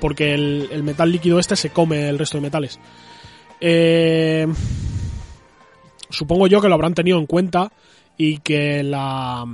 Porque 0.00 0.34
el, 0.34 0.68
el 0.70 0.82
metal 0.82 1.10
líquido 1.10 1.38
este 1.38 1.56
se 1.56 1.70
come 1.70 2.08
el 2.08 2.18
resto 2.18 2.38
de 2.38 2.42
metales. 2.42 2.78
Eh, 3.60 4.46
supongo 6.10 6.46
yo 6.46 6.60
que 6.60 6.68
lo 6.68 6.74
habrán 6.74 6.94
tenido 6.94 7.18
en 7.18 7.26
cuenta 7.26 7.72
y 8.16 8.38
que 8.38 8.82
la 8.82 9.44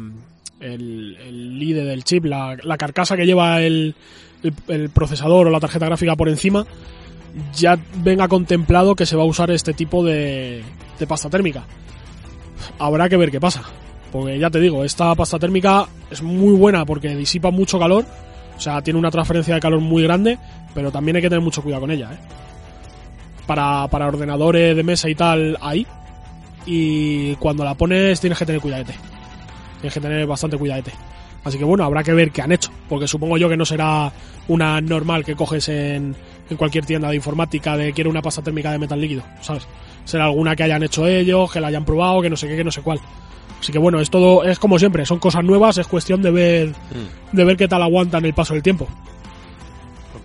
el, 0.61 1.17
el 1.21 1.59
líder 1.59 1.87
del 1.87 2.05
chip, 2.05 2.25
la, 2.27 2.57
la 2.63 2.77
carcasa 2.77 3.17
que 3.17 3.27
lleva 3.27 3.63
el, 3.63 3.95
el, 4.43 4.53
el 4.69 4.91
procesador 4.91 5.47
o 5.47 5.51
la 5.51 5.61
tarjeta 5.61 5.87
gráfica 5.87 6.17
por 6.17 6.29
encima, 6.29 6.67
ya 7.55 7.79
venga 7.97 8.29
contemplado 8.29 8.95
que 8.95 9.07
se 9.07 9.17
va 9.17 9.23
a 9.23 9.27
usar 9.27 9.51
este 9.51 9.73
tipo 9.73 10.05
de, 10.05 10.63
pasta 11.09 11.31
térmica. 11.31 11.65
Habrá 12.79 13.09
que 13.09 13.17
ver 13.17 13.31
qué 13.31 13.41
pasa. 13.41 13.63
Porque 14.13 14.39
ya 14.39 14.51
te 14.51 14.61
digo, 14.61 14.85
esta 14.85 15.15
pasta 15.15 15.39
térmica 15.39 15.87
es 16.11 16.23
muy 16.23 16.55
buena 16.55 16.85
porque 16.85 17.15
disipa 17.15 17.51
mucho 17.51 17.79
calor. 17.79 18.05
O 18.57 18.61
sea, 18.61 18.83
tiene 18.83 18.99
una 18.99 19.11
transferencia 19.11 19.55
de 19.55 19.61
calor 19.61 19.81
muy 19.81 20.03
grande, 20.03 20.39
pero 20.75 20.91
también 20.91 21.17
hay 21.17 21.23
que 21.23 21.29
tener 21.29 21.43
mucho 21.43 21.63
cuidado 21.63 21.83
con 21.83 21.91
ella, 21.91 22.13
¿eh? 22.13 22.19
Para, 23.47 23.89
para 23.89 24.07
ordenadores 24.07 24.77
de 24.77 24.83
mesa 24.83 25.09
y 25.09 25.15
tal, 25.15 25.57
ahí. 25.61 25.87
Y 26.67 27.35
cuando 27.37 27.65
la 27.65 27.75
pones 27.75 28.21
tienes 28.21 28.39
que 28.39 28.47
tener 28.47 28.61
cuidadete. 28.61 28.95
Tienes 29.81 29.95
que 29.95 30.01
tener 30.01 30.27
bastante 30.27 30.59
cuidadete. 30.59 30.93
Así 31.43 31.57
que 31.57 31.65
bueno, 31.65 31.85
habrá 31.85 32.03
que 32.03 32.13
ver 32.13 32.31
qué 32.31 32.43
han 32.43 32.53
hecho. 32.53 32.71
Porque 32.89 33.09
supongo 33.09 33.39
yo 33.39 33.49
que 33.49 33.57
no 33.57 33.65
será 33.65 34.13
una 34.49 34.81
normal 34.81 35.25
que 35.25 35.35
coges 35.35 35.69
en, 35.69 36.15
en 36.51 36.57
cualquier 36.57 36.85
tienda 36.85 37.09
de 37.09 37.17
informática 37.17 37.77
de 37.77 37.93
quiero 37.93 38.11
una 38.11 38.21
pasta 38.21 38.43
térmica 38.43 38.71
de 38.73 38.79
metal 38.79 39.01
líquido, 39.01 39.23
¿sabes? 39.41 39.67
Será 40.05 40.25
alguna 40.25 40.55
que 40.57 40.65
hayan 40.65 40.83
hecho 40.83 41.07
ellos, 41.07 41.51
que 41.53 41.61
la 41.61 41.69
hayan 41.69 41.85
probado, 41.85 42.21
que 42.21 42.29
no 42.31 42.37
sé 42.37 42.49
qué, 42.49 42.57
que 42.57 42.65
no 42.65 42.71
sé 42.73 42.83
cuál. 42.83 43.01
Así 43.61 43.71
que 43.73 43.79
bueno, 43.79 44.01
es 44.01 44.11
todo, 44.11 44.43
es 44.45 44.59
como 44.59 44.79
siempre, 44.79 45.05
son 45.07 45.19
cosas 45.19 45.45
nuevas, 45.45 45.79
es 45.79 45.87
cuestión 45.87 46.23
de 46.23 46.31
ver, 46.31 46.73
de 47.33 47.45
ver 47.45 47.57
qué 47.57 47.69
tal 47.69 47.83
aguantan 47.83 48.25
el 48.25 48.35
paso 48.35 48.55
del 48.55 48.63
tiempo. 48.63 48.89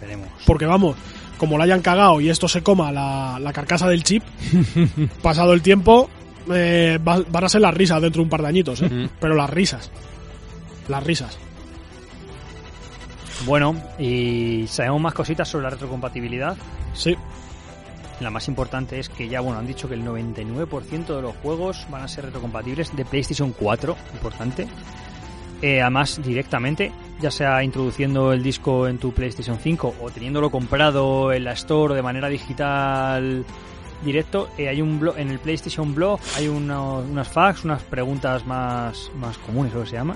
Veremos. 0.02 0.28
Porque 0.46 0.66
vamos, 0.66 0.96
como 1.38 1.58
la 1.58 1.66
hayan 1.66 1.82
cagado 1.82 2.20
y 2.22 2.30
esto 2.30 2.48
se 2.48 2.64
coma 2.64 2.92
la, 2.92 3.38
la 3.40 3.54
carcasa 3.54 3.88
del 3.88 4.04
chip, 4.04 4.24
pasado 5.22 5.54
el 5.54 5.62
tiempo, 5.62 6.10
eh, 6.54 6.98
va- 7.06 7.24
van 7.30 7.44
a 7.44 7.50
ser 7.50 7.62
las 7.62 7.74
risas 7.74 8.02
dentro 8.02 8.20
de 8.22 8.24
un 8.24 8.30
par 8.30 8.42
de 8.42 8.48
añitos, 8.48 8.82
¿eh? 8.82 8.86
Ujú. 8.86 9.10
Pero 9.20 9.36
las 9.36 9.50
risas. 9.50 9.92
Las 10.88 11.04
risas. 11.04 11.38
Bueno, 13.46 13.76
y 14.00 14.66
sabemos 14.68 15.02
más 15.02 15.14
cositas 15.14 15.48
sobre 15.48 15.64
la 15.64 15.70
retrocompatibilidad. 15.72 16.58
Sí. 16.94 17.16
La 18.22 18.30
más 18.30 18.48
importante 18.48 18.98
es 19.00 19.10
que 19.10 19.28
ya, 19.28 19.42
bueno, 19.42 19.60
han 19.60 19.68
dicho 19.68 19.88
que 19.90 19.94
el 19.96 20.04
99% 20.06 21.16
de 21.16 21.22
los 21.22 21.36
juegos 21.38 21.86
van 21.90 22.04
a 22.04 22.08
ser 22.08 22.26
retrocompatibles 22.26 22.96
de 22.96 23.04
PlayStation 23.06 23.52
4, 23.52 23.96
importante. 24.14 24.68
Eh, 25.62 25.82
además, 25.82 26.20
directamente, 26.24 26.92
ya 27.22 27.30
sea 27.30 27.62
introduciendo 27.64 28.32
el 28.34 28.42
disco 28.42 28.88
en 28.88 28.98
tu 29.00 29.12
PlayStation 29.14 29.58
5 29.62 29.96
o 30.02 30.10
teniéndolo 30.12 30.50
comprado 30.50 31.32
en 31.34 31.44
la 31.44 31.54
Store 31.54 31.94
de 31.94 32.02
manera 32.02 32.30
digital 32.30 33.46
directo, 34.04 34.50
eh, 34.58 34.70
hay 34.70 34.82
un 34.82 35.00
blog, 35.00 35.18
en 35.18 35.30
el 35.32 35.40
PlayStation 35.40 35.94
Blog 35.96 36.20
hay 36.38 36.48
uno- 36.48 37.00
unas 37.00 37.28
fax, 37.28 37.64
unas 37.66 37.82
preguntas 37.84 38.46
más, 38.46 39.10
más 39.20 39.38
comunes, 39.40 39.74
lo 39.74 39.82
que 39.84 39.88
se 39.90 39.96
llama, 39.96 40.16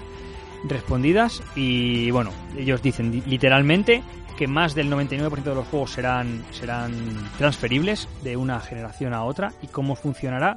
respondidas 0.67 1.41
y 1.55 2.11
bueno, 2.11 2.31
ellos 2.57 2.81
dicen 2.81 3.11
di- 3.11 3.21
literalmente 3.25 4.03
que 4.37 4.47
más 4.47 4.75
del 4.75 4.89
99% 4.91 5.43
de 5.43 5.55
los 5.55 5.67
juegos 5.67 5.91
serán 5.91 6.43
serán 6.51 6.93
transferibles 7.37 8.07
de 8.23 8.37
una 8.37 8.59
generación 8.59 9.13
a 9.13 9.23
otra 9.23 9.51
y 9.61 9.67
cómo 9.67 9.95
funcionará. 9.95 10.55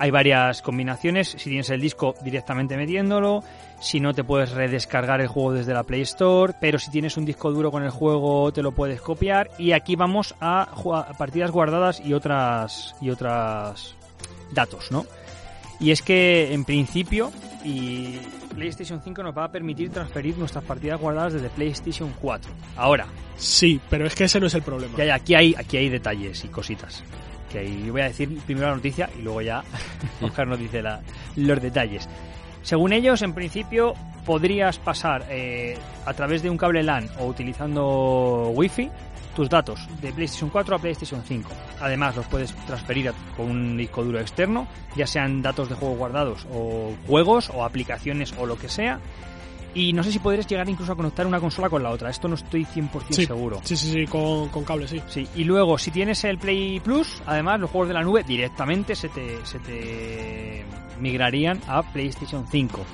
Hay 0.00 0.12
varias 0.12 0.62
combinaciones, 0.62 1.30
si 1.36 1.50
tienes 1.50 1.70
el 1.70 1.80
disco 1.80 2.14
directamente 2.22 2.76
metiéndolo, 2.76 3.42
si 3.80 3.98
no 3.98 4.14
te 4.14 4.22
puedes 4.22 4.52
redescargar 4.52 5.20
el 5.20 5.26
juego 5.26 5.52
desde 5.54 5.74
la 5.74 5.82
Play 5.82 6.02
Store, 6.02 6.54
pero 6.60 6.78
si 6.78 6.90
tienes 6.92 7.16
un 7.16 7.24
disco 7.24 7.50
duro 7.50 7.72
con 7.72 7.82
el 7.82 7.90
juego 7.90 8.52
te 8.52 8.62
lo 8.62 8.70
puedes 8.70 9.00
copiar. 9.00 9.50
Y 9.58 9.72
aquí 9.72 9.96
vamos 9.96 10.36
a, 10.40 10.68
partidas 11.18 11.50
guardadas 11.50 12.00
y 12.00 12.12
otras 12.14 12.94
y 13.00 13.10
otras 13.10 13.96
datos, 14.52 14.92
¿no? 14.92 15.04
Y 15.80 15.90
es 15.92 16.02
que 16.02 16.52
en 16.52 16.64
principio 16.64 17.30
y 17.64 18.16
PlayStation 18.54 19.00
5 19.02 19.22
nos 19.22 19.36
va 19.36 19.44
a 19.44 19.52
permitir 19.52 19.90
transferir 19.90 20.36
nuestras 20.36 20.64
partidas 20.64 21.00
guardadas 21.00 21.34
desde 21.34 21.48
PlayStation 21.50 22.12
4. 22.20 22.50
Ahora, 22.76 23.06
Sí, 23.36 23.80
pero 23.88 24.04
es 24.06 24.14
que 24.16 24.24
ese 24.24 24.40
no 24.40 24.46
es 24.48 24.54
el 24.54 24.62
problema. 24.62 24.98
hay- 24.98 25.10
aquí 25.10 25.34
hay 25.36 25.54
aquí 25.56 25.76
hay 25.76 25.88
detalles 25.88 26.44
y 26.44 26.48
cositas. 26.48 27.04
Que 27.52 27.64
yo 27.86 27.92
voy 27.92 28.00
a 28.02 28.08
decir 28.08 28.28
primero 28.44 28.66
la 28.68 28.74
noticia 28.74 29.08
y 29.16 29.22
luego 29.22 29.40
ya 29.42 29.62
Oscar 30.20 30.48
nos 30.48 30.58
dice 30.58 30.82
la- 30.82 31.00
los 31.36 31.62
detalles. 31.62 32.08
Según 32.62 32.92
ellos, 32.92 33.22
en 33.22 33.32
principio 33.32 33.94
podrías 34.26 34.78
pasar 34.78 35.24
eh, 35.30 35.78
a 36.04 36.12
través 36.12 36.42
de 36.42 36.50
un 36.50 36.58
cable 36.58 36.82
LAN 36.82 37.08
o 37.20 37.26
utilizando 37.26 38.50
Wi-Fi 38.54 38.90
tus 39.38 39.48
datos 39.48 39.86
de 40.02 40.12
PlayStation 40.12 40.50
4 40.50 40.74
a 40.74 40.78
PlayStation 40.80 41.22
5. 41.22 41.48
Además, 41.80 42.16
los 42.16 42.26
puedes 42.26 42.52
transferir 42.66 43.12
con 43.36 43.48
un 43.48 43.76
disco 43.76 44.02
duro 44.02 44.18
externo, 44.18 44.66
ya 44.96 45.06
sean 45.06 45.42
datos 45.42 45.68
de 45.68 45.76
juegos 45.76 45.96
guardados 45.96 46.44
o 46.52 46.92
juegos 47.06 47.48
o 47.54 47.62
aplicaciones 47.62 48.34
o 48.36 48.46
lo 48.46 48.58
que 48.58 48.68
sea. 48.68 48.98
Y 49.74 49.92
no 49.92 50.02
sé 50.02 50.10
si 50.10 50.18
podrías 50.18 50.46
llegar 50.46 50.68
incluso 50.68 50.92
a 50.92 50.96
conectar 50.96 51.26
una 51.26 51.38
consola 51.40 51.68
con 51.68 51.82
la 51.82 51.90
otra. 51.90 52.10
Esto 52.10 52.26
no 52.26 52.34
estoy 52.36 52.64
100% 52.64 52.90
Sí, 53.10 53.26
seguro. 53.26 53.60
sí, 53.62 53.76
sí, 53.76 53.92
sí, 53.92 54.06
con, 54.06 54.48
con 54.48 54.64
cable, 54.64 54.88
sí. 54.88 55.00
Sí, 55.08 55.28
y 55.36 55.44
luego 55.44 55.78
si 55.78 55.90
tienes 55.90 56.24
el 56.24 56.38
Play 56.38 56.80
Plus, 56.80 57.22
además 57.26 57.60
los 57.60 57.70
juegos 57.70 57.88
de 57.88 57.94
la 57.94 58.02
nube 58.02 58.24
directamente 58.24 58.96
se 58.96 59.08
te, 59.10 59.44
se 59.44 59.58
te 59.60 60.64
migrarían 61.00 61.60
a 61.68 61.82
PlayStation 61.82 62.46
5. 62.50 62.84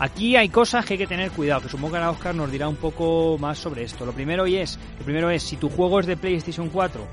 Aquí 0.00 0.34
hay 0.36 0.48
cosas 0.48 0.84
que 0.84 0.94
hay 0.94 0.98
que 0.98 1.06
tener 1.06 1.30
cuidado, 1.30 1.62
que 1.62 1.68
supongo 1.68 1.92
que 1.92 1.96
ahora 1.98 2.10
Oscar 2.10 2.34
nos 2.34 2.50
dirá 2.50 2.68
un 2.68 2.76
poco 2.76 3.36
más 3.38 3.58
sobre 3.58 3.82
esto. 3.84 4.04
Lo 4.06 4.12
primero 4.12 4.46
y 4.46 4.56
es, 4.56 4.78
lo 4.98 5.04
primero 5.04 5.30
es 5.30 5.42
si 5.42 5.56
tu 5.56 5.68
juego 5.68 6.00
es 6.00 6.06
de 6.06 6.16
PlayStation 6.16 6.68
4 6.68 7.06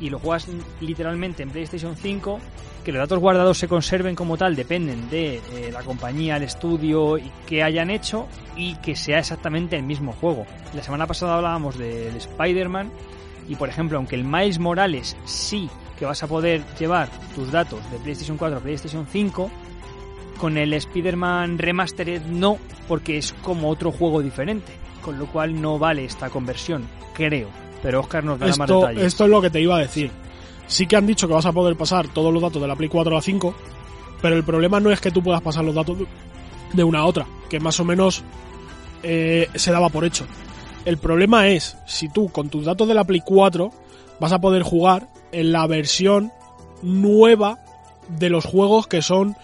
y 0.00 0.10
lo 0.10 0.18
juegas 0.18 0.46
literalmente 0.80 1.42
en 1.42 1.50
PlayStation 1.50 1.96
5, 1.96 2.40
que 2.84 2.92
los 2.92 3.00
datos 3.00 3.18
guardados 3.18 3.58
se 3.58 3.68
conserven 3.68 4.14
como 4.14 4.36
tal 4.36 4.56
dependen 4.56 5.10
de 5.10 5.36
eh, 5.36 5.70
la 5.72 5.82
compañía, 5.82 6.36
el 6.36 6.44
estudio 6.44 7.18
y 7.18 7.30
que 7.46 7.62
hayan 7.62 7.90
hecho 7.90 8.26
y 8.56 8.74
que 8.76 8.96
sea 8.96 9.18
exactamente 9.18 9.76
el 9.76 9.82
mismo 9.82 10.12
juego. 10.12 10.46
La 10.74 10.82
semana 10.82 11.06
pasada 11.06 11.36
hablábamos 11.36 11.78
del 11.78 12.16
Spider-Man 12.16 12.90
y 13.48 13.56
por 13.56 13.68
ejemplo, 13.68 13.98
aunque 13.98 14.16
el 14.16 14.24
Miles 14.24 14.58
Morales 14.58 15.16
sí 15.24 15.68
que 15.98 16.06
vas 16.06 16.22
a 16.22 16.26
poder 16.26 16.62
llevar 16.78 17.08
tus 17.34 17.52
datos 17.52 17.78
de 17.90 17.98
PlayStation 17.98 18.38
4 18.38 18.58
a 18.58 18.60
PlayStation 18.60 19.06
5, 19.06 19.50
con 20.38 20.56
el 20.56 20.72
Spider-Man 20.72 21.58
Remastered 21.58 22.22
no, 22.22 22.56
porque 22.88 23.18
es 23.18 23.34
como 23.42 23.68
otro 23.68 23.92
juego 23.92 24.22
diferente, 24.22 24.72
con 25.02 25.18
lo 25.18 25.26
cual 25.26 25.60
no 25.60 25.78
vale 25.78 26.06
esta 26.06 26.30
conversión, 26.30 26.88
creo. 27.12 27.48
Pero 27.82 28.00
Oscar 28.00 28.24
nos 28.24 28.38
dará 28.38 28.56
más 28.56 28.60
Esto, 28.70 28.80
detalles. 28.80 29.04
esto 29.04 29.24
es 29.24 29.30
lo 29.30 29.42
que 29.42 29.50
te 29.50 29.60
iba 29.60 29.76
a 29.76 29.80
decir. 29.80 30.08
Sí 30.08 30.29
que 30.86 30.96
han 30.96 31.06
dicho 31.06 31.26
que 31.28 31.34
vas 31.34 31.46
a 31.46 31.52
poder 31.52 31.76
pasar 31.76 32.08
todos 32.08 32.32
los 32.32 32.42
datos 32.42 32.62
de 32.62 32.68
la 32.68 32.76
Play 32.76 32.88
4 32.88 33.12
a 33.12 33.16
la 33.16 33.22
5, 33.22 33.54
pero 34.22 34.36
el 34.36 34.44
problema 34.44 34.78
no 34.80 34.90
es 34.90 35.00
que 35.00 35.10
tú 35.10 35.22
puedas 35.22 35.42
pasar 35.42 35.64
los 35.64 35.74
datos 35.74 35.98
de- 35.98 36.06
de 36.72 36.84
una 36.84 37.00
a 37.00 37.06
otra, 37.06 37.26
que 37.48 37.58
más 37.60 37.78
o 37.80 37.84
menos 37.84 38.22
eh, 39.02 39.48
se 39.54 39.72
daba 39.72 39.88
por 39.88 40.04
hecho. 40.04 40.26
El 40.84 40.98
problema 40.98 41.48
es 41.48 41.76
si 41.86 42.08
tú 42.08 42.28
con 42.30 42.48
tus 42.48 42.64
datos 42.64 42.86
de 42.88 42.94
la 42.94 43.04
Play 43.04 43.20
4 43.24 43.72
vas 44.20 44.32
a 44.32 44.40
poder 44.40 44.62
jugar 44.62 45.08
en 45.32 45.52
la 45.52 45.66
versión 45.66 46.32
nueva 46.82 47.58
de 48.08 48.28
los 48.30 48.44
juegos 48.44 48.86
que 48.86 49.02
son 49.02 49.36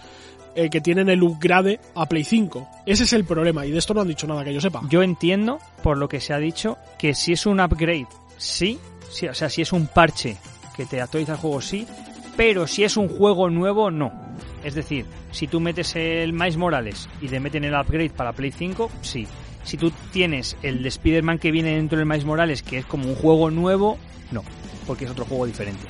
eh, 0.55 0.69
que 0.71 0.81
tienen 0.81 1.09
el 1.09 1.21
upgrade 1.23 1.79
a 1.95 2.07
Play 2.07 2.23
5. 2.23 2.67
Ese 2.85 3.03
es 3.03 3.13
el 3.13 3.25
problema 3.25 3.65
y 3.65 3.71
de 3.71 3.77
esto 3.77 3.93
no 3.93 4.01
han 4.01 4.07
dicho 4.07 4.25
nada 4.27 4.43
que 4.43 4.53
yo 4.53 4.61
sepa. 4.61 4.81
Yo 4.89 5.03
entiendo, 5.03 5.59
por 5.83 5.97
lo 5.97 6.09
que 6.09 6.19
se 6.19 6.33
ha 6.33 6.39
dicho, 6.39 6.77
que 6.97 7.13
si 7.13 7.33
es 7.33 7.45
un 7.45 7.59
upgrade, 7.59 8.07
sí, 8.37 8.79
sí, 9.11 9.27
o 9.27 9.33
sea, 9.35 9.49
si 9.49 9.61
es 9.61 9.71
un 9.71 9.85
parche 9.87 10.37
que 10.77 10.85
te 10.85 11.01
actualiza 11.01 11.33
el 11.33 11.37
juego, 11.39 11.59
sí, 11.61 11.85
pero 12.37 12.67
si 12.67 12.83
es 12.83 12.95
un 12.95 13.09
juego 13.09 13.49
nuevo, 13.49 13.91
no. 13.91 14.13
Es 14.63 14.75
decir, 14.75 15.05
si 15.31 15.47
tú 15.47 15.59
metes 15.59 15.95
el 15.95 16.31
Miles 16.33 16.55
Morales 16.57 17.09
y 17.21 17.27
te 17.27 17.39
meten 17.39 17.63
el 17.63 17.73
upgrade 17.73 18.11
para 18.11 18.31
Play 18.33 18.51
5, 18.51 18.89
sí. 19.01 19.27
Si 19.63 19.75
tú 19.75 19.91
tienes 20.13 20.55
el 20.63 20.81
de 20.81 20.87
Spider-Man 20.89 21.39
que 21.39 21.51
viene 21.51 21.75
dentro 21.75 21.97
del 21.97 22.07
Miles 22.07 22.23
Morales, 22.25 22.63
que 22.63 22.77
es 22.77 22.85
como 22.85 23.09
un 23.09 23.15
juego 23.15 23.49
nuevo, 23.51 23.97
no, 24.31 24.43
porque 24.85 25.03
es 25.05 25.11
otro 25.11 25.25
juego 25.25 25.45
diferente. 25.45 25.85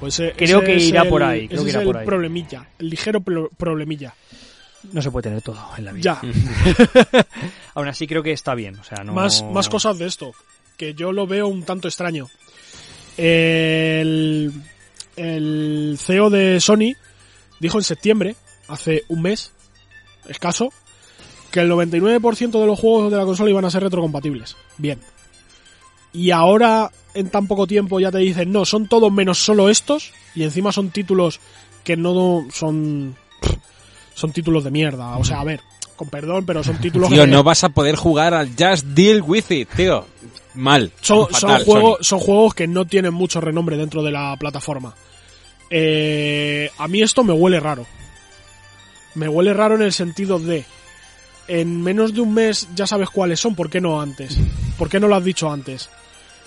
Pues 0.00 0.18
eh, 0.20 0.32
Creo 0.36 0.62
que 0.62 0.76
irá 0.78 1.02
el- 1.02 1.08
por 1.08 1.22
ahí, 1.22 1.46
creo 1.46 1.60
ese 1.60 1.64
que 1.64 1.68
es 1.70 1.74
irá 1.74 1.82
el 1.82 1.86
por 1.86 1.96
ahí. 1.98 2.06
problemilla, 2.06 2.66
el 2.78 2.88
ligero 2.90 3.20
pro- 3.20 3.50
problemilla. 3.56 4.14
No 4.92 5.02
se 5.02 5.10
puede 5.10 5.24
tener 5.24 5.42
todo 5.42 5.58
en 5.76 5.84
la 5.84 5.92
vida. 5.92 6.20
Ya, 6.22 7.22
Aún 7.74 7.88
así 7.88 8.06
creo 8.06 8.22
que 8.22 8.32
está 8.32 8.54
bien, 8.54 8.78
o 8.78 8.84
sea, 8.84 9.04
no... 9.04 9.12
más, 9.12 9.44
más 9.52 9.68
cosas 9.68 9.98
de 9.98 10.06
esto, 10.06 10.32
que 10.76 10.94
yo 10.94 11.12
lo 11.12 11.26
veo 11.26 11.46
un 11.48 11.62
tanto 11.64 11.86
extraño. 11.88 12.28
El, 13.16 14.52
el 15.16 15.96
CEO 15.98 16.30
de 16.30 16.60
Sony 16.60 16.94
dijo 17.58 17.78
en 17.78 17.84
septiembre, 17.84 18.36
hace 18.68 19.04
un 19.08 19.22
mes 19.22 19.52
escaso, 20.28 20.72
que 21.50 21.60
el 21.60 21.70
99% 21.70 22.50
de 22.60 22.66
los 22.66 22.78
juegos 22.78 23.10
de 23.10 23.18
la 23.18 23.24
consola 23.24 23.50
iban 23.50 23.64
a 23.64 23.70
ser 23.70 23.82
retrocompatibles. 23.82 24.56
Bien. 24.78 24.98
Y 26.12 26.30
ahora, 26.30 26.90
en 27.14 27.28
tan 27.30 27.46
poco 27.46 27.66
tiempo, 27.66 28.00
ya 28.00 28.10
te 28.10 28.18
dicen, 28.18 28.50
no, 28.52 28.64
son 28.64 28.88
todos 28.88 29.12
menos 29.12 29.38
solo 29.38 29.68
estos, 29.68 30.12
y 30.34 30.42
encima 30.44 30.72
son 30.72 30.90
títulos 30.90 31.40
que 31.84 31.96
no 31.96 32.46
son... 32.52 33.16
Son 34.14 34.32
títulos 34.32 34.64
de 34.64 34.70
mierda. 34.70 35.16
O 35.16 35.24
sea, 35.24 35.40
a 35.40 35.44
ver, 35.44 35.60
con 35.96 36.08
perdón, 36.08 36.44
pero 36.44 36.62
son 36.62 36.78
títulos 36.78 37.08
Tío, 37.08 37.24
que- 37.24 37.30
no 37.30 37.42
vas 37.42 37.64
a 37.64 37.70
poder 37.70 37.96
jugar 37.96 38.34
al 38.34 38.50
Just 38.58 38.84
Deal 38.86 39.22
With 39.22 39.50
It, 39.50 39.68
tío. 39.74 40.04
Mal. 40.54 40.92
Son, 41.00 41.26
Fatal, 41.28 41.40
son, 41.40 41.64
juegos, 41.64 41.98
Sony. 41.98 42.04
son 42.04 42.18
juegos 42.18 42.54
que 42.54 42.66
no 42.66 42.84
tienen 42.84 43.14
mucho 43.14 43.40
renombre 43.40 43.76
dentro 43.76 44.02
de 44.02 44.10
la 44.10 44.36
plataforma. 44.38 44.94
Eh, 45.70 46.70
a 46.78 46.88
mí 46.88 47.02
esto 47.02 47.22
me 47.22 47.32
huele 47.32 47.60
raro. 47.60 47.86
Me 49.14 49.28
huele 49.28 49.54
raro 49.54 49.76
en 49.76 49.82
el 49.82 49.92
sentido 49.92 50.38
de... 50.38 50.64
En 51.48 51.82
menos 51.82 52.14
de 52.14 52.20
un 52.20 52.34
mes 52.34 52.68
ya 52.74 52.86
sabes 52.86 53.10
cuáles 53.10 53.40
son, 53.40 53.56
¿por 53.56 53.70
qué 53.70 53.80
no 53.80 54.00
antes? 54.00 54.36
¿Por 54.78 54.88
qué 54.88 55.00
no 55.00 55.08
lo 55.08 55.16
has 55.16 55.24
dicho 55.24 55.50
antes? 55.50 55.88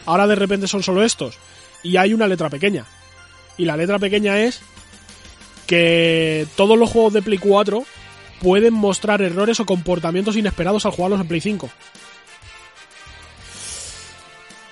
Ahora 0.05 0.27
de 0.27 0.35
repente 0.35 0.67
son 0.67 0.83
solo 0.83 1.03
estos. 1.03 1.37
Y 1.81 1.97
hay 1.97 2.13
una 2.13 2.27
letra 2.27 2.49
pequeña. 2.49 2.85
Y 3.57 3.65
la 3.65 3.77
letra 3.77 3.99
pequeña 3.99 4.39
es 4.39 4.61
que 5.67 6.47
todos 6.55 6.77
los 6.77 6.89
juegos 6.89 7.13
de 7.13 7.21
Play 7.21 7.37
4 7.37 7.83
pueden 8.41 8.73
mostrar 8.73 9.21
errores 9.21 9.59
o 9.59 9.65
comportamientos 9.65 10.35
inesperados 10.35 10.85
al 10.85 10.91
jugarlos 10.91 11.21
en 11.21 11.27
Play 11.27 11.41
5. 11.41 11.69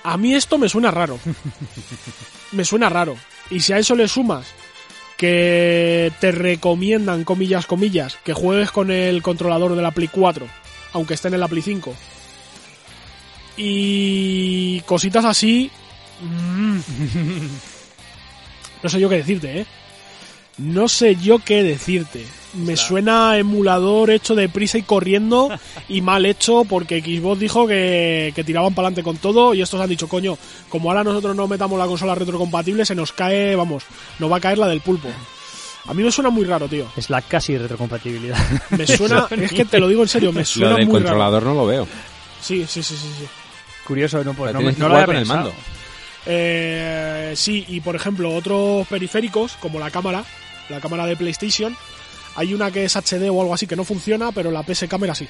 A 0.04 0.16
mí 0.16 0.34
esto 0.34 0.58
me 0.58 0.68
suena 0.68 0.90
raro. 0.90 1.18
me 2.52 2.64
suena 2.64 2.88
raro. 2.88 3.16
Y 3.50 3.60
si 3.60 3.72
a 3.72 3.78
eso 3.78 3.94
le 3.94 4.08
sumas 4.08 4.46
que 5.16 6.12
te 6.20 6.32
recomiendan, 6.32 7.24
comillas, 7.24 7.66
comillas, 7.66 8.16
que 8.24 8.32
juegues 8.32 8.72
con 8.72 8.90
el 8.90 9.22
controlador 9.22 9.76
de 9.76 9.82
la 9.82 9.92
Play 9.92 10.08
4, 10.08 10.46
aunque 10.94 11.14
estén 11.14 11.34
en 11.34 11.40
la 11.40 11.48
Play 11.48 11.62
5. 11.62 11.94
Y 13.56 14.80
cositas 14.80 15.24
así... 15.24 15.70
mm. 16.20 16.78
No 18.82 18.88
sé 18.88 18.98
yo 18.98 19.08
qué 19.08 19.18
decirte, 19.18 19.60
¿eh? 19.60 19.66
No 20.58 20.88
sé 20.88 21.16
yo 21.16 21.38
qué 21.38 21.62
decirte. 21.62 22.24
Me 22.54 22.76
suena 22.76 23.30
a 23.30 23.38
emulador 23.38 24.10
hecho 24.10 24.34
de 24.34 24.46
prisa 24.50 24.76
y 24.76 24.82
corriendo 24.82 25.48
y 25.88 26.02
mal 26.02 26.26
hecho 26.26 26.64
porque 26.68 27.00
Xbox 27.00 27.40
dijo 27.40 27.66
que, 27.66 28.30
que 28.34 28.44
tiraban 28.44 28.74
para 28.74 28.88
adelante 28.88 29.02
con 29.02 29.16
todo 29.16 29.54
y 29.54 29.62
estos 29.62 29.80
han 29.80 29.88
dicho, 29.88 30.06
coño, 30.06 30.36
como 30.68 30.90
ahora 30.90 31.02
nosotros 31.02 31.34
no 31.34 31.48
metamos 31.48 31.78
la 31.78 31.86
consola 31.86 32.14
retrocompatible, 32.14 32.84
se 32.84 32.94
nos 32.94 33.12
cae, 33.12 33.56
vamos, 33.56 33.84
nos 34.18 34.30
va 34.30 34.36
a 34.36 34.40
caer 34.40 34.58
la 34.58 34.68
del 34.68 34.82
pulpo. 34.82 35.08
A 35.86 35.94
mí 35.94 36.02
me 36.02 36.12
suena 36.12 36.28
muy 36.28 36.44
raro, 36.44 36.68
tío. 36.68 36.86
Es 36.94 37.08
la 37.08 37.22
casi 37.22 37.56
retrocompatibilidad. 37.56 38.36
Me 38.70 38.86
suena, 38.86 39.26
es 39.30 39.52
que 39.52 39.64
te 39.64 39.80
lo 39.80 39.88
digo 39.88 40.02
en 40.02 40.08
serio, 40.08 40.30
me 40.32 40.40
Lo 40.40 40.44
suena 40.44 40.76
del 40.76 40.86
muy 40.86 40.96
raro. 41.00 41.04
controlador 41.06 41.42
no 41.44 41.54
lo 41.54 41.66
veo. 41.66 41.88
Sí, 42.42 42.66
sí, 42.68 42.82
sí, 42.82 42.94
sí, 42.96 43.08
sí. 43.18 43.24
Curioso, 43.86 44.22
no, 44.22 44.34
pues 44.34 44.52
Lo 44.52 44.60
no, 44.60 44.66
me- 44.66 44.72
no 44.76 44.88
lo 44.88 44.94
había 44.94 45.06
con 45.06 45.16
el 45.16 45.22
pensado. 45.22 45.44
mando. 45.44 45.54
Eh, 46.26 47.32
sí, 47.34 47.64
y 47.68 47.80
por 47.80 47.96
ejemplo, 47.96 48.32
otros 48.34 48.86
periféricos, 48.88 49.54
como 49.58 49.80
la 49.80 49.90
cámara, 49.90 50.22
la 50.68 50.80
cámara 50.80 51.06
de 51.06 51.16
PlayStation, 51.16 51.76
hay 52.36 52.54
una 52.54 52.70
que 52.70 52.84
es 52.84 52.96
HD 52.96 53.28
o 53.30 53.40
algo 53.40 53.54
así 53.54 53.66
que 53.66 53.76
no 53.76 53.84
funciona, 53.84 54.32
pero 54.32 54.50
la 54.50 54.62
PS 54.62 54.88
cámara 54.88 55.14
sí. 55.14 55.26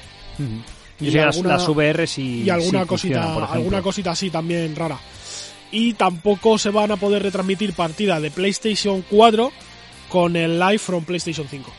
Y 0.99 1.11
las, 1.11 1.35
alguna- 1.35 1.57
las 1.57 1.67
VR 1.67 2.07
sí 2.07 2.43
y 2.43 2.49
alguna 2.49 2.81
sí 2.81 2.87
cosita, 2.87 3.45
alguna 3.51 3.81
cosita 3.81 4.11
así 4.11 4.29
también 4.29 4.75
rara. 4.75 4.97
Y 5.71 5.93
tampoco 5.95 6.57
se 6.57 6.69
van 6.69 6.91
a 6.91 6.97
poder 6.97 7.23
retransmitir 7.23 7.73
partidas 7.73 8.21
de 8.21 8.29
PlayStation 8.31 9.03
4 9.09 9.51
con 10.09 10.35
el 10.35 10.59
live 10.59 10.77
from 10.77 11.03
PlayStation 11.03 11.47
5. 11.49 11.71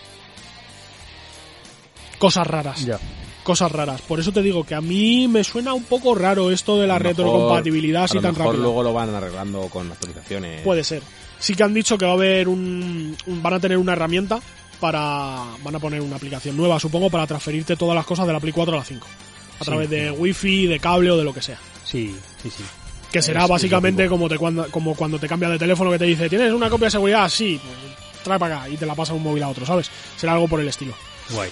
Cosas 2.18 2.46
raras, 2.46 2.84
Ya. 2.84 2.98
cosas 3.42 3.70
raras. 3.70 4.00
Por 4.02 4.18
eso 4.20 4.32
te 4.32 4.42
digo 4.42 4.64
que 4.64 4.74
a 4.74 4.80
mí 4.80 5.28
me 5.28 5.44
suena 5.44 5.74
un 5.74 5.84
poco 5.84 6.14
raro 6.14 6.50
esto 6.50 6.78
de 6.78 6.86
la 6.86 6.94
mejor- 6.94 7.06
retrocompatibilidad 7.08 8.04
así 8.04 8.12
a 8.18 8.20
lo 8.20 8.22
tan 8.22 8.32
mejor 8.32 8.46
rápida. 8.46 8.62
luego 8.62 8.82
lo 8.82 8.92
van 8.92 9.14
arreglando 9.14 9.68
con 9.68 9.90
actualizaciones. 9.92 10.62
Puede 10.62 10.84
ser. 10.84 11.02
Sí 11.38 11.54
que 11.54 11.62
han 11.62 11.74
dicho 11.74 11.98
que 11.98 12.04
va 12.06 12.12
a 12.12 12.14
haber 12.14 12.48
un, 12.48 13.16
un- 13.26 13.42
van 13.42 13.54
a 13.54 13.60
tener 13.60 13.76
una 13.78 13.92
herramienta 13.92 14.40
para 14.80 15.44
van 15.62 15.74
a 15.74 15.78
poner 15.78 16.00
una 16.00 16.16
aplicación 16.16 16.56
nueva, 16.56 16.78
supongo, 16.80 17.10
para 17.10 17.26
transferirte 17.26 17.76
todas 17.76 17.94
las 17.94 18.04
cosas 18.06 18.26
de 18.26 18.32
la 18.32 18.40
Play 18.40 18.52
4 18.52 18.74
a 18.74 18.78
la 18.78 18.84
5. 18.84 19.06
A 19.06 19.58
Sí, 19.58 19.64
través 19.64 19.88
de 19.90 20.08
sí. 20.10 20.14
wifi, 20.18 20.66
de 20.66 20.80
cable 20.80 21.10
o 21.10 21.16
de 21.16 21.24
lo 21.24 21.32
que 21.32 21.42
sea. 21.42 21.58
Sí, 21.84 22.14
sí, 22.42 22.50
sí. 22.50 22.64
Que 23.12 23.22
será 23.22 23.44
Es- 23.44 23.48
básicamente 23.50 24.08
como, 24.08 24.28
te, 24.28 24.36
cuando, 24.38 24.68
como 24.70 24.94
cuando 24.94 25.18
te 25.18 25.28
cambias 25.28 25.52
de 25.52 25.58
teléfono 25.58 25.90
que 25.90 25.98
te 25.98 26.04
dice, 26.06 26.28
¿tienes 26.28 26.52
una 26.52 26.68
copia 26.70 26.86
de 26.86 26.90
seguridad? 26.92 27.28
Sí, 27.28 27.60
pues 27.62 27.94
trae 28.24 28.38
para 28.38 28.56
acá 28.62 28.68
y 28.68 28.76
te 28.76 28.86
la 28.86 28.94
pasa 28.94 29.12
un 29.14 29.22
móvil 29.22 29.42
a 29.42 29.48
otro, 29.48 29.64
¿sabes? 29.66 29.90
Será 30.16 30.32
algo 30.32 30.48
por 30.48 30.60
el 30.60 30.68
estilo. 30.68 30.94
Guay. 31.30 31.50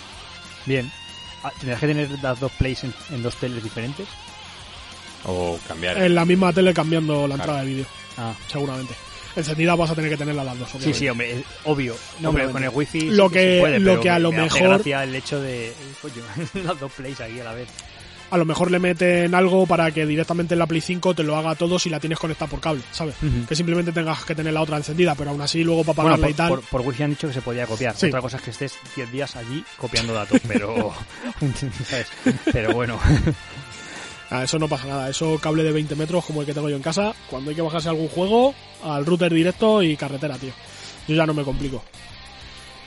Bien. 0.67 0.91
Ah, 1.45 1.53
¿Tendrás 1.59 1.81
que 1.81 1.87
tener 1.87 2.09
las 2.23 2.41
dos 2.41 2.51
plays 2.53 2.83
en, 2.85 2.95
en 3.11 3.23
dos 3.23 3.37
teles 3.37 3.63
diferentes? 3.63 4.07
O 5.25 5.59
cambiar. 5.69 5.99
En 6.03 6.15
la 6.15 6.25
misma 6.25 6.53
tele 6.53 6.75
cambiando 6.75 7.27
la 7.29 7.35
Claro. 7.37 7.43
entrada 7.43 7.61
de 7.61 7.67
vídeo, 7.67 7.87
Ah. 8.19 8.35
seguramente. 8.51 8.95
Encendida 9.37 9.75
vas 9.75 9.91
a 9.91 9.95
tener 9.95 10.11
que 10.11 10.17
tenerla 10.17 10.45
las 10.45 10.59
dos, 10.59 10.69
Sí, 10.71 10.77
obviamente. 10.77 10.99
sí, 10.99 11.09
hombre, 11.09 11.33
es 11.33 11.45
obvio. 11.65 11.97
No, 12.21 12.29
hombre, 12.29 12.45
Obviamente. 12.45 12.53
con 12.53 12.63
el 12.65 12.71
wifi 12.79 13.01
sí 13.01 13.11
Lo 13.11 13.29
que 13.31 13.35
que- 13.39 13.55
se 13.55 13.61
puede, 13.61 13.79
lo 13.81 13.91
pero 13.93 14.01
que 14.03 14.11
a 14.11 14.15
me- 14.15 14.21
lo 14.21 14.33
me 14.33 14.43
mejor- 14.43 14.83
el 14.89 15.15
hecho 15.15 15.41
de... 15.41 15.73
Coño, 16.03 16.15
las 16.67 16.79
dos 16.81 16.93
plays 16.93 17.21
aquí 17.21 17.41
a 17.41 17.45
la 17.45 17.55
vez. 17.55 17.69
A 18.31 18.39
lo 18.39 18.47
mejor 18.47 18.71
le 18.71 18.79
meten 18.79 19.35
algo 19.35 19.67
para 19.67 19.91
que 19.91 20.07
directamente 20.07 20.55
en 20.55 20.59
la 20.59 20.67
Play 20.67 20.81
5 20.81 21.15
te 21.15 21.23
lo 21.23 21.37
haga 21.37 21.55
todo 21.55 21.79
si 21.79 21.91
la 21.91 22.01
tienes 22.01 22.19
conectada 22.19 22.51
por 22.51 22.61
cable, 22.61 22.81
¿sabes? 22.91 23.15
Ujú. 23.23 23.45
Que 23.47 23.55
simplemente 23.55 23.93
tengas 23.93 24.25
que 24.25 24.35
tener 24.35 24.55
la 24.55 24.63
otra 24.63 24.79
encendida, 24.79 25.15
pero 25.15 25.31
aún 25.31 25.43
así 25.43 25.63
luego 25.63 25.85
para 25.85 25.97
Bueno, 26.09 26.15
apagarla 26.15 26.27
por, 26.27 26.31
y 26.31 26.35
tal. 26.35 26.49
por, 26.49 26.61
por 26.63 26.81
wifi 26.89 27.03
han 27.03 27.11
dicho 27.11 27.29
que 27.29 27.35
se 27.35 27.43
podía 27.43 27.67
copiar. 27.67 27.95
Sí. 27.95 28.07
Otra 28.07 28.23
cosa 28.23 28.39
es 28.39 28.43
que 28.43 28.51
estés 28.53 28.79
10 28.97 29.13
días 29.13 29.37
allí 29.37 29.63
copiando 29.77 30.15
datos, 30.15 30.41
pero... 30.49 30.95
¿sabes? 31.91 32.07
Pero 32.51 32.73
bueno. 32.73 32.99
Ah, 34.35 34.45
eso 34.45 34.59
no 34.59 34.67
pasa 34.67 34.87
nada, 34.87 35.11
eso 35.11 35.39
cable 35.39 35.63
de 35.63 35.73
20 35.73 35.95
metros 35.95 36.25
como 36.25 36.41
el 36.41 36.47
que 36.47 36.55
tengo 36.55 36.71
yo 36.71 36.77
en 36.77 36.83
casa, 36.83 37.13
cuando 37.29 37.51
hay 37.51 37.57
que 37.57 37.61
bajarse 37.61 37.91
algún 37.91 38.09
juego, 38.09 38.55
al 38.83 39.05
router 39.05 39.33
directo 39.35 39.83
y 39.83 39.95
carretera, 39.97 40.39
tío. 40.39 40.53
Yo 41.07 41.15
ya 41.15 41.27
no 41.27 41.35
me 41.35 41.43
complico. 41.45 41.83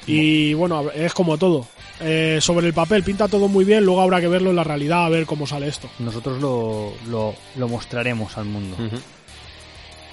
Y 0.07 0.53
bueno, 0.55 0.89
es 0.93 1.13
como 1.13 1.37
todo. 1.37 1.67
Eh, 1.99 2.39
sobre 2.41 2.67
el 2.67 2.73
papel 2.73 3.03
pinta 3.03 3.27
todo 3.27 3.47
muy 3.47 3.63
bien, 3.63 3.85
luego 3.85 4.01
habrá 4.01 4.19
que 4.19 4.27
verlo 4.27 4.49
en 4.49 4.55
la 4.55 4.63
realidad 4.63 5.05
a 5.05 5.09
ver 5.09 5.25
cómo 5.25 5.45
sale 5.47 5.67
esto. 5.67 5.89
Nosotros 5.99 6.41
lo, 6.41 6.93
lo, 7.07 7.35
lo 7.55 7.67
mostraremos 7.67 8.37
al 8.37 8.45
mundo. 8.45 8.75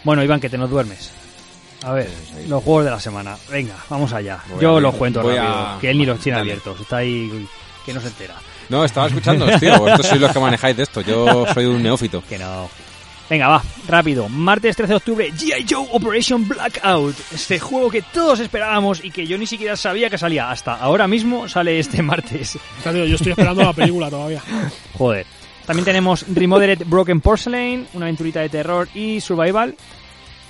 Bueno, 0.05 0.22
Iván, 0.22 0.41
que 0.41 0.49
te 0.51 0.59
nos 0.59 0.70
duermes. 0.70 1.11
A 1.85 1.93
ver, 1.93 2.09
los 2.47 2.62
juegos 2.62 2.85
de 2.85 2.91
la 2.91 3.01
semana. 3.01 3.37
Venga, 3.51 3.74
vamos 3.89 4.12
allá. 4.12 4.41
Voy 4.51 4.61
Yo 4.61 4.76
a 4.76 4.80
los 4.80 4.95
cuento 4.95 5.22
rápido, 5.22 5.43
a- 5.43 5.78
que 5.80 5.91
él 5.91 5.99
ni 5.99 6.07
los 6.07 6.20
tiene 6.20 6.39
abiertos. 6.39 6.80
Está 6.80 6.99
ahí 6.99 7.47
que 7.85 7.93
no 7.93 8.01
se 8.01 8.09
entera. 8.09 8.35
No, 8.68 8.84
estaba 8.84 9.06
escuchando, 9.08 9.46
tío. 9.58 9.78
Vosotros 9.78 10.06
sois 10.06 10.20
los 10.20 10.32
que 10.32 10.40
manejáis 10.40 10.76
de 10.76 10.82
esto. 10.84 11.00
Yo 11.02 11.46
soy 11.52 11.66
un 11.66 11.82
neófito. 11.82 12.22
Que 12.28 12.38
no. 12.38 12.68
Venga, 13.30 13.48
va, 13.48 13.62
rápido. 13.88 14.28
Martes 14.28 14.76
13 14.76 14.92
de 14.92 14.96
octubre, 14.96 15.32
G.I. 15.32 15.64
Joe 15.68 15.86
Operation 15.92 16.46
Blackout. 16.46 17.14
Este 17.32 17.58
juego 17.58 17.90
que 17.90 18.02
todos 18.02 18.40
esperábamos 18.40 19.02
y 19.02 19.10
que 19.10 19.26
yo 19.26 19.38
ni 19.38 19.46
siquiera 19.46 19.74
sabía 19.76 20.10
que 20.10 20.18
salía. 20.18 20.50
Hasta 20.50 20.74
ahora 20.74 21.08
mismo 21.08 21.48
sale 21.48 21.78
este 21.78 22.02
martes. 22.02 22.58
Tío, 22.82 23.06
yo 23.06 23.14
estoy 23.14 23.32
esperando 23.32 23.62
la 23.62 23.72
película 23.72 24.10
todavía. 24.10 24.42
Joder. 24.98 25.24
También 25.66 25.84
tenemos 25.84 26.26
Remodeled 26.28 26.82
Broken 26.86 27.20
Porcelain, 27.20 27.86
una 27.94 28.06
aventurita 28.06 28.40
de 28.40 28.48
terror 28.48 28.88
y 28.94 29.20
survival. 29.20 29.74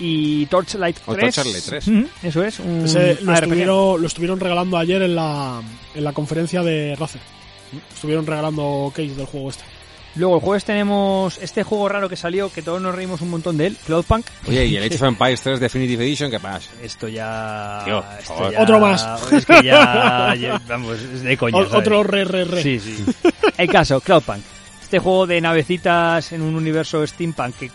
Y 0.00 0.46
Torchlight 0.46 0.96
3. 0.96 1.08
O 1.08 1.14
Torchlight 1.14 1.64
3. 1.64 1.86
Ujú, 1.88 2.08
Eso 2.24 2.42
es, 2.42 2.58
un 2.58 2.86
Ese 2.86 3.18
lo, 3.20 3.30
ARPG. 3.30 3.42
estuvieron, 3.44 4.00
lo 4.00 4.06
estuvieron 4.08 4.40
regalando 4.40 4.76
ayer 4.78 5.02
en 5.02 5.14
la, 5.14 5.60
en 5.94 6.02
la 6.02 6.12
conferencia 6.12 6.62
de 6.62 6.96
Razer. 6.96 7.20
Estuvieron 7.94 8.26
regalando 8.26 8.90
case 8.94 9.14
del 9.14 9.26
juego 9.26 9.50
este. 9.50 9.64
Luego 10.14 10.34
el 10.36 10.42
jueves 10.42 10.64
tenemos 10.66 11.38
este 11.38 11.62
juego 11.62 11.88
raro 11.88 12.06
que 12.08 12.16
salió, 12.16 12.52
que 12.52 12.60
todos 12.60 12.82
nos 12.82 12.94
reímos 12.94 13.22
un 13.22 13.30
montón 13.30 13.56
de 13.56 13.68
él, 13.68 13.76
Cloudpunk. 13.86 14.26
Oye, 14.46 14.66
y 14.66 14.76
el 14.76 14.82
Age 14.84 14.96
of 14.96 15.02
Empires 15.04 15.40
3 15.40 15.58
Definitive 15.58 16.04
Edition, 16.04 16.30
¿qué 16.30 16.38
pasa? 16.38 16.68
Esto 16.82 17.08
ya... 17.08 17.80
Tío, 17.86 18.04
esto 18.18 18.50
ya- 18.50 18.60
Otro 18.60 18.78
más. 18.78 19.32
Es 19.32 19.46
que 19.46 19.62
ya... 19.62 20.34
ya- 20.38 20.60
vamos, 20.68 20.98
es 21.00 21.22
de 21.22 21.36
coña. 21.38 21.56
Otro 21.58 22.02
re, 22.02 22.24
re, 22.24 22.44
re. 22.44 22.62
Sí, 22.62 22.78
sí. 22.78 23.02
El 23.56 23.68
caso, 23.70 24.00
Cloudpunk. 24.02 24.42
Este 24.82 24.98
juego 24.98 25.26
de 25.26 25.40
navecitas 25.40 26.30
en 26.32 26.42
un 26.42 26.56
universo 26.56 27.06
steampunk 27.06 27.56
que 27.56 27.70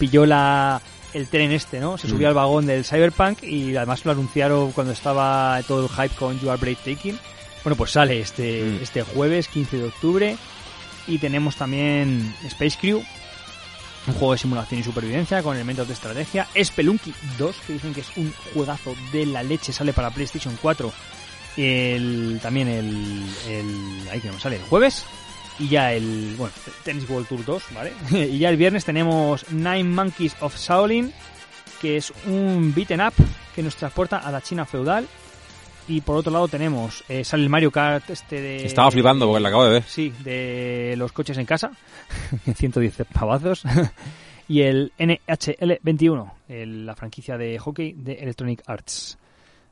pilló 0.00 0.26
la 0.26 0.80
el 1.12 1.28
tren 1.28 1.52
este, 1.52 1.78
¿no? 1.78 1.96
Se 1.96 2.08
subió 2.08 2.26
Mm. 2.26 2.30
al 2.30 2.34
vagón 2.34 2.66
del 2.66 2.84
Cyberpunk 2.84 3.44
y 3.44 3.76
además 3.76 4.04
lo 4.04 4.10
anunciaron 4.10 4.72
cuando 4.72 4.92
estaba 4.92 5.60
todo 5.68 5.84
el 5.84 5.88
hype 5.88 6.16
con 6.16 6.40
You 6.40 6.50
Are 6.50 6.60
Breathtaking. 6.60 7.16
Bueno, 7.64 7.76
pues 7.76 7.90
sale 7.92 8.20
este, 8.20 8.62
Mm. 8.62 8.82
este 8.82 9.02
jueves, 9.02 9.48
15 9.48 9.78
de 9.78 9.84
octubre. 9.84 10.36
Y 11.06 11.18
tenemos 11.18 11.56
también 11.56 12.34
Space 12.46 12.78
Crew, 12.80 13.02
un 14.06 14.14
juego 14.14 14.32
de 14.32 14.38
simulación 14.38 14.80
y 14.80 14.84
supervivencia 14.84 15.42
con 15.42 15.54
elementos 15.56 15.86
de 15.88 15.94
estrategia. 15.94 16.46
Spelunky 16.62 17.12
2, 17.38 17.56
que 17.66 17.72
dicen 17.74 17.92
que 17.92 18.00
es 18.00 18.08
un 18.16 18.32
juegazo 18.54 18.94
de 19.12 19.26
la 19.26 19.42
leche, 19.42 19.72
sale 19.72 19.92
para 19.92 20.10
PlayStation 20.10 20.56
4. 20.62 20.92
El, 21.56 22.38
también 22.42 22.68
el, 22.68 23.24
el, 23.48 24.08
ahí 24.10 24.20
que 24.20 24.28
no 24.28 24.40
sale, 24.40 24.56
el 24.56 24.62
jueves. 24.62 25.04
Y 25.58 25.68
ya 25.68 25.92
el, 25.92 26.34
bueno, 26.36 26.52
Tennis 26.84 27.08
World 27.08 27.28
Tour 27.28 27.44
2, 27.44 27.62
¿vale? 27.74 27.92
y 28.10 28.38
ya 28.38 28.48
el 28.48 28.56
viernes 28.56 28.84
tenemos 28.84 29.48
Nine 29.52 29.84
Monkeys 29.84 30.34
of 30.40 30.56
Shaolin, 30.58 31.12
que 31.80 31.96
es 31.98 32.12
un 32.26 32.72
beaten 32.74 33.00
up 33.02 33.12
que 33.54 33.62
nos 33.62 33.76
transporta 33.76 34.18
a 34.18 34.32
la 34.32 34.40
China 34.40 34.64
feudal. 34.64 35.06
Y 35.86 36.00
por 36.00 36.16
otro 36.16 36.32
lado 36.32 36.48
tenemos, 36.48 37.04
eh, 37.08 37.24
sale 37.24 37.42
el 37.42 37.50
Mario 37.50 37.70
Kart 37.70 38.08
este 38.08 38.40
de... 38.40 38.64
Estaba 38.64 38.90
flipando 38.90 39.26
porque 39.26 39.40
lo 39.40 39.48
acabo 39.48 39.64
de 39.66 39.70
ver. 39.72 39.82
Sí, 39.82 40.12
de 40.24 40.94
los 40.96 41.12
coches 41.12 41.36
en 41.36 41.44
casa, 41.46 41.70
110 42.56 43.02
pavazos. 43.12 43.64
y 44.48 44.62
el 44.62 44.92
NHL 44.98 45.78
21, 45.82 46.34
el- 46.48 46.86
la 46.86 46.94
franquicia 46.96 47.36
de 47.36 47.58
hockey 47.58 47.92
de 47.98 48.14
Electronic 48.14 48.62
Arts. 48.66 49.18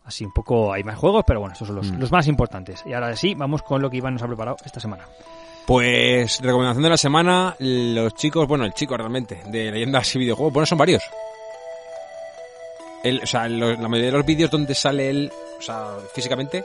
Así 0.05 0.25
un 0.25 0.33
poco, 0.33 0.73
hay 0.73 0.83
más 0.85 0.99
juegos, 0.99 1.25
pero 1.27 1.41
bueno, 1.41 1.53
estos 1.55 1.69
son 1.69 1.77
los, 1.77 1.91
Mm. 1.93 1.99
los 2.01 2.11
más 2.13 2.27
importantes. 2.27 2.83
Y 2.85 2.93
ahora 2.93 3.17
sí, 3.17 3.35
vamos 3.35 3.63
con 3.63 3.81
lo 3.81 3.89
que 3.89 3.97
Iván 3.99 4.15
nos 4.15 4.23
ha 4.23 4.27
preparado 4.27 4.57
esta 4.67 4.81
semana. 4.81 5.05
Pues, 5.67 6.41
recomendación 6.43 6.83
de 6.83 6.91
la 6.91 6.97
semana, 6.97 7.55
los 7.61 8.13
chicos, 8.15 8.47
bueno, 8.49 8.65
el 8.65 8.75
chico 8.75 8.97
realmente, 8.97 9.41
de 9.47 9.71
leyendas 9.71 10.15
y 10.15 10.19
videojuegos, 10.19 10.53
bueno, 10.53 10.67
son 10.67 10.77
varios. 10.77 11.05
El, 13.05 13.21
o 13.23 13.27
sea, 13.27 13.49
lo- 13.49 13.75
la 13.75 13.89
mayoría 13.89 14.11
de 14.13 14.17
los 14.19 14.27
vídeos 14.27 14.51
donde 14.51 14.75
sale 14.75 15.11
él, 15.11 15.33
o 15.63 15.65
sea, 15.65 15.97
físicamente, 16.13 16.65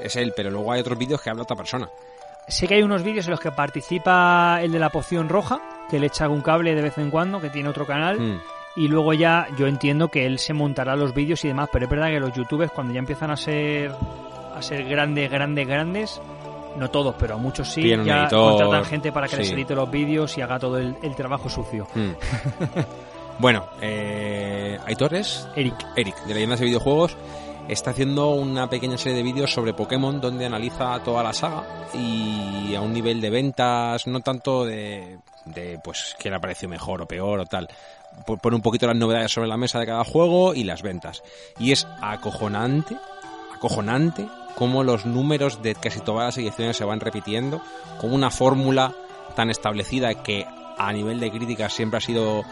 es 0.00 0.16
él, 0.16 0.32
pero 0.36 0.50
luego 0.50 0.72
hay 0.72 0.80
otros 0.80 0.98
vídeos 0.98 1.20
que 1.20 1.30
habla 1.30 1.44
otra 1.44 1.56
persona. 1.56 1.88
Sé 2.48 2.66
que 2.66 2.74
hay 2.74 2.82
unos 2.82 3.02
vídeos 3.02 3.26
en 3.26 3.30
los 3.30 3.40
que 3.40 3.52
participa 3.52 4.58
el 4.60 4.72
de 4.72 4.78
la 4.78 4.90
poción 4.90 5.28
roja, 5.28 5.86
que 5.88 5.98
le 5.98 6.08
echa 6.08 6.28
un 6.28 6.42
cable 6.42 6.74
de 6.74 6.82
vez 6.82 6.98
en 6.98 7.10
cuando, 7.10 7.40
que 7.40 7.48
tiene 7.48 7.68
otro 7.68 7.86
canal. 7.86 8.20
Mm. 8.20 8.40
Y 8.76 8.88
luego 8.88 9.12
ya 9.12 9.46
yo 9.56 9.68
entiendo 9.68 10.08
que 10.08 10.26
él 10.26 10.40
se 10.40 10.52
montará 10.52 10.96
los 10.96 11.14
vídeos 11.14 11.44
y 11.44 11.48
demás, 11.48 11.68
pero 11.72 11.84
es 11.84 11.90
verdad 11.90 12.08
que 12.08 12.18
los 12.18 12.32
youtubers 12.32 12.72
cuando 12.72 12.92
ya 12.92 12.98
empiezan 12.98 13.30
a 13.30 13.36
ser 13.36 13.92
a 14.54 14.60
ser 14.62 14.84
grandes, 14.84 15.30
grandes, 15.30 15.66
grandes, 15.66 16.20
no 16.76 16.90
todos, 16.90 17.14
pero 17.18 17.34
a 17.34 17.38
muchos 17.38 17.72
sí, 17.72 17.88
ya 17.88 18.22
editor, 18.22 18.50
contratan 18.50 18.84
gente 18.84 19.12
para 19.12 19.28
que 19.28 19.36
les 19.36 19.50
edite 19.50 19.74
los 19.74 19.90
vídeos 19.90 20.36
y 20.36 20.42
haga 20.42 20.58
todo 20.58 20.78
el, 20.78 20.96
el 21.02 21.14
trabajo 21.14 21.48
sucio. 21.48 21.86
Mm. 21.94 22.10
bueno, 23.38 23.64
eh, 23.80 24.78
Aitor 24.86 25.14
es 25.14 25.48
Eric, 25.54 25.74
Eric, 25.96 26.16
de 26.24 26.34
Leyendas 26.34 26.60
y 26.60 26.64
Videojuegos, 26.64 27.16
está 27.68 27.90
haciendo 27.90 28.30
una 28.30 28.68
pequeña 28.68 28.98
serie 28.98 29.18
de 29.18 29.22
vídeos 29.22 29.52
sobre 29.52 29.74
Pokémon 29.74 30.20
donde 30.20 30.46
analiza 30.46 31.02
toda 31.02 31.22
la 31.22 31.32
saga 31.32 31.64
y 31.94 32.74
a 32.74 32.80
un 32.80 32.92
nivel 32.92 33.20
de 33.20 33.30
ventas, 33.30 34.06
no 34.06 34.20
tanto 34.20 34.64
de, 34.64 35.18
de 35.44 35.78
pues 35.82 36.16
que 36.18 36.30
le 36.30 36.40
pareció 36.40 36.68
mejor 36.68 37.02
o 37.02 37.06
peor 37.06 37.40
o 37.40 37.46
tal. 37.46 37.68
Pone 38.26 38.56
un 38.56 38.62
poquito 38.62 38.86
las 38.86 38.96
novedades 38.96 39.32
sobre 39.32 39.48
la 39.48 39.56
mesa 39.56 39.80
de 39.80 39.86
cada 39.86 40.04
juego 40.04 40.54
y 40.54 40.64
las 40.64 40.82
ventas. 40.82 41.22
Y 41.58 41.72
es 41.72 41.86
acojonante, 42.00 42.96
acojonante 43.54 44.26
cómo 44.54 44.84
los 44.84 45.04
números 45.04 45.62
de 45.62 45.74
casi 45.74 46.00
todas 46.00 46.26
las 46.26 46.38
ediciones 46.38 46.76
se 46.76 46.84
van 46.84 47.00
repitiendo, 47.00 47.60
como 48.00 48.14
una 48.14 48.30
fórmula 48.30 48.94
tan 49.34 49.50
establecida 49.50 50.14
que 50.22 50.46
a 50.76 50.92
nivel 50.92 51.20
de 51.20 51.30
crítica 51.30 51.68
siempre 51.68 51.98
ha 51.98 52.00
sido 52.00 52.44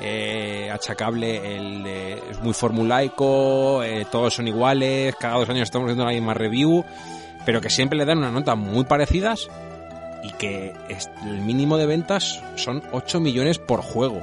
eh, 0.00 0.70
achacable 0.72 1.56
el 1.56 1.86
es 1.86 2.40
muy 2.40 2.52
formulaico, 2.52 3.82
eh, 3.82 4.06
todos 4.10 4.34
son 4.34 4.48
iguales, 4.48 5.14
cada 5.16 5.38
dos 5.38 5.48
años 5.48 5.62
estamos 5.62 5.86
haciendo 5.86 6.04
la 6.04 6.12
misma 6.12 6.34
review, 6.34 6.84
pero 7.44 7.60
que 7.60 7.70
siempre 7.70 7.98
le 7.98 8.04
dan 8.04 8.18
una 8.18 8.30
nota 8.30 8.54
muy 8.54 8.84
parecidas 8.84 9.48
y 10.22 10.30
que 10.32 10.74
el 11.24 11.38
mínimo 11.42 11.76
de 11.76 11.86
ventas 11.86 12.42
son 12.56 12.82
8 12.92 13.20
millones 13.20 13.58
por 13.58 13.82
juego. 13.82 14.20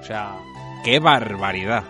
O 0.00 0.04
sea, 0.04 0.36
qué 0.84 1.00
barbaridad. 1.00 1.84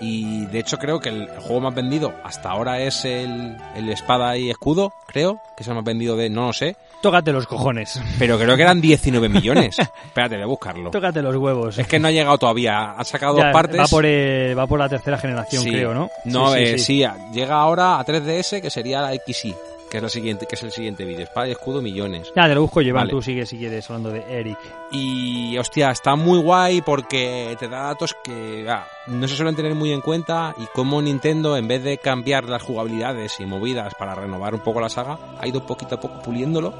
Y 0.00 0.46
de 0.46 0.58
hecho 0.60 0.78
creo 0.78 1.00
que 1.00 1.10
el 1.10 1.28
juego 1.28 1.60
más 1.60 1.74
vendido 1.74 2.14
hasta 2.24 2.50
ahora 2.50 2.80
es 2.80 3.04
el, 3.04 3.56
el 3.76 3.88
Espada 3.88 4.36
y 4.36 4.50
Escudo, 4.50 4.92
creo, 5.06 5.40
que 5.56 5.62
es 5.62 5.68
el 5.68 5.74
más 5.74 5.84
vendido 5.84 6.16
de, 6.16 6.28
no 6.28 6.46
lo 6.46 6.52
sé, 6.52 6.76
tócate 7.02 7.32
los 7.32 7.46
cojones, 7.46 8.00
pero 8.18 8.38
creo 8.38 8.56
que 8.56 8.62
eran 8.62 8.80
19 8.80 9.28
millones. 9.28 9.78
Espérate, 9.78 10.36
voy 10.36 10.44
a 10.44 10.46
buscarlo. 10.46 10.90
tócate 10.90 11.20
los 11.20 11.36
huevos. 11.36 11.78
Es 11.78 11.86
que 11.86 11.98
no 11.98 12.08
ha 12.08 12.10
llegado 12.10 12.38
todavía. 12.38 12.92
Ha 12.92 13.04
sacado 13.04 13.36
Ya, 13.36 13.44
dos 13.46 13.52
partes. 13.52 13.80
Va 13.80 13.84
por, 13.86 14.04
eh, 14.06 14.54
va 14.54 14.66
por 14.66 14.78
la 14.78 14.88
tercera 14.88 15.18
generación, 15.18 15.62
Sí. 15.64 15.70
creo, 15.70 15.92
¿no? 15.92 16.10
No, 16.24 16.52
Sí, 16.54 16.78
sí, 16.78 17.02
eh, 17.02 17.10
sí. 17.14 17.32
llega 17.32 17.56
ahora 17.56 17.98
a 17.98 18.04
3DS, 18.04 18.60
que 18.62 18.70
sería 18.70 19.02
la 19.02 19.12
XY, 19.14 19.54
que 19.92 19.98
es, 19.98 20.02
la 20.02 20.08
siguiente, 20.08 20.46
que 20.46 20.54
es 20.54 20.62
el 20.62 20.72
siguiente 20.72 21.04
vídeo. 21.04 21.24
Espada 21.24 21.48
y 21.48 21.50
escudo, 21.50 21.82
millones. 21.82 22.32
Ya, 22.34 22.48
te 22.48 22.54
lo 22.54 22.62
busco 22.62 22.80
yo, 22.80 22.94
Vale. 22.94 23.10
tú 23.10 23.20
sigue 23.20 23.44
si 23.44 23.58
quieres 23.58 23.90
hablando 23.90 24.10
de 24.10 24.24
Eric. 24.26 24.58
Y, 24.90 25.58
hostia, 25.58 25.90
está 25.90 26.16
muy 26.16 26.38
guay 26.38 26.80
porque 26.80 27.54
te 27.58 27.68
da 27.68 27.82
datos 27.82 28.16
que 28.24 28.64
ah, 28.70 28.86
no 29.08 29.28
se 29.28 29.36
suelen 29.36 29.54
tener 29.54 29.74
muy 29.74 29.92
en 29.92 30.00
cuenta 30.00 30.54
y 30.56 30.64
como 30.74 31.02
Nintendo, 31.02 31.58
en 31.58 31.68
vez 31.68 31.84
de 31.84 31.98
cambiar 31.98 32.48
las 32.48 32.62
jugabilidades 32.62 33.38
y 33.38 33.44
movidas 33.44 33.94
para 33.98 34.14
renovar 34.14 34.54
un 34.54 34.60
poco 34.60 34.80
la 34.80 34.88
saga, 34.88 35.18
ha 35.38 35.46
ido 35.46 35.66
poquito 35.66 35.96
a 35.96 36.00
poco 36.00 36.22
puliéndolo 36.22 36.72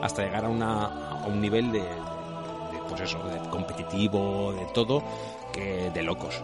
hasta 0.00 0.22
llegar 0.22 0.44
a, 0.44 0.48
una, 0.48 0.84
a 0.84 1.26
un 1.26 1.40
nivel 1.40 1.72
de, 1.72 1.80
de, 1.80 2.78
pues 2.88 3.00
eso, 3.00 3.18
de 3.24 3.40
competitivo, 3.50 4.52
de 4.52 4.66
todo, 4.66 5.02
que 5.52 5.90
de 5.92 6.02
locos. 6.04 6.40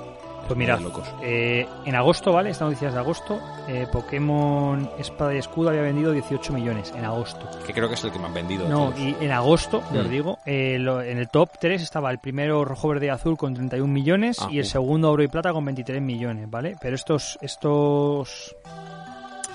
Pues 0.46 0.58
mira, 0.58 0.78
locos. 0.78 1.08
eh, 1.22 1.66
en 1.84 1.94
agosto, 1.94 2.32
¿vale? 2.32 2.50
Esta 2.50 2.64
noticia 2.66 2.88
es 2.88 2.94
de 2.94 3.00
agosto. 3.00 3.40
eh, 3.66 3.86
Pokémon 3.90 4.90
Espada 4.98 5.34
y 5.34 5.38
Escudo 5.38 5.70
había 5.70 5.80
vendido 5.82 6.12
18 6.12 6.52
millones 6.52 6.92
en 6.94 7.04
agosto. 7.04 7.48
Que 7.66 7.72
creo 7.72 7.88
que 7.88 7.94
es 7.94 8.04
el 8.04 8.12
que 8.12 8.18
han 8.18 8.34
vendido. 8.34 8.68
No, 8.68 8.90
todos. 8.90 8.98
y 9.00 9.16
en 9.20 9.30
agosto, 9.32 9.82
ya 9.92 10.00
os 10.00 10.06
Mm. 10.06 10.10
digo, 10.10 10.38
eh, 10.44 10.76
lo- 10.78 11.00
en 11.00 11.16
el 11.18 11.28
top 11.30 11.48
3 11.58 11.80
estaba 11.82 12.10
el 12.10 12.18
primero 12.18 12.64
rojo, 12.64 12.88
verde 12.88 13.06
y 13.06 13.08
azul 13.08 13.36
con 13.38 13.54
31 13.54 13.90
millones 13.92 14.38
Ah, 14.42 14.48
y 14.50 14.58
el 14.58 14.64
uf. 14.66 14.70
segundo 14.70 15.10
oro 15.10 15.22
y 15.22 15.28
plata 15.28 15.52
con 15.52 15.64
23 15.64 16.02
millones, 16.02 16.50
¿vale? 16.50 16.76
Pero 16.80 16.94
estos, 16.94 17.38
estos, 17.40 18.54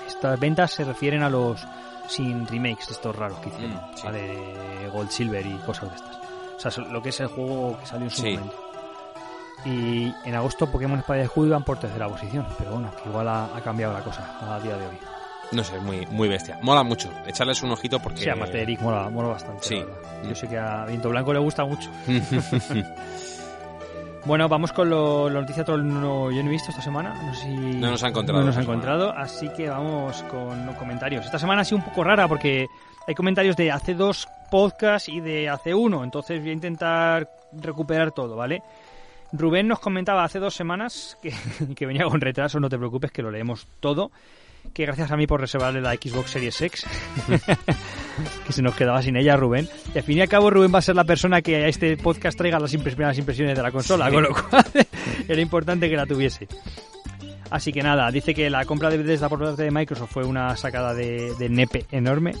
estas 0.08 0.38
ventas 0.40 0.72
se 0.72 0.84
refieren 0.84 1.22
a 1.22 1.30
los 1.30 1.64
sin 2.08 2.46
remakes 2.48 2.90
estos 2.90 3.14
raros 3.14 3.38
que 3.38 3.48
hicieron, 3.50 3.76
Mm, 3.76 3.94
sí. 3.96 4.02
¿vale? 4.04 4.88
Gold, 4.92 5.10
Silver 5.10 5.46
y 5.46 5.54
cosas 5.64 5.90
de 5.90 5.96
estas. 5.96 6.16
O 6.56 6.70
sea, 6.70 6.84
lo 6.90 7.00
que 7.02 7.10
es 7.10 7.20
el 7.20 7.28
juego 7.28 7.78
que 7.78 7.86
salió 7.86 8.04
en 8.06 8.10
su 8.10 8.22
Sí. 8.22 8.32
momento. 8.36 8.69
Y 9.64 10.14
en 10.24 10.34
agosto 10.34 10.70
Pokémon 10.70 10.98
Espada 10.98 11.20
y 11.20 11.24
Escudo 11.24 11.48
iban 11.48 11.64
por 11.64 11.78
tercera 11.78 12.08
posición, 12.08 12.46
pero 12.58 12.72
bueno, 12.72 12.90
que 13.02 13.08
igual 13.08 13.28
ha, 13.28 13.56
ha 13.56 13.60
cambiado 13.60 13.92
la 13.92 14.00
cosa 14.00 14.38
a 14.40 14.60
día 14.60 14.76
de 14.76 14.86
hoy. 14.86 14.98
No 15.52 15.64
sé, 15.64 15.78
muy, 15.80 16.06
muy 16.06 16.28
bestia. 16.28 16.58
Mola 16.62 16.82
mucho. 16.82 17.10
Echarles 17.26 17.62
un 17.62 17.72
ojito 17.72 17.98
porque... 17.98 18.20
Sí, 18.20 18.28
además 18.28 18.52
de 18.52 18.62
Eric 18.62 18.80
mola, 18.80 19.10
mola 19.10 19.28
bastante. 19.30 19.62
Sí. 19.66 19.84
Mm. 20.22 20.28
Yo 20.28 20.34
sé 20.34 20.48
que 20.48 20.58
a 20.58 20.84
Viento 20.84 21.08
Blanco 21.08 21.32
le 21.32 21.40
gusta 21.40 21.64
mucho. 21.64 21.90
Bueno, 24.26 24.50
vamos 24.50 24.70
con 24.72 24.90
lo, 24.90 25.30
la 25.30 25.40
noticia 25.40 25.64
todo 25.64 25.78
no, 25.78 26.30
yo 26.30 26.42
no 26.42 26.50
he 26.50 26.52
visto 26.52 26.70
esta 26.70 26.82
semana. 26.82 27.14
No, 27.24 27.34
sé 27.34 27.44
si 27.44 27.56
No 27.56 27.90
nos 27.90 28.04
ha 28.04 28.08
encontrado 28.08 28.40
no 28.40 28.46
nos 28.48 28.56
ha 28.58 28.60
encontrado, 28.60 29.10
así 29.12 29.48
que 29.48 29.68
vamos 29.70 30.22
con 30.24 30.66
los 30.66 30.76
comentarios. 30.76 31.24
Esta 31.24 31.38
semana 31.38 31.62
ha 31.62 31.64
sido 31.64 31.78
un 31.78 31.84
poco 31.84 32.04
rara 32.04 32.28
porque 32.28 32.66
hay 33.06 33.14
comentarios 33.14 33.56
de 33.56 33.70
hace 33.70 33.94
dos 33.94 34.28
podcasts 34.50 35.08
y 35.08 35.20
de 35.20 35.48
hace 35.48 35.72
uno, 35.72 36.04
entonces 36.04 36.38
voy 36.40 36.50
a 36.50 36.52
intentar 36.52 37.30
recuperar 37.52 38.12
todo, 38.12 38.36
¿vale? 38.36 38.62
Rubén 39.32 39.68
nos 39.68 39.78
comentaba 39.80 40.24
hace 40.24 40.38
dos 40.38 40.54
semanas 40.54 41.16
que, 41.22 41.32
que 41.76 41.86
venía 41.86 42.04
con 42.04 42.20
retraso, 42.20 42.58
no 42.60 42.68
te 42.68 42.78
preocupes 42.78 43.10
que 43.12 43.22
lo 43.22 43.30
leemos 43.30 43.66
todo. 43.80 44.10
Que 44.74 44.84
gracias 44.84 45.10
a 45.10 45.16
mí 45.16 45.26
por 45.26 45.40
reservarle 45.40 45.80
la 45.80 45.94
Xbox 45.94 46.32
Series 46.32 46.60
X, 46.60 46.86
que 48.46 48.52
se 48.52 48.60
nos 48.60 48.74
quedaba 48.74 49.00
sin 49.00 49.16
ella, 49.16 49.34
Rubén. 49.34 49.66
Y 49.94 49.98
al 49.98 50.04
fin 50.04 50.18
y 50.18 50.20
al 50.20 50.28
cabo, 50.28 50.50
Rubén 50.50 50.72
va 50.72 50.80
a 50.80 50.82
ser 50.82 50.94
la 50.96 51.04
persona 51.04 51.40
que 51.40 51.56
a 51.64 51.68
este 51.68 51.96
podcast 51.96 52.36
traiga 52.36 52.60
las 52.60 52.76
primeras 52.76 53.16
impresiones 53.16 53.56
de 53.56 53.62
la 53.62 53.72
consola, 53.72 54.08
Sí. 54.08 54.12
con 54.14 54.22
lo 54.24 54.34
cual 54.34 54.64
era 55.28 55.40
importante 55.40 55.88
que 55.88 55.96
la 55.96 56.04
tuviese. 56.04 56.46
Así 57.50 57.72
que 57.72 57.82
nada, 57.82 58.10
dice 58.10 58.34
que 58.34 58.50
la 58.50 58.64
compra 58.66 58.90
de 58.90 58.98
Bethesda 58.98 59.30
por 59.30 59.40
parte 59.40 59.62
de 59.62 59.70
Microsoft 59.70 60.12
fue 60.12 60.24
una 60.24 60.54
sacada 60.56 60.92
de, 60.92 61.34
de 61.36 61.48
nepe 61.48 61.86
enorme 61.90 62.32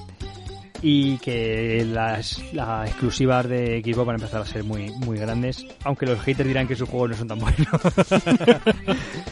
y 0.82 1.18
que 1.18 1.84
las, 1.90 2.40
las 2.52 2.88
exclusivas 2.88 3.48
de 3.48 3.82
Xbox 3.84 4.06
van 4.06 4.16
a 4.16 4.18
empezar 4.18 4.40
a 4.42 4.46
ser 4.46 4.64
muy, 4.64 4.90
muy 4.90 5.18
grandes, 5.18 5.66
aunque 5.84 6.06
los 6.06 6.20
haters 6.20 6.46
dirán 6.48 6.66
que 6.66 6.76
sus 6.76 6.88
juegos 6.88 7.10
no 7.10 7.16
son 7.16 7.28
tan 7.28 7.38
buenos. 7.38 7.68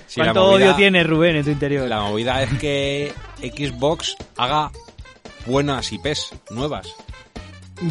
Sí, 0.07 0.21
la 0.21 0.27
¿Cuánto 0.33 0.41
movida- 0.53 0.55
odio 0.69 0.75
tienes, 0.77 1.07
Rubén, 1.07 1.37
en 1.37 1.45
tu 1.45 1.51
interior? 1.51 1.87
La 1.87 2.01
movida 2.01 2.43
es 2.43 2.51
que 2.59 3.13
Xbox 3.41 4.17
haga 4.39 4.71
buenas 5.47 5.93
IPs 5.93 6.35
nuevas. 6.51 6.87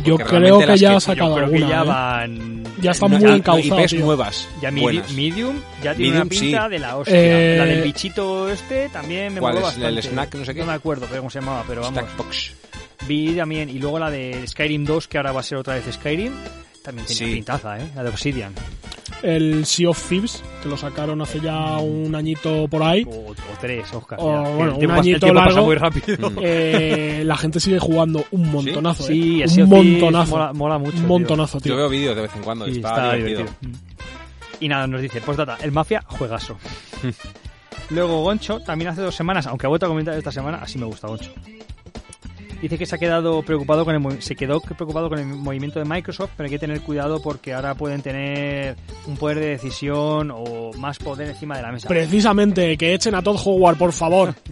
Yo 0.04 0.18
creo 0.18 0.60
que 0.60 0.78
ya 0.78 0.90
ha 0.90 0.94
yo 0.94 1.00
sacado 1.00 1.30
Yo 1.30 1.36
creo 1.36 1.50
que 1.50 1.56
alguna. 1.58 1.70
ya 1.76 1.82
¿eh? 1.84 1.88
van... 1.88 2.64
Ya 2.82 2.92
están 2.92 3.12
No, 3.12 3.20
muy 3.20 3.32
encauzados, 3.32 3.94
nuevas. 3.94 4.50
Ya 4.62 4.70
Medi- 4.72 4.82
buenas. 4.82 5.12
Medium 5.14 5.56
ya 5.84 5.94
tiene 5.96 6.12
Medium, 6.12 6.16
una 6.16 6.26
pinta 6.30 6.64
sí. 6.66 6.70
de 6.72 6.80
la 6.80 6.98
hostia. 6.98 7.16
Eh, 7.16 7.58
La 7.58 7.66
del 7.66 7.82
bichito 7.84 8.50
este 8.50 8.90
también 8.90 9.36
me 9.36 9.40
¿Cuál 9.40 9.54
moló 9.56 9.70
es? 9.70 9.76
¿El 9.78 9.84
bastante. 9.84 10.10
Snack 10.10 10.36
no 10.36 10.46
sé 10.46 10.56
qué? 10.56 10.64
me 10.66 10.74
acuerdo 10.74 11.06
pero 11.08 11.22
cómo 11.22 11.30
se 11.30 11.40
llamaba, 11.40 11.64
pero 11.68 11.82
vamos. 11.82 12.00
Stackbox. 12.04 12.52
Vi 13.08 13.34
también, 13.36 13.70
y 13.70 13.80
luego 13.80 14.00
la 14.00 14.10
de 14.12 14.46
Skyrim 14.48 14.84
2, 14.86 15.08
que 15.08 15.18
ahora 15.18 15.32
va 15.32 15.40
a 15.40 15.44
ser 15.44 15.58
otra 15.58 15.76
vez 15.76 15.86
Skyrim, 15.92 16.34
también 16.84 17.08
Sí. 17.08 17.26
pintaza, 17.26 17.80
¿eh? 17.80 17.88
La 17.96 18.04
de 18.04 18.10
Obsidian. 18.10 18.54
El 19.24 19.66
Sea 19.66 19.90
of 19.90 20.10
Thieves, 20.10 20.44
que 20.62 20.70
lo 20.70 20.78
sacaron 20.78 21.22
hace 21.22 21.40
ya 21.40 21.78
un 21.78 22.14
añito 22.14 22.68
por 22.68 22.84
ahí. 22.84 23.04
O, 23.10 23.32
o 23.32 23.36
tres, 23.60 23.92
Oscar. 23.94 24.20
O, 24.22 24.32
ya. 24.32 24.50
bueno, 24.50 24.64
el 24.64 24.70
un 24.74 24.80
tiempo, 24.80 24.94
el 24.96 25.00
añito 25.00 25.28
pasa 25.34 25.46
largo. 25.46 25.66
muy 25.66 25.76
rápido. 25.76 26.32
Eh, 26.44 27.24
la 27.26 27.36
gente 27.38 27.60
sigue 27.60 27.80
jugando 27.80 28.24
un 28.32 28.52
montonazo, 28.52 29.04
¿eh? 29.06 29.08
Sí, 29.08 29.42
un 29.42 29.50
Sea 29.50 29.64
of 29.64 29.70
Thieves 29.72 29.92
montonazo. 30.02 30.32
Mola, 30.32 30.54
mola 30.54 30.78
mucho. 30.78 30.98
un 30.98 31.08
montonazo, 31.08 31.60
tío. 31.60 31.72
Yo 31.74 31.78
veo 31.78 31.90
vídeos 31.90 32.16
de 32.16 32.22
vez 32.24 32.36
en 32.36 32.42
cuando. 32.44 32.68
y 32.68 32.72
Sí, 32.74 32.78
está, 32.78 32.90
está 32.90 33.14
divertido. 33.16 33.40
divertido. 33.40 33.80
Y 34.60 34.68
nada, 34.68 34.88
nos 34.88 35.02
dice, 35.02 35.22
postdata, 35.22 35.58
el 35.64 35.72
Mafia, 35.72 36.04
juegazo. 36.08 36.58
Luego 37.90 38.22
Goncho, 38.22 38.60
también 38.60 38.90
hace 38.92 39.02
dos 39.02 39.16
semanas, 39.16 39.48
aunque 39.48 39.66
ha 39.66 39.70
vuelto 39.70 39.86
a 39.86 39.90
comentar 39.90 40.14
esta 40.18 40.32
semana, 40.32 40.60
así 40.62 40.78
me 40.78 40.86
gusta 40.86 41.08
Goncho. 41.08 41.32
Dice 42.62 42.78
que 42.78 42.86
se 42.88 42.96
ha 42.96 42.98
quedado 42.98 43.44
preocupado 43.44 43.86
con 43.86 43.94
el 43.96 44.22
se 44.22 44.36
quedó 44.36 44.60
preocupado 44.60 45.10
con 45.10 45.20
el 45.20 45.26
movimiento 45.28 45.78
de 45.80 45.86
Microsoft, 45.86 46.32
pero 46.36 46.46
hay 46.48 46.52
que 46.52 46.58
tener 46.60 46.82
cuidado 46.82 47.22
porque 47.22 47.54
ahora 47.54 47.76
pueden 47.76 48.02
tener 48.02 48.76
un 49.06 49.16
poder 49.16 49.40
de 49.40 49.48
decisión 49.50 50.32
o 50.34 50.72
más 50.78 50.98
poder 50.98 51.30
encima 51.30 51.56
de 51.56 51.62
la 51.62 51.72
mesa. 51.72 51.88
Precisamente, 51.88 52.76
que 52.78 52.94
echen 52.96 53.14
a 53.14 53.22
Todd 53.22 53.38
Howard, 53.46 53.78
por 53.78 53.94
favor. 53.94 54.34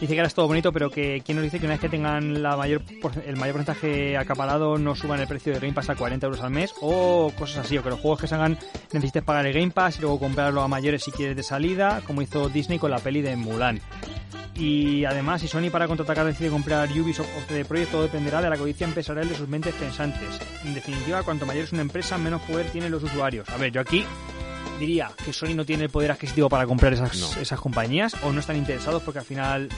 Dice 0.00 0.14
que 0.14 0.20
ahora 0.20 0.28
es 0.28 0.34
todo 0.34 0.46
bonito, 0.46 0.72
pero 0.72 0.88
que 0.88 1.20
quién 1.22 1.36
nos 1.36 1.44
dice 1.44 1.58
que 1.58 1.66
una 1.66 1.74
vez 1.74 1.80
que 1.82 1.90
tengan 1.90 2.42
la 2.42 2.56
mayor 2.56 2.80
por- 3.02 3.12
el 3.26 3.36
mayor 3.36 3.56
porcentaje 3.56 4.16
acaparado 4.16 4.78
no 4.78 4.94
suban 4.96 5.20
el 5.20 5.26
precio 5.26 5.52
de 5.52 5.60
Game 5.60 5.74
Pass 5.74 5.90
a 5.90 5.94
40 5.94 6.24
euros 6.24 6.40
al 6.40 6.50
mes 6.50 6.72
o 6.80 7.30
cosas 7.38 7.66
así, 7.66 7.76
o 7.76 7.82
que 7.82 7.90
los 7.90 8.00
juegos 8.00 8.18
que 8.18 8.26
salgan 8.26 8.56
necesites 8.94 9.22
pagar 9.22 9.44
el 9.46 9.52
Game 9.52 9.72
Pass 9.72 9.98
y 9.98 10.00
luego 10.00 10.18
comprarlo 10.18 10.62
a 10.62 10.68
mayores 10.68 11.02
si 11.04 11.10
quieres 11.10 11.36
de 11.36 11.42
salida, 11.42 12.00
como 12.06 12.22
hizo 12.22 12.48
Disney 12.48 12.78
con 12.78 12.90
la 12.90 12.98
peli 12.98 13.20
de 13.20 13.36
Mulan. 13.36 13.78
Y 14.60 15.06
además, 15.06 15.40
si 15.40 15.48
Sony 15.48 15.70
para 15.72 15.88
contraatacar 15.88 16.26
decide 16.26 16.50
comprar 16.50 16.90
Ubisoft 16.90 17.30
o 17.34 17.40
CD 17.48 17.64
Projekt, 17.64 17.92
todo 17.92 18.02
dependerá 18.02 18.42
de 18.42 18.50
la 18.50 18.58
codicia 18.58 18.86
empresarial 18.86 19.26
de 19.26 19.34
sus 19.34 19.48
mentes 19.48 19.74
pensantes. 19.74 20.38
En 20.66 20.74
definitiva, 20.74 21.22
cuanto 21.22 21.46
mayor 21.46 21.64
es 21.64 21.72
una 21.72 21.80
empresa, 21.80 22.18
menos 22.18 22.42
poder 22.42 22.66
tienen 22.66 22.90
los 22.92 23.02
usuarios. 23.02 23.48
A 23.48 23.56
ver, 23.56 23.72
yo 23.72 23.80
aquí 23.80 24.04
diría 24.80 25.12
que 25.24 25.32
Sony 25.32 25.54
no 25.54 25.64
tiene 25.64 25.84
el 25.84 25.90
poder 25.90 26.10
adquisitivo 26.10 26.48
para 26.48 26.66
comprar 26.66 26.92
esas, 26.92 27.16
No. 27.36 27.40
esas 27.40 27.60
compañías 27.60 28.16
o 28.24 28.32
no 28.32 28.40
están 28.40 28.56
interesados 28.56 29.02
porque 29.04 29.20
al 29.20 29.24
final 29.24 29.68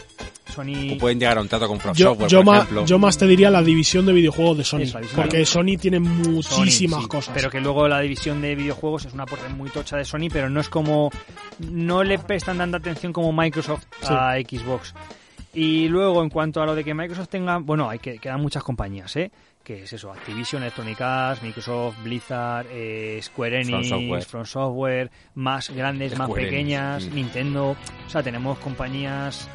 Sony... 0.51 0.95
O 0.95 0.99
pueden 0.99 1.19
llegar 1.19 1.37
a 1.39 1.41
un 1.43 1.49
trato 1.49 1.67
con 1.69 1.79
From 1.81 1.95
Yo, 1.95 2.09
Software, 2.11 2.31
yo, 2.31 2.39
por 2.39 2.47
ma- 2.47 2.57
ejemplo. 2.59 2.85
yo 2.87 2.99
más 2.99 3.19
te 3.19 3.27
diría 3.27 3.51
la 3.51 3.63
división 3.63 4.07
de 4.07 4.13
videojuegos 4.13 4.57
de 4.59 4.65
Sony. 4.65 4.81
Eso, 4.83 4.99
porque 5.15 5.45
Sony 5.45 5.77
tiene 5.81 5.99
muchísimas 6.01 7.01
Sony, 7.01 7.03
sí, 7.03 7.09
cosas. 7.09 7.35
Pero 7.35 7.51
que 7.51 7.61
luego 7.61 7.89
la 7.89 8.01
división 8.01 8.41
de 8.41 8.55
videojuegos 8.55 9.05
es 9.07 9.13
una 9.13 9.27
porra 9.27 9.49
muy 9.51 9.69
tocha 9.71 9.97
de 9.97 10.05
Sony, 10.05 10.29
pero 10.33 10.49
no 10.51 10.61
es 10.61 10.69
como. 10.69 11.11
No 11.59 12.03
le 12.05 12.19
prestan 12.19 12.59
tanta 12.59 12.77
atención 12.79 13.13
como 13.13 13.33
Microsoft 13.33 13.85
a 14.09 14.35
Xbox. 14.37 14.95
Y 15.55 15.89
luego, 15.89 16.23
en 16.23 16.31
cuanto 16.31 16.63
a 16.63 16.67
lo 16.67 16.75
de 16.75 16.83
que 16.85 16.95
Microsoft 16.95 17.29
tenga. 17.29 17.59
Bueno, 17.59 17.89
hay 17.89 17.99
que 17.99 18.19
quedan 18.19 18.41
muchas 18.41 18.63
compañías, 18.63 19.15
¿eh? 19.17 19.31
Que 19.65 19.85
es 19.85 19.93
eso: 19.93 20.11
Activision, 20.11 20.63
Electronic 20.63 21.01
Arts, 21.01 21.43
Microsoft, 21.43 22.03
Blizzard, 22.03 22.67
eh, 22.71 23.21
Square 23.23 23.63
Enix, 23.63 23.89
Software. 23.89 24.25
From 24.25 24.45
Software, 24.45 25.11
más 25.35 25.71
grandes, 25.71 26.19
más 26.19 26.29
Square 26.29 26.45
pequeñas, 26.45 27.07
mm. 27.07 27.15
Nintendo. 27.15 27.77
O 28.07 28.11
sea, 28.11 28.23
tenemos 28.23 28.59
compañías 28.59 29.49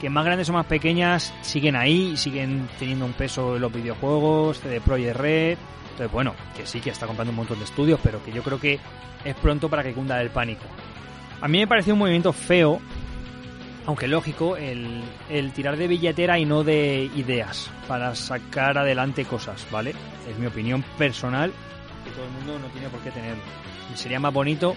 que 0.00 0.10
más 0.10 0.24
grandes 0.24 0.48
o 0.50 0.52
más 0.52 0.66
pequeñas 0.66 1.32
siguen 1.40 1.76
ahí, 1.76 2.16
siguen 2.16 2.68
teniendo 2.78 3.06
un 3.06 3.14
peso 3.14 3.56
en 3.56 3.62
los 3.62 3.72
videojuegos, 3.72 4.60
CD 4.60 4.80
Projekt 4.80 5.16
Red. 5.16 5.58
Entonces, 5.92 6.12
bueno, 6.12 6.34
que 6.54 6.66
sí 6.66 6.80
que 6.80 6.90
está 6.90 7.06
comprando 7.06 7.30
un 7.30 7.36
montón 7.36 7.58
de 7.58 7.64
estudios, 7.64 7.98
pero 8.02 8.22
que 8.22 8.30
yo 8.30 8.42
creo 8.42 8.60
que 8.60 8.78
es 9.24 9.34
pronto 9.36 9.70
para 9.70 9.82
que 9.82 9.92
cunda 9.92 10.20
el 10.20 10.30
pánico. 10.30 10.64
A 11.40 11.48
mí 11.48 11.58
me 11.58 11.66
pareció 11.66 11.94
un 11.94 12.00
movimiento 12.00 12.32
feo, 12.32 12.80
aunque 13.86 14.08
lógico, 14.08 14.56
el, 14.56 15.02
el 15.30 15.52
tirar 15.52 15.76
de 15.76 15.86
billetera 15.88 16.38
y 16.38 16.44
no 16.44 16.64
de 16.64 17.08
ideas 17.16 17.70
para 17.88 18.14
sacar 18.14 18.78
adelante 18.78 19.24
cosas, 19.24 19.66
¿vale? 19.70 19.94
Es 20.30 20.36
mi 20.38 20.46
opinión 20.46 20.84
personal, 20.98 21.52
que 22.04 22.10
todo 22.10 22.24
el 22.24 22.30
mundo 22.32 22.58
no 22.58 22.66
tiene 22.72 22.88
por 22.88 23.00
qué 23.00 23.10
tenerlo. 23.10 23.42
Sería 23.94 24.18
más 24.20 24.32
bonito 24.32 24.74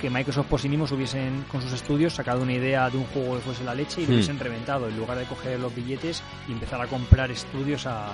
que 0.00 0.10
Microsoft 0.10 0.46
por 0.46 0.60
sí 0.60 0.68
mismos 0.68 0.92
hubiesen, 0.92 1.44
con 1.50 1.60
sus 1.62 1.72
estudios, 1.72 2.12
sacado 2.14 2.42
una 2.42 2.52
idea 2.52 2.88
de 2.90 2.96
un 2.98 3.04
juego 3.04 3.34
que 3.36 3.40
fuese 3.40 3.64
la 3.64 3.74
leche 3.74 4.00
y 4.02 4.04
lo 4.04 4.10
Hmm. 4.12 4.14
hubiesen 4.14 4.38
reventado, 4.38 4.88
en 4.88 4.96
lugar 4.96 5.18
de 5.18 5.24
coger 5.24 5.58
los 5.58 5.74
billetes 5.74 6.22
y 6.48 6.52
empezar 6.52 6.80
a 6.80 6.86
comprar 6.86 7.30
estudios 7.30 7.86
a, 7.86 8.12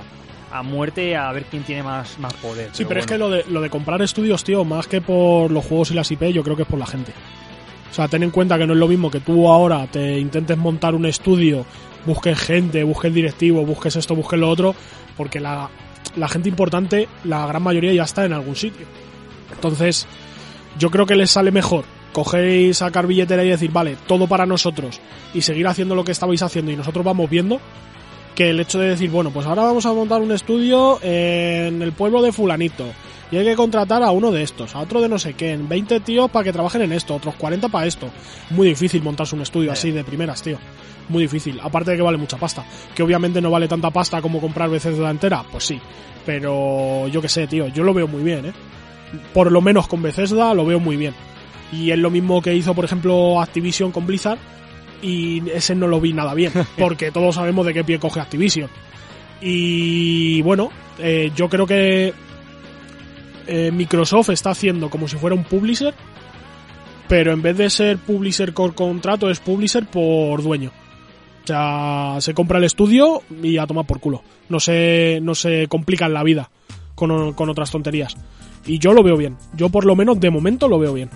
a 0.52 0.62
muerte 0.62 1.16
a 1.16 1.31
ver 1.32 1.44
quién 1.44 1.62
tiene 1.64 1.82
más, 1.82 2.18
más 2.18 2.32
poder. 2.35 2.70
Sí, 2.73 2.85
pero 2.85 3.01
es 3.01 3.06
bueno. 3.06 3.06
que 3.06 3.18
lo 3.18 3.31
de, 3.44 3.52
lo 3.52 3.60
de 3.60 3.70
comprar 3.70 4.01
estudios, 4.02 4.43
tío, 4.44 4.64
más 4.64 4.86
que 4.86 5.01
por 5.01 5.51
los 5.51 5.64
juegos 5.64 5.90
y 5.90 5.94
las 5.94 6.10
IP, 6.10 6.23
yo 6.32 6.43
creo 6.43 6.56
que 6.56 6.62
es 6.62 6.68
por 6.68 6.78
la 6.78 6.86
gente. 6.86 7.12
O 7.97 7.98
sea, 7.98 8.09
ten 8.09 8.23
en 8.23 8.31
cuenta 8.31 8.59
que 8.59 8.66
no 8.66 8.74
es 8.74 8.78
lo 8.78 8.89
mismo 8.89 9.10
que 9.10 9.20
tú 9.20 9.48
ahora 9.48 9.86
te 9.86 10.20
intentes 10.20 10.59
montar 10.59 10.94
un 10.94 11.06
estudio, 11.06 11.64
busques 12.05 12.39
gente, 12.39 12.85
busques 12.85 13.14
directivo, 13.14 13.64
busques 13.64 13.97
esto, 13.97 14.14
busques 14.14 14.39
lo 14.39 14.51
otro, 14.51 14.74
porque 15.16 15.40
la, 15.40 15.70
la 16.14 16.28
gente 16.28 16.51
importante, 16.51 17.09
la 17.24 17.47
gran 17.47 17.62
mayoría 17.62 17.94
ya 17.94 18.02
está 18.02 18.27
en 18.27 18.35
algún 18.35 18.55
sitio. 18.55 18.85
Entonces, 19.51 20.06
yo 20.78 20.90
creo 20.90 21.06
que 21.06 21.16
les 21.16 21.31
sale 21.31 21.51
mejor 21.51 21.86
cogéis, 22.12 22.77
sacar 22.77 23.06
billetera 23.06 23.43
y 23.44 23.48
decir, 23.48 23.70
vale, 23.70 23.97
todo 24.06 24.27
para 24.27 24.44
nosotros 24.44 25.01
y 25.32 25.40
seguir 25.40 25.66
haciendo 25.66 25.94
lo 25.94 26.05
que 26.05 26.12
estabais 26.12 26.43
haciendo 26.43 26.70
y 26.73 26.77
nosotros 26.77 27.02
vamos 27.02 27.31
viendo, 27.31 27.60
que 28.35 28.51
el 28.51 28.60
hecho 28.60 28.78
de 28.78 28.90
decir, 28.90 29.09
bueno, 29.09 29.31
pues 29.31 29.47
ahora 29.47 29.62
vamos 29.62 29.86
a 29.86 29.93
montar 29.94 30.20
un 30.20 30.32
estudio 30.32 30.98
en 31.02 31.81
el 31.81 31.93
pueblo 31.93 32.20
de 32.20 32.32
fulanito 32.32 32.85
y 33.30 33.36
hay 33.36 33.44
que 33.44 33.56
contratar 33.56 34.02
a 34.02 34.10
uno 34.10 34.30
de 34.30 34.42
estos, 34.42 34.74
a 34.76 34.80
otro 34.80 35.00
de 35.00 35.08
no 35.08 35.18
sé 35.18 35.34
qué, 35.34 35.52
en 35.52 35.68
20 35.68 36.00
tíos 36.00 36.30
para 36.30 36.44
que 36.44 36.52
trabajen 36.52 36.82
en 36.82 36.92
esto, 36.92 37.14
otros 37.14 37.34
40 37.34 37.68
para 37.68 37.86
esto. 37.86 38.08
Muy 38.50 38.68
difícil 38.68 39.02
montarse 39.02 39.34
un 39.34 39.42
estudio 39.42 39.72
así 39.72 39.90
de 39.90 40.04
primeras, 40.04 40.42
tío. 40.42 40.58
Muy 41.08 41.22
difícil. 41.22 41.58
Aparte 41.62 41.92
de 41.92 41.96
que 41.96 42.02
vale 42.02 42.18
mucha 42.18 42.36
pasta. 42.36 42.64
Que 42.94 43.02
obviamente 43.02 43.40
no 43.40 43.50
vale 43.50 43.68
tanta 43.68 43.90
pasta 43.90 44.22
como 44.22 44.40
comprar 44.40 44.70
veces 44.70 44.96
de 44.96 45.02
la 45.02 45.10
entera, 45.10 45.44
pues 45.50 45.64
sí. 45.64 45.80
Pero 46.24 47.08
yo 47.08 47.20
qué 47.20 47.28
sé, 47.28 47.46
tío, 47.46 47.68
yo 47.68 47.82
lo 47.82 47.94
veo 47.94 48.06
muy 48.06 48.22
bien, 48.22 48.46
¿eh? 48.46 48.52
Por 49.32 49.52
lo 49.52 49.60
menos 49.60 49.86
con 49.86 50.02
Bethesda 50.02 50.54
lo 50.54 50.64
veo 50.64 50.80
muy 50.80 50.96
bien. 50.96 51.14
Y 51.72 51.90
es 51.90 51.98
lo 51.98 52.10
mismo 52.10 52.40
que 52.40 52.54
hizo, 52.54 52.74
por 52.74 52.84
ejemplo, 52.84 53.40
Activision 53.40 53.92
con 53.92 54.06
Blizzard. 54.06 54.38
Y 55.02 55.48
ese 55.50 55.74
no 55.74 55.86
lo 55.86 56.00
vi 56.00 56.12
nada 56.12 56.32
bien, 56.34 56.52
porque 56.78 57.10
todos 57.10 57.34
sabemos 57.34 57.66
de 57.66 57.74
qué 57.74 57.84
pie 57.84 57.98
coge 57.98 58.20
Activision. 58.20 58.70
Y 59.40 60.42
bueno, 60.42 60.70
eh, 60.98 61.30
yo 61.36 61.48
creo 61.48 61.66
que 61.66 62.14
eh, 63.47 63.70
Microsoft 63.73 64.31
está 64.31 64.51
haciendo 64.51 64.90
como 64.90 65.09
si 65.09 65.16
fuera 65.16 65.36
un 65.36 65.44
publisher, 65.44 65.94
pero 67.09 67.32
en 67.32 67.43
vez 67.43 67.56
de 67.56 67.70
ser 67.70 67.98
publisher 67.98 68.52
por 68.52 68.74
contrato, 68.74 69.31
es 69.31 69.40
publisher 69.40 69.86
por 69.86 70.43
dueño. 70.43 70.73
O 71.44 71.47
sea, 71.47 72.16
se 72.20 72.35
compra 72.35 72.59
el 72.59 72.64
estudio 72.64 73.23
y 73.43 73.59
a 73.59 73.66
tomar 73.66 73.86
por 73.86 74.01
culo. 74.01 74.23
No 74.48 74.59
se, 74.59 75.20
no 75.23 75.35
se 75.35 75.68
complican 75.68 76.12
la 76.12 76.24
vida 76.24 76.51
con, 76.97 77.35
con 77.35 77.48
otras 77.48 77.70
tonterías. 77.70 78.16
Y 78.66 78.81
yo 78.81 78.93
lo 78.93 79.05
veo 79.05 79.16
bien. 79.16 79.36
Yo 79.55 79.68
por 79.68 79.85
lo 79.85 79.94
menos 79.94 80.18
de 80.18 80.31
momento 80.31 80.66
lo 80.66 80.81
veo 80.81 80.93
bien. 80.93 81.09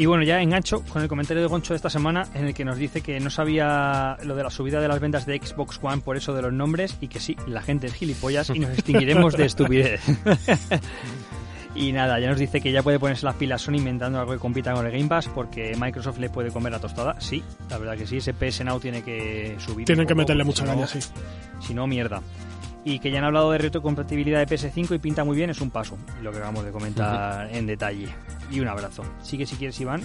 Y 0.00 0.06
bueno, 0.06 0.24
ya 0.24 0.40
engancho 0.40 0.82
con 0.84 1.02
el 1.02 1.08
comentario 1.08 1.42
de 1.42 1.46
Goncho 1.46 1.74
de 1.74 1.76
esta 1.76 1.90
semana 1.90 2.26
en 2.32 2.46
el 2.46 2.54
que 2.54 2.64
nos 2.64 2.78
dice 2.78 3.02
que 3.02 3.20
no 3.20 3.28
sabía 3.28 4.16
lo 4.24 4.34
de 4.34 4.42
la 4.42 4.48
subida 4.48 4.80
de 4.80 4.88
las 4.88 4.98
ventas 4.98 5.26
de 5.26 5.36
Xbox 5.36 5.78
One 5.82 6.00
por 6.00 6.16
eso 6.16 6.32
de 6.32 6.40
los 6.40 6.54
nombres 6.54 6.96
y 7.02 7.08
que 7.08 7.20
sí, 7.20 7.36
la 7.46 7.60
gente 7.60 7.88
es 7.88 7.92
gilipollas 7.92 8.48
y 8.48 8.60
nos 8.60 8.70
extinguiremos 8.70 9.36
de 9.36 9.44
estupidez. 9.44 10.00
y 11.74 11.92
nada, 11.92 12.18
ya 12.18 12.30
nos 12.30 12.38
dice 12.38 12.62
que 12.62 12.72
ya 12.72 12.82
puede 12.82 12.98
ponerse 12.98 13.26
las 13.26 13.34
pilas 13.34 13.60
Sony 13.60 13.74
inventando 13.74 14.18
algo 14.18 14.32
que 14.32 14.38
compita 14.38 14.72
con 14.72 14.86
el 14.86 14.92
Game 14.92 15.06
Pass 15.06 15.28
porque 15.28 15.76
Microsoft 15.78 16.18
le 16.18 16.30
puede 16.30 16.50
comer 16.50 16.72
la 16.72 16.78
tostada. 16.78 17.20
Sí, 17.20 17.44
la 17.68 17.76
verdad 17.76 17.98
que 17.98 18.06
sí, 18.06 18.16
ese 18.16 18.32
PS 18.32 18.64
Now 18.64 18.80
tiene 18.80 19.02
que 19.02 19.56
subir. 19.58 19.84
Tienen 19.84 20.06
que 20.06 20.14
meterle 20.14 20.44
mucha 20.44 20.64
caña, 20.64 20.86
sí. 20.86 21.00
Si 21.60 21.74
no, 21.74 21.86
mierda. 21.86 22.22
Y 22.84 22.98
que 22.98 23.10
ya 23.10 23.18
han 23.18 23.24
hablado 23.24 23.50
de 23.52 23.58
retrocompatibilidad 23.58 24.38
de 24.44 24.46
PS5 24.56 24.94
y 24.94 24.98
pinta 24.98 25.22
muy 25.22 25.36
bien, 25.36 25.50
es 25.50 25.60
un 25.60 25.70
paso, 25.70 25.98
lo 26.22 26.30
que 26.30 26.38
acabamos 26.38 26.64
de 26.64 26.70
comentar 26.72 27.54
en 27.54 27.66
detalle. 27.66 28.08
Y 28.50 28.60
un 28.60 28.68
abrazo. 28.68 29.02
Sigue 29.22 29.44
si 29.46 29.56
quieres, 29.56 29.78
Iván. 29.80 30.02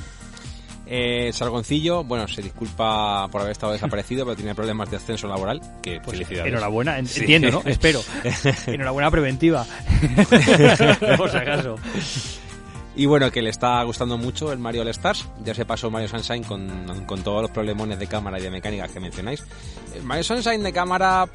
Eh, 0.88 1.32
Sargoncillo, 1.34 2.04
bueno, 2.04 2.28
se 2.28 2.44
disculpa 2.44 3.28
por 3.32 3.42
haber 3.42 3.54
estado 3.54 3.72
desaparecido, 3.74 4.24
pero 4.26 4.36
tiene 4.36 4.54
problemas 4.54 4.92
de 4.92 4.98
ascenso 4.98 5.28
laboral. 5.28 5.60
Que 5.82 6.00
Pues 6.00 6.18
felicidades. 6.18 6.52
enhorabuena, 6.52 7.04
Sí. 7.06 7.22
entiendo, 7.22 7.50
¿no? 7.50 7.62
Espero. 7.66 8.02
enhorabuena 8.68 9.10
preventiva. 9.10 9.66
Por 11.18 11.32
si 11.32 11.38
acaso. 11.38 11.76
Y 12.98 13.08
bueno, 13.08 13.30
que 13.32 13.42
le 13.42 13.50
está 13.50 13.82
gustando 13.84 14.18
mucho 14.18 14.52
el 14.54 14.60
Mario 14.60 14.82
All 14.84 14.88
Stars. 14.90 15.28
Ya 15.44 15.54
se 15.54 15.66
pasó 15.66 15.90
Mario 15.92 16.08
Sunshine 16.08 16.44
con, 16.44 17.06
con 17.06 17.24
todos 17.24 17.42
los 17.42 17.52
problemones 17.52 18.00
de 18.00 18.08
cámara 18.08 18.40
y 18.40 18.44
de 18.44 18.52
mecánica 18.52 18.88
que 18.88 19.00
mencionáis. 19.00 19.44
El 19.96 20.04
Mario 20.04 20.24
Sunshine 20.24 20.62
de 20.64 20.72
cámara 20.72 21.28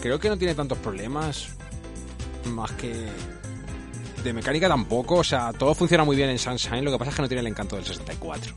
creo 0.00 0.18
que 0.18 0.28
no 0.28 0.36
tiene 0.36 0.54
tantos 0.54 0.78
problemas. 0.78 1.48
Más 2.46 2.70
que 2.72 3.06
de 4.24 4.32
mecánica 4.32 4.68
tampoco. 4.68 5.16
O 5.16 5.24
sea, 5.24 5.52
todo 5.52 5.74
funciona 5.74 6.04
muy 6.04 6.16
bien 6.16 6.30
en 6.30 6.38
Sunshine. 6.38 6.84
Lo 6.84 6.90
que 6.92 6.98
pasa 6.98 7.10
es 7.10 7.16
que 7.16 7.22
no 7.22 7.28
tiene 7.28 7.40
el 7.42 7.46
encanto 7.48 7.76
del 7.76 7.84
64. 7.84 8.54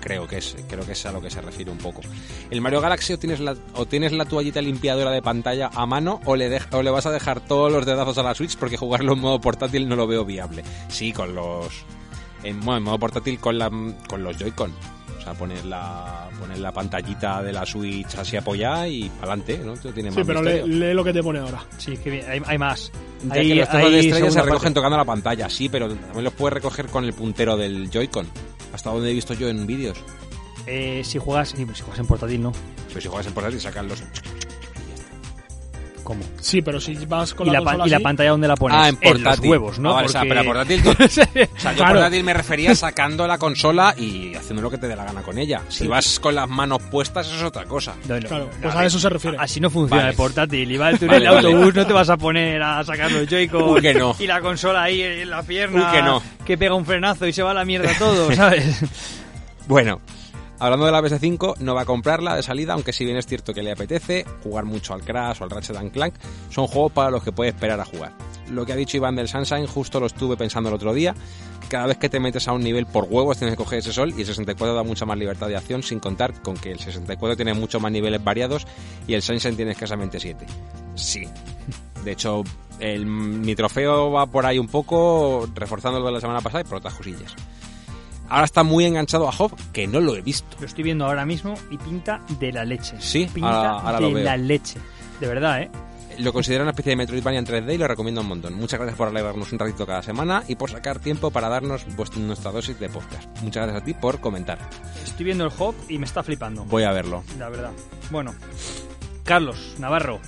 Creo 0.00 0.26
que 0.28 0.36
es, 0.36 0.54
creo 0.68 0.84
que 0.84 0.92
es 0.92 1.06
a 1.06 1.12
lo 1.12 1.22
que 1.22 1.30
se 1.30 1.40
refiere 1.40 1.70
un 1.70 1.78
poco. 1.78 2.02
El 2.50 2.60
Mario 2.60 2.82
Galaxy 2.82 3.14
o 3.14 3.18
tienes 3.18 3.40
la, 3.40 3.56
o 3.74 3.86
tienes 3.86 4.12
la 4.12 4.26
toallita 4.26 4.60
limpiadora 4.60 5.10
de 5.10 5.22
pantalla 5.22 5.70
a 5.72 5.86
mano 5.86 6.20
o 6.26 6.36
le, 6.36 6.50
dej- 6.50 6.66
o 6.72 6.82
le 6.82 6.90
vas 6.90 7.06
a 7.06 7.10
dejar 7.10 7.40
todos 7.40 7.72
los 7.72 7.86
dedazos 7.86 8.18
a 8.18 8.22
la 8.22 8.34
Switch 8.34 8.56
porque 8.58 8.76
jugarlo 8.76 9.14
en 9.14 9.20
modo 9.20 9.40
portátil 9.40 9.88
no 9.88 9.96
lo 9.96 10.06
veo 10.06 10.24
viable. 10.26 10.62
Sí, 10.88 11.12
con 11.14 11.34
los... 11.34 11.68
En, 12.42 12.68
en 12.68 12.82
modo 12.82 12.98
portátil 12.98 13.38
con, 13.40 13.58
la, 13.58 13.70
con 14.06 14.22
los 14.22 14.36
Joy-Con. 14.36 14.72
O 15.24 15.26
sea, 15.26 15.32
poner 15.32 15.64
la, 15.64 16.28
poner 16.38 16.58
la 16.58 16.70
pantallita 16.70 17.42
de 17.42 17.50
la 17.50 17.64
Switch 17.64 18.14
así 18.16 18.36
apoyada 18.36 18.86
y 18.86 19.10
adelante, 19.20 19.58
¿no? 19.64 19.72
Esto 19.72 19.90
tiene 19.90 20.10
Sí, 20.10 20.18
más 20.18 20.26
pero 20.26 20.42
lee, 20.42 20.92
lo 20.92 21.02
que 21.02 21.14
te 21.14 21.22
pone 21.22 21.38
ahora. 21.38 21.64
Sí, 21.78 21.96
que 21.96 22.10
bien, 22.10 22.26
hay, 22.30 22.42
hay 22.44 22.58
más. 22.58 22.92
Ya 23.26 23.34
Hay- 23.40 23.48
que 23.48 23.54
los 23.54 23.68
trozos 23.70 23.86
hay 23.86 23.92
de 23.94 24.00
estrella 24.00 24.30
se 24.30 24.42
recogen 24.42 24.60
parte. 24.60 24.74
tocando 24.74 24.96
la 24.98 25.04
pantalla, 25.06 25.48
sí, 25.48 25.70
pero 25.70 25.88
también 25.88 26.24
los 26.24 26.32
puedes 26.34 26.52
recoger 26.52 26.86
con 26.88 27.04
el 27.04 27.14
puntero 27.14 27.56
del 27.56 27.88
Joy-Con. 27.90 28.26
Hasta 28.74 28.90
donde 28.90 29.10
he 29.10 29.14
visto 29.14 29.32
yo 29.32 29.48
en 29.48 29.66
vídeos. 29.66 29.96
Eh, 30.66 31.00
si 31.04 31.18
juegas, 31.18 31.50
sí, 31.50 31.64
si 31.74 31.80
juegas 31.82 32.00
en 32.00 32.06
portátil, 32.06 32.42
no. 32.42 32.52
Pero 32.88 33.00
si 33.00 33.08
juegas 33.08 33.26
en 33.26 33.32
portátil, 33.32 33.60
sacan 33.62 33.88
los... 33.88 34.02
¿Cómo? 36.04 36.22
Sí, 36.40 36.60
pero 36.62 36.78
si 36.80 36.94
vas 37.06 37.32
con 37.34 37.46
Y 37.48 37.50
la, 37.50 37.60
la, 37.60 37.64
pan- 37.64 37.74
consola 37.78 37.86
y 37.88 37.90
la 37.90 38.00
pantalla 38.00 38.30
donde 38.30 38.46
la 38.48 38.56
pones. 38.56 38.78
Ah, 38.78 38.88
en 38.90 38.96
portátil. 38.96 39.24
los 39.24 39.38
huevos, 39.40 39.78
¿no? 39.78 39.90
Ah, 39.90 39.94
vale, 39.94 40.06
o 40.06 40.08
sea, 40.10 40.20
Porque- 40.20 40.34
pero 40.34 40.44
portátil... 40.44 40.82
tú- 40.84 40.90
O 41.04 41.08
sea, 41.08 41.28
yo 41.34 41.46
Claro. 41.76 41.94
portátil 41.94 42.24
me 42.24 42.34
refería 42.34 42.74
sacando 42.74 43.26
la 43.26 43.38
consola 43.38 43.94
y 43.96 44.34
haciendo 44.34 44.62
lo 44.62 44.70
que 44.70 44.78
te 44.78 44.86
dé 44.86 44.94
la 44.94 45.04
gana 45.04 45.22
con 45.22 45.38
ella. 45.38 45.62
Si 45.68 45.86
vas 45.88 46.20
con 46.20 46.34
las 46.34 46.48
manos 46.48 46.82
puestas, 46.90 47.26
eso 47.26 47.36
es 47.36 47.42
otra 47.42 47.64
cosa. 47.64 47.94
No, 48.06 48.20
no, 48.20 48.28
Claro, 48.28 48.44
no, 48.44 48.60
pues 48.62 48.74
a 48.74 48.84
eso 48.86 48.98
se 48.98 49.08
refiere. 49.08 49.36
Así 49.40 49.60
no 49.60 49.70
funciona 49.70 50.02
Vale. 50.02 50.10
el 50.12 50.16
portátil. 50.16 50.70
Y 50.70 50.76
va 50.76 50.90
el 50.90 50.98
túnel 50.98 51.14
Vale, 51.14 51.24
de 51.28 51.34
vale. 51.34 51.48
autobús, 51.48 51.74
no 51.74 51.86
te 51.86 51.92
vas 51.94 52.10
a 52.10 52.16
poner 52.18 52.62
a 52.62 52.84
sacar 52.84 53.10
los 53.10 53.26
Joy-Con 53.26 53.62
Uy, 53.70 53.80
que 53.80 53.94
no. 53.94 54.14
y 54.18 54.26
la 54.26 54.40
consola 54.40 54.82
ahí 54.82 55.00
en 55.02 55.30
la 55.30 55.42
pierna 55.42 55.86
Uy, 55.90 55.92
que 55.96 56.02
no. 56.02 56.22
que 56.44 56.58
pega 56.58 56.74
un 56.74 56.84
frenazo 56.84 57.26
y 57.26 57.32
se 57.32 57.42
va 57.42 57.52
a 57.52 57.54
la 57.54 57.64
mierda 57.64 57.90
todo, 57.98 58.30
¿sabes? 58.34 58.82
Bueno, 59.66 60.00
hablando 60.58 60.86
de 60.86 60.92
la 60.92 61.02
PS5, 61.02 61.58
no 61.58 61.74
va 61.74 61.82
a 61.82 61.84
comprarla 61.84 62.36
de 62.36 62.42
salida, 62.42 62.74
aunque 62.74 62.92
si 62.92 63.04
bien 63.04 63.16
es 63.16 63.26
cierto 63.26 63.52
que 63.52 63.62
le 63.62 63.72
apetece 63.72 64.24
jugar 64.42 64.64
mucho 64.64 64.94
al 64.94 65.02
Crash 65.02 65.40
o 65.40 65.44
al 65.44 65.50
Ratchet 65.50 65.92
Clank, 65.92 66.14
son 66.50 66.66
juegos 66.66 66.92
para 66.92 67.10
los 67.10 67.22
que 67.22 67.32
puede 67.32 67.50
esperar 67.50 67.80
a 67.80 67.84
jugar. 67.84 68.12
Lo 68.50 68.66
que 68.66 68.72
ha 68.72 68.76
dicho 68.76 68.96
Iván 68.96 69.16
del 69.16 69.28
Sunshine 69.28 69.66
justo 69.66 70.00
lo 70.00 70.06
estuve 70.06 70.36
pensando 70.36 70.68
el 70.68 70.74
otro 70.74 70.92
día. 70.92 71.14
Cada 71.68 71.86
vez 71.86 71.96
que 71.96 72.08
te 72.08 72.20
metes 72.20 72.46
a 72.46 72.52
un 72.52 72.62
nivel 72.62 72.86
por 72.86 73.04
huevos 73.04 73.38
tienes 73.38 73.56
que 73.56 73.62
coger 73.62 73.78
ese 73.78 73.92
sol 73.92 74.12
y 74.16 74.20
el 74.20 74.26
64 74.26 74.74
da 74.74 74.82
mucha 74.82 75.06
más 75.06 75.16
libertad 75.16 75.48
de 75.48 75.56
acción 75.56 75.82
sin 75.82 75.98
contar 75.98 76.42
con 76.42 76.54
que 76.56 76.72
el 76.72 76.78
64 76.78 77.36
tiene 77.36 77.54
muchos 77.54 77.80
más 77.80 77.90
niveles 77.90 78.22
variados 78.22 78.66
y 79.06 79.14
el 79.14 79.22
Sunshine 79.22 79.56
tiene 79.56 79.72
escasamente 79.72 80.20
7. 80.20 80.44
Sí. 80.94 81.26
De 82.04 82.12
hecho, 82.12 82.44
el, 82.80 83.06
mi 83.06 83.54
trofeo 83.54 84.10
va 84.10 84.26
por 84.26 84.44
ahí 84.44 84.58
un 84.58 84.68
poco 84.68 85.48
reforzando 85.54 86.00
lo 86.00 86.06
de 86.06 86.12
la 86.12 86.20
semana 86.20 86.40
pasada 86.40 86.60
y 86.60 86.64
por 86.64 86.78
otras 86.78 86.94
cosillas. 86.94 87.34
Ahora 88.28 88.44
está 88.44 88.62
muy 88.62 88.84
enganchado 88.86 89.28
a 89.28 89.32
Hob, 89.36 89.52
que 89.72 89.86
no 89.86 90.00
lo 90.00 90.16
he 90.16 90.22
visto. 90.22 90.56
Lo 90.60 90.66
estoy 90.66 90.82
viendo 90.84 91.04
ahora 91.06 91.24
mismo 91.26 91.54
y 91.70 91.76
pinta 91.78 92.20
de 92.40 92.52
la 92.52 92.64
leche. 92.64 92.96
Sí, 92.98 93.28
pinta 93.32 93.50
ahora- 93.50 93.70
ahora 93.80 94.00
lo 94.00 94.08
de 94.08 94.14
veo. 94.14 94.24
la 94.24 94.36
leche. 94.36 94.78
De 95.20 95.26
verdad, 95.26 95.62
¿eh? 95.62 95.70
Lo 96.18 96.32
considero 96.32 96.62
una 96.62 96.70
especie 96.70 96.90
de 96.90 96.96
Metroidvania 96.96 97.40
en 97.40 97.44
3D 97.46 97.74
y 97.74 97.78
lo 97.78 97.88
recomiendo 97.88 98.20
un 98.20 98.28
montón. 98.28 98.54
Muchas 98.54 98.78
gracias 98.78 98.96
por 98.96 99.08
alegrarnos 99.08 99.52
un 99.52 99.58
ratito 99.58 99.84
cada 99.84 100.00
semana 100.00 100.44
y 100.46 100.54
por 100.54 100.70
sacar 100.70 101.00
tiempo 101.00 101.30
para 101.32 101.48
darnos 101.48 101.84
vuestra, 101.96 102.20
nuestra 102.20 102.52
dosis 102.52 102.78
de 102.78 102.88
podcast. 102.88 103.28
Muchas 103.42 103.64
gracias 103.64 103.82
a 103.82 103.84
ti 103.84 103.94
por 103.94 104.20
comentar. 104.20 104.58
Estoy 105.04 105.24
viendo 105.24 105.44
el 105.44 105.52
hop 105.58 105.74
y 105.88 105.98
me 105.98 106.06
está 106.06 106.22
flipando. 106.22 106.64
Voy 106.66 106.84
a 106.84 106.92
verlo. 106.92 107.24
La 107.38 107.48
verdad. 107.48 107.72
Bueno, 108.12 108.32
Carlos 109.24 109.74
Navarro 109.78 110.20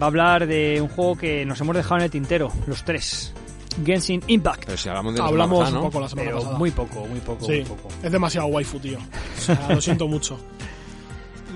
va 0.00 0.06
a 0.06 0.08
hablar 0.08 0.46
de 0.46 0.80
un 0.80 0.88
juego 0.88 1.16
que 1.16 1.44
nos 1.44 1.60
hemos 1.60 1.74
dejado 1.74 1.96
en 1.96 2.02
el 2.04 2.10
tintero, 2.10 2.52
los 2.68 2.84
tres. 2.84 3.34
Genshin 3.84 4.22
Impact. 4.26 4.64
Pero 4.66 4.76
si 4.78 4.88
hablamos 4.88 5.14
de 5.14 5.20
un 5.22 5.82
poco 5.84 6.00
la 6.00 6.08
semana 6.08 6.28
Pero 6.28 6.38
pasada. 6.38 6.58
muy 6.58 6.70
poco, 6.70 7.06
muy 7.06 7.20
poco, 7.20 7.44
Sí, 7.46 7.52
muy 7.52 7.62
poco. 7.64 7.88
es 8.02 8.12
demasiado 8.12 8.46
waifu, 8.48 8.78
tío. 8.78 8.98
O 8.98 9.40
sea, 9.40 9.66
lo 9.70 9.80
siento 9.80 10.06
mucho. 10.08 10.38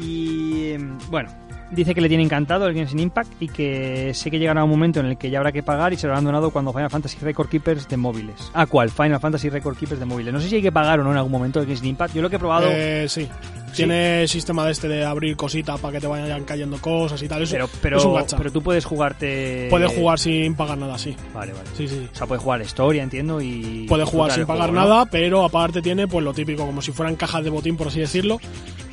Y 0.01 0.71
em, 0.75 0.97
bueno, 1.11 1.29
dice 1.71 1.95
que 1.95 2.01
le 2.01 2.09
tiene 2.09 2.23
encantado 2.23 2.67
el 2.67 2.75
Genshin 2.75 2.99
Impact 3.01 3.31
y 3.41 3.49
que 3.49 4.13
sé 4.15 4.31
que 4.31 4.39
llegará 4.39 4.65
un 4.65 4.71
momento 4.71 5.01
en 5.01 5.07
el 5.07 5.19
que 5.19 5.31
ya 5.31 5.39
habrá 5.39 5.53
que 5.53 5.63
pagar 5.63 5.93
y 5.93 5.97
será 5.97 6.15
abandonado 6.15 6.51
cuando 6.51 6.73
Final 6.73 6.91
Fantasy 6.91 7.19
Record 7.21 7.49
Keepers 7.49 7.89
de 7.89 7.97
móviles. 7.97 8.51
Ah, 8.55 8.67
¿cuál? 8.67 8.91
Final 8.91 9.21
Fantasy 9.21 9.51
Record 9.51 9.77
Keepers 9.77 10.01
de 10.01 10.07
móviles. 10.07 10.33
No 10.33 10.41
sé 10.41 10.49
si 10.49 10.57
hay 10.57 10.63
que 10.63 10.73
pagar 10.73 11.01
o 11.01 11.05
no 11.05 11.11
en 11.11 11.17
algún 11.17 11.33
momento 11.33 11.61
el 11.61 11.67
Genshin 11.67 11.89
Impact. 11.89 12.15
Yo 12.15 12.23
lo 12.23 12.31
que 12.31 12.37
he 12.37 12.39
probado... 12.39 12.69
Eh, 12.71 13.07
sí. 13.09 13.29
Tiene 13.75 14.27
sistema 14.27 14.65
de 14.65 14.73
este 14.73 14.89
de 14.89 15.05
abrir 15.05 15.37
cositas 15.37 15.79
para 15.79 15.93
que 15.93 16.01
te 16.01 16.07
vayan 16.07 16.45
cayendo 16.45 16.79
cosas 16.79 17.23
y 17.23 17.29
tal. 17.29 17.43
Eso 17.43 17.53
pero, 17.53 17.69
pero, 17.83 17.97
es 17.99 18.05
un 18.05 18.15
gacha. 18.15 18.37
pero 18.37 18.51
tú 18.51 18.63
puedes 18.63 18.85
jugarte... 18.85 19.69
Puedes 19.71 19.93
jugar 19.93 20.19
sin 20.19 20.55
pagar 20.55 20.79
nada, 20.79 20.99
sí. 20.99 21.15
Vale, 21.35 21.53
vale. 21.53 21.69
Sí, 21.77 21.87
sí. 21.87 22.09
O 22.11 22.17
sea, 22.17 22.27
puedes 22.27 22.43
jugar 22.43 22.63
historia, 22.63 23.03
entiendo, 23.03 23.41
y... 23.41 23.87
Puedes 23.89 24.09
jugar 24.09 24.33
sin 24.33 24.47
pagar 24.47 24.71
juego, 24.71 24.85
¿no? 24.85 24.89
nada, 24.89 25.07
pero 25.07 25.45
aparte 25.45 25.83
tiene 25.83 26.09
pues 26.09 26.25
lo 26.25 26.33
típico, 26.33 26.67
como 26.67 26.83
si 26.83 26.93
fueran 26.93 27.17
cajas 27.17 27.45
de 27.45 27.51
botín, 27.51 27.77
por 27.77 27.89
así 27.89 28.01
decirlo, 28.01 28.41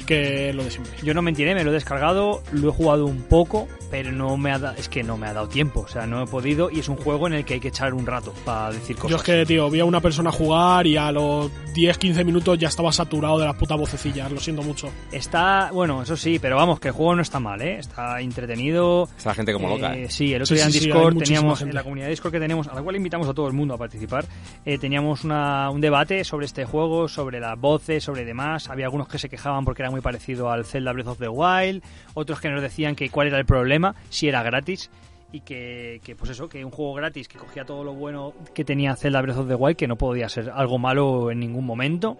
que 0.05 0.53
lo 0.53 0.63
de 0.63 0.71
siempre. 0.71 0.93
Yo 1.03 1.13
no 1.13 1.21
mentiré, 1.21 1.53
me 1.55 1.63
lo 1.63 1.71
he 1.71 1.73
descargado, 1.73 2.41
lo 2.51 2.69
he 2.69 2.71
jugado 2.71 3.05
un 3.05 3.23
poco, 3.23 3.67
pero 3.91 4.11
no 4.11 4.37
me 4.37 4.51
ha 4.51 4.59
da- 4.59 4.75
es 4.77 4.89
que 4.89 5.03
no 5.03 5.17
me 5.17 5.27
ha 5.27 5.33
dado 5.33 5.47
tiempo, 5.47 5.81
o 5.81 5.87
sea, 5.87 6.05
no 6.07 6.23
he 6.23 6.27
podido 6.27 6.69
y 6.71 6.79
es 6.79 6.89
un 6.89 6.95
juego 6.97 7.27
en 7.27 7.33
el 7.33 7.45
que 7.45 7.55
hay 7.55 7.59
que 7.59 7.67
echar 7.69 7.93
un 7.93 8.05
rato 8.05 8.33
para 8.45 8.71
decir 8.71 8.95
cosas. 8.95 9.11
Yo 9.11 9.17
es 9.17 9.23
que, 9.23 9.45
tío, 9.45 9.69
vi 9.69 9.79
a 9.79 9.85
una 9.85 10.01
persona 10.01 10.31
jugar 10.31 10.87
y 10.87 10.97
a 10.97 11.11
los 11.11 11.51
10-15 11.73 12.23
minutos 12.25 12.57
ya 12.57 12.67
estaba 12.67 12.91
saturado 12.91 13.39
de 13.39 13.45
las 13.45 13.55
putas 13.55 13.77
vocecillas, 13.77 14.31
lo 14.31 14.39
siento 14.39 14.61
mucho. 14.63 14.89
Está, 15.11 15.69
bueno, 15.73 16.01
eso 16.03 16.15
sí, 16.17 16.39
pero 16.39 16.55
vamos, 16.57 16.79
que 16.79 16.89
el 16.89 16.93
juego 16.93 17.15
no 17.15 17.21
está 17.21 17.39
mal, 17.39 17.61
¿eh? 17.61 17.77
Está 17.79 18.19
entretenido. 18.21 19.09
Está 19.17 19.29
la 19.29 19.35
gente 19.35 19.53
como 19.53 19.67
Eh, 19.69 19.75
loca, 19.75 19.95
¿eh? 19.95 20.09
Sí, 20.09 20.33
el 20.33 20.41
otro 20.41 20.47
Sí, 20.47 20.55
día 20.55 20.65
en 20.65 20.71
sí, 20.71 20.79
sí, 20.79 20.85
Discord 20.85 21.13
muchísima 21.15 21.35
teníamos, 21.37 21.59
gente. 21.59 21.69
en 21.71 21.75
la 21.75 21.83
comunidad 21.83 22.05
de 22.07 22.09
Discord 22.11 22.31
que 22.33 22.39
tenemos, 22.39 22.67
a 22.67 22.75
la 22.75 22.81
cual 22.81 22.95
invitamos 22.95 23.27
a 23.27 23.33
todo 23.33 23.47
el 23.47 23.53
mundo 23.53 23.73
a 23.73 23.77
participar, 23.77 24.25
eh, 24.65 24.77
teníamos 24.77 25.23
una, 25.23 25.69
un 25.69 25.81
debate 25.81 26.23
sobre 26.23 26.45
este 26.45 26.65
juego, 26.65 27.07
sobre 27.07 27.39
las 27.39 27.59
voces, 27.59 28.03
sobre 28.03 28.25
demás. 28.25 28.69
Había 28.69 28.85
algunos 28.85 29.07
que 29.07 29.17
se 29.19 29.29
quejaban 29.29 29.65
porque 29.65 29.81
era 29.81 29.91
muy 29.95 30.01
parecido 30.01 30.51
al 30.51 30.65
Zelda 30.65 30.91
Breath 30.91 31.07
of 31.07 31.19
the 31.19 31.29
Wild, 31.29 31.81
otros 32.15 32.41
que 32.41 32.49
nos 32.49 32.61
decían 32.61 32.95
que 32.95 33.09
cuál 33.09 33.27
era 33.27 33.37
el 33.39 33.45
problema, 33.45 33.95
si 34.09 34.27
era 34.27 34.43
gratis. 34.43 34.91
Y 35.31 35.39
que, 35.41 36.01
que, 36.03 36.15
pues 36.15 36.31
eso, 36.31 36.49
que 36.49 36.63
un 36.63 36.71
juego 36.71 36.93
gratis 36.93 37.27
que 37.27 37.37
cogía 37.37 37.65
todo 37.65 37.83
lo 37.83 37.93
bueno 37.93 38.33
que 38.53 38.63
tenía 38.63 38.95
Zelda 38.95 39.21
Breath 39.21 39.37
of 39.37 39.47
the 39.47 39.55
Wild, 39.55 39.77
que 39.77 39.87
no 39.87 39.95
podía 39.95 40.27
ser 40.27 40.49
algo 40.49 40.77
malo 40.77 41.31
en 41.31 41.39
ningún 41.39 41.65
momento. 41.65 42.17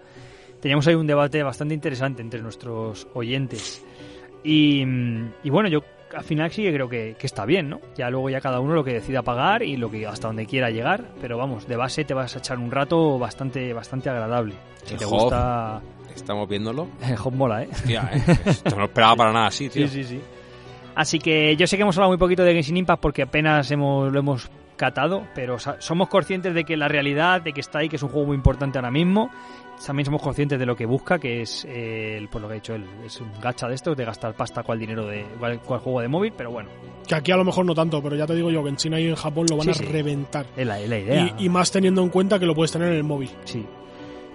Teníamos 0.60 0.86
ahí 0.86 0.94
un 0.94 1.06
debate 1.06 1.42
bastante 1.42 1.74
interesante 1.74 2.22
entre 2.22 2.40
nuestros 2.40 3.06
oyentes. 3.14 3.84
Y, 4.42 4.82
y 5.42 5.50
bueno, 5.50 5.68
yo 5.68 5.80
al 6.14 6.24
final 6.24 6.50
sí 6.50 6.62
que 6.62 6.72
creo 6.72 6.88
que, 6.88 7.16
que 7.18 7.26
está 7.26 7.44
bien, 7.44 7.68
¿no? 7.68 7.80
Ya 7.96 8.10
luego 8.10 8.30
ya 8.30 8.40
cada 8.40 8.60
uno 8.60 8.74
lo 8.74 8.84
que 8.84 8.92
decida 8.92 9.22
pagar 9.22 9.62
y 9.62 9.76
lo 9.76 9.90
que 9.90 10.06
hasta 10.06 10.28
donde 10.28 10.46
quiera 10.46 10.70
llegar, 10.70 11.04
pero 11.20 11.36
vamos, 11.36 11.66
de 11.66 11.76
base 11.76 12.04
te 12.04 12.14
vas 12.14 12.34
a 12.36 12.38
echar 12.38 12.58
un 12.58 12.70
rato 12.70 13.18
bastante 13.18 13.72
bastante 13.72 14.08
agradable. 14.10 14.54
Si 14.84 14.96
te 14.96 15.04
gusta 15.04 15.80
Estamos 16.16 16.48
viéndolo. 16.48 16.88
el 17.06 17.14
Hop 17.22 17.32
mola, 17.34 17.62
¿eh? 17.62 17.68
Hostia, 17.70 18.10
¿eh? 18.12 18.22
Esto 18.46 18.70
no 18.70 18.78
lo 18.78 18.84
esperaba 18.86 19.16
para 19.16 19.32
nada 19.32 19.46
así, 19.46 19.68
tío. 19.68 19.86
Sí, 19.88 20.02
sí, 20.02 20.16
sí. 20.16 20.20
Así 20.94 21.18
que 21.18 21.54
yo 21.56 21.66
sé 21.66 21.76
que 21.76 21.82
hemos 21.82 21.96
hablado 21.96 22.10
muy 22.10 22.18
poquito 22.18 22.42
de 22.42 22.52
Genshin 22.54 22.78
Impact 22.78 23.00
porque 23.02 23.22
apenas 23.22 23.70
hemos, 23.70 24.10
lo 24.10 24.18
hemos 24.18 24.50
catado, 24.76 25.26
pero 25.34 25.56
somos 25.58 26.08
conscientes 26.08 26.54
de 26.54 26.64
que 26.64 26.76
la 26.76 26.88
realidad, 26.88 27.40
de 27.42 27.52
que 27.52 27.60
está 27.60 27.78
ahí, 27.80 27.88
que 27.88 27.96
es 27.96 28.02
un 28.02 28.08
juego 28.10 28.26
muy 28.28 28.36
importante 28.36 28.78
ahora 28.78 28.90
mismo. 28.90 29.30
También 29.86 30.06
somos 30.06 30.22
conscientes 30.22 30.58
de 30.58 30.64
lo 30.64 30.74
que 30.74 30.86
busca, 30.86 31.18
que 31.18 31.42
es, 31.42 31.66
eh, 31.68 32.16
el, 32.16 32.28
por 32.28 32.40
lo 32.40 32.48
que 32.48 32.54
he 32.54 32.56
dicho, 32.56 32.74
él, 32.74 32.84
es 33.04 33.20
un 33.20 33.30
gacha 33.42 33.68
de 33.68 33.74
estos, 33.74 33.94
de 33.94 34.06
gastar 34.06 34.32
pasta 34.34 34.62
cual 34.62 34.78
dinero 34.78 35.06
de 35.06 35.26
cual, 35.38 35.60
cual 35.60 35.80
juego 35.80 36.00
de 36.00 36.08
móvil, 36.08 36.32
pero 36.34 36.50
bueno, 36.50 36.70
Que 37.06 37.14
aquí 37.14 37.30
a 37.30 37.36
lo 37.36 37.44
mejor 37.44 37.66
no 37.66 37.74
tanto, 37.74 38.02
pero 38.02 38.16
ya 38.16 38.26
te 38.26 38.34
digo 38.34 38.50
yo 38.50 38.62
que 38.62 38.70
en 38.70 38.76
China 38.76 38.98
y 38.98 39.06
en 39.08 39.16
Japón 39.16 39.44
lo 39.50 39.56
van 39.58 39.64
Sí, 39.64 39.70
a 39.70 39.74
sí. 39.74 39.84
reventar. 39.84 40.46
es 40.56 40.66
la, 40.66 40.80
es 40.80 40.88
la 40.88 40.98
idea. 40.98 41.34
Y, 41.38 41.44
y 41.44 41.48
más 41.50 41.70
teniendo 41.70 42.02
en 42.02 42.08
cuenta 42.08 42.38
que 42.38 42.46
lo 42.46 42.54
puedes 42.54 42.72
tener 42.72 42.88
en 42.88 42.94
el 42.96 43.04
móvil. 43.04 43.28
Sí. 43.44 43.66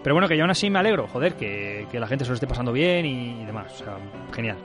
Pero 0.04 0.16
bueno, 0.16 0.28
que 0.28 0.36
yo 0.36 0.44
aún 0.44 0.52
así 0.52 0.70
me 0.70 0.80
alegro, 0.80 1.08
joder, 1.08 1.36
que, 1.36 1.88
que 1.92 2.00
la 2.00 2.08
gente 2.08 2.26
se 2.26 2.32
lo 2.32 2.36
esté 2.36 2.48
pasando 2.48 2.72
bien 2.72 3.06
y, 3.06 3.46
demás. 3.46 3.74
O 3.74 3.84
sea, 3.84 3.98
genial. 4.34 4.58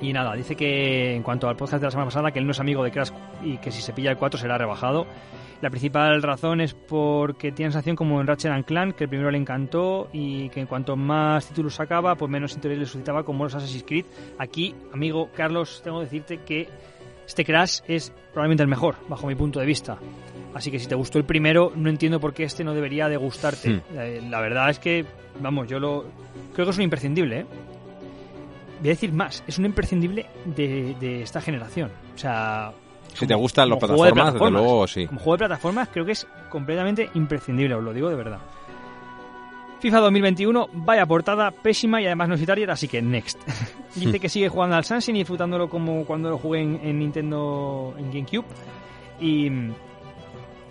Y 0.00 0.12
nada, 0.12 0.34
dice 0.34 0.54
que 0.54 1.14
en 1.14 1.22
cuanto 1.22 1.48
al 1.48 1.56
podcast 1.56 1.80
de 1.80 1.86
la 1.86 1.90
semana 1.90 2.06
pasada, 2.06 2.30
que 2.30 2.38
él 2.38 2.46
no 2.46 2.52
es 2.52 2.60
amigo 2.60 2.84
de 2.84 2.90
Crash 2.90 3.10
y 3.42 3.58
que 3.58 3.70
si 3.70 3.80
se 3.80 3.92
pilla 3.92 4.10
el 4.10 4.16
4 4.16 4.38
será 4.38 4.58
rebajado. 4.58 5.06
La 5.60 5.70
principal 5.70 6.22
razón 6.22 6.60
es 6.60 6.74
porque 6.74 7.52
tiene 7.52 7.72
sensación 7.72 7.96
como 7.96 8.20
en 8.20 8.26
Ratchet 8.26 8.52
and 8.52 8.64
Clank, 8.64 8.96
que 8.96 9.04
el 9.04 9.08
primero 9.08 9.30
le 9.30 9.38
encantó 9.38 10.08
y 10.12 10.50
que 10.50 10.60
en 10.60 10.66
cuanto 10.66 10.94
más 10.94 11.48
títulos 11.48 11.74
sacaba, 11.74 12.16
pues 12.16 12.30
menos 12.30 12.54
interés 12.54 12.78
le 12.78 12.84
suscitaba 12.84 13.24
como 13.24 13.44
los 13.44 13.54
Assassin's 13.54 13.84
Creed. 13.84 14.04
Aquí, 14.38 14.74
amigo 14.92 15.30
Carlos, 15.34 15.80
tengo 15.82 16.00
que 16.00 16.04
decirte 16.04 16.38
que 16.38 16.68
este 17.26 17.44
Crash 17.44 17.80
es 17.88 18.12
probablemente 18.32 18.62
el 18.62 18.68
mejor, 18.68 18.96
bajo 19.08 19.26
mi 19.26 19.34
punto 19.34 19.58
de 19.58 19.66
vista. 19.66 19.96
Así 20.54 20.70
que 20.70 20.78
si 20.78 20.86
te 20.86 20.94
gustó 20.94 21.18
el 21.18 21.24
primero, 21.24 21.72
no 21.74 21.90
entiendo 21.90 22.20
por 22.20 22.32
qué 22.32 22.44
este 22.44 22.62
no 22.64 22.74
debería 22.74 23.08
de 23.08 23.16
gustarte. 23.16 23.82
Eh, 23.94 24.22
La 24.30 24.40
verdad 24.40 24.70
es 24.70 24.78
que, 24.78 25.04
vamos, 25.40 25.68
yo 25.68 25.78
lo 25.80 26.04
creo 26.54 26.64
que 26.66 26.70
es 26.70 26.76
un 26.76 26.84
imprescindible, 26.84 27.40
¿eh? 27.40 27.46
Voy 28.80 28.88
a 28.88 28.92
decir 28.92 29.12
más, 29.12 29.42
es 29.46 29.58
un 29.58 29.64
imprescindible 29.64 30.26
de, 30.44 30.94
de 31.00 31.22
esta 31.22 31.40
generación. 31.40 31.90
O 32.14 32.18
sea, 32.18 32.72
Si 33.14 33.26
te 33.26 33.34
gustan 33.34 33.68
las 33.70 33.78
juego 33.78 34.04
de 34.04 34.12
plataformas, 34.12 34.26
desde 34.26 34.38
plataformas. 34.38 34.62
luego 34.62 34.86
sí. 34.86 35.06
como 35.06 35.18
juego 35.20 35.32
de 35.34 35.38
plataformas 35.38 35.88
creo 35.92 36.04
que 36.04 36.12
es 36.12 36.26
completamente 36.50 37.10
imprescindible, 37.14 37.74
os 37.74 37.82
lo 37.82 37.92
digo 37.92 38.08
de 38.10 38.16
verdad. 38.16 38.38
FIFA 39.80 39.98
2021, 40.00 40.68
vaya 40.72 41.04
portada, 41.04 41.50
pésima 41.50 42.00
y 42.00 42.06
además 42.06 42.28
no 42.28 42.34
es 42.36 42.46
Target, 42.46 42.70
así 42.70 42.88
que 42.88 43.02
next. 43.02 43.38
Dice 43.96 44.18
que 44.20 44.28
sigue 44.28 44.48
jugando 44.48 44.76
al 44.76 44.84
Sunshine 44.84 45.16
y 45.16 45.18
disfrutándolo 45.20 45.68
como 45.68 46.04
cuando 46.04 46.30
lo 46.30 46.38
jugué 46.38 46.60
en, 46.60 46.80
en 46.82 46.98
Nintendo 46.98 47.94
en 47.98 48.06
GameCube. 48.10 48.46
Y 49.20 49.50
mm, 49.50 49.74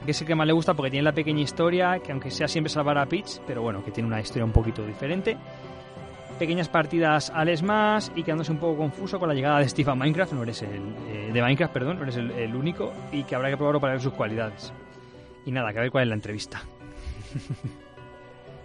que 0.05 0.11
es 0.11 0.21
el 0.21 0.27
que 0.27 0.35
más 0.35 0.47
le 0.47 0.53
gusta 0.53 0.73
porque 0.73 0.91
tiene 0.91 1.03
la 1.03 1.13
pequeña 1.13 1.41
historia, 1.41 1.99
que 1.99 2.11
aunque 2.11 2.31
sea 2.31 2.47
siempre 2.47 2.69
salvar 2.69 2.97
a 2.97 3.05
Peach, 3.05 3.39
pero 3.47 3.61
bueno, 3.61 3.83
que 3.83 3.91
tiene 3.91 4.07
una 4.07 4.19
historia 4.19 4.45
un 4.45 4.51
poquito 4.51 4.85
diferente. 4.85 5.37
Pequeñas 6.39 6.67
partidas 6.67 7.29
al 7.29 7.55
Smash 7.55 8.09
y 8.15 8.23
quedándose 8.23 8.51
un 8.51 8.57
poco 8.57 8.77
confuso 8.77 9.19
con 9.19 9.29
la 9.29 9.35
llegada 9.35 9.59
de 9.59 9.69
Steve 9.69 9.91
a 9.91 9.95
Minecraft, 9.95 10.33
no 10.33 10.43
eres 10.43 10.61
el, 10.63 10.95
eh, 11.07 11.29
de 11.31 11.41
Minecraft, 11.41 11.73
perdón, 11.73 11.97
no 11.97 12.03
eres 12.03 12.17
el, 12.17 12.31
el 12.31 12.55
único 12.55 12.91
y 13.11 13.23
que 13.23 13.35
habrá 13.35 13.49
que 13.49 13.57
probarlo 13.57 13.79
para 13.79 13.93
ver 13.93 14.01
sus 14.01 14.13
cualidades. 14.13 14.73
Y 15.45 15.51
nada, 15.51 15.71
que 15.71 15.79
a 15.79 15.81
ver 15.81 15.91
cuál 15.91 16.03
es 16.03 16.09
la 16.09 16.15
entrevista. 16.15 16.61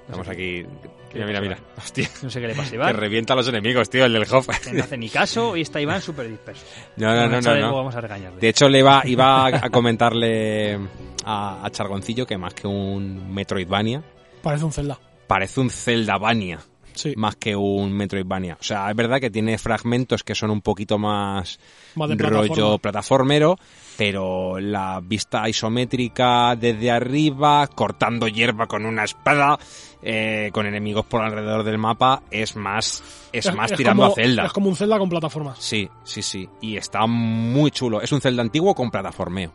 Estamos 0.08 0.28
aquí. 0.28 0.64
Mira, 1.12 1.26
mira, 1.26 1.40
mira. 1.40 1.58
Hostia. 1.76 2.08
No 2.22 2.30
sé 2.30 2.40
qué 2.40 2.46
le 2.48 2.54
pasa 2.54 2.68
a 2.68 2.70
Que 2.70 2.76
Iván, 2.76 2.94
revienta 2.94 3.34
a 3.34 3.36
los 3.36 3.48
enemigos, 3.48 3.90
tío, 3.90 4.04
el 4.06 4.12
del 4.12 4.24
Hoff. 4.30 4.48
que 4.62 4.72
no 4.72 4.82
hace 4.84 4.96
ni 4.96 5.08
caso 5.10 5.54
y 5.56 5.60
está 5.62 5.80
Iván 5.80 6.00
súper 6.00 6.28
disperso. 6.28 6.64
No, 6.96 7.14
no, 7.14 7.40
no, 7.40 7.54
no. 7.56 7.74
Vamos 7.76 7.94
a 7.94 8.00
regañarle. 8.00 8.40
De 8.40 8.48
hecho, 8.48 8.68
le 8.68 8.78
iba, 8.78 9.02
iba 9.04 9.46
a 9.48 9.70
comentarle 9.70 10.78
a, 11.24 11.64
a 11.64 11.70
Chargoncillo 11.70 12.26
que 12.26 12.38
más 12.38 12.54
que 12.54 12.66
un 12.66 13.32
Metroidvania, 13.34 14.02
Parece 14.42 14.64
un 14.64 14.72
Zelda. 14.72 14.98
parece 15.26 15.60
un 15.60 15.68
Zeldavania 15.70 16.60
Sí, 16.94 17.12
más 17.16 17.36
que 17.36 17.54
un 17.54 17.92
Metroidvania. 17.92 18.56
O 18.60 18.62
sea, 18.64 18.90
es 18.90 18.96
verdad 18.96 19.20
que 19.20 19.30
tiene 19.30 19.56
fragmentos 19.56 20.24
que 20.24 20.34
son 20.34 20.50
un 20.50 20.60
poquito 20.62 20.98
más 20.98 21.60
más 21.94 22.08
de 22.08 22.16
rollo 22.16 22.48
plataforma. 22.48 22.78
plataformero, 22.78 23.58
pero 23.96 24.58
la 24.58 25.00
vista 25.00 25.48
isométrica 25.48 26.56
desde 26.56 26.90
arriba, 26.90 27.68
cortando 27.68 28.26
hierba 28.26 28.66
con 28.66 28.84
una 28.84 29.04
espada, 29.04 29.56
eh, 30.02 30.50
con 30.52 30.66
enemigos 30.66 31.04
por 31.06 31.22
alrededor 31.22 31.64
del 31.64 31.78
mapa, 31.78 32.22
es 32.30 32.54
más, 32.56 33.02
es 33.32 33.52
más 33.54 33.72
tirando 33.72 34.02
como- 34.04 34.12
a 34.12 34.14
Zelda. 34.14 34.46
Es 34.46 34.52
como 34.52 34.68
un 34.68 34.76
Zelda 34.76 34.98
con 34.98 35.08
plataformas. 35.08 35.58
Sí, 35.58 35.88
sí, 36.04 36.22
sí. 36.22 36.48
Y 36.60 36.76
está 36.76 37.06
muy 37.06 37.70
chulo. 37.70 38.00
Es 38.00 38.12
un 38.12 38.20
Zelda 38.20 38.42
antiguo 38.42 38.74
con 38.74 38.90
plataformeo. 38.90 39.50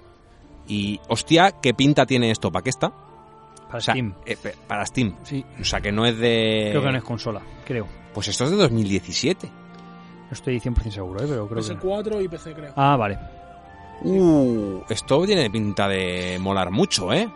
Y, 0.68 1.00
hostia, 1.10 1.52
¿qué 1.62 1.74
pinta 1.74 2.06
tiene 2.06 2.32
esto? 2.32 2.52
¿Para 2.52 2.64
qué 2.64 2.70
está? 2.70 2.90
Para 3.68 3.78
O 3.78 3.82
sea, 3.82 3.94
Steam. 3.94 4.14
eh, 4.26 4.38
para 4.68 4.86
Steam. 4.86 5.16
Sí, 5.24 5.44
O 5.60 5.64
sea, 5.64 5.82
que 5.82 5.92
no 5.92 6.06
es 6.06 6.18
de... 6.18 6.68
creo 6.72 6.82
que 6.84 6.92
no 6.92 6.98
es 6.98 7.04
consola, 7.04 7.42
creo. 7.66 7.88
Pues 8.14 8.28
esto 8.28 8.44
es 8.46 8.52
de 8.52 8.58
2017. 8.58 9.48
No 9.48 10.32
estoy 10.32 10.60
100% 10.60 10.92
seguro, 10.92 11.20
¿eh? 11.22 11.26
pero 11.28 11.48
creo 11.48 11.62
que... 11.64 11.74
no. 11.74 11.82
PS4 11.82 12.24
y 12.24 12.28
PC, 12.28 12.54
creo. 12.54 12.74
Ah, 12.76 12.96
vale. 12.96 13.18
Uh, 14.02 14.82
esto 14.90 15.26
tiene 15.26 15.50
pinta 15.50 15.88
de 15.88 16.38
molar 16.40 16.72
mucho, 16.72 17.12
¿eh? 17.14 17.30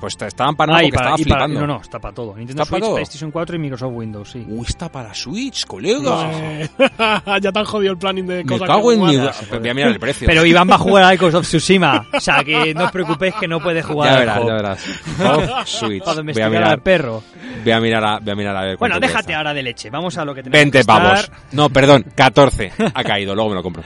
Pues 0.00 0.16
te 0.16 0.26
estaban 0.26 0.56
parando 0.56 0.78
Ah, 0.78 0.82
porque 0.82 0.96
para, 0.96 1.10
estaba 1.14 1.16
para- 1.16 1.44
flipando. 1.46 1.60
no, 1.60 1.66
no, 1.74 1.80
está 1.82 1.98
para 1.98 2.14
todo. 2.14 2.34
Nintendo 2.36 2.62
¿Está 2.62 2.70
Switch, 2.74 2.84
todo? 2.84 2.94
PlayStation 2.94 3.30
4 3.30 3.56
y 3.56 3.58
Microsoft 3.58 3.92
Windows, 3.94 4.30
sí. 4.30 4.44
Uh, 4.48 4.64
está 4.64 4.90
para 4.90 5.12
Switch, 5.14 5.66
colega. 5.66 6.30
Ya 7.40 7.52
te 7.52 7.58
han 7.58 7.64
jodido 7.66 7.92
el 7.92 7.98
planning 7.98 8.26
de 8.26 8.36
Me 8.44 8.46
cosas 8.46 8.66
cago 8.66 8.88
que 8.88 8.94
en 8.94 9.00
mi... 9.04 9.16
Voy 9.16 9.68
a 9.68 9.74
mirar 9.74 9.90
el 9.92 10.00
precio. 10.00 10.26
Pero 10.26 10.44
Iván 10.46 10.68
va 10.70 10.74
a 10.76 10.78
jugar 10.78 11.04
al 11.04 11.18
Ghost 11.18 11.34
of 11.36 11.46
Tsushima. 11.46 12.06
O 12.12 12.20
sea, 12.20 12.42
que 12.42 12.72
no 12.74 12.84
os 12.84 12.90
preocupéis 12.92 13.34
que 13.34 13.46
no 13.46 13.60
puede 13.60 13.82
jugar 13.82 14.12
ya 14.12 14.18
verás, 14.20 14.38
Hop. 14.38 14.46
ya 14.48 14.54
verás. 14.54 14.84
Oh, 15.22 15.66
Switch. 15.66 16.02
Para 16.02 16.04
Voy 16.04 16.12
a 16.12 16.14
domesticar 16.14 16.46
al 16.46 16.50
mirar, 16.52 16.80
perro. 16.80 17.22
voy 17.62 17.72
a 17.72 17.80
mirar 17.80 18.04
a, 18.04 18.18
voy 18.20 18.30
a 18.30 18.34
mirar 18.36 18.56
a 18.56 18.62
ver 18.62 18.76
Bueno, 18.78 18.98
déjate 18.98 19.24
cuesta. 19.24 19.36
ahora 19.36 19.54
de 19.54 19.62
leche. 19.62 19.90
Vamos 19.90 20.16
a 20.16 20.24
lo 20.24 20.34
que 20.34 20.42
tenemos 20.42 20.58
20 20.60 20.78
que 20.78 20.84
pavos. 20.84 21.30
No, 21.52 21.68
perdón, 21.68 22.06
14. 22.14 22.72
Ha 22.94 23.04
caído, 23.04 23.34
luego 23.34 23.50
me 23.50 23.56
lo 23.56 23.62
compro. 23.62 23.82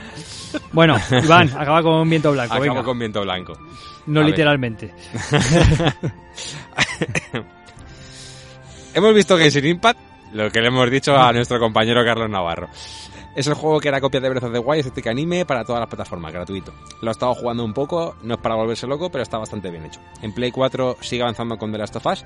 Bueno, 0.71 0.97
Iván, 1.23 1.49
acaba 1.57 1.81
con 1.81 2.09
viento 2.09 2.31
blanco. 2.31 2.53
Acabo 2.53 2.69
venga. 2.69 2.83
con 2.83 2.99
viento 2.99 3.21
blanco. 3.21 3.53
No 4.07 4.21
a 4.21 4.23
literalmente. 4.23 4.93
Hemos 8.93 9.13
visto 9.13 9.37
Genshin 9.37 9.65
Impact, 9.65 9.99
lo 10.33 10.49
que 10.49 10.61
le 10.61 10.67
hemos 10.67 10.89
dicho 10.89 11.17
a 11.17 11.33
nuestro 11.33 11.59
compañero 11.59 12.03
Carlos 12.05 12.29
Navarro. 12.29 12.69
Es 13.35 13.47
el 13.47 13.53
juego 13.53 13.81
que 13.81 13.89
era 13.89 13.99
copia 13.99 14.21
de 14.21 14.29
Breath 14.29 14.45
of 14.45 14.53
the 14.53 14.59
Wild, 14.59 14.79
estética 14.79 15.11
anime 15.11 15.45
para 15.45 15.65
todas 15.65 15.81
las 15.81 15.89
plataformas, 15.89 16.31
gratuito. 16.31 16.73
Lo 17.01 17.09
he 17.09 17.11
estado 17.11 17.35
jugando 17.35 17.65
un 17.65 17.73
poco, 17.73 18.15
no 18.23 18.35
es 18.35 18.39
para 18.39 18.55
volverse 18.55 18.87
loco, 18.87 19.09
pero 19.09 19.23
está 19.23 19.37
bastante 19.37 19.69
bien 19.69 19.83
hecho. 19.83 19.99
En 20.21 20.33
Play 20.33 20.51
4 20.51 20.97
sigue 21.01 21.21
avanzando 21.21 21.57
con 21.57 21.69
The 21.69 21.77
Last 21.77 21.97
of 21.97 22.05
Us, 22.05 22.25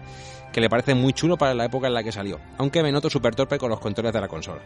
que 0.53 0.61
le 0.61 0.69
parece 0.69 0.94
muy 0.94 1.14
chulo 1.14 1.36
para 1.36 1.56
la 1.56 1.65
época 1.65 1.88
en 1.88 1.95
la 1.95 2.03
que 2.03 2.11
salió, 2.11 2.40
aunque 2.60 2.84
me 2.84 2.91
noto 2.91 3.10
súper 3.10 3.34
torpe 3.34 3.57
con 3.57 3.72
los 3.72 3.80
controles 3.80 4.14
de 4.14 4.22
la 4.22 4.27
consola. 4.27 4.61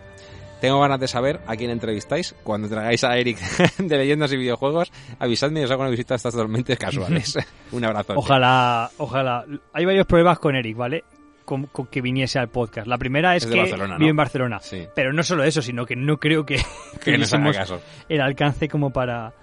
Tengo 0.60 0.80
ganas 0.82 1.00
de 1.00 1.10
saber 1.10 1.42
a 1.46 1.58
quién 1.58 1.72
entrevistáis. 1.72 2.36
Cuando 2.42 2.70
traigáis 2.70 3.04
a 3.04 3.18
Eric 3.18 3.38
de 3.78 3.98
Leyendas 3.98 4.32
y 4.32 4.38
Videojuegos, 4.38 4.94
avisadme 5.20 5.60
y 5.60 5.64
os 5.66 5.72
hago 5.72 5.82
una 5.82 5.92
visita 5.92 6.14
a 6.14 6.18
estas 6.18 6.34
tormentas 6.34 6.78
casuales. 6.78 7.38
un 7.74 7.84
abrazo. 7.84 8.14
Ojalá, 8.16 8.90
ojalá. 8.98 9.46
Hay 9.74 9.84
varios 9.84 10.06
pruebas 10.06 10.40
con 10.40 10.56
Eric, 10.56 10.78
¿vale? 10.78 11.04
Con, 11.46 11.66
con 11.68 11.88
que 11.88 12.02
viniese 12.02 12.40
al 12.40 12.50
podcast. 12.50 12.88
La 12.88 12.98
primera 12.98 13.36
es, 13.36 13.46
que 13.46 13.58
Barcelona, 13.58 13.94
¿no? 13.94 14.00
vive 14.00 14.10
en 14.12 14.16
Barcelona. 14.16 14.60
Sí, 14.60 14.88
Pero 14.96 15.12
no 15.14 15.24
solo 15.24 15.44
eso, 15.44 15.62
sino 15.62 15.86
que 15.86 15.96
no 15.96 16.18
creo 16.18 16.46
que, 16.46 16.56
que 17.04 17.18
no 17.18 17.26
caso. 17.52 17.82
el 18.10 18.22
alcance 18.22 18.68
como 18.70 18.92
para, 18.92 19.34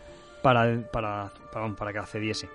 para, 0.42 0.80
para, 0.90 1.30
para, 1.52 1.68
para 1.74 1.92
que 1.92 1.98
accediese. 1.98 2.48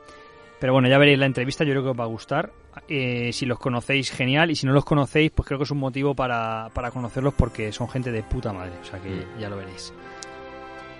Pero 0.59 0.73
bueno, 0.73 0.87
ya 0.87 0.97
veréis 0.97 1.19
la 1.19 1.25
entrevista, 1.25 1.63
yo 1.63 1.71
creo 1.71 1.83
que 1.83 1.89
os 1.89 1.99
va 1.99 2.05
a 2.05 2.07
gustar. 2.07 2.49
Eh, 2.87 3.31
si 3.33 3.45
los 3.45 3.59
conocéis, 3.59 4.09
genial. 4.11 4.49
Y 4.51 4.55
si 4.55 4.65
no 4.65 4.73
los 4.73 4.85
conocéis, 4.85 5.31
pues 5.31 5.45
creo 5.47 5.57
que 5.59 5.65
es 5.65 5.71
un 5.71 5.79
motivo 5.79 6.15
para, 6.15 6.69
para 6.73 6.91
conocerlos 6.91 7.33
porque 7.33 7.71
son 7.71 7.87
gente 7.89 8.11
de 8.11 8.23
puta 8.23 8.51
madre. 8.53 8.73
O 8.81 8.85
sea 8.85 8.99
que 8.99 9.09
Mm. 9.09 9.39
ya 9.39 9.49
lo 9.49 9.57
veréis. 9.57 9.93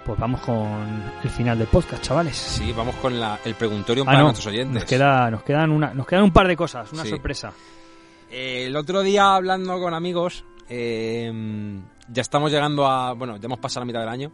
Pues 0.06 0.20
vamos 0.20 0.42
con 0.42 1.04
el 1.24 1.30
final 1.32 1.58
del 1.58 1.68
podcast, 1.68 2.04
chavales. 2.04 2.36
Sí, 2.36 2.72
vamos 2.78 2.94
con 2.98 3.20
la- 3.20 3.40
el 3.44 3.56
preguntorio 3.56 4.04
Ah, 4.04 4.06
para 4.06 4.18
no, 4.20 4.24
nuestros 4.26 4.46
oyentes. 4.48 4.74
Nos, 4.76 4.84
queda, 4.86 5.32
nos, 5.32 5.42
quedan 5.42 5.72
una, 5.72 5.94
nos 5.96 6.06
quedan 6.06 6.24
un 6.26 6.32
par 6.32 6.48
de 6.48 6.56
cosas, 6.56 6.92
una 6.94 7.02
Sí. 7.04 7.10
sorpresa. 7.10 7.52
Eh, 8.32 8.66
el 8.68 8.76
otro 8.76 9.02
día 9.02 9.36
hablando 9.36 9.80
con 9.80 9.94
amigos, 9.94 10.44
eh, 10.70 11.32
ya 12.10 12.22
estamos 12.22 12.52
llegando 12.52 12.86
a, 12.88 13.14
bueno, 13.14 13.38
ya 13.38 13.46
hemos 13.46 13.60
pasado 13.60 13.82
la 13.82 13.86
mitad 13.88 14.00
del 14.02 14.10
año 14.10 14.32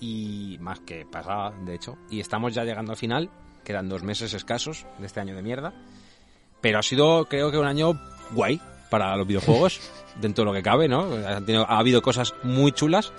y 0.00 0.56
más 0.60 0.80
que 0.80 1.04
pasada, 1.06 1.52
de 1.64 1.74
hecho, 1.74 1.96
y 2.10 2.20
estamos 2.20 2.54
ya 2.54 2.64
llegando 2.64 2.92
al 2.92 2.98
final, 2.98 3.30
quedan 3.64 3.88
dos 3.88 4.02
meses 4.02 4.32
escasos 4.34 4.86
de 4.98 5.06
este 5.06 5.20
año 5.20 5.34
de 5.34 5.42
mierda, 5.42 5.72
pero 6.60 6.78
ha 6.78 6.82
sido 6.82 7.26
creo 7.26 7.50
que 7.50 7.58
un 7.58 7.66
año 7.66 7.92
guay 8.32 8.60
para 8.90 9.16
los 9.16 9.26
videojuegos, 9.26 9.80
dentro 10.20 10.44
de 10.44 10.50
lo 10.50 10.54
que 10.54 10.62
cabe, 10.62 10.88
¿no? 10.88 11.06
Tenido- 11.44 11.66
ha 11.68 11.78
habido 11.78 12.00
cosas 12.02 12.34
muy 12.42 12.72
chulas 12.72 13.12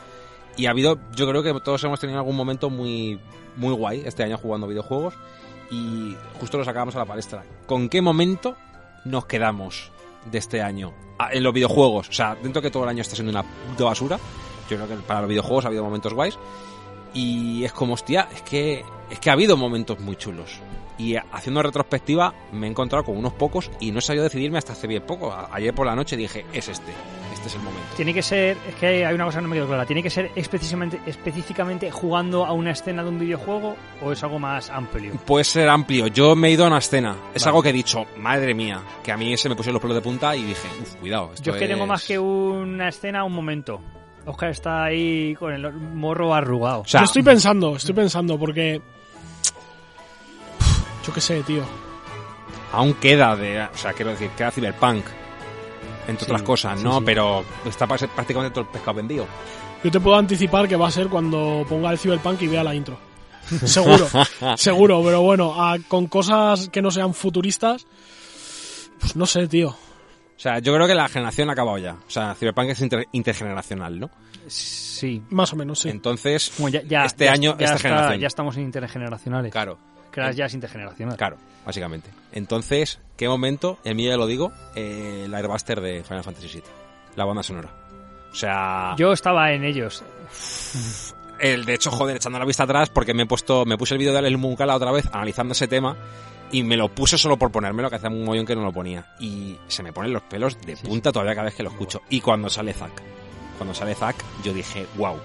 y 0.58 0.66
ha 0.66 0.72
habido, 0.72 1.00
yo 1.16 1.28
creo 1.30 1.44
que 1.44 1.54
todos 1.62 1.84
hemos 1.84 2.00
tenido 2.00 2.18
algún 2.20 2.36
momento 2.36 2.70
muy, 2.70 3.20
muy 3.56 3.74
guay 3.74 4.02
este 4.06 4.24
año 4.24 4.38
jugando 4.38 4.68
videojuegos 4.68 5.14
y 5.70 6.16
justo 6.40 6.58
lo 6.58 6.64
sacábamos 6.66 6.96
a 6.96 7.00
la 7.00 7.06
palestra. 7.06 7.44
¿Con 7.68 7.90
qué 7.90 8.02
momento 8.02 8.56
nos 9.06 9.26
quedamos 9.28 9.92
de 10.32 10.38
este 10.38 10.62
año 10.62 10.94
Ah, 11.22 11.32
en 11.34 11.44
los 11.44 11.54
videojuegos? 11.54 12.08
O 12.08 12.14
sea, 12.14 12.34
dentro 12.42 12.62
que 12.62 12.72
todo 12.72 12.84
el 12.84 12.90
año 12.90 13.02
está 13.02 13.14
siendo 13.14 13.30
una 13.30 13.44
puta 13.44 13.84
basura, 13.84 14.18
yo 14.70 14.78
creo 14.78 14.88
que 14.88 14.96
para 15.06 15.20
los 15.20 15.30
videojuegos 15.30 15.66
ha 15.66 15.68
habido 15.68 15.84
momentos 15.84 16.14
guays 16.14 16.40
y 17.14 17.66
es 17.66 17.74
como, 17.74 17.96
hostia, 17.96 18.30
es 18.34 18.42
que, 18.42 18.86
es 19.10 19.20
que 19.20 19.30
ha 19.30 19.34
habido 19.34 19.58
momentos 19.58 20.00
muy 20.00 20.16
chulos. 20.16 20.62
Y 20.98 21.18
haciendo 21.18 21.62
retrospectiva 21.62 22.34
me 22.54 22.68
he 22.68 22.70
encontrado 22.70 23.04
con 23.04 23.18
unos 23.18 23.34
pocos 23.34 23.70
y 23.82 23.92
no 23.92 24.00
he 24.00 24.02
sabido 24.02 24.24
decidirme 24.24 24.60
hasta 24.60 24.72
hace 24.72 24.88
bien 24.88 25.04
poco. 25.04 25.36
Ayer 25.52 25.76
por 25.76 25.86
la 25.86 25.96
noche 25.96 26.16
dije, 26.16 26.46
es 26.54 26.70
este, 26.70 26.94
este 27.40 27.48
es 27.48 27.56
el 27.56 27.62
momento. 27.62 27.88
Tiene 27.96 28.14
que 28.14 28.22
ser, 28.22 28.58
es 28.68 28.76
que 28.76 29.06
hay 29.06 29.14
una 29.14 29.26
cosa 29.26 29.38
que 29.40 29.44
no 29.44 29.48
me 29.50 29.56
quedó 29.56 29.68
clara, 29.68 29.86
¿tiene 29.86 30.04
que 30.04 30.10
ser 30.10 30.30
específicamente, 30.36 31.00
específicamente 31.06 31.90
jugando 31.90 32.46
a 32.46 32.52
una 32.52 32.72
escena 32.72 33.02
de 33.02 33.10
un 33.10 33.18
videojuego 33.20 33.76
o 34.02 34.12
es 34.12 34.22
algo 34.24 34.40
más 34.40 34.70
amplio? 34.70 35.14
Puede 35.26 35.46
ser 35.46 35.70
amplio. 35.70 36.08
Yo 36.08 36.36
me 36.36 36.50
he 36.50 36.52
ido 36.52 36.66
a 36.66 36.68
una 36.68 36.80
escena. 36.80 37.16
Es 37.34 37.44
Vale. 37.44 37.50
algo 37.50 37.64
que 37.64 37.70
he 37.70 37.74
dicho, 37.74 38.06
madre 38.18 38.54
mía, 38.54 38.82
que 39.02 39.12
a 39.12 39.18
mí 39.18 39.36
se 39.38 39.48
me 39.50 39.56
pusieron 39.56 39.76
los 39.76 39.82
pelos 39.82 39.96
de 39.96 40.02
punta 40.02 40.36
y 40.36 40.44
dije, 40.44 40.68
uff, 40.82 40.96
cuidado. 40.96 41.32
Esto 41.34 41.44
Yo 41.46 41.54
es 41.54 41.60
que 41.60 41.68
tengo 41.68 41.88
más 41.88 42.04
que 42.06 42.20
una 42.20 42.90
escena, 42.90 43.24
un 43.24 43.34
momento. 43.34 43.80
Oscar 44.26 44.50
está 44.50 44.84
ahí 44.84 45.34
con 45.36 45.54
el 45.54 45.72
morro 45.74 46.36
arrugado. 46.36 46.82
O 46.82 46.86
sea, 46.86 47.00
Yo 47.02 47.06
estoy 47.06 47.24
pensando, 47.24 47.78
estoy 47.78 47.96
pensando, 47.96 48.38
porque. 48.38 48.82
Yo 51.06 51.14
qué 51.14 51.22
sé, 51.22 51.42
tío. 51.44 51.64
aún 52.74 52.94
queda 52.96 53.36
de. 53.36 53.62
O 53.64 53.78
sea, 53.78 53.94
quiero 53.94 54.12
decir, 54.12 54.30
queda 54.38 54.52
Cyberpunk. 54.52 55.06
Entre 56.08 56.26
Sí, 56.26 56.32
otras 56.32 56.42
cosas, 56.44 56.82
¿no? 56.84 56.98
sí. 57.00 57.04
Pero 57.06 57.44
está 57.66 57.86
prácticamente 57.88 58.52
todo 58.54 58.62
el 58.66 58.70
pescado 58.72 58.96
vendido. 58.96 59.28
Yo 59.84 59.92
te 59.92 60.00
puedo 60.00 60.18
anticipar 60.18 60.68
que 60.68 60.76
va 60.76 60.88
a 60.88 60.92
ser 60.92 61.08
cuando 61.08 61.66
ponga 61.70 61.92
el 61.92 61.98
Cyberpunk 62.00 62.42
y 62.42 62.48
vea 62.48 62.64
la 62.64 62.74
intro. 62.76 62.98
Seguro, 63.66 64.08
seguro, 64.58 65.02
pero 65.04 65.22
bueno, 65.22 65.54
a- 65.60 65.78
con 65.88 66.08
cosas 66.08 66.70
que 66.70 66.82
no 66.82 66.92
sean 66.92 67.14
futuristas, 67.14 67.88
pues 69.00 69.16
no 69.16 69.26
sé, 69.26 69.48
tío. 69.48 69.70
O 69.70 70.42
sea, 70.42 70.60
yo 70.60 70.74
creo 70.74 70.88
que 70.88 70.96
la 70.96 71.08
generación 71.10 71.50
ha 71.50 71.54
acabado 71.54 71.78
ya. 71.78 71.94
O 71.94 72.10
sea, 72.10 72.34
Cyberpunk 72.36 72.70
es 72.70 72.82
inter- 72.82 73.08
intergeneracional, 73.12 74.00
¿no? 74.00 74.10
Sí. 74.48 75.22
Más 75.30 75.52
o 75.54 75.56
menos, 75.56 75.80
sí. 75.80 75.90
Entonces, 75.90 76.52
Bueno, 76.60 76.80
ya, 76.80 76.88
ya- 76.88 77.06
este 77.06 77.26
ya- 77.26 77.32
año, 77.34 77.58
ya 77.58 77.66
esta 77.66 77.76
está- 77.78 77.90
generación. 77.90 78.20
Ya 78.20 78.28
estamos 78.28 78.58
en 78.58 78.64
intergeneracionales. 78.64 79.52
Claro, 79.52 79.78
Crash 80.12 80.36
ya 80.36 80.46
es 80.46 80.54
intergeneracional. 80.54 81.18
claro, 81.18 81.38
básicamente. 81.66 82.10
Entonces, 82.32 83.00
¿qué 83.18 83.28
momento? 83.28 83.80
El 83.84 83.96
mío 83.96 84.10
ya 84.12 84.18
lo 84.18 84.28
digo, 84.28 84.52
eh, 84.76 85.24
el 85.26 85.34
Airbuster 85.34 85.82
de 85.82 86.04
Final 86.04 86.24
Fantasy 86.24 86.48
VII. 86.48 86.64
La 87.16 87.26
banda 87.26 87.44
sonora. 87.44 87.70
O 88.32 88.36
sea, 88.36 88.96
Yo 88.98 89.12
estaba 89.12 89.52
en 89.54 89.64
ellos. 89.64 90.04
el 91.40 91.66
de 91.66 91.74
hecho, 91.74 91.92
joder, 91.92 92.18
echando 92.18 92.38
la 92.40 92.46
vista 92.46 92.64
atrás, 92.64 92.90
porque 92.90 93.14
me 93.14 93.24
he 93.24 93.26
puesto, 93.26 93.66
me 93.66 93.78
puse 93.78 93.96
el 93.96 94.00
vídeo 94.00 94.14
de 94.14 94.28
El 94.28 94.38
Munkala 94.38 94.76
otra 94.76 94.92
vez, 94.92 95.08
analizando 95.12 95.54
ese 95.54 95.68
tema, 95.68 95.96
y 96.52 96.64
me 96.64 96.78
lo 96.78 96.90
puse 96.90 97.18
solo 97.18 97.38
por 97.38 97.52
ponérmelo, 97.52 97.90
que 97.90 97.96
hacía 97.96 98.10
un 98.10 98.24
mollón 98.24 98.46
que 98.46 98.56
no 98.56 98.64
lo 98.64 98.72
ponía. 98.72 99.14
Y 99.20 99.58
se 99.68 99.84
me 99.84 99.94
ponen 99.94 100.14
los 100.14 100.24
pelos 100.24 100.60
de 100.62 100.78
punta 100.78 101.12
todavía 101.12 101.34
cada 101.34 101.46
vez 101.46 101.56
que 101.56 101.64
lo 101.64 101.70
escucho. 101.70 102.02
Y 102.10 102.22
cuando 102.22 102.50
sale 102.50 102.74
Zack, 102.74 103.02
cuando 103.58 103.74
sale 103.74 103.96
Zack, 103.96 104.24
yo 104.44 104.54
dije, 104.54 104.86
wow, 104.98 105.18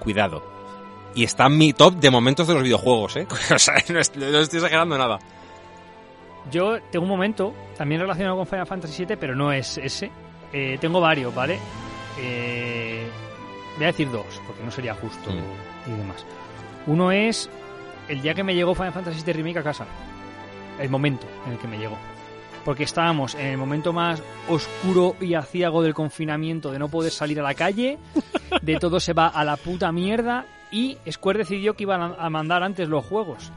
cuidado. 0.00 0.57
Y 1.18 1.24
está 1.24 1.46
en 1.46 1.58
mi 1.58 1.72
top 1.72 1.94
de 1.94 2.10
momentos 2.10 2.46
de 2.46 2.54
los 2.54 2.62
videojuegos, 2.62 3.16
¿eh? 3.16 3.26
o 3.54 3.58
sea, 3.58 3.74
no, 3.88 3.98
est- 3.98 4.14
no 4.16 4.38
estoy 4.38 4.58
exagerando 4.58 4.96
nada. 4.96 5.18
Yo 6.50 6.80
tengo 6.92 7.02
un 7.04 7.10
momento, 7.10 7.52
también 7.76 8.00
relacionado 8.00 8.36
con 8.36 8.46
Final 8.46 8.66
Fantasy 8.66 9.04
VII, 9.04 9.16
pero 9.16 9.34
no 9.34 9.52
es 9.52 9.78
ese. 9.78 10.10
Eh, 10.52 10.78
tengo 10.80 11.00
varios, 11.00 11.34
¿vale? 11.34 11.58
Eh, 12.20 13.06
voy 13.76 13.84
a 13.84 13.86
decir 13.88 14.08
dos, 14.10 14.26
porque 14.46 14.62
no 14.62 14.70
sería 14.70 14.94
justo 14.94 15.30
Mm. 15.30 15.92
y 15.92 15.96
demás. 15.96 16.24
Uno 16.86 17.10
es 17.10 17.50
el 18.08 18.22
día 18.22 18.32
que 18.34 18.44
me 18.44 18.54
llegó 18.54 18.74
Final 18.76 18.92
Fantasy 18.92 19.22
VII 19.24 19.32
Remake 19.34 19.58
a 19.58 19.62
casa. 19.64 19.86
El 20.80 20.88
momento 20.88 21.26
en 21.46 21.52
el 21.52 21.58
que 21.58 21.66
me 21.66 21.78
llegó. 21.78 21.98
Porque 22.64 22.84
estábamos 22.84 23.34
en 23.34 23.46
el 23.46 23.56
momento 23.58 23.92
más 23.92 24.22
oscuro 24.48 25.16
y 25.20 25.34
aciago 25.34 25.82
del 25.82 25.94
confinamiento, 25.94 26.70
de 26.70 26.78
no 26.78 26.88
poder 26.88 27.10
salir 27.10 27.40
a 27.40 27.42
la 27.42 27.54
calle, 27.54 27.98
de 28.62 28.76
todo 28.78 29.00
se 29.00 29.12
va 29.12 29.26
a 29.28 29.44
la 29.44 29.56
puta 29.56 29.90
mierda, 29.90 30.44
y 30.70 30.96
Square 31.10 31.38
decidió 31.40 31.74
que 31.74 31.84
iban 31.84 32.14
a 32.18 32.30
mandar 32.30 32.62
antes 32.62 32.88
los 32.88 33.04
juegos 33.04 33.50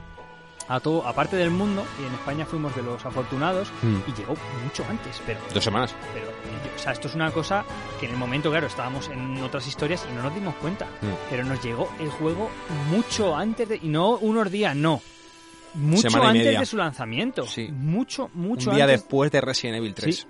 a 0.67 0.79
todo, 0.79 1.05
aparte 1.05 1.35
del 1.35 1.49
mundo, 1.51 1.83
y 2.01 2.05
en 2.05 2.13
España 2.13 2.45
fuimos 2.45 2.73
de 2.75 2.83
los 2.83 3.05
afortunados, 3.05 3.69
y 4.07 4.13
llegó 4.13 4.35
mucho 4.63 4.85
antes, 4.89 5.21
pero, 5.25 5.39
Dos 5.53 5.63
semanas. 5.63 5.93
pero 6.13 6.27
o 6.73 6.79
sea, 6.79 6.93
esto 6.93 7.09
es 7.09 7.15
una 7.15 7.29
cosa 7.31 7.65
que 7.99 8.05
en 8.05 8.13
el 8.13 8.17
momento, 8.17 8.49
claro, 8.49 8.67
estábamos 8.67 9.09
en 9.09 9.37
otras 9.43 9.67
historias 9.67 10.07
y 10.09 10.15
no 10.15 10.21
nos 10.23 10.33
dimos 10.33 10.55
cuenta, 10.55 10.85
Mm. 11.01 11.07
pero 11.29 11.43
nos 11.43 11.61
llegó 11.61 11.89
el 11.99 12.09
juego 12.09 12.49
mucho 12.89 13.35
antes 13.35 13.67
de, 13.67 13.79
y 13.81 13.89
no 13.89 14.11
unos 14.19 14.49
días, 14.49 14.73
no, 14.75 15.01
mucho 15.73 16.09
Semana 16.09 16.29
antes 16.29 16.59
de 16.59 16.65
su 16.65 16.77
lanzamiento, 16.77 17.45
Sí. 17.47 17.67
mucho, 17.71 18.29
mucho 18.33 18.69
un 18.69 18.75
día 18.77 18.85
antes. 18.85 19.01
después 19.01 19.29
de 19.31 19.41
Resident 19.41 19.77
Evil 19.77 19.93
3. 19.93 20.15
Sí. 20.15 20.27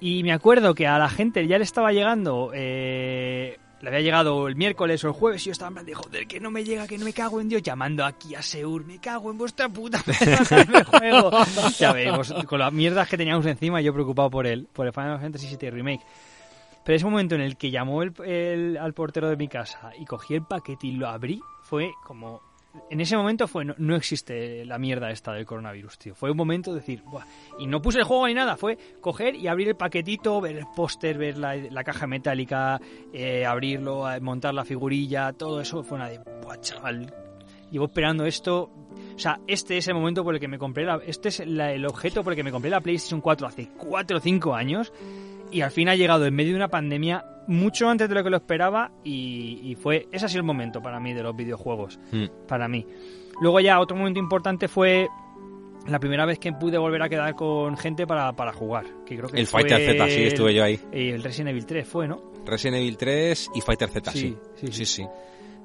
Y 0.00 0.22
me 0.24 0.32
acuerdo 0.32 0.74
que 0.74 0.86
a 0.88 0.98
la 0.98 1.08
gente 1.08 1.46
ya 1.46 1.58
le 1.58 1.64
estaba 1.64 1.92
llegando, 1.92 2.50
eh, 2.54 3.58
le 3.82 3.88
había 3.88 4.00
llegado 4.00 4.48
el 4.48 4.56
miércoles 4.56 5.04
o 5.04 5.08
el 5.08 5.12
jueves 5.12 5.42
y 5.42 5.46
yo 5.46 5.52
estaba 5.52 5.68
en 5.68 5.74
plan 5.74 5.86
de 5.86 5.94
joder, 5.94 6.26
que 6.26 6.40
no 6.40 6.50
me 6.50 6.64
llega, 6.64 6.86
que 6.86 6.96
no 6.98 7.04
me 7.04 7.12
cago 7.12 7.40
en 7.40 7.48
Dios, 7.48 7.62
llamando 7.62 8.04
aquí 8.04 8.34
a 8.34 8.42
Seur, 8.42 8.84
me 8.84 8.98
cago 8.98 9.30
en 9.30 9.38
vuestra 9.38 9.68
puta 9.68 10.02
madre, 10.06 10.84
juego. 10.84 11.30
ya 11.78 11.92
vemos, 11.92 12.32
con 12.46 12.58
las 12.58 12.72
mierdas 12.72 13.08
que 13.08 13.16
teníamos 13.18 13.44
encima, 13.46 13.80
yo 13.80 13.92
preocupado 13.92 14.30
por 14.30 14.46
él, 14.46 14.66
por 14.72 14.86
el 14.86 14.92
Final 14.92 15.20
Fantasy 15.20 15.56
VII 15.56 15.70
Remake. 15.70 16.02
Pero 16.84 16.96
ese 16.96 17.04
momento 17.04 17.34
en 17.34 17.40
el 17.40 17.56
que 17.56 17.70
llamó 17.70 18.02
el, 18.02 18.12
el- 18.24 18.78
al 18.78 18.94
portero 18.94 19.28
de 19.28 19.36
mi 19.36 19.48
casa 19.48 19.90
y 19.98 20.04
cogí 20.04 20.34
el 20.34 20.42
paquete 20.42 20.86
y 20.86 20.92
lo 20.92 21.08
abrí, 21.08 21.40
fue 21.62 21.90
como... 22.04 22.40
En 22.90 23.00
ese 23.00 23.16
momento 23.16 23.48
fue, 23.48 23.64
no, 23.64 23.96
existe 23.96 24.64
la 24.64 24.78
mierda 24.78 25.10
esta 25.10 25.32
del 25.32 25.44
coronavirus, 25.44 25.98
tío. 25.98 26.14
Fue 26.14 26.30
un 26.30 26.36
momento 26.36 26.72
de 26.72 26.80
decir, 26.80 27.02
Buah. 27.02 27.24
y 27.58 27.66
no 27.66 27.82
puse 27.82 27.98
el 27.98 28.04
juego 28.04 28.26
ni 28.26 28.34
nada, 28.34 28.56
fue 28.56 28.78
coger 29.00 29.34
y 29.34 29.48
abrir 29.48 29.68
el 29.68 29.76
paquetito, 29.76 30.40
ver 30.40 30.56
el 30.56 30.66
póster, 30.74 31.18
ver 31.18 31.38
la, 31.38 31.56
la 31.56 31.84
caja 31.84 32.06
metálica, 32.06 32.80
eh, 33.12 33.44
abrirlo, 33.44 34.04
montar 34.20 34.54
la 34.54 34.64
figurilla, 34.64 35.32
todo 35.32 35.60
eso 35.60 35.82
fue 35.82 35.96
una 35.96 36.08
de, 36.08 36.18
Buah, 36.42 36.60
chaval, 36.60 37.12
llevo 37.70 37.86
esperando 37.86 38.24
esto. 38.24 38.70
O 39.14 39.18
sea, 39.18 39.40
este 39.46 39.78
es 39.78 39.88
el 39.88 39.94
momento 39.94 40.22
por 40.22 40.34
el 40.34 40.40
que 40.40 40.48
me 40.48 40.58
compré 40.58 40.84
la, 40.84 41.00
este 41.06 41.28
es 41.30 41.40
el 41.40 41.86
objeto 41.86 42.22
por 42.22 42.32
el 42.32 42.36
que 42.36 42.44
me 42.44 42.52
compré 42.52 42.70
la 42.70 42.80
PlayStation 42.80 43.20
4 43.20 43.46
hace 43.46 43.68
4 43.76 44.18
o 44.18 44.20
5 44.20 44.54
años 44.54 44.92
y 45.50 45.60
al 45.60 45.70
fin 45.70 45.88
ha 45.88 45.94
llegado 45.94 46.26
en 46.26 46.34
medio 46.34 46.50
de 46.52 46.56
una 46.56 46.68
pandemia 46.68 47.24
mucho 47.48 47.88
antes 47.88 48.08
de 48.08 48.14
lo 48.14 48.24
que 48.24 48.30
lo 48.30 48.36
esperaba 48.36 48.90
y, 49.04 49.60
y 49.62 49.74
fue 49.76 50.08
ese 50.12 50.26
ha 50.26 50.28
sido 50.28 50.40
el 50.40 50.46
momento 50.46 50.82
para 50.82 50.98
mí 51.00 51.12
de 51.14 51.22
los 51.22 51.34
videojuegos 51.36 51.98
Mm. 52.12 52.24
para 52.48 52.66
mí 52.68 52.86
luego 53.40 53.60
ya 53.60 53.78
otro 53.80 53.96
momento 53.96 54.18
importante 54.18 54.66
fue 54.68 55.08
la 55.86 56.00
primera 56.00 56.26
vez 56.26 56.38
que 56.40 56.52
pude 56.52 56.76
volver 56.78 57.02
a 57.02 57.08
quedar 57.08 57.34
con 57.36 57.76
gente 57.76 58.06
para, 58.06 58.32
para 58.32 58.52
jugar 58.52 58.84
que 59.06 59.16
creo 59.16 59.28
que 59.28 59.38
El 59.40 59.46
fue 59.46 59.60
Fighter 59.62 59.92
Z, 59.96 60.08
sí, 60.08 60.22
estuve 60.24 60.54
yo 60.54 60.64
ahí. 60.64 60.80
y 60.92 61.10
el 61.10 61.22
Resident 61.22 61.50
Evil 61.50 61.66
3 61.66 61.86
fue 61.88 62.08
no 62.08 62.20
Resident 62.44 62.78
Evil 62.78 62.96
3 62.96 63.50
y 63.54 63.60
Fighter 63.60 63.88
Z, 63.90 64.10
sí. 64.12 64.18
Sí, 64.20 64.36
sí, 64.56 64.66
Sí, 64.66 64.72
sí. 64.72 64.86
sí. 65.02 65.06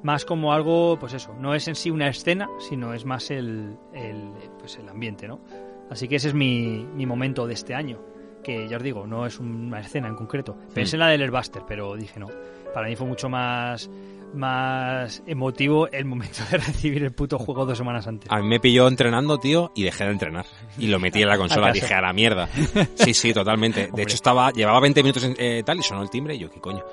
más 0.04 0.26
como 0.26 0.52
algo, 0.54 0.98
pues 1.00 1.14
eso, 1.14 1.34
no 1.40 1.54
es 1.56 1.68
en 1.68 1.76
sí 1.76 1.90
una 1.92 2.08
escena, 2.08 2.48
sino 2.60 2.94
es 2.94 3.06
más 3.06 3.30
el, 3.32 3.76
el, 3.94 4.32
pues 4.60 4.78
el 4.78 4.90
ambiente, 4.90 5.28
¿no? 5.28 5.40
Así 5.92 6.08
que 6.08 6.16
ese 6.16 6.30
es 6.30 6.34
mi, 6.34 6.86
mi 6.96 7.06
momento 7.06 7.46
de 7.46 7.54
este 7.54 7.76
año, 7.76 8.00
que 8.42 8.68
ya 8.68 8.78
os 8.78 8.84
digo, 8.84 9.06
no 9.08 9.26
es 9.26 9.40
una 9.40 9.80
escena 9.80 10.08
en 10.08 10.16
concreto. 10.16 10.58
Pensé 10.74 10.96
en 10.96 11.02
la 11.02 11.08
del 11.08 11.22
Airbuster, 11.22 11.64
pero 11.68 11.96
dije 11.96 12.20
no. 12.20 12.28
Para 12.74 12.88
mí 12.88 12.96
fue 12.96 13.06
mucho 13.06 13.28
más, 13.30 13.90
más 14.34 15.22
emotivo 15.28 15.88
el 15.90 16.06
momento 16.06 16.40
de 16.50 16.58
recibir 16.58 17.04
el 17.04 17.12
puto 17.12 17.38
juego 17.38 17.66
dos 17.66 17.78
semanas 17.78 18.08
antes. 18.08 18.32
A 18.32 18.38
mí 18.40 18.48
me 18.48 18.60
pilló 18.60 18.88
entrenando, 18.88 19.38
tío, 19.40 19.72
y 19.76 19.84
dejé 19.84 20.06
de 20.06 20.12
entrenar. 20.12 20.46
Y 20.78 20.88
lo 20.88 21.00
metí 21.00 21.22
en 21.22 21.28
la 21.28 21.38
consola, 21.38 21.68
¿Acaso? 21.68 21.82
dije, 21.82 21.94
a 21.94 22.02
la 22.02 22.14
mierda. 22.14 22.48
Sí, 22.96 23.14
sí, 23.14 23.34
totalmente. 23.34 23.90
De 23.94 24.04
hecho, 24.04 24.16
estaba 24.16 24.52
llevaba 24.52 24.80
20 24.80 25.04
minutos 25.04 25.24
en, 25.24 25.36
eh, 25.38 25.64
tal 25.66 25.80
y 25.80 25.84
sonó 25.84 26.02
el 26.02 26.10
timbre 26.10 26.36
y 26.36 26.40
yo, 26.40 26.50
¿qué 26.50 26.60
coño? 26.60 26.84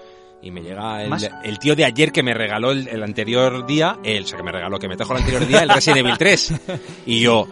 Y 0.40 0.52
me 0.52 0.62
llega 0.62 1.02
el, 1.42 1.58
tío 1.58 1.74
de 1.74 1.84
ayer 1.84 2.12
que 2.12 2.22
me 2.22 2.32
regaló 2.32 2.70
el, 2.70 2.86
el 2.86 3.02
anterior 3.02 3.66
día, 3.66 3.98
el, 4.04 4.22
o 4.22 4.26
sea, 4.26 4.36
que 4.36 4.44
me 4.44 4.52
regaló, 4.52 4.78
que 4.78 4.86
me 4.88 4.96
trajo 4.96 5.12
el 5.14 5.18
anterior 5.18 5.44
día, 5.46 5.62
el 5.64 5.68
Resident 5.68 5.98
Evil 5.98 6.16
3. 6.16 6.54
Y 7.06 7.20
yo, 7.20 7.48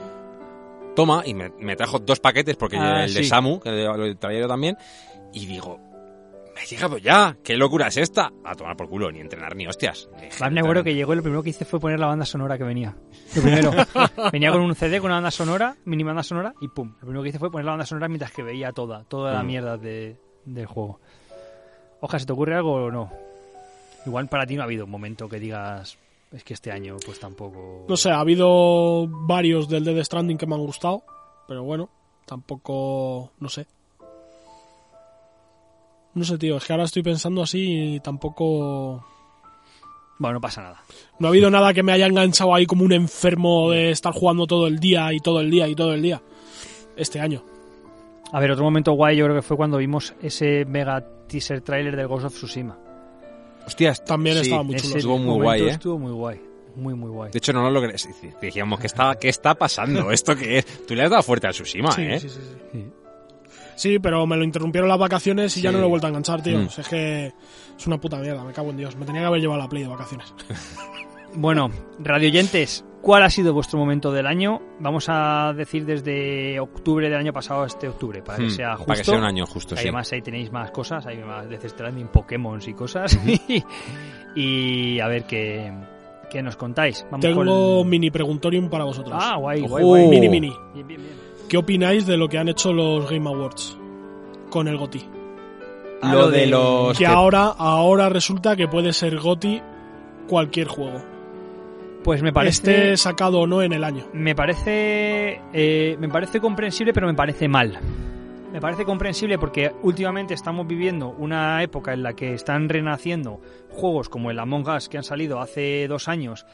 toma, 0.97 1.23
y 1.25 1.35
me, 1.35 1.51
me 1.61 1.77
trajo 1.77 2.01
dos 2.01 2.19
paquetes, 2.19 2.57
porque 2.57 2.77
Ah, 2.77 3.05
el 3.05 3.15
de. 3.15 3.23
Samu, 3.23 3.61
que 3.61 3.71
lo 3.71 4.17
traía 4.17 4.41
yo 4.41 4.49
también, 4.49 4.77
y 5.33 5.47
digo, 5.47 5.79
me 6.55 6.63
ha 6.63 6.65
llegado 6.65 6.97
ya, 6.99 7.37
¿qué 7.45 7.57
locura 7.57 7.89
es 7.89 7.99
esta? 7.99 8.33
A 8.45 8.55
tomar 8.55 8.77
por 8.77 8.89
culo, 8.89 9.13
ni 9.13 9.21
entrenar 9.21 9.55
ni 9.55 9.67
hostias. 9.67 10.09
Me 10.51 10.61
acuerdo 10.61 10.83
que 10.83 10.95
llegó 10.95 11.13
y 11.13 11.17
lo 11.17 11.23
primero 11.23 11.43
que 11.43 11.51
hice 11.51 11.65
fue 11.67 11.79
poner 11.79 12.01
la 12.01 12.07
banda 12.07 12.25
sonora 12.25 12.57
que 12.59 12.65
venía. 12.65 12.97
Lo 13.37 13.43
primero. 13.43 13.71
venía 14.33 14.51
con 14.51 14.63
un 14.63 14.75
CD 14.75 14.99
con 14.99 15.07
una 15.09 15.17
banda 15.17 15.31
sonora, 15.31 15.77
mini 15.85 16.03
banda 16.03 16.23
sonora, 16.23 16.55
y 16.61 16.69
pum. 16.69 16.93
Lo 16.95 17.01
primero 17.01 17.23
que 17.23 17.29
hice 17.29 17.39
fue 17.39 17.51
poner 17.51 17.67
la 17.67 17.73
banda 17.73 17.85
sonora 17.87 18.09
mientras 18.09 18.33
que 18.33 18.43
veía 18.43 18.73
toda, 18.73 19.05
toda 19.05 19.33
la 19.35 19.43
Mm. 19.43 19.47
mierda 19.47 19.77
de, 19.77 20.17
del 20.47 20.67
juego. 20.67 20.99
Oja, 22.01 22.19
¿se 22.19 22.25
te 22.27 22.33
ocurre 22.33 22.55
algo 22.55 22.73
o 22.73 22.91
no? 22.91 23.11
Igual 24.07 24.29
para 24.29 24.47
ti 24.47 24.55
no 24.57 24.63
ha 24.63 24.65
habido 24.65 24.85
un 24.87 24.91
momento 24.91 25.29
que 25.29 25.39
digas, 25.41 25.99
es 26.33 26.45
que 26.45 26.55
este 26.55 26.71
año 26.73 26.97
pues 27.05 27.21
tampoco... 27.21 27.85
No 27.89 27.97
sé, 27.97 28.11
ha 28.11 28.21
habido 28.21 29.07
varios 29.09 29.69
del 29.69 29.85
Dead 29.85 30.03
Stranding 30.03 30.39
que 30.39 30.47
me 30.47 30.55
han 30.55 30.61
gustado, 30.61 31.05
pero 31.47 31.63
bueno, 31.63 31.89
tampoco, 32.25 33.33
no 33.39 33.49
sé. 33.49 33.67
No 36.15 36.25
sé, 36.25 36.39
tío, 36.39 36.57
es 36.57 36.65
que 36.65 36.73
ahora 36.73 36.85
estoy 36.85 37.03
pensando 37.03 37.43
así 37.43 37.95
y 37.95 38.01
tampoco... 38.01 39.05
Bueno, 40.19 40.35
no 40.35 40.41
pasa 40.41 40.63
nada. 40.63 40.83
No 41.19 41.29
ha 41.29 41.31
habido 41.31 41.51
nada 41.51 41.75
que 41.75 41.83
me 41.83 41.93
haya 41.93 42.07
enganchado 42.07 42.55
ahí 42.55 42.65
como 42.65 42.85
un 42.85 42.93
enfermo 42.93 43.71
de 43.71 43.91
estar 43.91 44.15
jugando 44.15 44.47
todo 44.47 44.67
el 44.67 44.79
día 44.79 45.13
y 45.13 45.21
todo 45.21 45.41
el 45.41 45.51
día 45.51 45.69
y 45.69 45.75
todo 45.75 45.93
el 45.93 46.01
día. 46.01 46.23
Este 46.97 47.21
año. 47.21 47.45
A 48.33 48.41
ver, 48.41 48.51
otro 48.51 48.65
momento 48.65 48.93
guay 48.93 49.17
yo 49.17 49.27
creo 49.27 49.37
que 49.37 49.43
fue 49.43 49.59
cuando 49.59 49.77
vimos 49.77 50.15
ese 50.23 50.65
mega 50.65 51.05
teaser 51.29 51.61
trailer 51.61 51.97
de 51.97 52.07
Ghost 52.07 52.25
of 52.25 52.35
Tsushima. 52.35 52.86
Hostias, 53.67 54.05
También 54.05 54.37
sí. 54.37 54.43
estaba 54.43 54.63
muy 54.63 54.77
chulo. 54.77 54.97
Estuvo 54.97 55.19
muy 55.19 55.35
guay, 55.43 55.63
¿eh? 55.63 55.71
Estuvo 55.71 55.99
muy 55.99 56.13
guay. 56.13 56.41
Muy, 56.77 56.95
muy 56.95 57.11
guay. 57.11 57.31
De 57.33 57.39
hecho, 57.39 57.53
no 57.53 57.63
lo 57.63 57.71
logré. 57.71 57.95
Dijimos, 58.41 58.79
¿qué 58.79 58.87
está, 58.87 59.15
¿qué 59.19 59.29
está 59.29 59.55
pasando? 59.55 60.11
¿Esto 60.13 60.37
qué 60.37 60.59
es? 60.59 60.87
Tú 60.87 60.95
le 60.95 61.03
has 61.05 61.11
dado 61.11 61.23
fuerte 61.23 61.47
al 61.47 61.53
Tsushima, 61.55 61.91
Sí, 61.93 62.03
¿eh? 62.03 62.21
sí, 62.21 62.29
sí, 62.29 62.39
sí. 62.73 62.87
Sí. 63.77 63.99
Pero 63.99 64.27
me 64.27 64.37
lo 64.37 64.45
interrumpieron 64.45 64.89
las 64.89 64.99
vacaciones 64.99 65.57
y 65.57 65.63
ya 65.63 65.73
no 65.73 65.79
lo 65.79 65.87
he 65.87 65.89
vuelto 65.89 66.07
a 66.07 66.11
enganchar, 66.11 66.43
tío. 66.43 66.59
Mm. 66.59 66.67
O 66.67 66.71
sea, 66.71 66.83
es 66.83 66.89
que 66.89 67.33
es 67.79 67.87
una 67.87 67.99
puta 68.01 68.19
mierda, 68.19 68.45
me 68.45 68.53
cago 68.53 68.71
en 68.71 68.77
Dios. 68.77 68.95
Me 68.97 69.05
tenía 69.07 69.23
que 69.23 69.27
haber 69.27 69.41
llevado 69.41 69.61
la 69.61 69.69
Play 69.69 69.83
de 69.83 69.89
vacaciones. 69.89 70.33
Bueno, 71.39 71.71
radioyentes, 71.99 72.83
¿cuál 73.07 73.23
ha 73.23 73.31
sido 73.31 73.55
vuestro 73.55 73.79
momento 73.79 74.11
del 74.11 74.27
año? 74.27 74.61
Vamos 74.81 75.07
a 75.09 75.53
decir 75.57 75.87
desde 75.87 76.59
octubre 76.59 77.09
del 77.09 77.17
año 77.19 77.33
pasado 77.33 77.63
a 77.63 77.67
este 77.67 77.87
octubre, 77.89 78.21
para 78.21 78.39
que 78.39 78.47
Hmm, 78.47 78.51
sea 78.51 78.71
justo. 78.73 78.87
Para 78.87 78.99
que 78.99 79.05
sea 79.05 79.19
un 79.19 79.25
año 79.25 79.47
justo, 79.47 79.77
sí. 79.77 79.83
Además 79.83 80.13
ahí 80.13 80.23
tenéis 80.23 80.51
más 80.51 80.73
cosas, 80.73 81.07
hay 81.07 81.19
más 81.19 81.49
Death 81.49 81.67
Stranding, 81.69 82.09
Pokémon 82.09 82.61
y 82.67 82.75
cosas. 82.75 83.17
y 84.35 84.99
a 85.01 85.07
ver 85.09 85.25
qué, 85.25 85.73
qué 86.31 86.43
nos 86.43 86.57
contáis. 86.57 87.05
Vamos 87.11 87.21
Tengo 87.21 87.45
con... 87.79 87.89
mini 87.89 88.11
preguntorium 88.11 88.69
para 88.69 88.85
vosotros. 88.85 89.17
Ah, 89.21 89.37
guay, 89.39 89.61
guay, 89.61 89.83
Ojo. 89.85 89.91
guay. 89.93 90.09
Mini, 90.09 90.29
mini. 90.29 90.53
Bien, 90.75 90.87
bien, 90.87 91.01
bien. 91.01 91.13
¿Qué 91.49 91.57
opináis 91.57 92.07
de 92.07 92.17
lo 92.17 92.29
que 92.29 92.39
han 92.39 92.49
hecho 92.49 92.73
los 92.73 93.09
Game 93.09 93.29
Awards 93.31 93.79
con 94.51 94.67
el 94.67 94.77
GOTI? 94.77 95.09
Ah, 96.03 96.13
Lo 96.13 96.29
de 96.31 96.47
los 96.47 96.99
Que 96.99 97.05
que- 97.05 97.07
ahora, 97.07 97.55
ahora 97.57 98.09
resulta 98.09 98.57
que 98.57 98.67
puede 98.69 98.93
ser 98.93 99.17
GOTI 99.19 99.63
cualquier 100.29 100.67
juego. 100.67 101.01
Pues 102.07 102.23
me 102.23 102.33
parece... 102.33 102.93
Esté 102.93 102.97
sacado 102.97 103.41
o 103.41 103.47
no 103.49 103.63
en 103.63 103.73
el 103.73 103.83
año. 103.85 104.07
Me 104.15 104.35
parece, 104.37 105.41
eh, 105.53 105.97
me 105.99 106.09
parece 106.09 106.41
comprensible, 106.41 106.93
pero 106.93 107.07
me 107.09 107.15
parece 107.15 107.49
mal. 107.49 107.79
Me 108.53 108.61
parece 108.61 108.85
comprensible 108.85 109.39
porque 109.39 109.73
últimamente 109.83 110.33
estamos 110.33 110.67
viviendo 110.69 111.09
una 111.19 111.63
época 111.65 111.93
en 111.93 112.03
la 112.05 112.15
que 112.15 112.33
están 112.33 112.69
renaciendo 112.69 113.41
juegos 113.71 114.09
como 114.09 114.31
el 114.31 114.39
Among 114.39 114.69
Us 114.69 114.89
que 114.89 114.97
han 114.99 115.03
salido 115.05 115.41
hace 115.41 115.87
dos 115.89 116.07
años. 116.09 116.47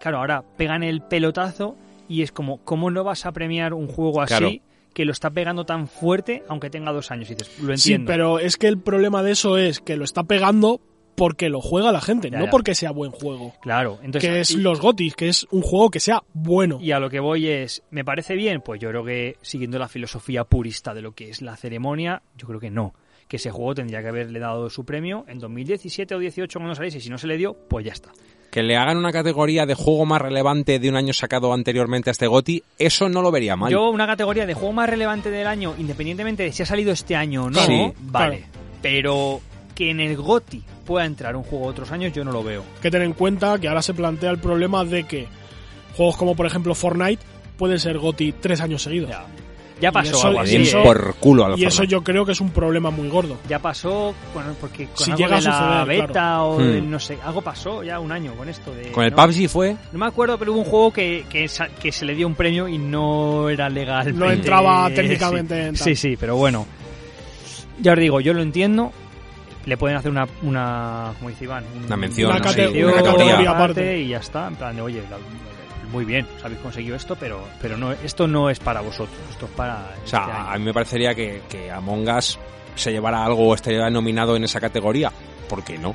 Claro, 0.00 0.18
ahora 0.18 0.44
pegan 0.56 0.82
el 0.84 1.02
pelotazo 1.02 1.76
y 2.08 2.22
es 2.22 2.30
como, 2.32 2.58
¿cómo 2.64 2.90
no 2.92 3.02
vas 3.04 3.26
a 3.26 3.32
premiar 3.32 3.74
un 3.74 3.88
juego 3.88 4.22
así 4.22 4.34
Claro. 4.36 4.50
que 4.94 5.04
lo 5.04 5.10
está 5.12 5.30
pegando 5.30 5.64
tan 5.66 5.88
fuerte 5.88 6.42
aunque 6.48 6.70
tenga 6.70 6.92
dos 6.92 7.10
años? 7.10 7.28
Y 7.28 7.34
dices, 7.34 7.60
lo 7.60 7.76
Sí, 7.76 7.92
entiendo. 7.94 8.06
pero 8.12 8.38
es 8.38 8.56
que 8.56 8.68
el 8.68 8.78
problema 8.78 9.22
de 9.24 9.32
eso 9.32 9.58
es 9.58 9.80
que 9.80 9.96
lo 9.96 10.04
está 10.04 10.22
pegando 10.22 10.80
porque 11.14 11.48
lo 11.48 11.60
juega 11.60 11.92
la 11.92 12.00
gente, 12.00 12.30
Ya, 12.30 12.38
no 12.38 12.46
ya. 12.46 12.50
porque 12.50 12.74
sea 12.74 12.90
buen 12.90 13.10
juego. 13.10 13.54
Claro, 13.62 13.98
entonces... 14.02 14.30
que 14.30 14.40
es 14.40 14.50
y- 14.52 14.56
los 14.58 14.80
GOTIs, 14.80 15.14
que 15.14 15.28
es 15.28 15.46
un 15.50 15.62
juego 15.62 15.90
que 15.90 16.00
sea 16.00 16.22
bueno. 16.32 16.78
Y 16.80 16.92
a 16.92 16.98
lo 16.98 17.10
que 17.10 17.20
voy 17.20 17.48
es, 17.48 17.82
¿me 17.90 18.04
parece 18.04 18.34
bien? 18.34 18.60
Pues 18.60 18.80
yo 18.80 18.88
creo 18.88 19.04
que 19.04 19.36
siguiendo 19.42 19.78
la 19.78 19.88
filosofía 19.88 20.44
purista 20.44 20.94
de 20.94 21.02
lo 21.02 21.12
que 21.12 21.30
es 21.30 21.42
la 21.42 21.56
ceremonia, 21.56 22.22
yo 22.36 22.46
creo 22.46 22.60
que 22.60 22.70
no. 22.70 22.94
Que 23.28 23.36
ese 23.36 23.50
juego 23.50 23.74
tendría 23.74 24.02
que 24.02 24.08
haberle 24.08 24.38
dado 24.40 24.68
su 24.68 24.84
premio 24.84 25.24
en 25.28 25.38
2017 25.38 26.14
o 26.14 26.18
18 26.18 26.58
cuando 26.58 26.74
saliese. 26.74 26.98
Y 26.98 27.00
si 27.00 27.08
no 27.10 27.16
se 27.18 27.26
le 27.26 27.36
dio, 27.38 27.54
pues 27.68 27.86
ya 27.86 27.92
está. 27.92 28.10
Que 28.50 28.62
le 28.62 28.76
hagan 28.76 28.98
una 28.98 29.12
categoría 29.12 29.64
de 29.64 29.74
juego 29.74 30.04
más 30.04 30.20
relevante 30.20 30.78
de 30.78 30.88
un 30.90 30.96
año 30.96 31.14
sacado 31.14 31.54
anteriormente 31.54 32.10
a 32.10 32.12
este 32.12 32.26
GOTI, 32.26 32.62
eso 32.78 33.08
no 33.08 33.22
lo 33.22 33.30
vería 33.30 33.56
mal. 33.56 33.72
Yo, 33.72 33.88
una 33.88 34.06
categoría 34.06 34.44
de 34.44 34.52
juego 34.52 34.74
más 34.74 34.90
relevante 34.90 35.30
del 35.30 35.46
año, 35.46 35.74
independientemente 35.78 36.42
de 36.42 36.52
si 36.52 36.62
ha 36.62 36.66
salido 36.66 36.92
este 36.92 37.16
año 37.16 37.44
o 37.44 37.50
no, 37.50 37.64
Sí, 37.64 37.92
vale. 38.00 38.38
claro. 38.40 38.52
Pero 38.82 39.40
que 39.74 39.90
en 39.90 40.00
el 40.00 40.16
GOTI 40.16 40.62
pueda 40.86 41.04
entrar 41.06 41.36
un 41.36 41.42
juego 41.42 41.66
de 41.66 41.70
otros 41.72 41.90
años, 41.92 42.12
yo 42.12 42.24
no 42.24 42.32
lo 42.32 42.42
veo. 42.42 42.62
que 42.80 42.90
tener 42.90 43.06
en 43.06 43.12
cuenta 43.14 43.58
que 43.58 43.68
ahora 43.68 43.82
se 43.82 43.94
plantea 43.94 44.30
el 44.30 44.38
problema 44.38 44.84
de 44.84 45.04
que 45.04 45.26
juegos 45.96 46.16
como 46.16 46.34
por 46.34 46.46
ejemplo 46.46 46.74
Fortnite 46.74 47.22
pueden 47.56 47.78
ser 47.78 47.98
GOTI 47.98 48.32
tres 48.40 48.60
años 48.60 48.82
seguidos. 48.82 49.10
Ya, 49.10 49.24
ya 49.80 49.92
pasó 49.92 50.16
eso- 50.16 50.26
algo 50.28 50.40
así. 50.40 50.52
den 50.52 50.62
eso- 50.62 50.78
¿eh? 50.80 50.82
por 50.84 51.14
culo 51.16 51.56
Y 51.56 51.64
eso 51.64 51.84
yo 51.84 52.02
creo 52.04 52.24
que 52.24 52.32
es 52.32 52.40
un 52.40 52.50
problema 52.50 52.90
muy 52.90 53.08
gordo. 53.08 53.36
Ya 53.48 53.58
pasó, 53.58 54.14
bueno, 54.32 54.54
porque 54.60 54.86
con 54.86 54.96
Si 55.04 55.10
algo 55.10 55.24
llega 55.24 55.40
de 55.40 55.48
a 55.48 55.70
la 55.78 55.84
beta 55.84 56.06
claro. 56.12 56.48
o 56.50 56.58
de- 56.62 56.80
Hmm. 56.80 56.90
no 56.90 57.00
sé, 57.00 57.18
algo 57.24 57.42
pasó 57.42 57.82
ya 57.82 57.98
un 58.00 58.12
año 58.12 58.32
con 58.34 58.48
esto 58.48 58.72
de... 58.74 58.90
Con 58.92 59.04
el 59.04 59.10
¿no? 59.10 59.16
PUBG 59.16 59.48
fue... 59.48 59.76
No 59.92 59.98
me 59.98 60.06
acuerdo, 60.06 60.38
pero 60.38 60.52
hubo 60.52 60.60
un 60.60 60.64
juego 60.66 60.92
que, 60.92 61.24
que, 61.28 61.48
se 61.92 62.04
le 62.04 62.14
dio 62.14 62.26
un 62.26 62.34
premio 62.34 62.68
y 62.68 62.78
no 62.78 63.48
era 63.48 63.68
legal. 63.68 64.16
No 64.16 64.30
entraba 64.30 64.88
técnicamente 64.94 65.66
en 65.68 65.74
tal. 65.74 65.84
Sí, 65.84 65.96
sí, 65.96 66.16
pero 66.18 66.36
bueno. 66.36 66.66
Ya 67.80 67.92
os 67.94 67.98
digo, 67.98 68.20
yo 68.20 68.34
lo 68.34 68.42
entiendo. 68.42 68.92
Le 69.66 69.76
pueden 69.76 69.96
hacer 69.96 70.10
una, 70.10 70.26
una 70.42 71.12
como 71.18 71.28
dice 71.30 71.44
Iván, 71.44 71.64
un- 71.76 71.84
Una 71.84 71.96
mención, 71.96 72.30
Una 72.30 72.38
no 72.40 72.44
cate- 72.44 72.72
sé, 72.72 72.84
una 72.84 72.96
categoría 73.02 73.50
aparte 73.50 73.98
y 73.98 74.08
ya 74.08 74.18
está. 74.18 74.48
En 74.48 74.56
plan 74.56 74.74
de, 74.74 74.82
oye, 74.82 75.02
la- 75.10 75.18
muy 75.90 76.04
bien, 76.04 76.26
os 76.36 76.44
habéis 76.44 76.60
conseguido 76.60 76.96
esto, 76.96 77.16
pero, 77.16 77.44
pero 77.60 77.76
no, 77.76 77.92
esto 77.92 78.26
no 78.26 78.48
es 78.50 78.58
para 78.58 78.80
vosotros, 78.80 79.16
esto 79.30 79.44
es 79.46 79.52
para. 79.52 79.90
O 80.04 80.08
sea, 80.08 80.20
este 80.20 80.32
año. 80.32 80.48
a 80.50 80.58
mí 80.58 80.64
me 80.64 80.72
parecería 80.74 81.14
que, 81.14 81.42
que 81.48 81.70
Among 81.70 82.08
Us 82.08 82.38
se 82.74 82.90
llevara 82.90 83.22
algo 83.24 83.48
o 83.48 83.54
estaría 83.54 83.88
nominado 83.90 84.34
en 84.34 84.44
esa 84.44 84.58
categoría. 84.58 85.12
¿Por 85.48 85.62
qué 85.62 85.76
no? 85.78 85.94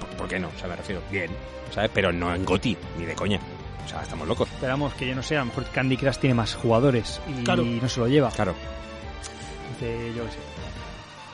¿Por, 0.00 0.08
por 0.16 0.28
qué 0.28 0.38
no? 0.40 0.48
O 0.48 0.58
sea, 0.58 0.68
me 0.68 0.76
refiero, 0.76 1.02
bien, 1.10 1.30
¿sabes? 1.70 1.90
Pero 1.92 2.12
no 2.12 2.34
en 2.34 2.44
GOTI, 2.46 2.76
ni 2.98 3.04
de 3.04 3.14
coña. 3.14 3.38
O 3.84 3.88
sea, 3.88 4.00
estamos 4.02 4.26
locos. 4.26 4.48
Esperamos 4.48 4.94
que 4.94 5.06
yo 5.06 5.14
no 5.14 5.22
sé, 5.22 5.36
a 5.36 5.40
lo 5.40 5.46
mejor 5.46 5.64
Candy 5.66 5.96
Crush 5.98 6.16
tiene 6.16 6.34
más 6.34 6.54
jugadores 6.54 7.20
y 7.28 7.44
Claro. 7.44 7.62
no 7.64 7.88
se 7.88 8.00
lo 8.00 8.08
lleva. 8.08 8.30
Claro. 8.30 8.54
Entonces, 9.74 10.16
yo 10.16 10.24
qué 10.24 10.30
sé. 10.30 10.38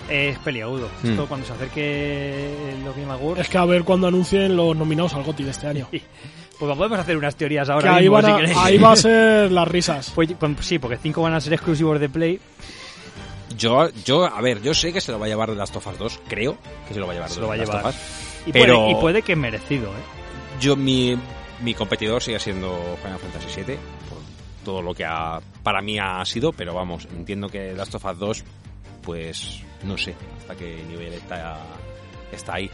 Es 0.09 0.39
peliagudo. 0.39 0.89
Mm. 1.03 1.11
Esto 1.11 1.27
cuando 1.27 1.47
se 1.47 1.53
acerque 1.53 2.51
los 2.85 2.97
Game 2.97 3.13
Awards. 3.13 3.41
Es 3.43 3.49
que 3.49 3.59
a 3.59 3.65
ver 3.65 3.85
cuando 3.85 4.07
anuncien 4.09 4.57
los 4.57 4.75
nominados 4.77 5.15
al 5.15 5.23
GOTI 5.25 5.45
de 5.45 5.51
este 5.51 5.67
año. 5.67 5.89
Pues 6.59 6.77
podemos 6.77 6.99
hacer 6.99 7.17
unas 7.17 7.37
teorías 7.37 7.69
Que 7.69 7.73
ahora 7.73 7.95
ahí, 7.95 8.03
mismo, 8.09 8.15
van 8.21 8.27
a- 8.27 8.65
ahí 8.65 8.79
va 8.79 8.91
a 8.91 8.97
ser 8.97 9.53
las 9.53 9.69
risas. 9.69 10.11
Pues, 10.13 10.33
pues 10.37 10.53
sí, 10.63 10.81
porque 10.81 10.97
cinco 10.97 11.23
van 11.23 11.33
a 11.35 11.41
ser 11.41 11.53
exclusivos 11.53 12.01
de 12.01 12.09
Play. 12.09 12.41
Yo, 13.57 13.89
yo, 14.05 14.25
a 14.27 14.41
ver, 14.41 14.61
yo 14.61 14.75
sé 14.75 14.93
que 14.93 15.01
se 15.01 15.13
lo 15.13 15.21
va 15.21 15.27
a 15.27 15.29
llevar 15.29 15.51
de 15.51 15.55
Last 15.57 15.77
of 15.77 15.87
Us 15.87 15.97
2, 15.99 16.21
creo 16.29 16.59
que 16.89 16.95
se 16.95 16.99
lo 16.99 17.07
va 17.07 17.13
a 17.13 17.15
llevar 17.15 17.31
Se 17.31 17.41
lo 17.41 17.47
va 17.47 17.55
a 17.55 17.57
Last 17.59 17.73
llevar. 17.73 17.87
of 17.87 17.95
Us. 17.95 18.47
Y, 18.49 18.53
Pero- 18.53 18.75
puede, 18.77 18.91
y 18.91 18.95
puede 18.97 19.23
que 19.23 19.37
merecido, 19.37 19.87
¿eh? 19.91 20.61
Yo, 20.61 20.75
mi, 20.75 21.17
mi 21.63 21.75
competidor 21.75 22.21
sigue 22.25 22.41
siendo 22.41 22.77
Final 23.03 23.19
Fantasy 23.21 23.47
VII, 23.65 23.77
por 24.09 24.19
todo 24.65 24.83
lo 24.83 24.95
que 24.95 25.05
ha, 25.05 25.41
para 25.63 25.81
mí 25.81 25.97
ha 26.01 26.25
sido, 26.25 26.53
pero 26.53 26.75
vamos, 26.75 27.07
entiendo 27.17 27.49
que 27.49 27.73
Last 27.73 27.95
of 27.95 28.05
Us 28.05 28.19
2, 28.19 28.45
pues 29.09 29.63
no 29.85 29.97
sé 29.97 30.15
hasta 30.39 30.55
qué 30.55 30.85
nivel 30.87 31.15
está, 31.15 31.57
está 32.31 32.57
ahí. 32.57 32.71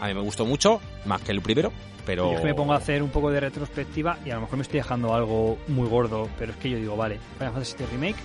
A 0.00 0.06
mí 0.06 0.14
me 0.14 0.22
gustó 0.22 0.46
mucho, 0.46 0.80
más 1.04 1.20
que 1.20 1.30
el 1.30 1.42
primero, 1.42 1.70
pero... 2.06 2.30
Yo 2.30 2.34
es 2.36 2.40
que 2.40 2.46
me 2.46 2.54
pongo 2.54 2.72
a 2.72 2.76
hacer 2.78 3.02
un 3.02 3.10
poco 3.10 3.30
de 3.30 3.38
retrospectiva 3.40 4.16
y 4.24 4.30
a 4.30 4.36
lo 4.36 4.40
mejor 4.40 4.56
me 4.56 4.62
estoy 4.62 4.78
dejando 4.78 5.12
algo 5.14 5.58
muy 5.68 5.86
gordo, 5.86 6.30
pero 6.38 6.52
es 6.52 6.56
que 6.56 6.70
yo 6.70 6.78
digo, 6.78 6.96
vale, 6.96 7.18
Final 7.36 7.52
Fantasy 7.52 7.76
VII 7.76 7.86
Remake, 7.92 8.16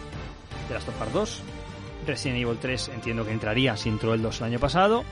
The 0.69 0.73
Last 0.73 0.87
of 0.87 1.01
Us 1.07 1.13
2, 1.13 1.41
Resident 2.07 2.39
Evil 2.41 2.57
3 2.61 2.91
entiendo 2.95 3.25
que 3.25 3.31
entraría 3.33 3.75
si 3.75 3.89
entró 3.89 4.13
el 4.13 4.21
2 4.21 4.39
el 4.39 4.43
año 4.45 4.59
pasado, 4.59 5.03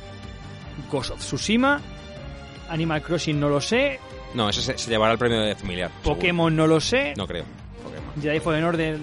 Ghost 0.90 1.12
of 1.12 1.20
Tsushima, 1.20 1.82
Animal 2.70 3.02
Crossing 3.02 3.38
no 3.38 3.50
lo 3.50 3.60
sé, 3.60 4.00
No, 4.36 4.48
ese 4.48 4.62
se, 4.62 4.78
se 4.78 4.90
llevará 4.90 5.12
el 5.12 5.20
premio 5.20 5.42
de 5.42 5.54
familiar. 5.54 5.92
seguro. 6.02 6.16
Pokémon 6.16 6.56
no 6.56 6.66
lo 6.66 6.80
sé, 6.80 7.14
No 7.18 7.28
creo. 7.28 7.44
Pokémon. 7.84 8.22
Jedi 8.22 8.40
Fallen 8.40 8.64
Order 8.64 8.98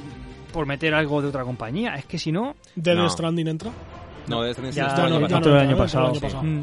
por 0.54 0.64
meter 0.66 0.94
algo 0.94 1.20
de 1.20 1.28
otra 1.28 1.42
compañía, 1.44 1.96
es 1.96 2.06
que 2.06 2.18
si 2.18 2.32
no, 2.32 2.54
¿Dead 2.76 2.94
No. 2.96 3.08
Stranding 3.10 3.48
entra? 3.48 3.70
No, 4.26 4.42
de 4.42 4.52
este 4.52 4.72
ya, 4.72 4.96
ya 4.96 5.08
no, 5.08 5.20
no, 5.20 5.28
ya 5.28 5.36
entró 5.36 5.52
no, 5.52 5.60
el 5.60 5.68
año 5.68 5.76
pasado. 5.76 6.04
el 6.06 6.10
año 6.12 6.20
pasado. 6.20 6.42
Mm. 6.44 6.62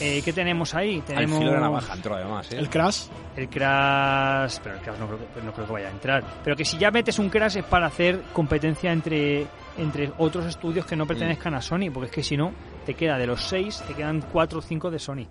Eh, 0.00 0.20
¿Qué 0.24 0.32
tenemos 0.32 0.74
ahí? 0.74 0.96
Al 0.96 1.04
Tenemos 1.04 1.38
filo 1.38 1.50
de 1.52 1.56
la 1.56 1.62
navaja 1.62 1.94
entró 1.94 2.14
además, 2.16 2.52
¿eh? 2.52 2.56
¿El 2.58 2.68
Crash? 2.68 3.02
el 3.36 3.48
Crash, 3.48 4.56
pero 4.62 4.74
el 4.76 4.80
Crash 4.82 4.98
no 4.98 5.06
creo, 5.06 5.18
que- 5.18 5.42
no 5.42 5.52
creo 5.52 5.66
que 5.66 5.72
vaya 5.72 5.88
a 5.88 5.90
entrar. 5.92 6.24
Pero 6.42 6.56
que 6.56 6.64
si 6.64 6.76
ya 6.78 6.90
metes 6.90 7.18
un 7.18 7.28
Crash 7.30 7.58
es 7.58 7.64
para 7.64 7.86
hacer 7.86 8.22
competencia 8.32 8.92
entre, 8.92 9.46
entre 9.78 10.10
otros 10.18 10.46
estudios 10.46 10.84
que 10.84 10.96
no 10.96 11.06
pertenezcan 11.06 11.54
a 11.54 11.62
Sony, 11.62 11.90
porque 11.94 12.06
es 12.06 12.12
que 12.12 12.22
si 12.22 12.36
no, 12.36 12.52
te 12.84 12.94
queda 12.94 13.16
de 13.18 13.26
los 13.26 13.42
seis, 13.42 13.82
te 13.86 13.94
quedan 13.94 14.22
cuatro 14.32 14.58
o 14.58 14.62
cinco 14.62 14.90
de 14.90 14.98
Sony. 14.98 15.26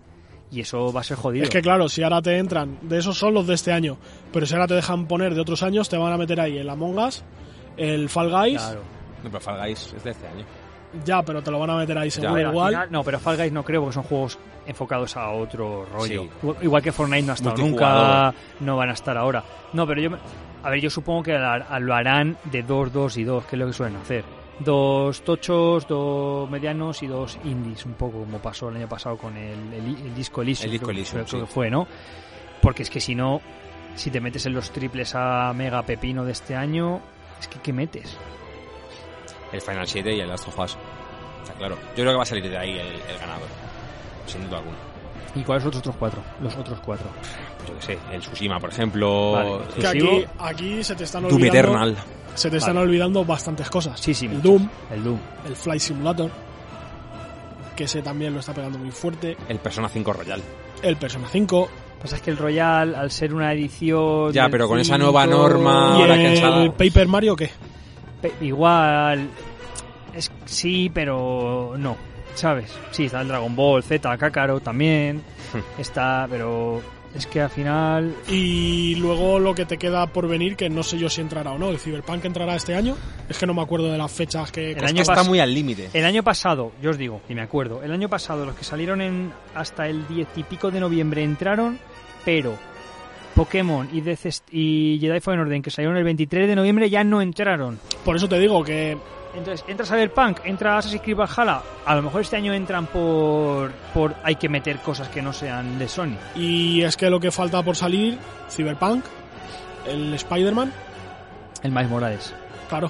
Y 0.52 0.62
eso 0.62 0.94
va 0.94 1.02
a 1.02 1.04
ser 1.04 1.18
jodido. 1.18 1.44
Es 1.44 1.50
que 1.50 1.62
claro, 1.62 1.90
si 1.90 2.04
ahora 2.04 2.22
te 2.22 2.38
entran, 2.38 2.78
de 2.84 3.00
esos 3.00 3.18
son 3.18 3.34
los 3.34 3.46
de 3.48 3.56
este 3.56 3.74
año, 3.74 3.98
pero 4.32 4.46
si 4.46 4.54
ahora 4.54 4.68
te 4.68 4.76
dejan 4.76 5.08
poner 5.08 5.34
de 5.36 5.42
otros 5.42 5.62
años, 5.64 5.90
te 5.90 5.98
van 5.98 6.14
a 6.14 6.18
meter 6.18 6.40
ahí 6.40 6.58
el 6.58 6.70
Among 6.70 6.98
Us, 7.00 7.24
el 7.78 8.10
Fall 8.10 8.30
Guys, 8.32 8.62
Claro. 8.62 8.82
No, 9.24 9.30
pero 9.32 9.42
Fall 9.42 9.60
Guys 9.60 9.94
es 9.96 10.04
de 10.04 10.12
este 10.12 10.28
año. 10.28 10.46
ya, 11.04 11.22
pero 11.24 11.42
te 11.42 11.52
lo 11.52 11.60
van 11.60 11.70
a 11.72 11.76
meter 11.78 11.98
ahí 11.98 12.12
seguro 12.12 12.40
igual. 12.40 12.74
final- 12.74 12.92
no, 12.92 13.04
pero 13.04 13.20
Fall 13.20 13.38
Guys 13.38 13.52
no 13.52 13.64
creo 13.64 13.82
porque 13.82 13.94
son 13.96 14.04
juegos 14.04 14.38
enfocados 14.68 15.16
a 15.18 15.30
otro 15.32 15.86
rollo. 15.94 16.24
Sí. 16.24 16.50
Igual- 16.62 16.82
que 16.84 16.92
Fortnite 16.92 17.24
no 17.24 17.32
ha 17.32 17.36
estado 17.36 17.58
nunca, 17.58 18.34
no 18.60 18.78
van 18.78 18.90
a 18.90 18.94
estar 18.94 19.18
ahora. 19.18 19.44
No, 19.74 19.86
pero 19.88 20.02
yo, 20.02 20.10
me- 20.12 20.18
a 20.64 20.70
ver, 20.70 20.80
yo 20.82 20.90
supongo 20.90 21.24
que 21.24 21.34
lo 21.38 21.94
harán 21.96 22.38
de 22.46 22.64
2, 22.64 22.92
2 22.94 23.18
y 23.18 23.24
2, 23.24 23.46
que 23.46 23.56
es 23.56 23.60
lo 23.60 23.68
que 23.68 23.74
suelen 23.74 23.98
hacer. 23.98 24.24
Dos 24.58 25.22
tochos, 25.24 25.86
dos 25.86 26.50
medianos 26.50 27.04
y 27.04 27.08
dos 27.08 27.38
indies, 27.44 27.86
un 27.86 27.94
poco 27.94 28.20
como 28.20 28.38
pasó 28.40 28.70
el 28.70 28.78
año 28.78 28.88
pasado 28.88 29.18
con 29.18 29.36
el, 29.36 29.74
el- 29.74 29.98
el 30.08 30.16
disco 30.16 30.42
Elysium. 30.42 30.66
El 30.68 30.72
disco 30.72 30.92
Elysium, 30.92 31.24
creo, 31.24 31.26
creo 31.26 31.42
sí. 31.42 31.46
que 31.48 31.54
fue, 31.54 31.70
¿no? 31.70 31.86
Porque 32.62 32.84
es 32.84 32.90
que 32.90 33.02
si 33.02 33.16
no, 33.16 33.42
si 33.96 34.10
te 34.12 34.22
metes 34.22 34.46
en 34.46 34.54
los 34.54 34.72
triples 34.72 35.14
a 35.14 35.52
Mega 35.54 35.84
Pepino 35.84 36.24
de 36.24 36.32
este 36.32 36.56
año, 36.56 37.02
es 37.40 37.48
que 37.48 37.60
¿qué 37.60 37.74
metes? 37.74 38.16
El 39.52 39.62
Final 39.62 39.88
7 39.88 40.14
y 40.16 40.20
el 40.20 40.28
Last 40.28 40.48
of 40.48 40.60
Us. 40.60 40.78
Está 41.44 41.54
claro. 41.56 41.76
Yo 41.90 41.96
creo 42.04 42.12
que 42.12 42.18
va 42.18 42.24
a 42.24 42.26
salir 42.26 42.50
de 42.50 42.58
ahí 42.58 42.72
el, 42.72 42.88
el 42.88 43.18
ganador. 43.20 43.48
Sin 44.28 44.46
duda 44.48 44.58
alguna. 44.58 44.78
¿Y 45.36 45.44
cuáles 45.44 45.64
son 45.64 45.72
los 45.72 45.80
otros 45.80 45.96
cuatro? 45.98 46.22
Los 46.42 46.56
otros 46.56 46.80
cuatro. 46.84 47.08
Pues 47.58 47.70
yo 47.70 47.76
qué 47.76 47.82
sé. 47.86 48.00
El 48.12 48.22
Tsushima, 48.22 48.60
por 48.60 48.70
ejemplo. 48.72 49.32
Vale. 49.34 49.58
Que 49.80 49.88
aquí, 49.88 50.26
aquí 50.40 50.84
se 50.84 50.96
te 50.96 51.04
están 51.04 51.24
Doom 51.24 51.34
olvidando, 51.36 51.60
Eternal. 51.60 51.98
se 52.36 52.50
te 52.50 52.58
están 52.58 52.76
Vale. 52.76 52.88
olvidando 52.88 53.26
bastantes 53.26 53.70
cosas. 53.70 54.00
Sí, 54.00 54.14
sí, 54.14 54.26
el 54.26 54.32
muchas. 54.34 54.44
Doom, 54.44 54.70
El 54.92 55.04
Doom. 55.04 55.20
el 55.46 55.56
Flight 55.56 55.82
Simulator, 55.82 56.32
que 57.76 57.84
ese 57.84 58.02
también 58.02 58.34
lo 58.34 58.40
está 58.40 58.54
pegando 58.54 58.78
muy 58.78 58.92
fuerte, 58.92 59.36
El 59.50 59.60
Persona 59.60 59.90
5 59.90 60.14
Royal. 60.14 60.42
el 60.82 60.96
Persona 60.98 61.28
5 61.30 61.70
Pasa 62.02 62.18
es 62.18 62.22
que 62.22 62.32
el 62.32 62.38
Royal, 62.38 62.94
al 62.96 63.10
ser 63.12 63.34
una 63.34 63.52
edición. 63.54 64.32
Ya, 64.32 64.48
pero 64.50 64.68
con 64.68 64.80
esa 64.80 64.96
5, 64.96 65.04
nueva 65.04 65.26
norma- 65.26 65.96
y 65.98 66.02
Ahora 66.02 66.16
el 66.64 66.72
Paper 66.74 67.08
Mario 67.08 67.36
¿qué? 67.36 67.50
pe- 68.22 68.34
Igual. 68.42 69.28
Es, 70.14 70.32
sí, 70.46 70.92
pero 70.94 71.74
no. 71.78 71.98
¿Sabes? 72.36 72.72
Sí, 72.92 73.06
está 73.06 73.22
el 73.22 73.28
Dragon 73.30 73.56
Ball 73.56 73.82
Z, 73.84 74.18
Kakarot 74.18 74.64
también. 74.64 75.22
está, 75.80 76.28
pero. 76.30 76.82
Es 77.16 77.26
que 77.28 77.42
al 77.42 77.50
final. 77.50 78.14
Y 78.28 78.96
luego 78.96 79.40
lo 79.40 79.56
que 79.56 79.66
te 79.66 79.78
queda 79.78 80.06
por 80.08 80.28
venir, 80.28 80.56
que 80.56 80.70
no 80.70 80.84
sé 80.84 80.98
yo 80.98 81.10
si 81.10 81.22
entrará 81.22 81.54
o 81.54 81.58
no, 81.58 81.70
el 81.70 81.80
Cyberpunk 81.80 82.26
entrará 82.26 82.56
este 82.56 82.76
año. 82.76 82.98
Es 83.30 83.38
que 83.38 83.46
no 83.46 83.54
me 83.54 83.62
acuerdo 83.62 83.92
de 83.92 83.98
las 83.98 84.12
fechas 84.12 84.52
que... 84.52 84.74
El 84.74 84.84
año 84.84 85.02
Está 85.02 85.24
muy 85.24 85.40
al 85.40 85.54
límite. 85.54 85.90
El 85.94 86.06
año 86.06 86.24
pasado, 86.24 86.74
yo 86.82 86.90
os 86.90 86.98
digo, 86.98 87.22
y 87.30 87.34
me 87.34 87.42
acuerdo, 87.42 87.82
el 87.84 87.92
año 87.92 88.10
pasado 88.10 88.46
los 88.46 88.56
que 88.56 88.64
salieron 88.64 89.02
en 89.02 89.32
hasta 89.54 89.88
el 89.88 90.08
10 90.08 90.28
y 90.36 90.44
pico 90.44 90.72
de 90.72 90.80
noviembre 90.80 91.24
entraron, 91.24 91.80
pero 92.26 92.58
Pokémon 93.36 93.90
y, 93.92 94.02
Death 94.02 94.44
y 94.52 94.98
Jedi 95.00 95.20
Fallen 95.20 95.42
Order 95.42 95.62
que 95.62 95.70
salieron 95.70 95.98
el 95.98 96.04
23 96.04 96.48
de 96.48 96.56
noviembre 96.56 96.90
ya 96.90 97.04
no 97.04 97.22
entraron. 97.22 97.80
Por 98.04 98.16
eso 98.16 98.28
te 98.28 98.40
digo 98.40 98.64
que 98.64 98.98
Entonces, 99.36 99.66
entra 99.68 99.86
Cyberpunk, 99.86 100.40
entra 100.46 100.78
Assassin's 100.78 101.02
Creed 101.02 101.18
Valhalla, 101.18 101.62
a 101.86 101.96
lo 101.96 102.02
mejor 102.02 102.22
este 102.22 102.38
año 102.38 102.54
entran 102.54 102.86
por 102.88 103.72
por 103.94 104.16
hay 104.24 104.36
que 104.36 104.48
meter 104.50 104.78
cosas 104.80 105.10
que 105.10 105.22
no 105.22 105.34
sean 105.34 105.78
de 105.78 105.88
Sony. 105.90 106.16
Y 106.36 106.82
es 106.84 106.96
que 106.96 107.10
lo 107.10 107.20
que 107.20 107.32
falta 107.32 107.62
por 107.62 107.76
salir, 107.76 108.18
Cyberpunk, 108.50 109.04
el 109.88 110.14
Spider-Man, 110.14 110.72
El 111.64 111.72
Miles 111.72 111.90
Morales. 111.90 112.34
claro. 112.70 112.90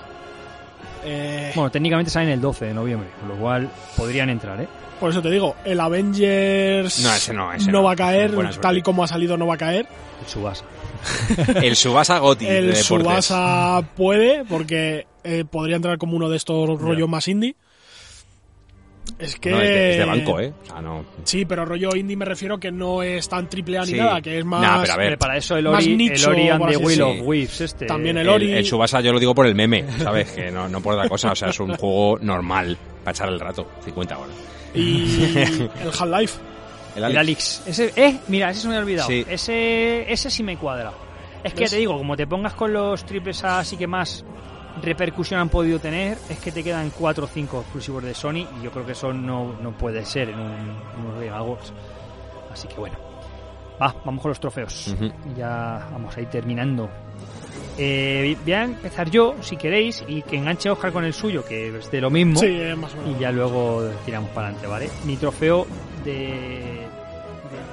Eh, 1.07 1.51
Bueno, 1.55 1.69
técnicamente 1.69 2.09
salen 2.09 2.29
el 2.29 2.41
12 2.41 2.65
de 2.65 2.73
noviembre, 2.73 3.09
con 3.19 3.29
lo 3.29 3.35
cual 3.35 3.69
podrían 3.95 4.29
entrar, 4.29 4.59
¿eh? 4.61 4.67
por 4.99 5.11
eso 5.11 5.21
te 5.21 5.29
digo, 5.29 5.55
el 5.65 5.79
Avengers 5.79 6.99
No, 7.03 7.13
ese 7.13 7.33
no, 7.33 7.51
ese 7.53 7.71
no. 7.71 7.83
va 7.83 7.91
a 7.91 7.95
caer, 7.95 8.31
tal 8.61 8.77
y 8.77 8.81
como 8.81 9.03
ha 9.03 9.07
salido 9.07 9.37
no 9.37 9.45
va 9.45 9.55
a 9.55 9.57
caer. 9.57 9.85
El 10.21 10.27
Subasa. 10.27 10.63
El 11.61 11.75
Subasa 11.75 12.17
Goti 12.19 12.47
El. 12.47 12.75
Subasa 12.75 13.83
puede, 13.95 14.45
porque 14.45 15.05
eh, 15.25 15.43
podría 15.49 15.75
entrar 15.75 15.97
como 15.97 16.15
uno 16.15 16.29
de 16.29 16.37
estos 16.37 16.79
rollos 16.79 17.09
más 17.09 17.27
indie. 17.27 17.55
Es 19.19 19.35
que... 19.37 19.51
No, 19.51 19.61
es, 19.61 19.69
de, 19.69 19.91
es 19.91 19.97
de 19.99 20.05
banco, 20.05 20.39
¿eh? 20.39 20.51
O 20.63 20.65
sea, 20.65 20.81
no... 20.81 21.05
Sí, 21.23 21.45
pero 21.45 21.63
rollo 21.63 21.95
indie 21.95 22.17
me 22.17 22.25
refiero 22.25 22.59
que 22.59 22.71
no 22.71 23.03
es 23.03 23.29
tan 23.29 23.47
triple 23.47 23.77
A 23.77 23.81
ni 23.81 23.87
Sí. 23.91 23.97
nada, 23.97 24.19
que 24.19 24.39
es 24.39 24.45
más... 24.45 24.61
Nah, 24.61 24.81
pero 24.81 24.93
a 24.93 24.97
ver, 24.97 25.17
para 25.19 25.37
eso 25.37 25.55
el 25.57 25.67
Ori, 25.67 25.95
nicho, 25.95 26.31
el 26.31 26.35
Ori 26.35 26.49
and 26.49 26.69
the 26.69 26.77
Will 26.77 27.01
of 27.03 27.17
Wisps 27.21 27.61
este. 27.61 27.85
También 27.85 28.17
el 28.17 28.27
el, 28.27 28.33
Ori- 28.33 28.51
el 28.53 28.65
Subasa 28.65 29.01
yo 29.01 29.13
lo 29.13 29.19
digo 29.19 29.35
por 29.35 29.45
el 29.45 29.53
meme, 29.53 29.85
¿sabes? 29.99 30.31
Que 30.31 30.49
no, 30.51 30.67
no 30.67 30.81
por 30.81 30.95
otra 30.95 31.07
cosa. 31.07 31.31
O 31.31 31.35
sea, 31.35 31.49
es 31.49 31.59
un 31.59 31.75
juego 31.77 32.17
normal 32.19 32.75
para 33.03 33.11
echar 33.15 33.29
el 33.29 33.39
rato. 33.39 33.67
50 33.83 34.17
horas. 34.17 34.35
Y 34.73 35.33
el 35.35 35.69
Half-Life. 35.97 36.39
El 36.95 37.03
El 37.03 37.17
Alex. 37.17 37.19
Alex. 37.19 37.63
Ese, 37.67 37.93
eh, 37.95 38.17
mira, 38.27 38.49
ese 38.49 38.61
se 38.61 38.67
me 38.69 38.75
ha 38.75 38.79
olvidado. 38.79 39.07
Sí. 39.07 39.23
Ese, 39.29 40.11
ese 40.11 40.29
sí 40.31 40.41
me 40.43 40.57
cuadra. 40.57 40.91
Es 41.43 41.53
que 41.53 41.61
¿Ves? 41.61 41.71
te 41.71 41.77
digo, 41.77 41.95
como 41.95 42.17
te 42.17 42.25
pongas 42.25 42.55
con 42.55 42.73
los 42.73 43.05
triples 43.05 43.43
A 43.43 43.59
así 43.59 43.77
que 43.77 43.85
más 43.85 44.25
repercusión 44.81 45.39
han 45.39 45.49
podido 45.49 45.79
tener, 45.79 46.17
es 46.29 46.39
que 46.39 46.51
te 46.51 46.63
quedan 46.63 46.91
4 46.91 47.25
o 47.25 47.27
5 47.27 47.61
exclusivos 47.61 48.03
de 48.03 48.13
Sony 48.13 48.45
y 48.59 48.63
yo 48.63 48.71
creo 48.71 48.85
que 48.85 48.91
eso 48.93 49.13
no, 49.13 49.53
no 49.61 49.71
puede 49.71 50.05
ser 50.05 50.29
en 50.29 50.39
un, 50.39 51.23
en 51.23 51.33
Awards. 51.33 51.71
Así 52.51 52.67
que 52.67 52.75
bueno. 52.75 52.97
Va, 53.81 53.93
vamos 54.05 54.21
con 54.21 54.29
los 54.29 54.39
trofeos. 54.39 54.95
Y 55.29 55.37
ya 55.37 55.87
vamos 55.91 56.15
a 56.15 56.21
ir 56.21 56.27
terminando. 56.29 56.89
Eh, 57.77 58.37
voy 58.43 58.53
a 58.53 58.63
empezar 58.63 59.09
yo, 59.09 59.35
si 59.41 59.57
queréis, 59.57 60.01
y 60.07 60.21
que 60.21 60.37
enganche 60.37 60.69
Oscar 60.69 60.93
con 60.93 61.03
el 61.03 61.13
suyo, 61.13 61.43
que 61.43 61.77
es 61.77 61.91
de 61.91 61.99
lo 61.99 62.09
mismo. 62.09 62.39
Sí, 62.39 62.45
eh, 62.47 62.73
más 62.75 62.93
o 62.93 62.97
menos. 62.97 63.17
Y 63.17 63.19
ya 63.19 63.31
luego 63.33 63.89
tiramos 64.05 64.29
para 64.29 64.47
adelante, 64.47 64.67
¿vale? 64.67 64.89
Mi 65.03 65.17
trofeo 65.17 65.67
de, 66.05 66.11
de 66.13 66.87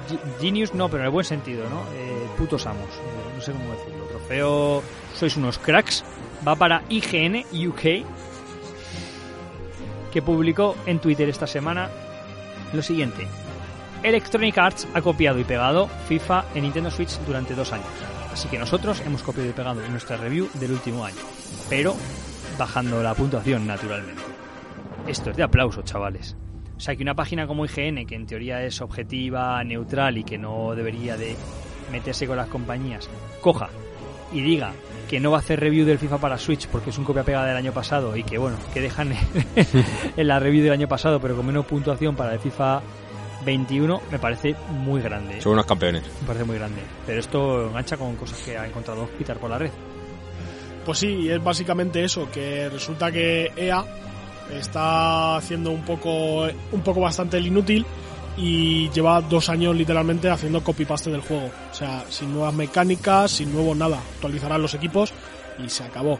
Ge- 0.09 0.19
Genius, 0.41 0.73
no, 0.73 0.89
pero 0.89 1.03
en 1.03 1.05
el 1.05 1.11
buen 1.11 1.25
sentido, 1.25 1.63
¿no? 1.69 1.79
Eh, 1.95 2.27
putos 2.37 2.65
amos, 2.65 2.83
eh, 2.89 3.33
no 3.37 3.41
sé 3.41 3.53
cómo 3.53 3.71
decirlo. 3.71 4.03
Trofeo, 4.09 4.83
sois 5.15 5.37
unos 5.37 5.57
cracks. 5.57 6.03
Va 6.45 6.55
para 6.55 6.83
IGN 6.89 7.45
UK, 7.67 8.05
que 10.11 10.21
publicó 10.21 10.75
en 10.85 10.99
Twitter 10.99 11.29
esta 11.29 11.47
semana 11.47 11.89
lo 12.73 12.81
siguiente. 12.81 13.27
Electronic 14.03 14.57
Arts 14.57 14.87
ha 14.93 15.01
copiado 15.01 15.39
y 15.39 15.45
pegado 15.45 15.87
FIFA 16.09 16.45
en 16.55 16.63
Nintendo 16.63 16.91
Switch 16.91 17.17
durante 17.25 17.55
dos 17.55 17.71
años. 17.71 17.87
Así 18.31 18.49
que 18.49 18.59
nosotros 18.59 19.01
hemos 19.05 19.23
copiado 19.23 19.49
y 19.49 19.53
pegado 19.53 19.81
nuestra 19.87 20.17
review 20.17 20.49
del 20.55 20.73
último 20.73 21.05
año. 21.05 21.15
Pero 21.69 21.95
bajando 22.57 23.01
la 23.01 23.13
puntuación, 23.13 23.65
naturalmente. 23.65 24.21
Esto 25.07 25.29
es 25.29 25.37
de 25.37 25.43
aplauso, 25.43 25.83
chavales. 25.83 26.35
O 26.75 26.79
sea, 26.79 26.95
que 26.95 27.03
una 27.03 27.15
página 27.15 27.47
como 27.47 27.65
IGN, 27.65 28.05
que 28.05 28.15
en 28.15 28.25
teoría 28.25 28.61
es 28.63 28.81
objetiva, 28.81 29.63
neutral 29.63 30.17
y 30.17 30.23
que 30.23 30.37
no 30.37 30.75
debería 30.75 31.15
de 31.15 31.37
meterse 31.91 32.27
con 32.27 32.35
las 32.35 32.49
compañías, 32.49 33.09
coja 33.39 33.69
y 34.33 34.41
diga 34.41 34.73
que 35.09 35.19
no 35.19 35.31
va 35.31 35.37
a 35.37 35.39
hacer 35.41 35.59
review 35.59 35.85
del 35.85 35.99
FIFA 35.99 36.17
para 36.17 36.37
Switch 36.37 36.67
porque 36.67 36.89
es 36.89 36.97
un 36.97 37.03
copia 37.03 37.23
pegada 37.23 37.47
del 37.47 37.57
año 37.57 37.71
pasado 37.71 38.15
y 38.15 38.23
que 38.23 38.37
bueno, 38.37 38.57
que 38.73 38.81
dejan 38.81 39.13
en 40.17 40.27
la 40.27 40.39
review 40.39 40.63
del 40.63 40.73
año 40.73 40.87
pasado 40.87 41.19
pero 41.19 41.35
con 41.35 41.45
menos 41.45 41.65
puntuación 41.65 42.15
para 42.15 42.33
el 42.33 42.39
FIFA 42.39 42.81
21 43.45 44.01
me 44.11 44.19
parece 44.19 44.55
muy 44.69 45.01
grande. 45.01 45.37
¿eh? 45.37 45.41
Son 45.41 45.53
unos 45.53 45.65
campeones. 45.65 46.03
Me 46.21 46.27
parece 46.27 46.45
muy 46.45 46.57
grande. 46.57 46.81
Pero 47.05 47.19
esto 47.19 47.67
engancha 47.67 47.97
con 47.97 48.15
cosas 48.15 48.39
que 48.41 48.57
ha 48.57 48.65
encontrado 48.65 49.05
Peter 49.17 49.37
por 49.37 49.49
la 49.49 49.57
red. 49.57 49.71
Pues 50.85 50.97
sí, 50.97 51.07
y 51.07 51.29
es 51.29 51.43
básicamente 51.43 52.03
eso, 52.03 52.29
que 52.31 52.69
resulta 52.69 53.11
que 53.11 53.51
EA 53.55 53.85
está 54.51 55.37
haciendo 55.37 55.71
un 55.71 55.83
poco, 55.83 56.43
un 56.71 56.81
poco 56.81 56.99
bastante 56.99 57.37
el 57.37 57.47
inútil 57.47 57.85
y 58.37 58.89
lleva 58.89 59.21
dos 59.21 59.49
años 59.49 59.75
literalmente 59.75 60.29
haciendo 60.29 60.63
copy-paste 60.63 61.11
del 61.11 61.21
juego. 61.21 61.49
O 61.71 61.73
sea, 61.73 62.05
sin 62.09 62.33
nuevas 62.33 62.53
mecánicas, 62.53 63.31
sin 63.31 63.53
nuevo 63.53 63.75
nada. 63.75 63.99
Actualizarán 64.15 64.61
los 64.61 64.73
equipos 64.73 65.13
y 65.63 65.69
se 65.69 65.83
acabó. 65.83 66.19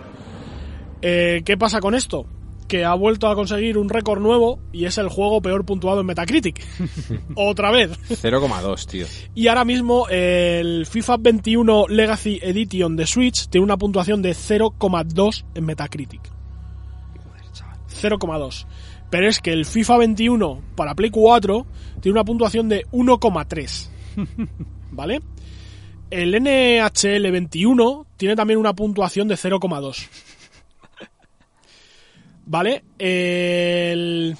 Eh, 1.02 1.41
¿Qué 1.44 1.57
pasa 1.57 1.80
con 1.80 1.95
esto? 1.95 2.26
Que 2.68 2.85
ha 2.85 2.94
vuelto 2.94 3.27
a 3.27 3.35
conseguir 3.35 3.77
un 3.77 3.90
récord 3.90 4.22
nuevo 4.22 4.60
y 4.72 4.85
es 4.85 4.98
el 4.98 5.10
juego 5.10 5.41
peor 5.41 5.65
puntuado 5.65 6.02
en 6.02 6.06
Metacritic. 6.06 6.65
Otra 7.35 7.72
vez. 7.72 7.91
0,2, 8.10 8.85
tío. 8.85 9.06
Y 9.35 9.48
ahora 9.48 9.65
mismo 9.65 10.07
el 10.10 10.85
FIFA 10.85 11.18
21 11.18 11.88
Legacy 11.90 12.40
Edition 12.41 12.95
de 12.95 13.06
Switch 13.06 13.48
tiene 13.48 13.65
una 13.65 13.77
puntuación 13.77 14.22
de 14.22 14.31
0,2 14.31 15.45
en 15.56 15.65
Metacritic. 15.65 16.22
0,2. 18.02 18.65
Pero 19.14 19.30
es 19.30 19.41
que 19.41 19.53
el 19.53 19.68
FIFA 19.68 19.98
21 19.98 20.64
para 20.76 20.95
Play 20.95 21.11
4 21.11 21.68
tiene 22.02 22.14
una 22.14 22.23
puntuación 22.23 22.68
de 22.68 22.84
1,3. 22.88 23.90
¿Vale? 24.91 25.22
El 26.10 26.31
NHL 26.31 27.31
21 27.31 28.07
tiene 28.18 28.35
también 28.35 28.57
una 28.57 28.73
puntuación 28.73 29.27
de 29.27 29.35
0,2. 29.35 30.07
¿Vale? 32.48 32.84
El... 32.98 34.35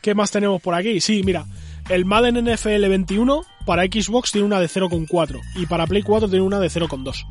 ¿Qué 0.00 0.16
más 0.16 0.32
tenemos 0.32 0.60
por 0.60 0.74
aquí? 0.74 1.00
Sí, 1.00 1.22
mira. 1.22 1.46
El 1.88 2.04
Madden 2.04 2.44
NFL 2.44 2.88
21 2.88 3.42
para 3.64 3.84
Xbox 3.84 4.32
tiene 4.32 4.48
una 4.48 4.58
de 4.58 4.66
0,4 4.66 5.40
y 5.54 5.66
para 5.66 5.86
Play 5.86 6.02
4 6.02 6.28
tiene 6.28 6.44
una 6.44 6.58
de 6.58 6.66
0,2. 6.66 7.24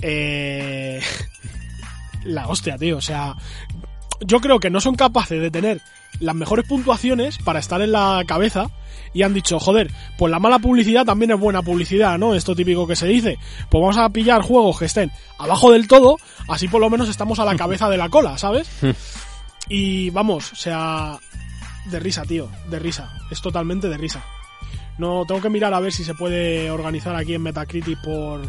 Eh... 0.00 1.00
La 2.24 2.48
hostia, 2.48 2.78
tío. 2.78 2.96
O 2.96 3.00
sea, 3.00 3.36
yo 4.20 4.40
creo 4.40 4.60
que 4.60 4.70
no 4.70 4.80
son 4.80 4.94
capaces 4.94 5.40
de 5.40 5.50
tener 5.50 5.80
las 6.20 6.34
mejores 6.34 6.66
puntuaciones 6.66 7.38
para 7.38 7.58
estar 7.58 7.82
en 7.82 7.92
la 7.92 8.22
cabeza 8.26 8.70
y 9.12 9.22
han 9.22 9.34
dicho, 9.34 9.58
joder, 9.58 9.90
pues 10.18 10.30
la 10.30 10.38
mala 10.38 10.58
publicidad 10.58 11.04
también 11.04 11.30
es 11.30 11.38
buena 11.38 11.62
publicidad, 11.62 12.18
¿no? 12.18 12.34
Esto 12.34 12.54
típico 12.54 12.86
que 12.86 12.96
se 12.96 13.06
dice. 13.06 13.38
Pues 13.70 13.80
vamos 13.80 13.98
a 13.98 14.08
pillar 14.10 14.42
juegos 14.42 14.78
que 14.78 14.86
estén 14.86 15.10
abajo 15.38 15.72
del 15.72 15.88
todo, 15.88 16.16
así 16.48 16.68
por 16.68 16.80
lo 16.80 16.90
menos 16.90 17.08
estamos 17.08 17.38
a 17.38 17.44
la 17.44 17.56
cabeza 17.56 17.88
de 17.88 17.96
la 17.96 18.08
cola, 18.08 18.38
¿sabes? 18.38 18.68
y 19.68 20.10
vamos, 20.10 20.52
o 20.52 20.56
sea, 20.56 21.18
de 21.86 22.00
risa, 22.00 22.22
tío, 22.22 22.48
de 22.68 22.78
risa. 22.78 23.12
Es 23.30 23.40
totalmente 23.40 23.88
de 23.88 23.96
risa. 23.96 24.24
No, 24.98 25.24
tengo 25.26 25.40
que 25.40 25.50
mirar 25.50 25.74
a 25.74 25.80
ver 25.80 25.92
si 25.92 26.04
se 26.04 26.14
puede 26.14 26.70
organizar 26.70 27.16
aquí 27.16 27.34
en 27.34 27.42
Metacritic 27.42 28.00
por, 28.02 28.42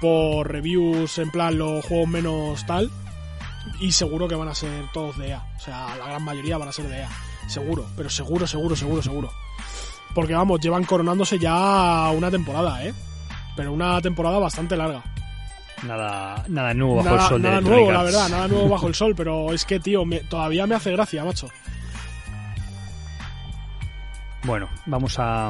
por 0.00 0.50
reviews, 0.50 1.18
en 1.18 1.30
plan 1.30 1.58
los 1.58 1.84
juegos 1.84 2.08
menos 2.08 2.66
tal. 2.66 2.90
Y 3.80 3.92
seguro 3.92 4.26
que 4.28 4.34
van 4.34 4.48
a 4.48 4.54
ser 4.54 4.84
todos 4.92 5.16
de 5.18 5.28
EA. 5.28 5.42
O 5.56 5.60
sea, 5.60 5.94
la 5.96 6.06
gran 6.06 6.22
mayoría 6.24 6.58
van 6.58 6.68
a 6.68 6.72
ser 6.72 6.88
de 6.88 6.98
EA. 7.00 7.08
Seguro, 7.46 7.86
pero 7.96 8.10
seguro, 8.10 8.46
seguro, 8.46 8.74
seguro, 8.76 9.02
seguro. 9.02 9.30
Porque 10.14 10.34
vamos, 10.34 10.60
llevan 10.60 10.84
coronándose 10.84 11.38
ya 11.38 12.10
una 12.10 12.30
temporada, 12.30 12.84
¿eh? 12.84 12.94
Pero 13.56 13.72
una 13.72 14.00
temporada 14.00 14.38
bastante 14.38 14.76
larga. 14.76 15.02
Nada, 15.84 16.44
nada 16.48 16.74
nuevo 16.74 16.96
bajo 16.96 17.08
nada, 17.10 17.22
el 17.22 17.28
sol. 17.28 17.42
de 17.42 17.48
nada 17.48 17.60
nuevo, 17.60 17.92
la 17.92 18.02
verdad, 18.02 18.28
nada 18.28 18.48
nuevo 18.48 18.68
bajo 18.68 18.88
el 18.88 18.94
sol. 18.96 19.14
Pero 19.16 19.52
es 19.52 19.64
que, 19.64 19.78
tío, 19.80 20.04
me- 20.04 20.20
todavía 20.20 20.66
me 20.66 20.74
hace 20.74 20.90
gracia, 20.92 21.24
macho. 21.24 21.48
Bueno, 24.44 24.68
vamos 24.86 25.18
a, 25.18 25.48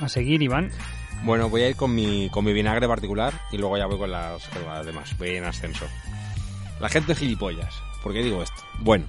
a 0.00 0.08
seguir, 0.08 0.42
Iván. 0.42 0.70
Bueno, 1.24 1.48
voy 1.48 1.62
a 1.62 1.68
ir 1.68 1.76
con 1.76 1.94
mi, 1.94 2.28
con 2.30 2.44
mi 2.44 2.52
vinagre 2.52 2.86
particular 2.86 3.32
y 3.50 3.58
luego 3.58 3.76
ya 3.76 3.86
voy 3.86 3.98
con 3.98 4.10
las, 4.10 4.46
con 4.48 4.64
las 4.64 4.86
demás. 4.86 5.16
Voy 5.18 5.30
en 5.30 5.44
ascenso. 5.44 5.86
La 6.80 6.88
gente 6.88 7.12
es 7.12 7.18
gilipollas. 7.18 7.74
¿Por 8.02 8.12
qué 8.12 8.22
digo 8.22 8.42
esto? 8.42 8.62
Bueno, 8.78 9.06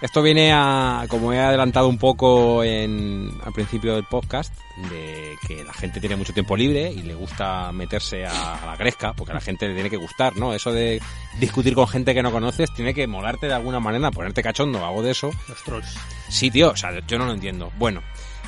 esto 0.00 0.22
viene 0.22 0.50
a, 0.52 1.04
como 1.08 1.32
he 1.32 1.38
adelantado 1.38 1.88
un 1.88 1.98
poco 1.98 2.64
en, 2.64 3.30
al 3.44 3.52
principio 3.52 3.94
del 3.94 4.04
podcast, 4.04 4.54
de 4.90 5.34
que 5.46 5.62
la 5.62 5.74
gente 5.74 6.00
tiene 6.00 6.16
mucho 6.16 6.32
tiempo 6.32 6.56
libre 6.56 6.90
y 6.90 7.02
le 7.02 7.14
gusta 7.14 7.70
meterse 7.72 8.24
a, 8.24 8.54
a 8.62 8.66
la 8.66 8.76
gresca, 8.76 9.12
porque 9.12 9.32
a 9.32 9.34
la 9.34 9.42
gente 9.42 9.68
le 9.68 9.74
tiene 9.74 9.90
que 9.90 9.98
gustar, 9.98 10.36
¿no? 10.36 10.54
Eso 10.54 10.72
de 10.72 11.02
discutir 11.38 11.74
con 11.74 11.86
gente 11.86 12.14
que 12.14 12.22
no 12.22 12.32
conoces 12.32 12.72
tiene 12.72 12.94
que 12.94 13.06
molarte 13.06 13.46
de 13.46 13.54
alguna 13.54 13.78
manera, 13.78 14.10
ponerte 14.10 14.42
cachondo, 14.42 14.84
hago 14.84 15.02
de 15.02 15.10
eso. 15.10 15.30
Los 15.48 15.62
trolls. 15.62 15.94
Sí, 16.30 16.50
tío, 16.50 16.70
o 16.70 16.76
sea, 16.76 16.98
yo 17.06 17.18
no 17.18 17.26
lo 17.26 17.32
entiendo. 17.32 17.70
Bueno, 17.78 18.02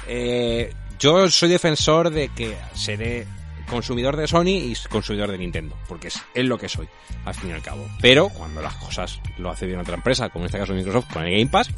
eh, 0.07 0.73
yo 0.99 1.29
soy 1.29 1.51
defensor 1.51 2.11
de 2.11 2.29
que 2.31 2.57
seré 2.75 3.27
consumidor 3.73 4.17
de 4.17 4.29
Sony 4.29 4.49
y 4.49 4.77
consumidor 4.91 5.31
de 5.31 5.39
Nintendo, 5.39 5.75
porque 5.89 6.09
es, 6.09 6.23
es 6.35 6.45
lo 6.45 6.59
que 6.59 6.69
soy, 6.69 6.87
al 7.25 7.35
fin 7.35 7.51
y 7.51 7.53
al 7.55 7.63
cabo. 7.63 7.89
Pero 8.01 8.29
cuando 8.29 8.61
las 8.61 8.75
cosas 8.75 9.19
lo 9.39 9.51
hace 9.51 9.67
bien 9.67 9.81
otra 9.81 9.95
empresa, 9.95 10.29
como 10.29 10.45
en 10.45 10.47
este 10.47 10.59
caso 10.59 10.75
Microsoft, 10.75 11.11
con 11.13 11.25
el 11.25 11.33
Game 11.33 11.47
Pass, 11.47 11.71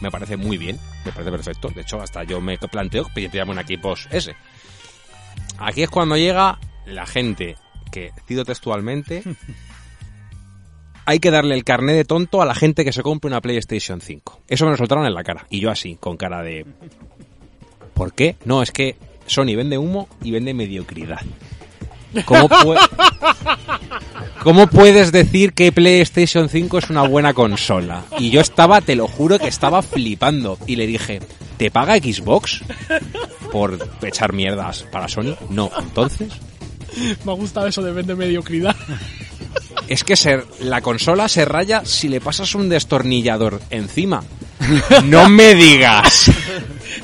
me 0.00 0.10
parece 0.10 0.38
muy 0.38 0.56
bien, 0.56 0.78
me 1.04 1.12
parece 1.12 1.30
perfecto. 1.30 1.68
De 1.68 1.82
hecho, 1.82 2.00
hasta 2.00 2.24
yo 2.24 2.40
me 2.40 2.56
planteo 2.56 3.06
pillarme 3.14 3.52
un 3.52 3.58
Xbox 3.58 4.08
S. 4.10 4.34
Aquí 5.58 5.82
es 5.82 5.90
cuando 5.90 6.16
llega 6.16 6.58
la 6.86 7.06
gente 7.06 7.56
que, 7.92 8.12
cito 8.26 8.44
textualmente, 8.44 9.22
hay 11.04 11.18
que 11.18 11.30
darle 11.30 11.54
el 11.54 11.64
carné 11.64 11.92
de 11.92 12.04
tonto 12.06 12.40
a 12.40 12.46
la 12.46 12.54
gente 12.54 12.82
que 12.82 12.92
se 12.92 13.02
compre 13.02 13.28
una 13.28 13.42
PlayStation 13.42 14.00
5. 14.00 14.44
Eso 14.48 14.64
me 14.64 14.70
lo 14.70 14.78
soltaron 14.78 15.04
en 15.04 15.14
la 15.14 15.22
cara. 15.22 15.46
Y 15.50 15.60
yo 15.60 15.70
así, 15.70 15.96
con 15.96 16.16
cara 16.16 16.42
de... 16.42 16.64
¿Por 17.92 18.14
qué? 18.14 18.36
No, 18.46 18.62
es 18.62 18.70
que 18.70 18.96
Sony 19.30 19.54
vende 19.56 19.78
humo 19.78 20.08
y 20.24 20.32
vende 20.32 20.52
mediocridad. 20.54 21.20
¿Cómo, 22.24 22.48
pue- 22.48 22.80
¿Cómo 24.42 24.66
puedes 24.66 25.12
decir 25.12 25.52
que 25.52 25.70
PlayStation 25.70 26.48
5 26.48 26.78
es 26.78 26.90
una 26.90 27.02
buena 27.02 27.32
consola? 27.34 28.02
Y 28.18 28.30
yo 28.30 28.40
estaba, 28.40 28.80
te 28.80 28.96
lo 28.96 29.06
juro 29.06 29.38
que 29.38 29.46
estaba 29.46 29.82
flipando. 29.82 30.58
Y 30.66 30.74
le 30.76 30.86
dije, 30.88 31.20
¿te 31.58 31.70
paga 31.70 31.96
Xbox 31.98 32.62
por 33.52 33.78
echar 34.02 34.32
mierdas 34.32 34.82
para 34.90 35.06
Sony? 35.08 35.36
No, 35.48 35.70
entonces... 35.78 36.32
Me 37.24 37.30
ha 37.30 37.34
gustado 37.36 37.68
eso 37.68 37.82
de 37.82 37.92
vende 37.92 38.16
mediocridad. 38.16 38.74
Es 39.88 40.04
que 40.04 40.16
se- 40.16 40.44
la 40.60 40.80
consola 40.80 41.28
se 41.28 41.44
raya 41.44 41.82
si 41.84 42.08
le 42.08 42.20
pasas 42.20 42.54
un 42.54 42.68
destornillador 42.68 43.60
encima. 43.70 44.22
No 45.04 45.28
me 45.28 45.54
digas. 45.54 46.30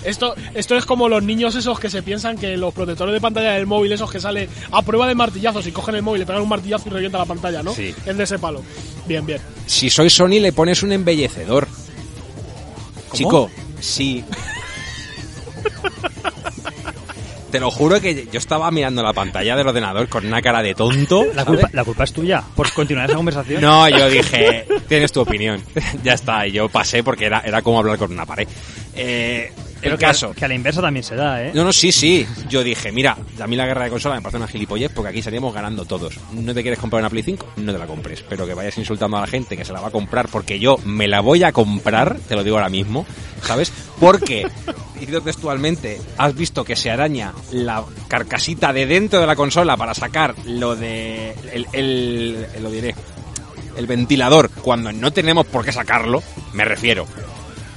Esto, 0.05 0.35
esto 0.55 0.77
es 0.77 0.85
como 0.85 1.09
los 1.09 1.23
niños 1.23 1.55
esos 1.56 1.81
que 1.81 1.90
se 1.90 2.02
piensan 2.02 2.36
que 2.39 2.56
los 2.56 2.73
protectores 2.74 3.12
de 3.12 3.20
pantalla 3.20 3.52
del 3.52 3.66
móvil, 3.66 3.93
esos 3.93 4.10
que 4.10 4.20
sale 4.20 4.48
a 4.70 4.82
prueba 4.82 5.09
de 5.09 5.14
martillazos 5.16 5.66
y 5.66 5.73
cogen 5.73 5.97
el 5.97 6.02
móvil, 6.02 6.20
le 6.20 6.27
pegan 6.27 6.43
un 6.43 6.48
martillazo 6.48 6.89
y 6.89 6.93
revienta 6.93 7.18
la 7.18 7.24
pantalla, 7.24 7.62
¿no? 7.62 7.73
Sí. 7.74 7.93
Es 8.05 8.16
de 8.16 8.23
ese 8.24 8.39
palo. 8.39 8.62
Bien, 9.06 9.24
bien. 9.27 9.40
Si 9.66 9.90
soy 9.90 10.10
Sony 10.10 10.39
le 10.40 10.52
pones 10.52 10.82
un 10.82 10.93
embellecedor. 10.93 11.66
Chico, 13.14 13.51
sí. 13.81 14.23
Te 17.56 17.60
lo 17.60 17.70
juro 17.70 17.98
que 18.02 18.28
yo 18.30 18.36
estaba 18.38 18.70
mirando 18.70 19.02
la 19.02 19.14
pantalla 19.14 19.56
del 19.56 19.66
ordenador 19.66 20.10
con 20.10 20.26
una 20.26 20.42
cara 20.42 20.62
de 20.62 20.74
tonto. 20.74 21.24
La 21.34 21.46
culpa, 21.46 21.70
la 21.72 21.84
culpa 21.84 22.04
es 22.04 22.12
tuya 22.12 22.42
por 22.54 22.70
continuar 22.70 23.08
esa 23.08 23.16
conversación. 23.16 23.62
No, 23.62 23.88
yo 23.88 24.10
dije, 24.10 24.66
tienes 24.86 25.10
tu 25.10 25.22
opinión. 25.22 25.62
ya 26.04 26.12
está, 26.12 26.46
y 26.46 26.52
yo 26.52 26.68
pasé 26.68 27.02
porque 27.02 27.24
era, 27.24 27.40
era 27.40 27.62
como 27.62 27.78
hablar 27.78 27.96
con 27.96 28.12
una 28.12 28.26
pared. 28.26 28.46
Eh, 28.94 29.50
el 29.82 29.92
que, 29.92 29.98
caso. 29.98 30.32
que 30.34 30.44
a 30.44 30.48
la 30.48 30.54
inversa 30.54 30.80
también 30.80 31.04
se 31.04 31.14
da, 31.14 31.42
¿eh? 31.44 31.52
No, 31.54 31.64
no, 31.64 31.72
sí, 31.72 31.92
sí. 31.92 32.26
Yo 32.48 32.62
dije, 32.64 32.92
mira, 32.92 33.16
a 33.40 33.46
mí 33.46 33.56
la 33.56 33.66
guerra 33.66 33.84
de 33.84 33.90
consola 33.90 34.14
me 34.16 34.22
parece 34.22 34.38
una 34.38 34.48
gilipollez 34.48 34.90
porque 34.94 35.10
aquí 35.10 35.22
salíamos 35.22 35.54
ganando 35.54 35.84
todos. 35.84 36.18
¿No 36.32 36.54
te 36.54 36.62
quieres 36.62 36.78
comprar 36.78 37.00
una 37.02 37.10
Play 37.10 37.22
5? 37.22 37.46
No 37.56 37.72
te 37.72 37.78
la 37.78 37.86
compres. 37.86 38.24
Pero 38.28 38.46
que 38.46 38.54
vayas 38.54 38.76
insultando 38.78 39.16
a 39.16 39.20
la 39.20 39.26
gente 39.26 39.56
que 39.56 39.64
se 39.64 39.72
la 39.72 39.80
va 39.80 39.88
a 39.88 39.92
comprar 39.92 40.28
porque 40.28 40.58
yo 40.58 40.78
me 40.84 41.06
la 41.08 41.20
voy 41.20 41.44
a 41.44 41.52
comprar, 41.52 42.16
te 42.28 42.34
lo 42.36 42.42
digo 42.44 42.56
ahora 42.56 42.68
mismo, 42.70 43.06
¿sabes? 43.42 43.72
Porque, 44.00 44.46
diciendo 44.94 45.20
textualmente, 45.20 46.00
has 46.18 46.34
visto 46.34 46.64
que 46.64 46.76
se 46.76 46.90
araña 46.90 47.32
la 47.52 47.84
carcasita 48.08 48.72
de 48.72 48.86
dentro 48.86 49.20
de 49.20 49.26
la 49.26 49.36
consola 49.36 49.76
para 49.76 49.94
sacar 49.94 50.34
lo 50.46 50.74
de... 50.76 51.32
el, 51.52 51.66
el- 51.72 52.46
el- 52.54 52.62
lo 52.62 52.70
diré, 52.70 52.94
el 53.76 53.86
ventilador 53.86 54.50
cuando 54.50 54.90
no 54.92 55.12
tenemos 55.12 55.46
por 55.46 55.64
qué 55.64 55.72
sacarlo, 55.72 56.22
me 56.54 56.64
refiero. 56.64 57.06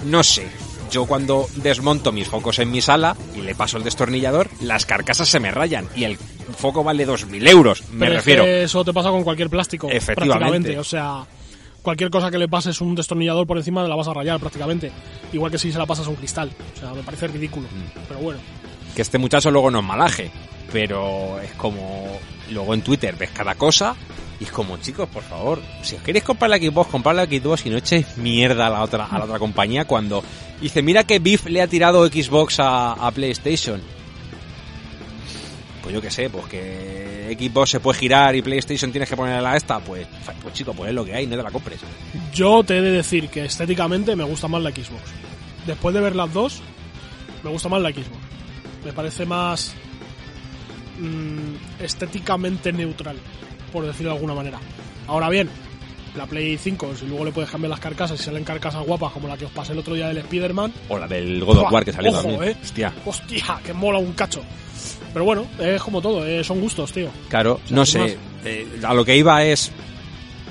No 0.05 0.23
sé. 0.23 0.47
Yo 0.91 1.05
cuando 1.05 1.47
desmonto 1.57 2.11
mis 2.11 2.27
focos 2.27 2.59
en 2.59 2.71
mi 2.71 2.81
sala 2.81 3.15
y 3.35 3.41
le 3.41 3.53
paso 3.55 3.77
el 3.77 3.83
destornillador, 3.83 4.49
las 4.61 4.85
carcasas 4.85 5.29
se 5.29 5.39
me 5.39 5.51
rayan 5.51 5.87
y 5.95 6.03
el 6.03 6.17
foco 6.17 6.83
vale 6.83 7.07
2.000 7.07 7.47
euros, 7.47 7.83
me 7.91 7.99
Pero 7.99 8.11
es 8.11 8.17
refiero. 8.17 8.43
que 8.43 8.63
eso 8.63 8.83
te 8.83 8.91
pasa 8.93 9.09
con 9.09 9.23
cualquier 9.23 9.49
plástico. 9.49 9.87
Efectivamente. 9.89 10.39
Prácticamente. 10.73 10.79
O 10.79 10.83
sea, 10.83 11.25
cualquier 11.81 12.09
cosa 12.09 12.31
que 12.31 12.37
le 12.39 12.47
pases 12.47 12.81
un 12.81 12.95
destornillador 12.95 13.45
por 13.45 13.57
encima 13.57 13.83
la 13.87 13.95
vas 13.95 14.07
a 14.07 14.13
rayar 14.13 14.39
prácticamente. 14.39 14.91
Igual 15.31 15.51
que 15.51 15.59
si 15.59 15.71
se 15.71 15.77
la 15.77 15.85
pasas 15.85 16.07
a 16.07 16.09
un 16.09 16.15
cristal. 16.15 16.51
O 16.75 16.79
sea, 16.79 16.93
me 16.93 17.03
parece 17.03 17.27
ridículo. 17.27 17.67
Mm. 17.67 17.99
Pero 18.07 18.19
bueno. 18.19 18.39
Que 18.95 19.03
este 19.03 19.19
muchacho 19.19 19.51
luego 19.51 19.69
nos 19.69 19.83
malaje, 19.83 20.31
pero 20.71 21.39
es 21.39 21.51
como... 21.53 22.19
Luego 22.49 22.73
en 22.73 22.81
Twitter 22.81 23.15
ves 23.15 23.29
cada 23.29 23.53
cosa 23.53 23.95
y 24.39 24.45
es 24.45 24.51
como, 24.51 24.77
chicos, 24.77 25.09
por 25.09 25.23
favor, 25.23 25.61
si 25.81 25.95
os 25.95 26.01
queréis 26.01 26.23
comprar 26.23 26.49
la 26.49 26.57
Xbox, 26.57 26.89
comprar 26.89 27.15
la 27.15 27.25
Xbox 27.25 27.65
y 27.65 27.69
no 27.69 27.77
echéis 27.77 28.17
mierda 28.17 28.67
a 28.67 28.69
la 28.69 28.83
otra, 28.83 29.05
a 29.05 29.19
la 29.19 29.25
otra 29.25 29.37
compañía 29.37 29.83
cuando 29.83 30.23
dice, 30.61 30.81
mira 30.81 31.03
que 31.03 31.19
Biff 31.19 31.45
le 31.47 31.61
ha 31.61 31.67
tirado 31.67 32.07
Xbox 32.07 32.57
a, 32.59 33.11
PlayStation. 33.13 33.81
Pues 35.83 35.93
yo 35.93 36.01
qué 36.01 36.09
sé, 36.09 36.29
pues 36.29 36.45
que 36.45 37.37
Xbox 37.37 37.71
se 37.71 37.79
puede 37.81 37.99
girar 37.99 38.33
y 38.35 38.41
PlayStation 38.41 38.91
tienes 38.91 39.09
que 39.09 39.17
ponerla 39.17 39.51
a 39.51 39.57
esta, 39.57 39.79
pues, 39.79 40.07
pues 40.41 40.53
chico, 40.53 40.73
pues 40.73 40.89
es 40.89 40.95
lo 40.95 41.03
que 41.03 41.15
hay, 41.15 41.27
no 41.27 41.35
te 41.35 41.43
la 41.43 41.51
compres. 41.51 41.81
Yo 42.33 42.63
te 42.63 42.77
he 42.77 42.81
de 42.81 42.91
decir 42.91 43.27
que 43.27 43.43
estéticamente 43.43 44.15
me 44.15 44.23
gusta 44.23 44.47
más 44.47 44.61
la 44.61 44.69
Xbox. 44.69 45.03
Después 45.67 45.93
de 45.93 45.99
ver 45.99 46.15
las 46.15 46.31
dos, 46.33 46.61
me 47.43 47.49
gusta 47.49 47.67
más 47.67 47.81
la 47.81 47.89
Xbox. 47.89 48.19
Me 48.85 48.93
parece 48.93 49.25
más 49.25 49.73
mm, 50.97 51.83
estéticamente 51.83 52.71
neutral, 52.71 53.17
por 53.69 53.85
decirlo 53.85 54.11
de 54.11 54.15
alguna 54.17 54.33
manera. 54.33 54.59
Ahora 55.07 55.29
bien, 55.29 55.49
la 56.15 56.25
Play 56.25 56.57
5, 56.57 56.95
si 56.99 57.05
luego 57.05 57.25
le 57.25 57.31
puedes 57.31 57.49
cambiar 57.49 57.69
las 57.69 57.79
carcasas 57.79 58.19
y 58.19 58.23
salen 58.23 58.43
carcasas 58.43 58.83
guapas 58.85 59.11
como 59.13 59.27
la 59.27 59.37
que 59.37 59.45
os 59.45 59.51
pasé 59.51 59.73
el 59.73 59.79
otro 59.79 59.93
día 59.95 60.07
del 60.07 60.17
Spider-Man, 60.19 60.73
O 60.89 60.97
la 60.97 61.07
del 61.07 61.43
God 61.43 61.57
of. 61.59 61.71
War 61.71 61.85
que 61.85 61.93
salió 61.93 62.11
Ojo, 62.11 62.21
también. 62.21 62.43
eh. 62.43 62.55
Hostia. 62.61 62.93
hostia, 63.05 63.59
que 63.65 63.73
mola 63.73 63.99
un 63.99 64.13
cacho. 64.13 64.41
Pero 65.13 65.25
bueno, 65.25 65.45
es 65.59 65.81
como 65.81 66.01
todo, 66.01 66.25
eh, 66.25 66.43
son 66.43 66.61
gustos, 66.61 66.91
tío. 66.91 67.09
Claro, 67.29 67.59
sea, 67.65 67.75
no 67.75 67.85
sé. 67.85 68.17
eh, 68.45 68.67
a 68.83 68.93
lo 68.93 69.03
que 69.05 69.17
iba 69.17 69.43
es 69.43 69.71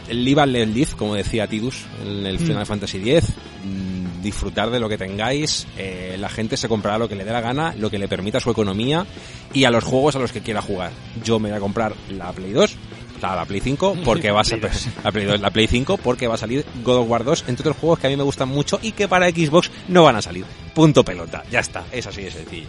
el 0.09 0.39
and 0.39 0.53
let 0.53 0.67
live, 0.67 0.91
como 0.97 1.15
decía 1.15 1.47
Tidus 1.47 1.85
en 2.05 2.27
el 2.27 2.39
Final 2.39 2.65
Fantasy 2.67 2.99
X. 2.99 3.31
mm, 3.65 4.23
disfrutar 4.23 4.71
de 4.71 4.81
lo 4.81 4.89
que 4.89 4.97
tengáis. 4.99 5.67
eh, 5.77 6.17
la 6.19 6.29
gente 6.29 6.57
se 6.57 6.69
comprará 6.69 6.99
lo 6.99 7.09
que 7.09 7.15
le 7.15 7.25
dé 7.25 7.31
la 7.33 7.41
gana, 7.41 7.75
lo 7.79 7.89
que 7.91 7.99
le 7.99 8.09
permita 8.09 8.41
su 8.41 8.51
economía 8.51 9.07
y 9.53 9.65
a 9.65 9.71
los 9.71 9.85
juegos 9.85 10.17
a 10.17 10.19
los 10.19 10.33
que 10.33 10.41
quiera 10.41 10.61
jugar. 10.63 10.91
Yo 11.25 11.39
me 11.39 11.51
voy 11.51 11.59
a 11.59 11.61
comprar 11.61 11.95
la 12.11 12.33
Play 12.33 12.53
2. 12.53 12.77
La, 13.21 13.35
la 13.35 13.45
Play 13.45 13.61
5 13.61 13.99
porque 14.05 14.31
va 14.31 14.41
a 14.41 14.45
ser 14.45 14.61
la 15.03 15.13
Play 15.13 15.27
2, 15.27 15.41
la 15.41 15.51
Play 15.51 15.67
5 15.67 15.99
porque 15.99 16.27
va 16.27 16.35
a 16.35 16.39
salir 16.39 16.65
God 16.83 16.99
of 16.99 17.11
War 17.11 17.25
2 17.25 17.45
entre 17.49 17.63
otros 17.63 17.77
juegos 17.77 17.99
que 17.99 18.07
a 18.07 18.11
mí 18.11 18.17
me 18.17 18.23
gustan 18.23 18.49
mucho 18.49 18.79
y 18.83 18.93
que 18.93 19.09
para 19.09 19.29
Xbox 19.29 19.71
no 19.89 20.05
van 20.05 20.17
a 20.17 20.23
salir. 20.23 20.45
Punto 20.75 21.05
pelota. 21.05 21.43
Ya 21.51 21.61
está, 21.61 21.85
es 21.91 22.07
así 22.07 22.23
de 22.23 22.31
sencillo. 22.31 22.69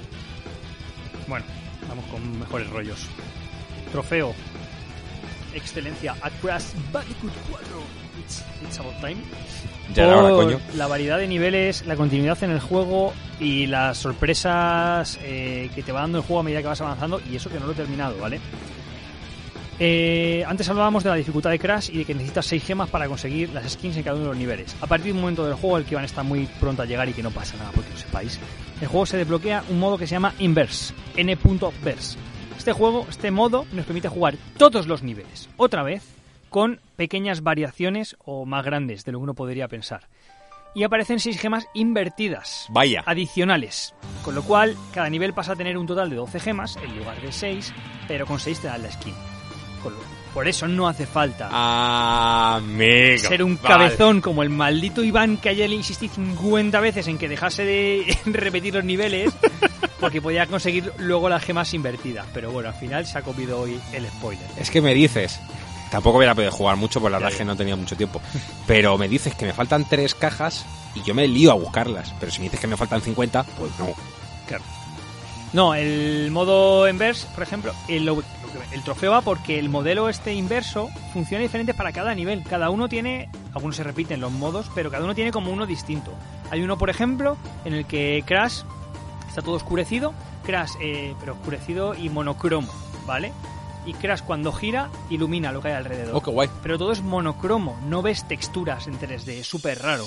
Bueno, 1.28 1.46
vamos 1.88 2.06
con 2.06 2.40
mejores 2.40 2.70
rollos. 2.70 3.00
Trofeo. 3.92 4.34
excelencia 5.54 6.16
a 6.22 6.30
Crash 6.30 6.74
Bandicoot 6.92 7.34
4. 7.50 7.66
It's, 8.20 8.44
it's 8.64 8.80
about 8.80 9.00
time. 9.00 9.18
Ya 9.94 10.06
era 10.06 10.18
hora, 10.18 10.36
coño. 10.36 10.60
La 10.76 10.88
variedad 10.88 11.18
de 11.18 11.28
niveles, 11.28 11.86
la 11.86 11.96
continuidad 11.96 12.42
en 12.44 12.52
el 12.52 12.60
juego 12.60 13.14
y 13.40 13.66
las 13.66 13.98
sorpresas 13.98 15.20
eh, 15.24 15.70
que 15.74 15.82
te 15.82 15.92
va 15.92 16.02
dando 16.02 16.20
el 16.20 16.24
juego 16.24 16.42
a 16.42 16.44
medida 16.44 16.62
que 16.62 16.68
vas 16.68 16.82
avanzando. 16.82 17.22
Y 17.30 17.36
eso 17.36 17.50
que 17.50 17.60
no 17.60 17.66
lo 17.66 17.72
he 17.72 17.76
terminado, 17.76 18.18
¿vale? 18.20 18.40
Eh, 19.81 20.43
antes 20.45 20.68
hablábamos 20.68 21.06
de 21.06 21.10
la 21.10 21.15
dificultad 21.15 21.51
de 21.51 21.60
Crash 21.60 21.89
y 21.89 21.99
de 21.99 22.06
que 22.06 22.14
necesitas 22.14 22.45
6 22.47 22.64
gemas 22.65 22.89
para 22.89 23.07
conseguir 23.07 23.49
las 23.53 23.72
skins 23.72 23.95
en 23.95 24.03
cada 24.03 24.15
uno 24.18 24.26
de 24.26 24.30
los 24.31 24.38
niveles. 24.38 24.76
A 24.81 24.88
partir 24.88 25.06
de 25.07 25.11
un 25.14 25.22
momento 25.22 25.45
del 25.45 25.53
juego, 25.53 25.77
el 25.77 25.85
que 25.85 25.95
van 25.95 26.03
a 26.03 26.07
estar 26.07 26.26
muy 26.26 26.47
pronto 26.60 26.81
a 26.81 26.85
llegar 26.85 27.07
y 27.07 27.14
que 27.14 27.23
no 27.23 27.31
pasa 27.31 27.56
nada 27.56 27.72
porque 27.73 27.89
lo 27.91 27.97
sepáis, 27.97 28.39
el 28.81 28.88
juego 28.88 29.06
se 29.06 29.15
desbloquea 29.15 29.64
un 29.69 29.80
modo 29.80 29.97
que 29.97 30.06
se 30.06 30.15
llama 30.15 30.34
Inverse, 30.39 30.93
N.Verse. 31.15 32.18
Este 32.57 32.73
juego, 32.73 33.06
este 33.10 33.31
modo, 33.31 33.65
nos 33.72 33.85
permite 33.85 34.10
jugar 34.10 34.35
todos 34.57 34.85
los 34.85 35.01
niveles, 35.01 35.49
otra 35.56 35.81
vez, 35.81 36.03
con 36.49 36.81
pequeñas 36.97 37.41
variaciones 37.41 38.18
o 38.26 38.45
más 38.45 38.65
grandes 38.65 39.06
de 39.06 39.14
lo 39.14 39.19
que 39.19 39.23
uno 39.23 39.34
podría 39.34 39.69
pensar. 39.69 40.10
Y 40.76 40.84
aparecen 40.84 41.22
6 41.22 41.39
gemas 41.39 41.68
invertidas 41.73 42.68
Vaya. 42.69 43.01
adicionales. 43.06 43.95
Con 44.23 44.35
lo 44.35 44.43
cual, 44.43 44.76
cada 44.93 45.10
nivel 45.10 45.34
pasa 45.34 45.53
a 45.53 45.56
tener 45.56 45.77
un 45.77 45.88
total 45.88 46.10
de 46.10 46.18
12 46.18 46.39
gemas 46.41 46.77
en 46.84 46.97
lugar 46.97 47.19
de 47.22 47.31
6, 47.31 47.73
pero 48.10 48.26
con 48.26 48.39
6 48.39 48.60
te 48.60 48.68
dan 48.68 48.84
la 48.84 48.91
skin. 48.91 49.14
Por 50.34 50.47
eso 50.47 50.68
no 50.68 50.88
hace 50.88 51.07
falta 51.07 51.49
Amigo. 52.56 53.18
ser 53.18 53.43
un 53.43 53.56
Vale. 53.61 53.68
cabezón 53.68 54.22
como 54.22 54.43
el 54.43 54.49
maldito 54.49 55.03
Iván 55.03 55.38
que 55.38 55.49
ayer 55.49 55.68
le 55.69 55.76
insistí 55.76 56.07
50 56.07 56.80
veces 56.80 57.07
en 57.07 57.18
que 57.18 57.27
dejase 57.27 57.65
de 57.65 58.18
repetir 58.26 58.76
los 58.76 58.84
niveles 58.84 59.34
porque 59.99 60.22
podía 60.22 60.45
conseguir 60.45 60.93
luego 60.99 61.30
las 61.30 61.43
gemas 61.43 61.73
invertidas. 61.73 62.26
Pero 62.34 62.51
bueno, 62.51 62.69
al 62.69 62.76
final 62.76 63.06
se 63.07 63.18
ha 63.18 63.22
comido 63.23 63.60
hoy 63.60 63.80
el 63.91 64.07
spoiler. 64.07 64.45
Es 64.57 64.69
que 64.69 64.81
me 64.81 64.93
dices, 64.93 65.39
tampoco 65.91 66.18
hubiera 66.19 66.35
podido 66.35 66.51
jugar 66.51 66.77
mucho, 66.77 67.01
pues 67.01 67.11
la 67.11 67.18
verdad 67.19 67.35
que 67.35 67.43
no 67.45 67.56
tenía 67.57 67.76
mucho 67.76 67.97
tiempo. 67.97 68.22
Pero 68.68 68.97
me 68.97 69.10
dices 69.10 69.34
que 69.34 69.45
me 69.47 69.53
faltan 69.53 69.89
tres 69.89 70.14
cajas 70.15 70.64
y 70.95 71.01
yo 71.03 71.14
me 71.15 71.27
lío 71.27 71.51
a 71.51 71.56
buscarlas. 71.56 72.14
Pero 72.19 72.31
si 72.31 72.39
me 72.39 72.45
dices 72.45 72.60
que 72.60 72.68
me 72.68 72.77
faltan 72.77 73.01
50, 73.01 73.43
pues 73.57 73.72
no. 73.80 73.88
Claro. 74.47 74.64
No, 75.52 75.74
el 75.74 76.30
modo 76.32 76.88
inverse, 76.88 77.28
por 77.34 77.44
ejemplo, 77.44 77.74
el, 77.88 78.06
trofeo 78.84 79.12
va 79.12 79.22
porque 79.22 79.58
el 79.58 79.70
modelo 79.70 80.08
este 80.08 80.34
inverso 80.34 80.90
funciona 81.12 81.42
diferente 81.42 81.74
para 81.74 81.92
cada 81.92 82.14
nivel. 82.14 82.44
Cada 82.44 82.70
uno 82.70 82.88
tiene, 82.88 83.30
algunos 83.54 83.76
se 83.76 83.84
repiten 83.84 84.22
los 84.22 84.32
modos, 84.32 84.70
pero 84.76 84.92
cada 84.92 85.04
uno 85.04 85.16
tiene 85.16 85.32
como 85.32 85.52
uno 85.52 85.66
distinto. 85.66 86.14
Hay 86.52 86.62
uno, 86.62 86.78
por 86.78 86.90
ejemplo, 86.90 87.36
en 87.66 87.74
el 87.74 87.86
que 87.86 88.24
Crash 88.28 88.62
está 89.28 89.42
todo 89.42 89.56
oscurecido, 89.56 90.14
Crash, 90.46 90.74
eh, 90.82 91.16
pero 91.20 91.34
oscurecido 91.34 91.96
y 91.96 92.10
monocromo, 92.10 92.72
¿vale? 93.08 93.34
Y 93.88 93.94
Crash 93.94 94.22
cuando 94.22 94.52
gira 94.52 94.90
ilumina 95.10 95.52
lo 95.52 95.62
que 95.62 95.70
hay 95.70 95.74
alrededor. 95.76 96.16
Oh, 96.16 96.22
qué 96.22 96.30
guay. 96.30 96.50
Pero 96.62 96.78
todo 96.78 96.92
es 96.92 97.02
monocromo, 97.02 97.80
no 97.88 98.04
ves 98.04 98.28
texturas 98.28 98.86
en 98.86 99.00
3D, 99.00 99.40
es 99.40 99.48
súper 99.48 99.82
raro. 99.82 100.06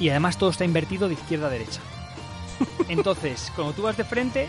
Y 0.00 0.08
además 0.08 0.36
todo 0.36 0.50
está 0.50 0.64
invertido 0.64 1.06
de 1.06 1.14
izquierda 1.14 1.46
a 1.46 1.50
derecha. 1.50 1.80
Entonces, 2.88 3.52
cuando 3.54 3.72
tú 3.72 3.82
vas 3.82 3.96
de 3.96 4.04
frente, 4.04 4.48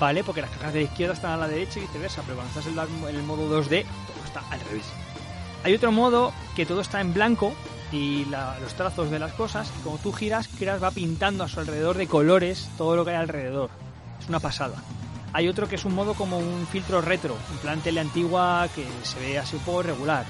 vale, 0.00 0.24
porque 0.24 0.40
las 0.42 0.50
cajas 0.50 0.72
de 0.72 0.80
la 0.80 0.84
izquierda 0.86 1.14
están 1.14 1.32
a 1.32 1.36
la 1.36 1.48
derecha 1.48 1.78
y 1.78 1.82
viceversa, 1.82 2.22
pero 2.22 2.36
cuando 2.36 2.50
estás 2.50 2.66
en, 2.66 2.76
la- 2.76 3.08
en 3.10 3.16
el 3.16 3.22
modo 3.22 3.48
2D, 3.48 3.84
todo 3.84 4.24
está 4.24 4.42
al 4.50 4.60
revés. 4.60 4.84
Hay 5.64 5.74
otro 5.74 5.92
modo 5.92 6.32
que 6.54 6.66
todo 6.66 6.80
está 6.80 7.00
en 7.00 7.14
blanco 7.14 7.54
y 7.92 8.24
la- 8.26 8.58
los 8.60 8.74
trazos 8.74 9.10
de 9.10 9.18
las 9.18 9.32
cosas, 9.32 9.70
y 9.78 9.82
cuando 9.82 10.00
tú 10.02 10.12
giras, 10.12 10.48
Crash 10.58 10.82
va 10.82 10.90
pintando 10.90 11.44
a 11.44 11.48
su 11.48 11.60
alrededor 11.60 11.96
de 11.96 12.06
colores 12.06 12.68
todo 12.76 12.96
lo 12.96 13.04
que 13.04 13.12
hay 13.12 13.16
alrededor. 13.16 13.70
Es 14.20 14.28
una 14.28 14.40
pasada. 14.40 14.74
Hay 15.32 15.48
otro 15.48 15.68
que 15.68 15.74
es 15.76 15.84
un 15.84 15.94
modo 15.94 16.14
como 16.14 16.38
un 16.38 16.66
filtro 16.70 17.00
retro, 17.00 17.36
en 17.52 17.58
plan 17.58 17.80
tele 17.80 18.00
antigua 18.00 18.68
que 18.74 18.86
se 19.02 19.18
ve 19.20 19.38
así 19.38 19.56
un 19.56 19.62
poco 19.62 19.82
regular. 19.82 20.24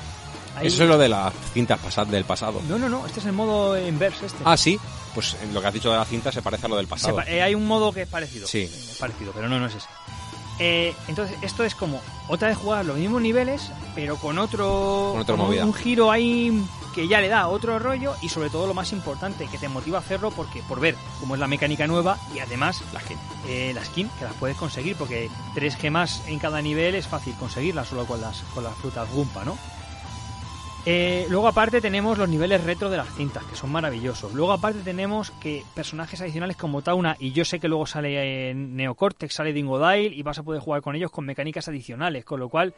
Hay- 0.57 0.69
Eso 0.69 0.85
es 0.85 0.89
lo 0.89 0.97
de 0.99 1.09
las 1.09 1.33
cintas 1.53 1.81
del 2.11 2.25
pasado. 2.25 2.61
No, 2.69 2.79
no, 2.79 2.89
no, 2.89 3.05
este 3.07 3.21
es 3.21 3.27
el 3.27 3.33
modo 3.33 3.77
inverse 3.77 4.27
este. 4.27 4.39
Ah, 4.45 4.57
sí. 4.57 4.79
Pues 5.15 5.37
en 5.43 5.55
lo 5.55 5.61
que 5.61 5.67
has 5.69 5.75
dicho 5.75 5.91
de 5.91 5.97
la 5.97 6.05
cinta 6.05 6.33
se 6.33 6.43
parece 6.43 6.67
a 6.67 6.69
lo 6.69 6.77
del 6.77 6.87
pasado. 6.89 7.17
pa- 7.17 7.25
eh, 7.25 7.41
hay 7.43 7.55
un 7.55 7.67
modo 7.67 7.93
que 7.93 8.03
es 8.03 8.09
parecido. 8.09 8.47
Sí. 8.49 8.63
Es 8.63 8.97
parecido, 8.99 9.33
pero 9.33 9.49
no, 9.49 9.59
no 9.61 9.67
es 9.67 9.75
ese. 9.77 9.89
Eh, 10.59 10.95
entonces, 11.09 11.37
esto 11.43 11.65
es 11.65 11.75
como 11.75 12.01
otra 12.29 12.49
vez 12.49 12.57
jugar 12.59 12.85
los 12.85 12.97
mismos 12.97 13.21
niveles, 13.23 13.71
pero 13.95 14.17
con 14.17 14.39
otro, 14.39 15.11
Con 15.13 15.21
otra 15.23 15.37
movida. 15.37 15.65
un 15.65 15.75
giro 15.75 16.11
ahí 16.13 16.65
que 16.95 17.09
ya 17.09 17.21
le 17.21 17.27
da 17.29 17.49
otro 17.49 17.81
rollo 17.81 18.15
y 18.23 18.29
sobre 18.29 18.51
todo 18.51 18.69
lo 18.69 18.75
más 18.75 18.93
importante, 18.93 19.49
que 19.49 19.59
te 19.59 19.69
motiva 19.69 19.99
a 19.99 20.01
hacerlo 20.01 20.31
porque 20.31 20.63
por 20.69 20.79
ver 20.79 20.95
cómo 21.19 21.35
es 21.35 21.41
la 21.41 21.49
mecánica 21.49 21.89
nueva 21.89 22.19
y 22.33 22.39
además 22.39 22.83
La 22.93 23.01
skin. 23.01 23.19
eh, 23.49 23.73
la 23.75 23.85
skin 23.85 24.09
que 24.17 24.25
las 24.25 24.35
puedes 24.35 24.57
conseguir 24.57 24.95
porque 24.95 25.29
tres 25.57 25.75
gemas 25.75 26.23
en 26.29 26.39
cada 26.39 26.63
nivel 26.63 26.95
es 26.95 27.09
fácil 27.09 27.35
conseguirlas 27.35 27.89
solo 27.89 28.07
con 28.07 28.21
las 28.21 28.43
con 28.55 28.63
las 28.63 28.77
frutas 28.77 29.11
Gumpa, 29.13 29.45
¿no? 29.45 29.59
Eh, 30.87 31.27
luego 31.31 31.49
aparte 31.49 31.81
tenemos 31.81 32.19
los 32.19 32.29
niveles 32.29 32.63
retro 32.63 32.91
de 32.91 32.99
las 32.99 33.09
cintas, 33.15 33.43
que 33.45 33.57
son 33.57 33.73
maravillosos. 33.73 34.35
Luego 34.35 34.53
aparte 34.53 34.81
tenemos 34.81 35.31
que 35.31 35.65
personajes 35.75 36.21
adicionales 36.21 36.59
como 36.59 36.83
Tauna, 36.83 37.17
y 37.19 37.33
yo 37.33 37.47
sé 37.47 37.59
que 37.59 37.69
luego 37.69 37.87
sale 37.87 38.51
en 38.51 38.77
Neocortex, 38.77 39.33
sale 39.33 39.55
Dingodile, 39.55 40.15
y 40.15 40.23
vas 40.23 40.39
a 40.39 40.43
poder 40.43 40.61
jugar 40.61 40.83
con 40.83 40.95
ellos 40.95 41.11
con 41.11 41.25
mecánicas 41.25 41.69
adicionales, 41.69 42.27
con 42.27 42.39
lo 42.39 42.51
cual 42.51 42.75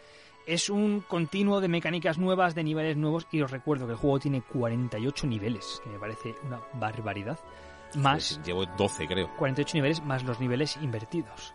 es 0.47 0.70
un 0.70 1.01
continuo 1.01 1.61
de 1.61 1.66
mecánicas 1.66 2.16
nuevas, 2.16 2.55
de 2.55 2.62
niveles 2.62 2.97
nuevos, 2.97 3.27
y 3.33 3.43
os 3.43 3.51
recuerdo 3.51 3.87
que 3.87 3.93
el 3.93 3.99
juego 3.99 4.20
tiene 4.20 4.41
48 4.41 5.27
niveles, 5.27 5.81
que 5.83 5.91
me 5.91 5.99
parece 5.99 6.37
una 6.47 6.61
barbaridad. 6.74 7.41
Más 7.95 8.35
Pues 8.37 8.47
llevo 8.47 8.66
12, 8.66 9.09
creo. 9.09 9.37
48 9.37 9.78
niveles 9.78 10.05
más 10.05 10.23
los 10.23 10.39
niveles 10.39 10.77
invertidos. 10.81 11.55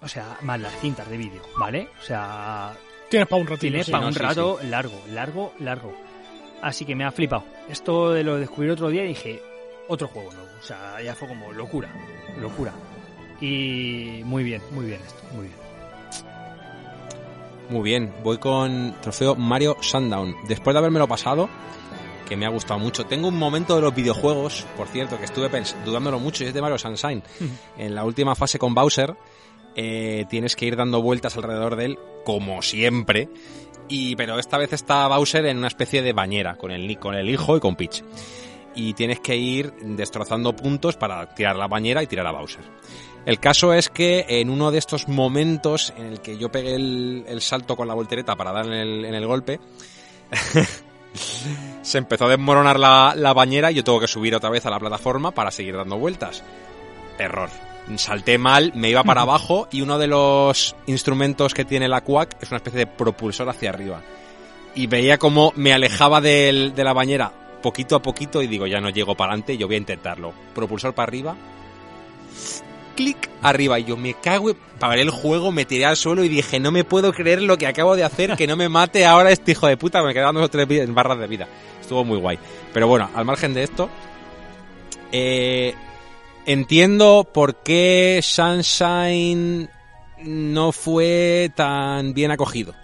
O 0.00 0.08
sea, 0.08 0.38
más 0.40 0.58
las 0.58 0.74
cintas 0.80 1.08
de 1.10 1.18
vídeo, 1.18 1.42
¿vale? 1.58 1.90
O 2.00 2.02
sea, 2.02 2.74
Tienes 3.10 3.28
para 3.28 3.42
un 3.42 3.48
ratito. 3.48 3.60
tiene 3.60 3.84
sí. 3.84 3.90
para 3.90 4.02
no, 4.02 4.08
un 4.08 4.14
sí, 4.14 4.20
rato 4.20 4.58
largo, 4.62 5.02
largo, 5.12 5.52
largo. 5.58 5.92
Así 6.62 6.84
que 6.84 6.94
me 6.94 7.04
ha 7.04 7.10
flipado. 7.10 7.44
Esto 7.68 8.12
de 8.12 8.22
lo 8.22 8.38
descubrí 8.38 8.70
otro 8.70 8.88
día 8.88 9.04
y 9.04 9.08
dije, 9.08 9.42
otro 9.88 10.08
juego 10.08 10.32
nuevo. 10.32 10.48
O 10.60 10.62
sea, 10.62 11.02
ya 11.02 11.14
fue 11.14 11.26
como 11.28 11.52
locura, 11.52 11.90
locura. 12.40 12.72
Y 13.40 14.20
muy 14.24 14.44
bien, 14.44 14.62
muy 14.70 14.86
bien 14.86 15.00
esto, 15.04 15.22
muy 15.34 15.46
bien. 15.46 15.60
Muy 17.70 17.82
bien, 17.82 18.12
voy 18.22 18.38
con 18.38 18.94
trofeo 19.00 19.34
Mario 19.34 19.76
Sundown. 19.80 20.34
Después 20.48 20.74
de 20.74 20.78
habérmelo 20.78 21.08
pasado, 21.08 21.48
que 22.28 22.36
me 22.36 22.46
ha 22.46 22.48
gustado 22.48 22.78
mucho. 22.78 23.06
Tengo 23.06 23.28
un 23.28 23.36
momento 23.36 23.74
de 23.74 23.80
los 23.80 23.94
videojuegos, 23.94 24.66
por 24.76 24.86
cierto, 24.86 25.18
que 25.18 25.24
estuve 25.24 25.48
dudándolo 25.84 26.20
mucho, 26.20 26.44
y 26.44 26.48
es 26.48 26.54
de 26.54 26.60
Mario 26.60 26.78
Sunshine. 26.78 27.22
en 27.78 27.94
la 27.94 28.04
última 28.04 28.36
fase 28.36 28.58
con 28.58 28.74
Bowser, 28.74 29.16
eh, 29.76 30.26
tienes 30.28 30.56
que 30.56 30.66
ir 30.66 30.76
dando 30.76 31.02
vueltas 31.02 31.36
alrededor 31.36 31.76
de 31.76 31.86
él, 31.86 31.98
como 32.24 32.62
siempre. 32.62 33.28
Y, 33.88 34.14
pero 34.16 34.38
esta 34.38 34.56
vez 34.56 34.72
está 34.72 35.08
Bowser 35.08 35.46
en 35.46 35.58
una 35.58 35.66
especie 35.66 36.02
de 36.02 36.12
bañera, 36.12 36.56
con 36.56 36.70
el, 36.70 36.90
hijo 36.90 37.56
y 37.56 37.60
con 37.60 37.76
Peach. 37.76 38.02
Y 38.74 38.94
tienes 38.94 39.18
que 39.20 39.36
ir 39.36 39.72
destrozando 39.82 40.54
puntos 40.54 40.96
para 40.96 41.34
tirar 41.34 41.56
la 41.56 41.66
bañera 41.66 42.02
y 42.02 42.06
tirar 42.06 42.26
a 42.26 42.32
Bowser. 42.32 42.62
El 43.26 43.40
caso 43.40 43.74
es 43.74 43.90
que 43.90 44.24
en 44.28 44.48
uno 44.48 44.70
de 44.70 44.78
estos 44.78 45.08
momentos 45.08 45.92
en 45.96 46.06
el 46.06 46.20
que 46.20 46.38
yo 46.38 46.50
pegué 46.50 46.76
el, 46.76 47.40
salto 47.40 47.76
con 47.76 47.88
la 47.88 47.94
voltereta 47.94 48.36
para 48.36 48.52
dar 48.52 48.66
en 48.66 49.04
el, 49.14 49.26
golpe, 49.26 49.60
se 51.82 51.98
empezó 51.98 52.26
a 52.26 52.30
desmoronar 52.30 52.78
la, 52.78 53.14
la 53.16 53.32
bañera 53.34 53.72
y 53.72 53.74
yo 53.74 53.84
tengo 53.84 54.00
que 54.00 54.08
subir 54.08 54.34
otra 54.34 54.50
vez 54.50 54.64
a 54.66 54.70
la 54.70 54.78
plataforma 54.78 55.32
para 55.32 55.50
seguir 55.50 55.76
dando 55.76 55.98
vueltas. 55.98 56.42
Error. 57.18 57.69
Salté 57.96 58.38
mal, 58.38 58.72
me 58.74 58.88
iba 58.90 59.02
para 59.04 59.22
abajo 59.22 59.68
y 59.72 59.82
uno 59.82 59.98
de 59.98 60.06
los 60.06 60.74
instrumentos 60.86 61.54
que 61.54 61.64
tiene 61.64 61.88
la 61.88 62.00
Quack 62.02 62.36
es 62.42 62.50
una 62.50 62.58
especie 62.58 62.78
de 62.80 62.86
propulsor 62.86 63.48
hacia 63.48 63.70
arriba. 63.70 64.00
Y 64.74 64.86
veía 64.86 65.18
como 65.18 65.52
me 65.56 65.72
alejaba 65.72 66.20
del- 66.20 66.74
de 66.74 66.84
la 66.84 66.92
bañera 66.92 67.32
poquito 67.62 67.96
a 67.96 68.02
poquito 68.02 68.40
y 68.42 68.46
digo, 68.46 68.66
ya 68.66 68.80
no 68.80 68.90
llego 68.90 69.14
para 69.16 69.32
adelante, 69.32 69.58
yo 69.58 69.66
voy 69.66 69.74
a 69.74 69.78
intentarlo. 69.78 70.32
Propulsor 70.54 70.94
para 70.94 71.08
arriba, 71.08 71.34
clic 72.96 73.28
arriba 73.42 73.78
y 73.78 73.84
yo 73.84 73.96
me 73.96 74.14
cago, 74.14 74.52
paré 74.78 75.02
el 75.02 75.10
juego, 75.10 75.52
me 75.52 75.64
tiré 75.64 75.86
al 75.86 75.96
suelo 75.96 76.22
y 76.24 76.28
dije, 76.28 76.60
no 76.60 76.70
me 76.70 76.84
puedo 76.84 77.12
creer 77.12 77.42
lo 77.42 77.58
que 77.58 77.66
acabo 77.66 77.96
de 77.96 78.04
hacer, 78.04 78.36
que 78.36 78.46
no 78.46 78.56
me 78.56 78.68
mate 78.68 79.04
ahora 79.04 79.30
este 79.30 79.52
hijo 79.52 79.66
de 79.66 79.76
puta, 79.76 80.02
me 80.02 80.14
quedan 80.14 80.34
dos 80.34 80.44
o 80.44 80.48
tres 80.48 80.66
barras 80.94 81.18
de 81.18 81.26
vida. 81.26 81.48
Estuvo 81.80 82.04
muy 82.04 82.18
guay. 82.18 82.38
Pero 82.72 82.86
bueno, 82.88 83.10
al 83.14 83.24
margen 83.24 83.52
de 83.54 83.62
esto, 83.64 83.88
eh, 85.12 85.74
entiendo 86.46 87.28
por 87.32 87.62
qué 87.62 88.20
Sunshine 88.22 89.68
no 90.22 90.72
fue 90.72 91.50
tan 91.54 92.14
bien 92.14 92.30
acogido. 92.30 92.74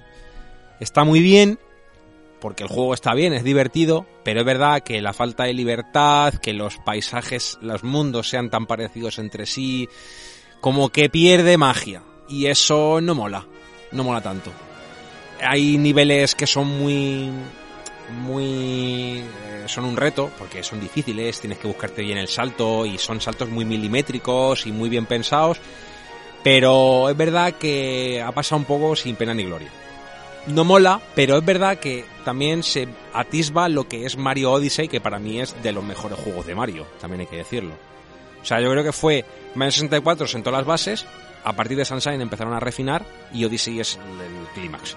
Está 0.81 1.05
muy 1.05 1.21
bien, 1.21 1.59
porque 2.41 2.63
el 2.63 2.69
juego 2.69 2.95
está 2.95 3.15
bien, 3.15 3.33
es 3.33 3.45
divertido, 3.45 4.07
pero 4.23 4.41
es 4.41 4.47
verdad 4.47 4.83
que 4.83 5.01
la 5.01 5.13
falta 5.13 5.45
de 5.45 5.55
libertad, 5.55 6.35
que 6.35 6.53
los 6.53 6.77
paisajes, 6.79 7.59
los 7.61 7.83
mundos 7.83 8.29
sean 8.29 8.51
tan 8.51 8.67
parecidos 8.67 9.19
entre 9.19 9.47
sí, 9.47 9.89
como 10.61 10.91
que 10.91 11.09
pierde 11.09 11.57
magia. 11.57 12.03
Y 12.29 12.47
eso 12.47 13.01
no 13.01 13.15
mola, 13.15 13.47
no 13.93 14.05
mola 14.05 14.21
tanto. 14.21 14.51
Hay 15.41 15.79
niveles 15.79 16.35
que 16.35 16.47
son 16.47 16.67
muy... 16.67 17.31
muy... 18.23 19.23
eh, 19.67 19.69
son 19.69 19.85
un 19.85 19.97
reto, 19.97 20.31
porque 20.39 20.63
son 20.63 20.81
difíciles, 20.81 21.41
tienes 21.41 21.59
que 21.59 21.67
buscarte 21.67 22.03
bien 22.03 22.19
el 22.19 22.29
salto, 22.29 22.87
y 22.87 22.99
son 22.99 23.21
saltos 23.21 23.49
muy 23.49 23.65
milimétricos 23.65 24.67
y 24.67 24.73
muy 24.73 24.89
bien 24.89 25.07
pensados, 25.07 25.61
pero 26.43 27.11
es 27.11 27.17
verdad 27.17 27.55
que 27.55 28.23
ha 28.23 28.33
pasado 28.33 28.59
un 28.59 28.65
poco 28.65 28.97
sin 28.97 29.17
pena 29.17 29.35
ni 29.35 29.45
gloria. 29.45 29.71
no 30.47 30.65
mola, 30.65 31.01
pero 31.15 31.37
es 31.37 31.45
verdad 31.45 31.79
que 31.79 32.05
también 32.25 32.63
se 32.63 32.87
atisba 33.13 33.69
lo 33.69 33.89
que 33.89 34.07
es 34.07 34.17
Mario 34.17 34.53
Odyssey, 34.53 34.89
que 34.89 35.01
para 35.01 35.19
mí 35.19 35.41
es 35.41 35.61
de 35.63 35.73
los 35.73 35.83
mejores 35.83 36.19
juegos 36.19 36.47
de 36.47 36.55
Mario, 36.55 36.87
también 37.01 37.23
hay 37.23 37.27
que 37.27 37.37
decirlo. 37.37 37.75
O 38.41 38.45
sea, 38.45 38.61
yo 38.61 38.71
creo 38.71 38.85
que 38.85 38.93
fue 38.93 39.25
Mario 39.57 39.73
64 39.73 40.29
sentó 40.29 40.53
las 40.53 40.65
bases, 40.65 41.05
a 41.43 41.53
partir 41.53 41.77
de 41.77 41.85
Sunshine 41.85 42.21
empezaron 42.21 42.55
a 42.55 42.61
refinar 42.61 43.05
y 43.33 43.45
Odyssey 43.45 43.81
es 43.81 43.97
el 43.97 44.47
clímax. 44.55 44.97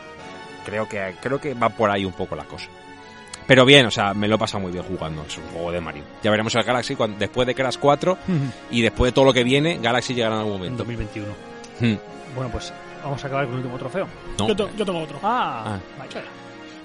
Creo 0.65 0.87
que, 0.87 1.15
creo 1.21 1.39
que 1.39 1.53
va 1.53 1.69
por 1.69 1.89
ahí 1.89 2.05
un 2.05 2.13
poco 2.13 2.35
la 2.35 2.43
cosa. 2.43 2.67
Pero 3.49 3.65
bien, 3.65 3.85
o 3.87 3.91
sea, 3.91 4.13
me 4.13 4.27
lo 4.27 4.35
he 4.35 4.37
pasado 4.37 4.61
muy 4.61 4.71
bien 4.71 4.83
jugando. 4.85 5.23
Es 5.27 5.35
un 5.37 5.43
juego 5.47 5.71
de 5.71 5.81
Mario. 5.81 6.03
Ya 6.23 6.29
veremos 6.31 6.53
el 6.53 6.63
Galaxy 6.63 6.95
cuando, 6.95 7.17
después 7.17 7.45
de 7.47 7.55
Crash 7.55 7.77
4 7.79 8.17
y 8.71 8.81
después 8.83 9.09
de 9.11 9.13
todo 9.13 9.25
lo 9.25 9.33
que 9.33 9.43
viene, 9.43 9.79
Galaxy 9.81 10.13
llegará 10.13 10.35
en 10.35 10.41
algún 10.41 10.53
En 10.53 10.59
momento. 10.59 10.83
2021. 10.85 11.33
Hmm. 11.81 11.97
Bueno, 12.35 12.51
pues 12.51 12.71
vamos 13.03 13.23
a 13.23 13.27
acabar 13.27 13.45
con 13.45 13.53
el 13.55 13.59
último 13.61 13.77
trofeo. 13.79 14.07
No. 14.37 14.47
Yo, 14.53 14.69
yo 14.77 14.85
tengo 14.85 14.99
otro. 14.99 15.19
Ah, 15.23 15.63
Ah. 15.65 15.79
vaya. 15.97 16.21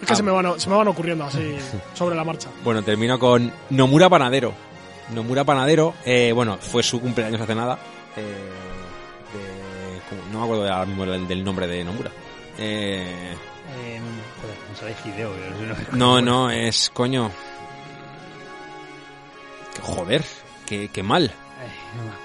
Es 0.01 0.07
que 0.09 0.13
Ah. 0.15 0.17
se, 0.17 0.23
me 0.23 0.31
van, 0.33 0.59
se 0.59 0.71
me 0.71 0.77
van 0.77 0.89
ocurriendo 0.89 1.25
así 1.25 1.55
sobre 1.95 2.17
la 2.17 2.25
marcha. 2.25 2.49
Bueno, 2.65 2.83
termino 2.83 3.19
con 3.19 3.53
Nomura 3.71 4.09
Panadero. 4.09 4.55
Nomura 5.15 5.45
Panadero, 5.45 5.93
eh, 6.07 6.33
bueno, 6.35 6.57
fue 6.59 6.83
su 6.83 6.99
cumpleaños 6.99 7.41
hace 7.43 7.55
nada. 7.55 7.79
eh, 8.17 8.23
de- 9.35 10.33
no 10.33 10.39
me 10.39 10.45
acuerdo 10.45 10.73
ahora 10.73 10.87
mismo 10.87 11.05
del, 11.07 11.27
del 11.29 11.45
nombre 11.45 11.67
de 11.67 11.85
Nomura. 11.85 12.11
Eh, 12.59 13.35
Sale 14.75 14.95
Hideo. 15.05 15.31
no, 15.93 16.21
no- 16.21 16.51
es 16.51 16.91
coño. 16.93 17.31
Joder, 19.83 20.25
qué, 20.67 20.89
qué 20.93 21.03
mal. 21.03 21.33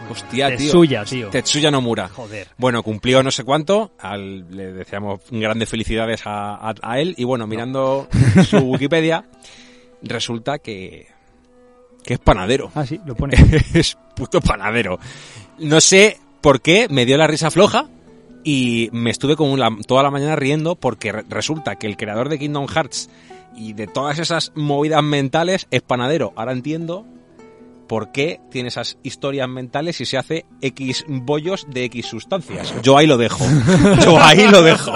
No. 0.02 0.12
Hostia, 0.12 0.48
tío. 0.50 0.58
Tetsuya, 0.58 1.06
tío. 1.06 1.30
Tetsuya 1.30 1.72
Nomura. 1.72 2.10
Joder. 2.10 2.48
Bueno, 2.58 2.82
cumplió 2.84 3.22
no 3.24 3.32
sé 3.32 3.44
cuánto, 3.44 3.92
al- 4.00 4.50
le 4.50 4.74
deseamos 4.74 5.22
grandes 5.30 5.70
felicidades 5.70 6.22
a, 6.26 6.56
a- 6.56 6.76
a 6.82 7.00
él 7.00 7.14
y 7.18 7.24
bueno, 7.24 7.48
mirando 7.48 8.08
su 8.50 8.58
Wikipedia, 8.58 9.26
resulta 10.02 10.60
que, 10.60 11.08
que 12.04 12.16
es 12.16 12.20
panadero. 12.20 12.72
Ah, 12.76 12.86
sí, 12.86 13.00
lo 13.06 13.16
pone. 13.16 13.36
es 13.74 13.98
puto 14.16 14.42
panadero. 14.42 15.00
No 15.60 15.80
sé 15.80 16.18
por 16.42 16.62
qué 16.62 16.88
me 16.90 17.06
dio 17.06 17.18
la 17.18 17.28
risa 17.28 17.52
floja 17.52 17.86
y 18.44 18.90
me 18.94 19.10
estuve 19.10 19.36
como 19.36 19.58
la- 19.58 19.76
toda 19.88 20.04
la 20.04 20.12
mañana 20.12 20.36
riendo 20.36 20.76
porque 20.76 21.12
re- 21.12 21.26
resulta 21.30 21.76
que 21.76 21.88
el 21.88 21.98
creador 21.98 22.30
de 22.30 22.40
Kingdom 22.40 22.68
Hearts 22.68 23.10
y 23.56 23.74
de 23.74 23.88
todas 23.88 24.20
esas 24.20 24.52
movidas 24.56 25.04
mentales 25.04 25.68
es 25.72 25.82
panadero. 25.82 26.32
Ahora 26.36 26.52
entiendo 26.54 27.06
por 27.88 28.12
qué 28.12 28.40
tiene 28.52 28.70
esas 28.70 28.98
historias 29.04 29.50
mentales 29.50 30.00
y 30.00 30.06
se 30.06 30.18
hace 30.18 30.46
X 30.62 31.06
bollos 31.08 31.66
de 31.70 31.86
X 31.86 32.06
sustancias. 32.06 32.74
Yo 32.84 32.98
ahí 32.98 33.08
lo 33.08 33.18
dejo. 33.18 33.44
Yo 34.06 34.20
ahí 34.22 34.48
lo 34.48 34.62
dejo. 34.62 34.92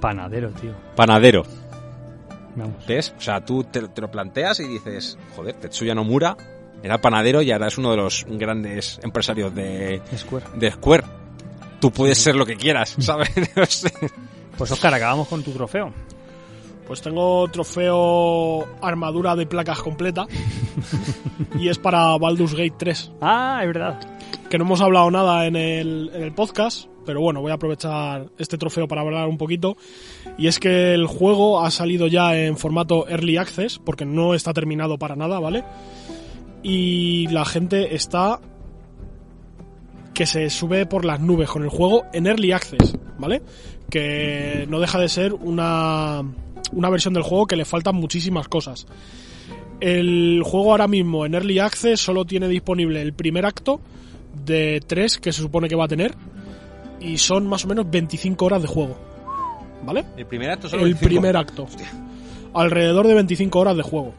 Panadero, 0.00 0.50
tío. 0.50 0.72
Panadero. 0.96 1.44
Vamos. 2.56 2.86
¿Ves? 2.86 3.14
O 3.16 3.20
sea, 3.20 3.44
tú 3.44 3.64
te, 3.64 3.88
te 3.88 4.00
lo 4.00 4.10
planteas 4.10 4.60
y 4.60 4.68
dices, 4.68 5.18
joder, 5.34 5.54
Tetsuya 5.56 5.94
Nomura 5.94 6.36
era 6.84 7.00
panadero 7.00 7.40
y 7.40 7.50
ahora 7.50 7.68
es 7.68 7.78
uno 7.78 7.92
de 7.92 7.96
los 7.96 8.26
grandes 8.28 9.00
empresarios 9.02 9.54
de, 9.54 10.02
Square. 10.14 10.44
de 10.54 10.70
Square. 10.70 11.04
Tú 11.80 11.90
puedes 11.90 12.18
ser 12.18 12.36
lo 12.36 12.44
que 12.44 12.56
quieras, 12.56 12.94
¿sabes? 13.00 13.30
Pues 14.56 14.70
Oscar, 14.70 14.94
acabamos 14.94 15.26
con 15.26 15.42
tu 15.42 15.50
trofeo. 15.50 15.92
Pues 16.86 17.02
tengo 17.02 17.48
trofeo 17.48 18.64
armadura 18.80 19.34
de 19.34 19.46
placas 19.46 19.80
completa. 19.80 20.28
y 21.58 21.68
es 21.68 21.76
para 21.76 22.16
Baldur's 22.18 22.54
Gate 22.54 22.74
3. 22.78 23.12
Ah, 23.20 23.58
es 23.62 23.66
verdad. 23.66 23.98
Que 24.48 24.56
no 24.56 24.64
hemos 24.64 24.80
hablado 24.80 25.10
nada 25.10 25.44
en 25.46 25.56
el, 25.56 26.12
en 26.14 26.22
el 26.22 26.32
podcast. 26.32 26.86
Pero 27.04 27.20
bueno, 27.20 27.40
voy 27.40 27.50
a 27.50 27.54
aprovechar 27.54 28.26
este 28.38 28.58
trofeo 28.58 28.86
para 28.86 29.00
hablar 29.00 29.26
un 29.26 29.38
poquito. 29.38 29.76
Y 30.38 30.46
es 30.46 30.60
que 30.60 30.94
el 30.94 31.08
juego 31.08 31.64
ha 31.64 31.72
salido 31.72 32.06
ya 32.06 32.36
en 32.36 32.56
formato 32.56 33.08
Early 33.08 33.38
Access, 33.38 33.80
porque 33.80 34.04
no 34.04 34.34
está 34.34 34.52
terminado 34.52 34.96
para 34.98 35.16
nada, 35.16 35.40
¿vale? 35.40 35.64
Y 36.64 37.28
la 37.28 37.44
gente 37.44 37.94
está 37.94 38.40
que 40.14 40.26
se 40.26 40.48
sube 40.48 40.86
por 40.86 41.04
las 41.04 41.20
nubes 41.20 41.48
con 41.48 41.62
el 41.62 41.68
juego 41.68 42.06
en 42.12 42.26
Early 42.26 42.52
Access, 42.52 42.96
¿vale? 43.18 43.42
Que 43.90 44.64
no 44.68 44.80
deja 44.80 44.98
de 44.98 45.08
ser 45.08 45.34
una, 45.34 46.22
una 46.72 46.90
versión 46.90 47.14
del 47.14 47.22
juego 47.22 47.46
que 47.46 47.56
le 47.56 47.64
faltan 47.64 47.96
muchísimas 47.96 48.48
cosas. 48.48 48.86
El 49.80 50.42
juego 50.44 50.70
ahora 50.70 50.88
mismo 50.88 51.26
en 51.26 51.34
Early 51.34 51.58
Access 51.58 52.00
solo 52.00 52.24
tiene 52.24 52.48
disponible 52.48 53.02
el 53.02 53.12
primer 53.12 53.44
acto 53.44 53.80
de 54.46 54.80
tres 54.86 55.18
que 55.18 55.32
se 55.32 55.42
supone 55.42 55.68
que 55.68 55.76
va 55.76 55.84
a 55.84 55.88
tener 55.88 56.14
y 57.00 57.18
son 57.18 57.46
más 57.46 57.64
o 57.64 57.68
menos 57.68 57.90
25 57.90 58.44
horas 58.44 58.62
de 58.62 58.68
juego, 58.68 58.96
¿vale? 59.84 60.04
El 60.16 60.26
primer 60.26 60.50
acto 60.50 60.74
el 60.76 60.96
primer 60.96 61.36
acto. 61.36 61.66
Alrededor 62.54 63.06
de 63.06 63.14
25 63.14 63.58
horas 63.58 63.76
de 63.76 63.82
juego. 63.82 64.14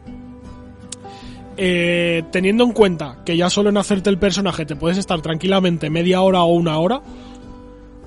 Eh, 1.58 2.22
teniendo 2.30 2.64
en 2.64 2.72
cuenta 2.72 3.22
que 3.24 3.36
ya 3.36 3.48
solo 3.48 3.70
en 3.70 3.78
hacerte 3.78 4.10
el 4.10 4.18
personaje 4.18 4.66
te 4.66 4.76
puedes 4.76 4.98
estar 4.98 5.22
tranquilamente 5.22 5.88
media 5.88 6.20
hora 6.20 6.42
o 6.42 6.52
una 6.52 6.78
hora, 6.78 7.00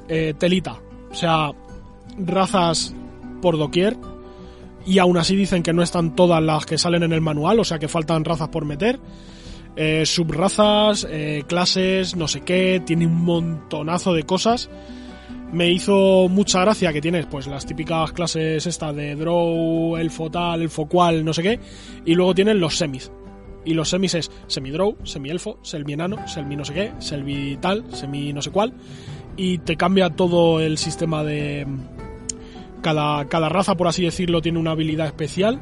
eh, 0.07 0.33
telita. 0.37 0.79
O 1.11 1.15
sea, 1.15 1.51
razas 2.17 2.93
por 3.41 3.57
doquier. 3.57 3.97
Y 4.85 4.99
aún 4.99 5.17
así 5.17 5.35
dicen 5.35 5.63
que 5.63 5.73
no 5.73 5.81
están 5.81 6.15
todas 6.15 6.41
las 6.41 6.65
que 6.65 6.77
salen 6.77 7.03
en 7.03 7.13
el 7.13 7.21
manual, 7.21 7.59
o 7.59 7.63
sea 7.63 7.79
que 7.79 7.87
faltan 7.87 8.23
razas 8.23 8.49
por 8.49 8.65
meter. 8.65 8.99
Eh, 9.75 10.05
subrazas, 10.05 11.07
clases, 11.47 12.15
no 12.15 12.27
sé 12.27 12.41
qué, 12.41 12.81
tiene 12.85 13.05
un 13.05 13.23
montonazo 13.23 14.13
de 14.13 14.23
cosas. 14.23 14.69
Me 15.51 15.71
hizo 15.71 16.27
mucha 16.29 16.61
gracia 16.61 16.93
que 16.93 17.01
tienes 17.01 17.25
pues 17.25 17.47
las 17.47 17.65
típicas 17.65 18.11
clases 18.13 18.65
esta 18.67 18.93
de 18.93 19.15
draw, 19.15 19.97
elfo 19.97 20.29
tal, 20.29 20.61
elfo 20.61 20.85
cual, 20.85 21.25
no 21.25 21.33
sé 21.33 21.43
qué, 21.43 21.59
y 22.05 22.13
luego 22.13 22.35
tienes 22.35 22.55
los 22.55 22.77
semis. 22.77 23.11
Y 23.65 23.73
los 23.73 23.89
semis 23.89 24.15
es 24.15 24.31
semi-draw, 24.47 24.97
semi-elfo, 25.03 25.59
semi-enano, 25.61 26.27
semi 26.27 26.55
no 26.55 26.65
sé 26.65 26.73
qué, 26.73 26.93
semi 26.99 27.57
tal, 27.57 27.83
semi 27.93 28.33
no 28.33 28.41
sé 28.41 28.51
cuál, 28.51 28.73
y 29.35 29.59
te 29.59 29.75
cambia 29.75 30.09
todo 30.09 30.59
el 30.59 30.77
sistema 30.77 31.23
de... 31.23 31.67
Cada, 32.81 33.25
cada 33.27 33.49
raza, 33.49 33.75
por 33.75 33.89
así 33.89 34.05
decirlo, 34.05 34.41
tiene 34.41 34.57
una 34.57 34.71
habilidad 34.71 35.07
especial, 35.07 35.59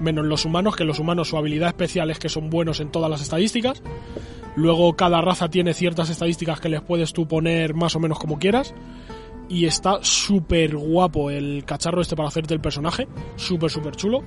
menos 0.00 0.24
los 0.24 0.44
humanos, 0.44 0.74
que 0.74 0.84
los 0.84 0.98
humanos 0.98 1.28
su 1.28 1.36
habilidad 1.36 1.68
especial 1.68 2.10
es 2.10 2.18
que 2.18 2.28
son 2.28 2.50
buenos 2.50 2.80
en 2.80 2.90
todas 2.90 3.10
las 3.10 3.22
estadísticas. 3.22 3.82
Luego 4.56 4.94
cada 4.96 5.20
raza 5.20 5.48
tiene 5.48 5.74
ciertas 5.74 6.10
estadísticas 6.10 6.60
que 6.60 6.68
les 6.68 6.80
puedes 6.80 7.12
tú 7.12 7.28
poner 7.28 7.74
más 7.74 7.94
o 7.94 8.00
menos 8.00 8.18
como 8.18 8.38
quieras. 8.38 8.74
Y 9.48 9.66
está 9.66 9.98
súper 10.02 10.76
guapo 10.76 11.30
el 11.30 11.64
cacharro 11.64 12.00
este 12.00 12.16
para 12.16 12.28
hacerte 12.28 12.54
el 12.54 12.60
personaje. 12.60 13.08
Súper, 13.36 13.70
súper 13.70 13.96
chulo. 13.96 14.22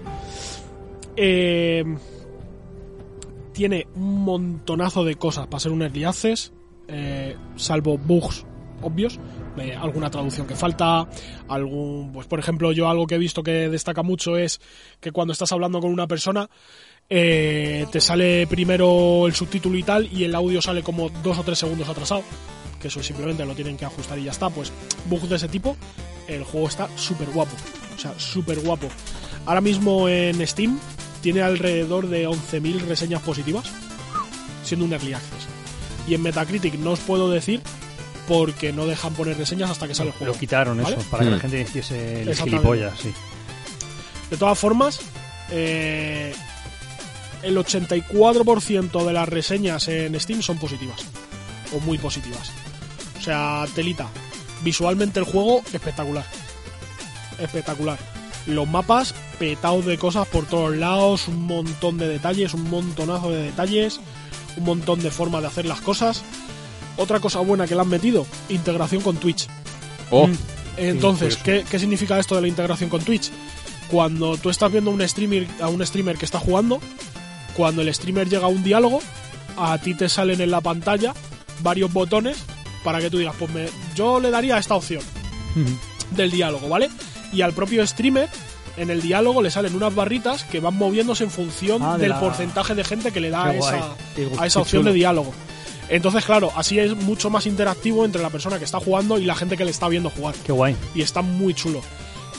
Eh, 1.15 1.83
tiene 3.53 3.87
un 3.95 4.23
montonazo 4.25 5.03
de 5.05 5.15
cosas 5.15 5.47
para 5.47 5.59
ser 5.59 5.71
un 5.71 5.81
early 5.81 6.03
access. 6.03 6.51
eh, 6.87 7.35
salvo 7.55 7.97
bugs 7.97 8.45
obvios. 8.81 9.17
eh, 9.57 9.73
alguna 9.75 10.09
traducción 10.09 10.45
que 10.47 10.55
falta. 10.55 11.07
Algún. 11.47 12.11
Pues 12.11 12.27
por 12.27 12.39
ejemplo, 12.39 12.71
yo 12.71 12.89
algo 12.89 13.07
que 13.07 13.15
he 13.15 13.17
visto 13.19 13.43
que 13.43 13.69
destaca 13.69 14.03
mucho 14.03 14.37
es 14.37 14.59
que 14.99 15.11
cuando 15.11 15.31
estás 15.31 15.51
hablando 15.51 15.79
con 15.79 15.91
una 15.91 16.07
persona. 16.07 16.49
eh, 17.09 17.85
te 17.91 17.99
sale 18.01 18.47
primero 18.47 19.27
el 19.27 19.33
subtítulo 19.33 19.77
y 19.77 19.83
tal, 19.83 20.09
y 20.11 20.23
el 20.23 20.33
audio 20.33 20.61
sale 20.61 20.83
como 20.83 21.09
dos 21.21 21.37
o 21.37 21.43
tres 21.43 21.59
segundos 21.59 21.87
atrasado. 21.87 22.23
Que 22.81 22.87
eso 22.87 23.01
simplemente 23.03 23.45
lo 23.45 23.53
tienen 23.55 23.77
que 23.77 23.85
ajustar 23.85 24.17
y 24.19 24.23
ya 24.23 24.31
está. 24.31 24.49
Pues 24.49 24.71
bugs 25.09 25.29
de 25.29 25.35
ese 25.35 25.47
tipo, 25.47 25.77
el 26.27 26.43
juego 26.43 26.67
está 26.67 26.89
súper 26.97 27.29
guapo. 27.29 27.55
O 27.95 27.99
sea, 27.99 28.13
súper 28.17 28.59
guapo. 28.59 28.87
Ahora 29.45 29.61
mismo 29.61 30.09
en 30.09 30.45
Steam 30.47 30.79
tiene 31.23 31.41
alrededor 31.41 32.07
de 32.09 32.27
11.000 32.27 32.81
reseñas 32.81 33.21
positivas, 33.23 33.65
siendo 34.63 34.85
un 34.85 34.93
early 34.93 35.13
access. 35.13 35.47
Y 36.07 36.13
en 36.13 36.21
Metacritic 36.21 36.75
no 36.75 36.91
os 36.91 36.99
puedo 36.99 37.31
decir 37.31 37.61
porque 38.27 38.71
no 38.73 38.85
dejan 38.85 39.13
poner 39.15 39.37
reseñas 39.37 39.71
hasta 39.71 39.87
que 39.87 39.95
sale 39.95 40.09
el 40.11 40.15
juego. 40.15 40.33
Lo 40.33 40.39
quitaron 40.39 40.81
¿Vale? 40.83 40.97
eso, 40.97 41.09
para 41.09 41.23
que 41.23 41.29
Mm. 41.29 41.33
la 41.33 41.39
gente 41.39 41.61
hiciese 41.61 42.21
el 42.23 42.35
gilipollas, 42.35 42.99
sí. 42.99 43.11
De 44.29 44.37
todas 44.37 44.57
formas, 44.59 44.99
eh, 45.49 46.33
el 47.41 47.57
84% 47.57 49.05
de 49.05 49.13
las 49.13 49.27
reseñas 49.29 49.87
en 49.87 50.19
Steam 50.19 50.41
son 50.41 50.57
positivas. 50.57 51.01
O 51.73 51.79
muy 51.79 51.97
positivas. 51.97 52.51
O 53.19 53.21
sea, 53.21 53.65
telita. 53.73 54.07
Visualmente 54.63 55.19
el 55.19 55.25
juego, 55.25 55.61
espectacular. 55.73 56.25
Espectacular. 57.39 57.97
Los 58.45 58.67
mapas 58.67 59.13
petados 59.39 59.85
de 59.85 59.97
cosas 59.97 60.27
por 60.27 60.45
todos 60.45 60.75
lados, 60.75 61.27
un 61.27 61.45
montón 61.45 61.97
de 61.97 62.07
detalles, 62.07 62.53
un 62.53 62.69
montonazo 62.69 63.31
de 63.31 63.43
detalles, 63.43 63.99
un 64.57 64.65
montón 64.65 65.01
de 65.01 65.11
formas 65.11 65.41
de 65.41 65.47
hacer 65.47 65.65
las 65.65 65.81
cosas. 65.81 66.23
Otra 66.97 67.19
cosa 67.19 67.39
buena 67.39 67.65
que 67.65 67.75
le 67.75 67.81
han 67.81 67.89
metido, 67.89 68.25
integración 68.49 69.01
con 69.01 69.17
Twitch. 69.17 69.47
Oh, 70.11 70.27
Mm. 70.27 70.37
Entonces. 70.77 71.37
¿qué, 71.37 71.63
qué 71.69 71.77
significa 71.79 72.17
esto 72.19 72.35
de 72.35 72.41
la 72.41 72.47
integración 72.47 72.89
con 72.89 73.01
Twitch? 73.03 73.29
Cuando 73.89 74.37
tú 74.37 74.49
estás 74.49 74.71
viendo 74.71 74.89
a 74.89 74.93
un 74.93 75.07
streamer, 75.07 75.47
a 75.61 75.69
un 75.69 75.85
streamer 75.85 76.17
que 76.17 76.25
está 76.25 76.39
jugando, 76.39 76.79
cuando 77.55 77.81
el 77.83 77.93
streamer 77.93 78.27
llega 78.27 78.45
a 78.45 78.49
un 78.49 78.63
diálogo, 78.63 78.99
a 79.57 79.77
ti 79.77 79.93
te 79.93 80.09
salen 80.09 80.41
en 80.41 80.49
la 80.49 80.61
pantalla 80.61 81.13
varios 81.61 81.93
botones 81.93 82.37
para 82.83 82.99
que 82.99 83.09
tú 83.09 83.19
digas, 83.19 83.35
pues 83.37 83.51
me, 83.53 83.67
yo 83.95 84.19
le 84.19 84.31
daría 84.31 84.57
esta 84.57 84.75
opción 84.75 85.01
del 86.11 86.31
diálogo, 86.31 86.67
¿vale? 86.67 86.89
Y 87.33 87.41
al 87.41 87.53
propio 87.53 87.85
streamer, 87.85 88.29
en 88.77 88.89
el 88.89 89.01
diálogo 89.01 89.41
le 89.41 89.49
salen 89.51 89.75
unas 89.75 89.93
barritas 89.93 90.43
que 90.43 90.59
van 90.59 90.75
moviéndose 90.75 91.23
en 91.23 91.31
función 91.31 91.81
Ah, 91.83 91.93
de 91.95 92.01
del 92.03 92.09
la- 92.11 92.19
porcentaje 92.19 92.75
de 92.75 92.83
gente 92.83 93.11
que 93.11 93.19
le 93.19 93.29
da 93.29 93.53
esa, 93.53 93.95
a 94.37 94.45
esa 94.45 94.59
opción 94.61 94.83
de 94.85 94.93
diálogo. 94.93 95.33
Entonces, 95.89 96.23
claro, 96.25 96.51
así 96.55 96.79
es 96.79 96.95
mucho 96.95 97.29
más 97.29 97.45
interactivo 97.45 98.05
entre 98.05 98.21
la 98.21 98.29
persona 98.29 98.57
que 98.57 98.65
está 98.65 98.79
jugando 98.79 99.17
y 99.19 99.25
la 99.25 99.35
gente 99.35 99.57
que 99.57 99.65
le 99.65 99.71
está 99.71 99.89
viendo 99.89 100.09
jugar. 100.09 100.33
Qué 100.45 100.51
guay. 100.51 100.75
Y 100.95 101.01
está 101.01 101.21
muy 101.21 101.53
chulo. 101.53 101.81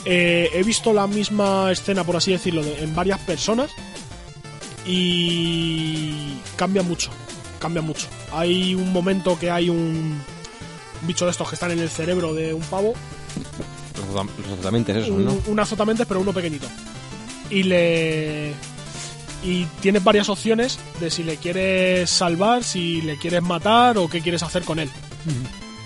Eh, 0.03 0.49
he 0.53 0.63
visto 0.63 0.93
la 0.93 1.07
misma 1.07 1.71
escena, 1.71 2.03
por 2.03 2.15
así 2.15 2.31
decirlo, 2.31 2.63
de- 2.63 2.83
en 2.83 2.95
varias 2.95 3.19
personas 3.19 3.69
y 4.85 6.37
cambia 6.55 6.83
mucho. 6.83 7.09
Cambia 7.59 7.81
mucho. 7.81 8.07
Hay 8.33 8.75
un 8.75 8.91
momento 8.93 9.37
que 9.39 9.49
hay 9.51 9.69
un 9.69 10.21
bicho 11.01 11.25
de 11.25 11.31
estos 11.31 11.47
que 11.49 11.55
están 11.55 11.71
en 11.71 11.79
el 11.79 11.89
cerebro 11.89 12.33
de 12.33 12.53
un 12.53 12.61
pavo 12.63 12.93
Los 13.97 14.05
azota- 14.05 14.31
los 14.41 14.47
azotamentes 14.53 14.95
esos, 14.97 15.09
un, 15.09 15.25
¿no? 15.25 15.37
un 15.47 15.59
azotamentes, 15.59 16.05
pero 16.07 16.19
uno 16.19 16.33
pequeñito. 16.33 16.67
Y 17.49 17.63
le. 17.63 18.53
Y 19.43 19.65
tienes 19.81 20.03
varias 20.03 20.27
opciones 20.29 20.79
de 20.99 21.11
si 21.11 21.23
le 21.23 21.37
quieres 21.37 22.09
salvar, 22.09 22.63
si 22.63 23.01
le 23.01 23.17
quieres 23.17 23.43
matar 23.43 23.97
o 23.99 24.07
qué 24.09 24.21
quieres 24.21 24.41
hacer 24.41 24.63
con 24.63 24.79
él. 24.79 24.89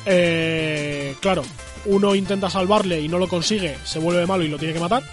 Eh, 0.06 1.16
claro, 1.20 1.44
uno 1.86 2.16
intenta 2.16 2.50
salvarle 2.50 3.02
y 3.02 3.08
no 3.10 3.18
lo 3.18 3.28
consigue, 3.28 3.78
se 3.84 4.00
vuelve 4.00 4.26
malo 4.26 4.44
y 4.44 4.48
lo 4.48 4.58
tiene 4.58 4.74
que 4.74 4.80
matar. 4.80 5.04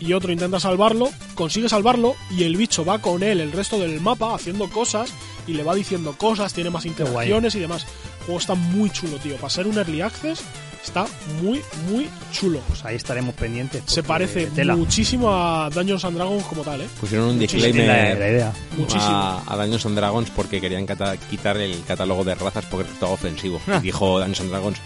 Y 0.00 0.12
otro 0.12 0.30
intenta 0.32 0.60
salvarlo, 0.60 1.08
consigue 1.34 1.68
salvarlo 1.68 2.14
y 2.30 2.44
el 2.44 2.56
bicho 2.56 2.84
va 2.84 3.00
con 3.00 3.22
él 3.24 3.40
el 3.40 3.50
resto 3.50 3.78
del 3.80 4.00
mapa 4.00 4.32
haciendo 4.34 4.68
cosas 4.70 5.10
y 5.46 5.54
le 5.54 5.64
va 5.64 5.74
diciendo 5.74 6.14
cosas, 6.16 6.52
tiene 6.52 6.70
más 6.70 6.84
interacciones 6.86 7.54
y 7.54 7.60
demás. 7.60 7.84
El 8.20 8.24
juego 8.26 8.38
está 8.40 8.54
muy 8.54 8.90
chulo, 8.90 9.16
tío. 9.16 9.36
Para 9.36 9.50
ser 9.50 9.66
un 9.66 9.76
early 9.76 10.02
access, 10.02 10.40
está 10.82 11.06
muy, 11.42 11.60
muy 11.88 12.08
chulo. 12.32 12.60
Pues 12.68 12.84
ahí 12.84 12.96
estaremos 12.96 13.34
pendientes. 13.34 13.82
Se 13.86 14.02
parece 14.02 14.46
tela. 14.46 14.76
muchísimo 14.76 15.30
a 15.32 15.68
Dungeons 15.70 16.04
and 16.04 16.16
Dragons 16.16 16.44
como 16.44 16.62
tal, 16.62 16.80
¿eh? 16.82 16.88
Pusieron 17.00 17.28
un 17.28 17.48
sí, 17.48 17.58
la, 17.58 17.68
idea. 17.68 18.52
Muchísimo. 18.76 19.04
a, 19.06 19.42
a 19.46 19.56
Dungeons 19.56 19.86
and 19.86 19.96
Dragons 19.96 20.30
porque 20.30 20.60
querían 20.60 20.86
cata- 20.86 21.16
quitar 21.16 21.56
el 21.58 21.82
catálogo 21.84 22.24
de 22.24 22.34
razas 22.34 22.64
porque 22.70 22.84
resultaba 22.84 23.12
ofensivo. 23.12 23.60
Ah. 23.66 23.78
Y 23.78 23.84
dijo 23.86 24.18
Dungeons 24.18 24.40
and 24.40 24.50
Dragons, 24.50 24.78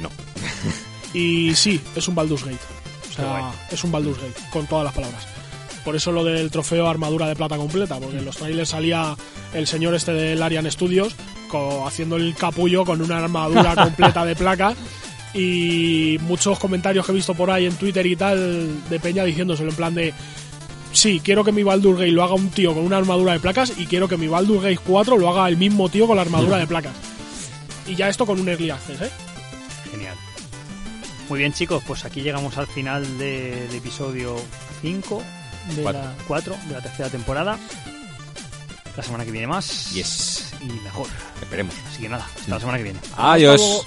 no. 0.00 0.08
Y 1.14 1.54
sí, 1.54 1.80
es 1.94 2.08
un 2.08 2.14
Baldur's 2.14 2.44
Gate. 2.44 2.58
O 3.10 3.14
sea, 3.14 3.52
es 3.70 3.84
un 3.84 3.92
Baldur's 3.92 4.16
Gate, 4.18 4.32
con 4.50 4.66
todas 4.66 4.84
las 4.84 4.94
palabras. 4.94 5.26
Por 5.84 5.94
eso 5.96 6.10
lo 6.12 6.24
del 6.24 6.50
trofeo 6.50 6.88
armadura 6.88 7.26
de 7.26 7.36
plata 7.36 7.56
completa, 7.58 7.98
porque 7.98 8.16
en 8.18 8.24
los 8.24 8.36
trailers 8.36 8.70
salía 8.70 9.14
el 9.52 9.66
señor 9.66 9.94
este 9.94 10.12
del 10.14 10.42
Arian 10.42 10.70
Studios 10.70 11.14
co- 11.48 11.86
haciendo 11.86 12.16
el 12.16 12.34
capullo 12.34 12.84
con 12.86 13.02
una 13.02 13.18
armadura 13.18 13.74
completa 13.84 14.24
de 14.24 14.34
placa 14.36 14.74
y 15.34 16.18
muchos 16.22 16.58
comentarios 16.58 17.06
que 17.06 17.12
he 17.12 17.14
visto 17.14 17.34
por 17.34 17.50
ahí 17.50 17.66
en 17.66 17.74
Twitter 17.76 18.04
y 18.06 18.16
tal 18.16 18.88
de 18.90 19.00
Peña 19.00 19.24
diciéndoselo 19.24 19.70
en 19.70 19.76
plan 19.76 19.94
de 19.94 20.12
sí, 20.92 21.20
quiero 21.24 21.42
que 21.44 21.52
mi 21.52 21.62
Baldur's 21.62 21.98
Gate 21.98 22.10
lo 22.12 22.22
haga 22.22 22.34
un 22.34 22.50
tío 22.50 22.74
con 22.74 22.84
una 22.84 22.98
armadura 22.98 23.32
de 23.32 23.40
placas 23.40 23.72
y 23.78 23.86
quiero 23.86 24.08
que 24.08 24.16
mi 24.18 24.26
Baldur's 24.28 24.62
Gate 24.62 24.80
4 24.86 25.16
lo 25.18 25.28
haga 25.30 25.48
el 25.48 25.56
mismo 25.56 25.88
tío 25.88 26.06
con 26.06 26.16
la 26.16 26.22
armadura 26.22 26.58
de 26.58 26.66
placas. 26.66 26.92
Y 27.86 27.94
ya 27.96 28.08
esto 28.08 28.26
con 28.26 28.38
un 28.38 28.48
Early 28.48 28.70
Access, 28.70 29.00
¿eh? 29.02 29.10
Genial. 29.90 30.14
Muy 31.28 31.38
bien, 31.38 31.52
chicos, 31.52 31.82
pues 31.86 32.04
aquí 32.04 32.20
llegamos 32.20 32.58
al 32.58 32.66
final 32.66 33.18
de- 33.18 33.66
del 33.68 33.74
episodio 33.76 34.36
5 34.82 35.22
de 35.74 35.82
Cuatro. 35.82 36.02
la 36.02 36.14
4 36.28 36.56
de 36.68 36.74
la 36.74 36.80
tercera 36.82 37.08
temporada. 37.08 37.58
La 38.96 39.02
semana 39.02 39.24
que 39.24 39.30
viene 39.30 39.46
más. 39.46 39.92
Yes. 39.94 40.52
Y 40.60 40.66
mejor. 40.84 41.06
Esperemos. 41.40 41.74
Así 41.90 42.02
que 42.02 42.08
nada, 42.10 42.26
hasta 42.36 42.50
la 42.50 42.60
semana 42.60 42.76
que 42.78 42.84
viene. 42.84 42.98
Adiós. 43.16 43.58
luego. 43.58 43.84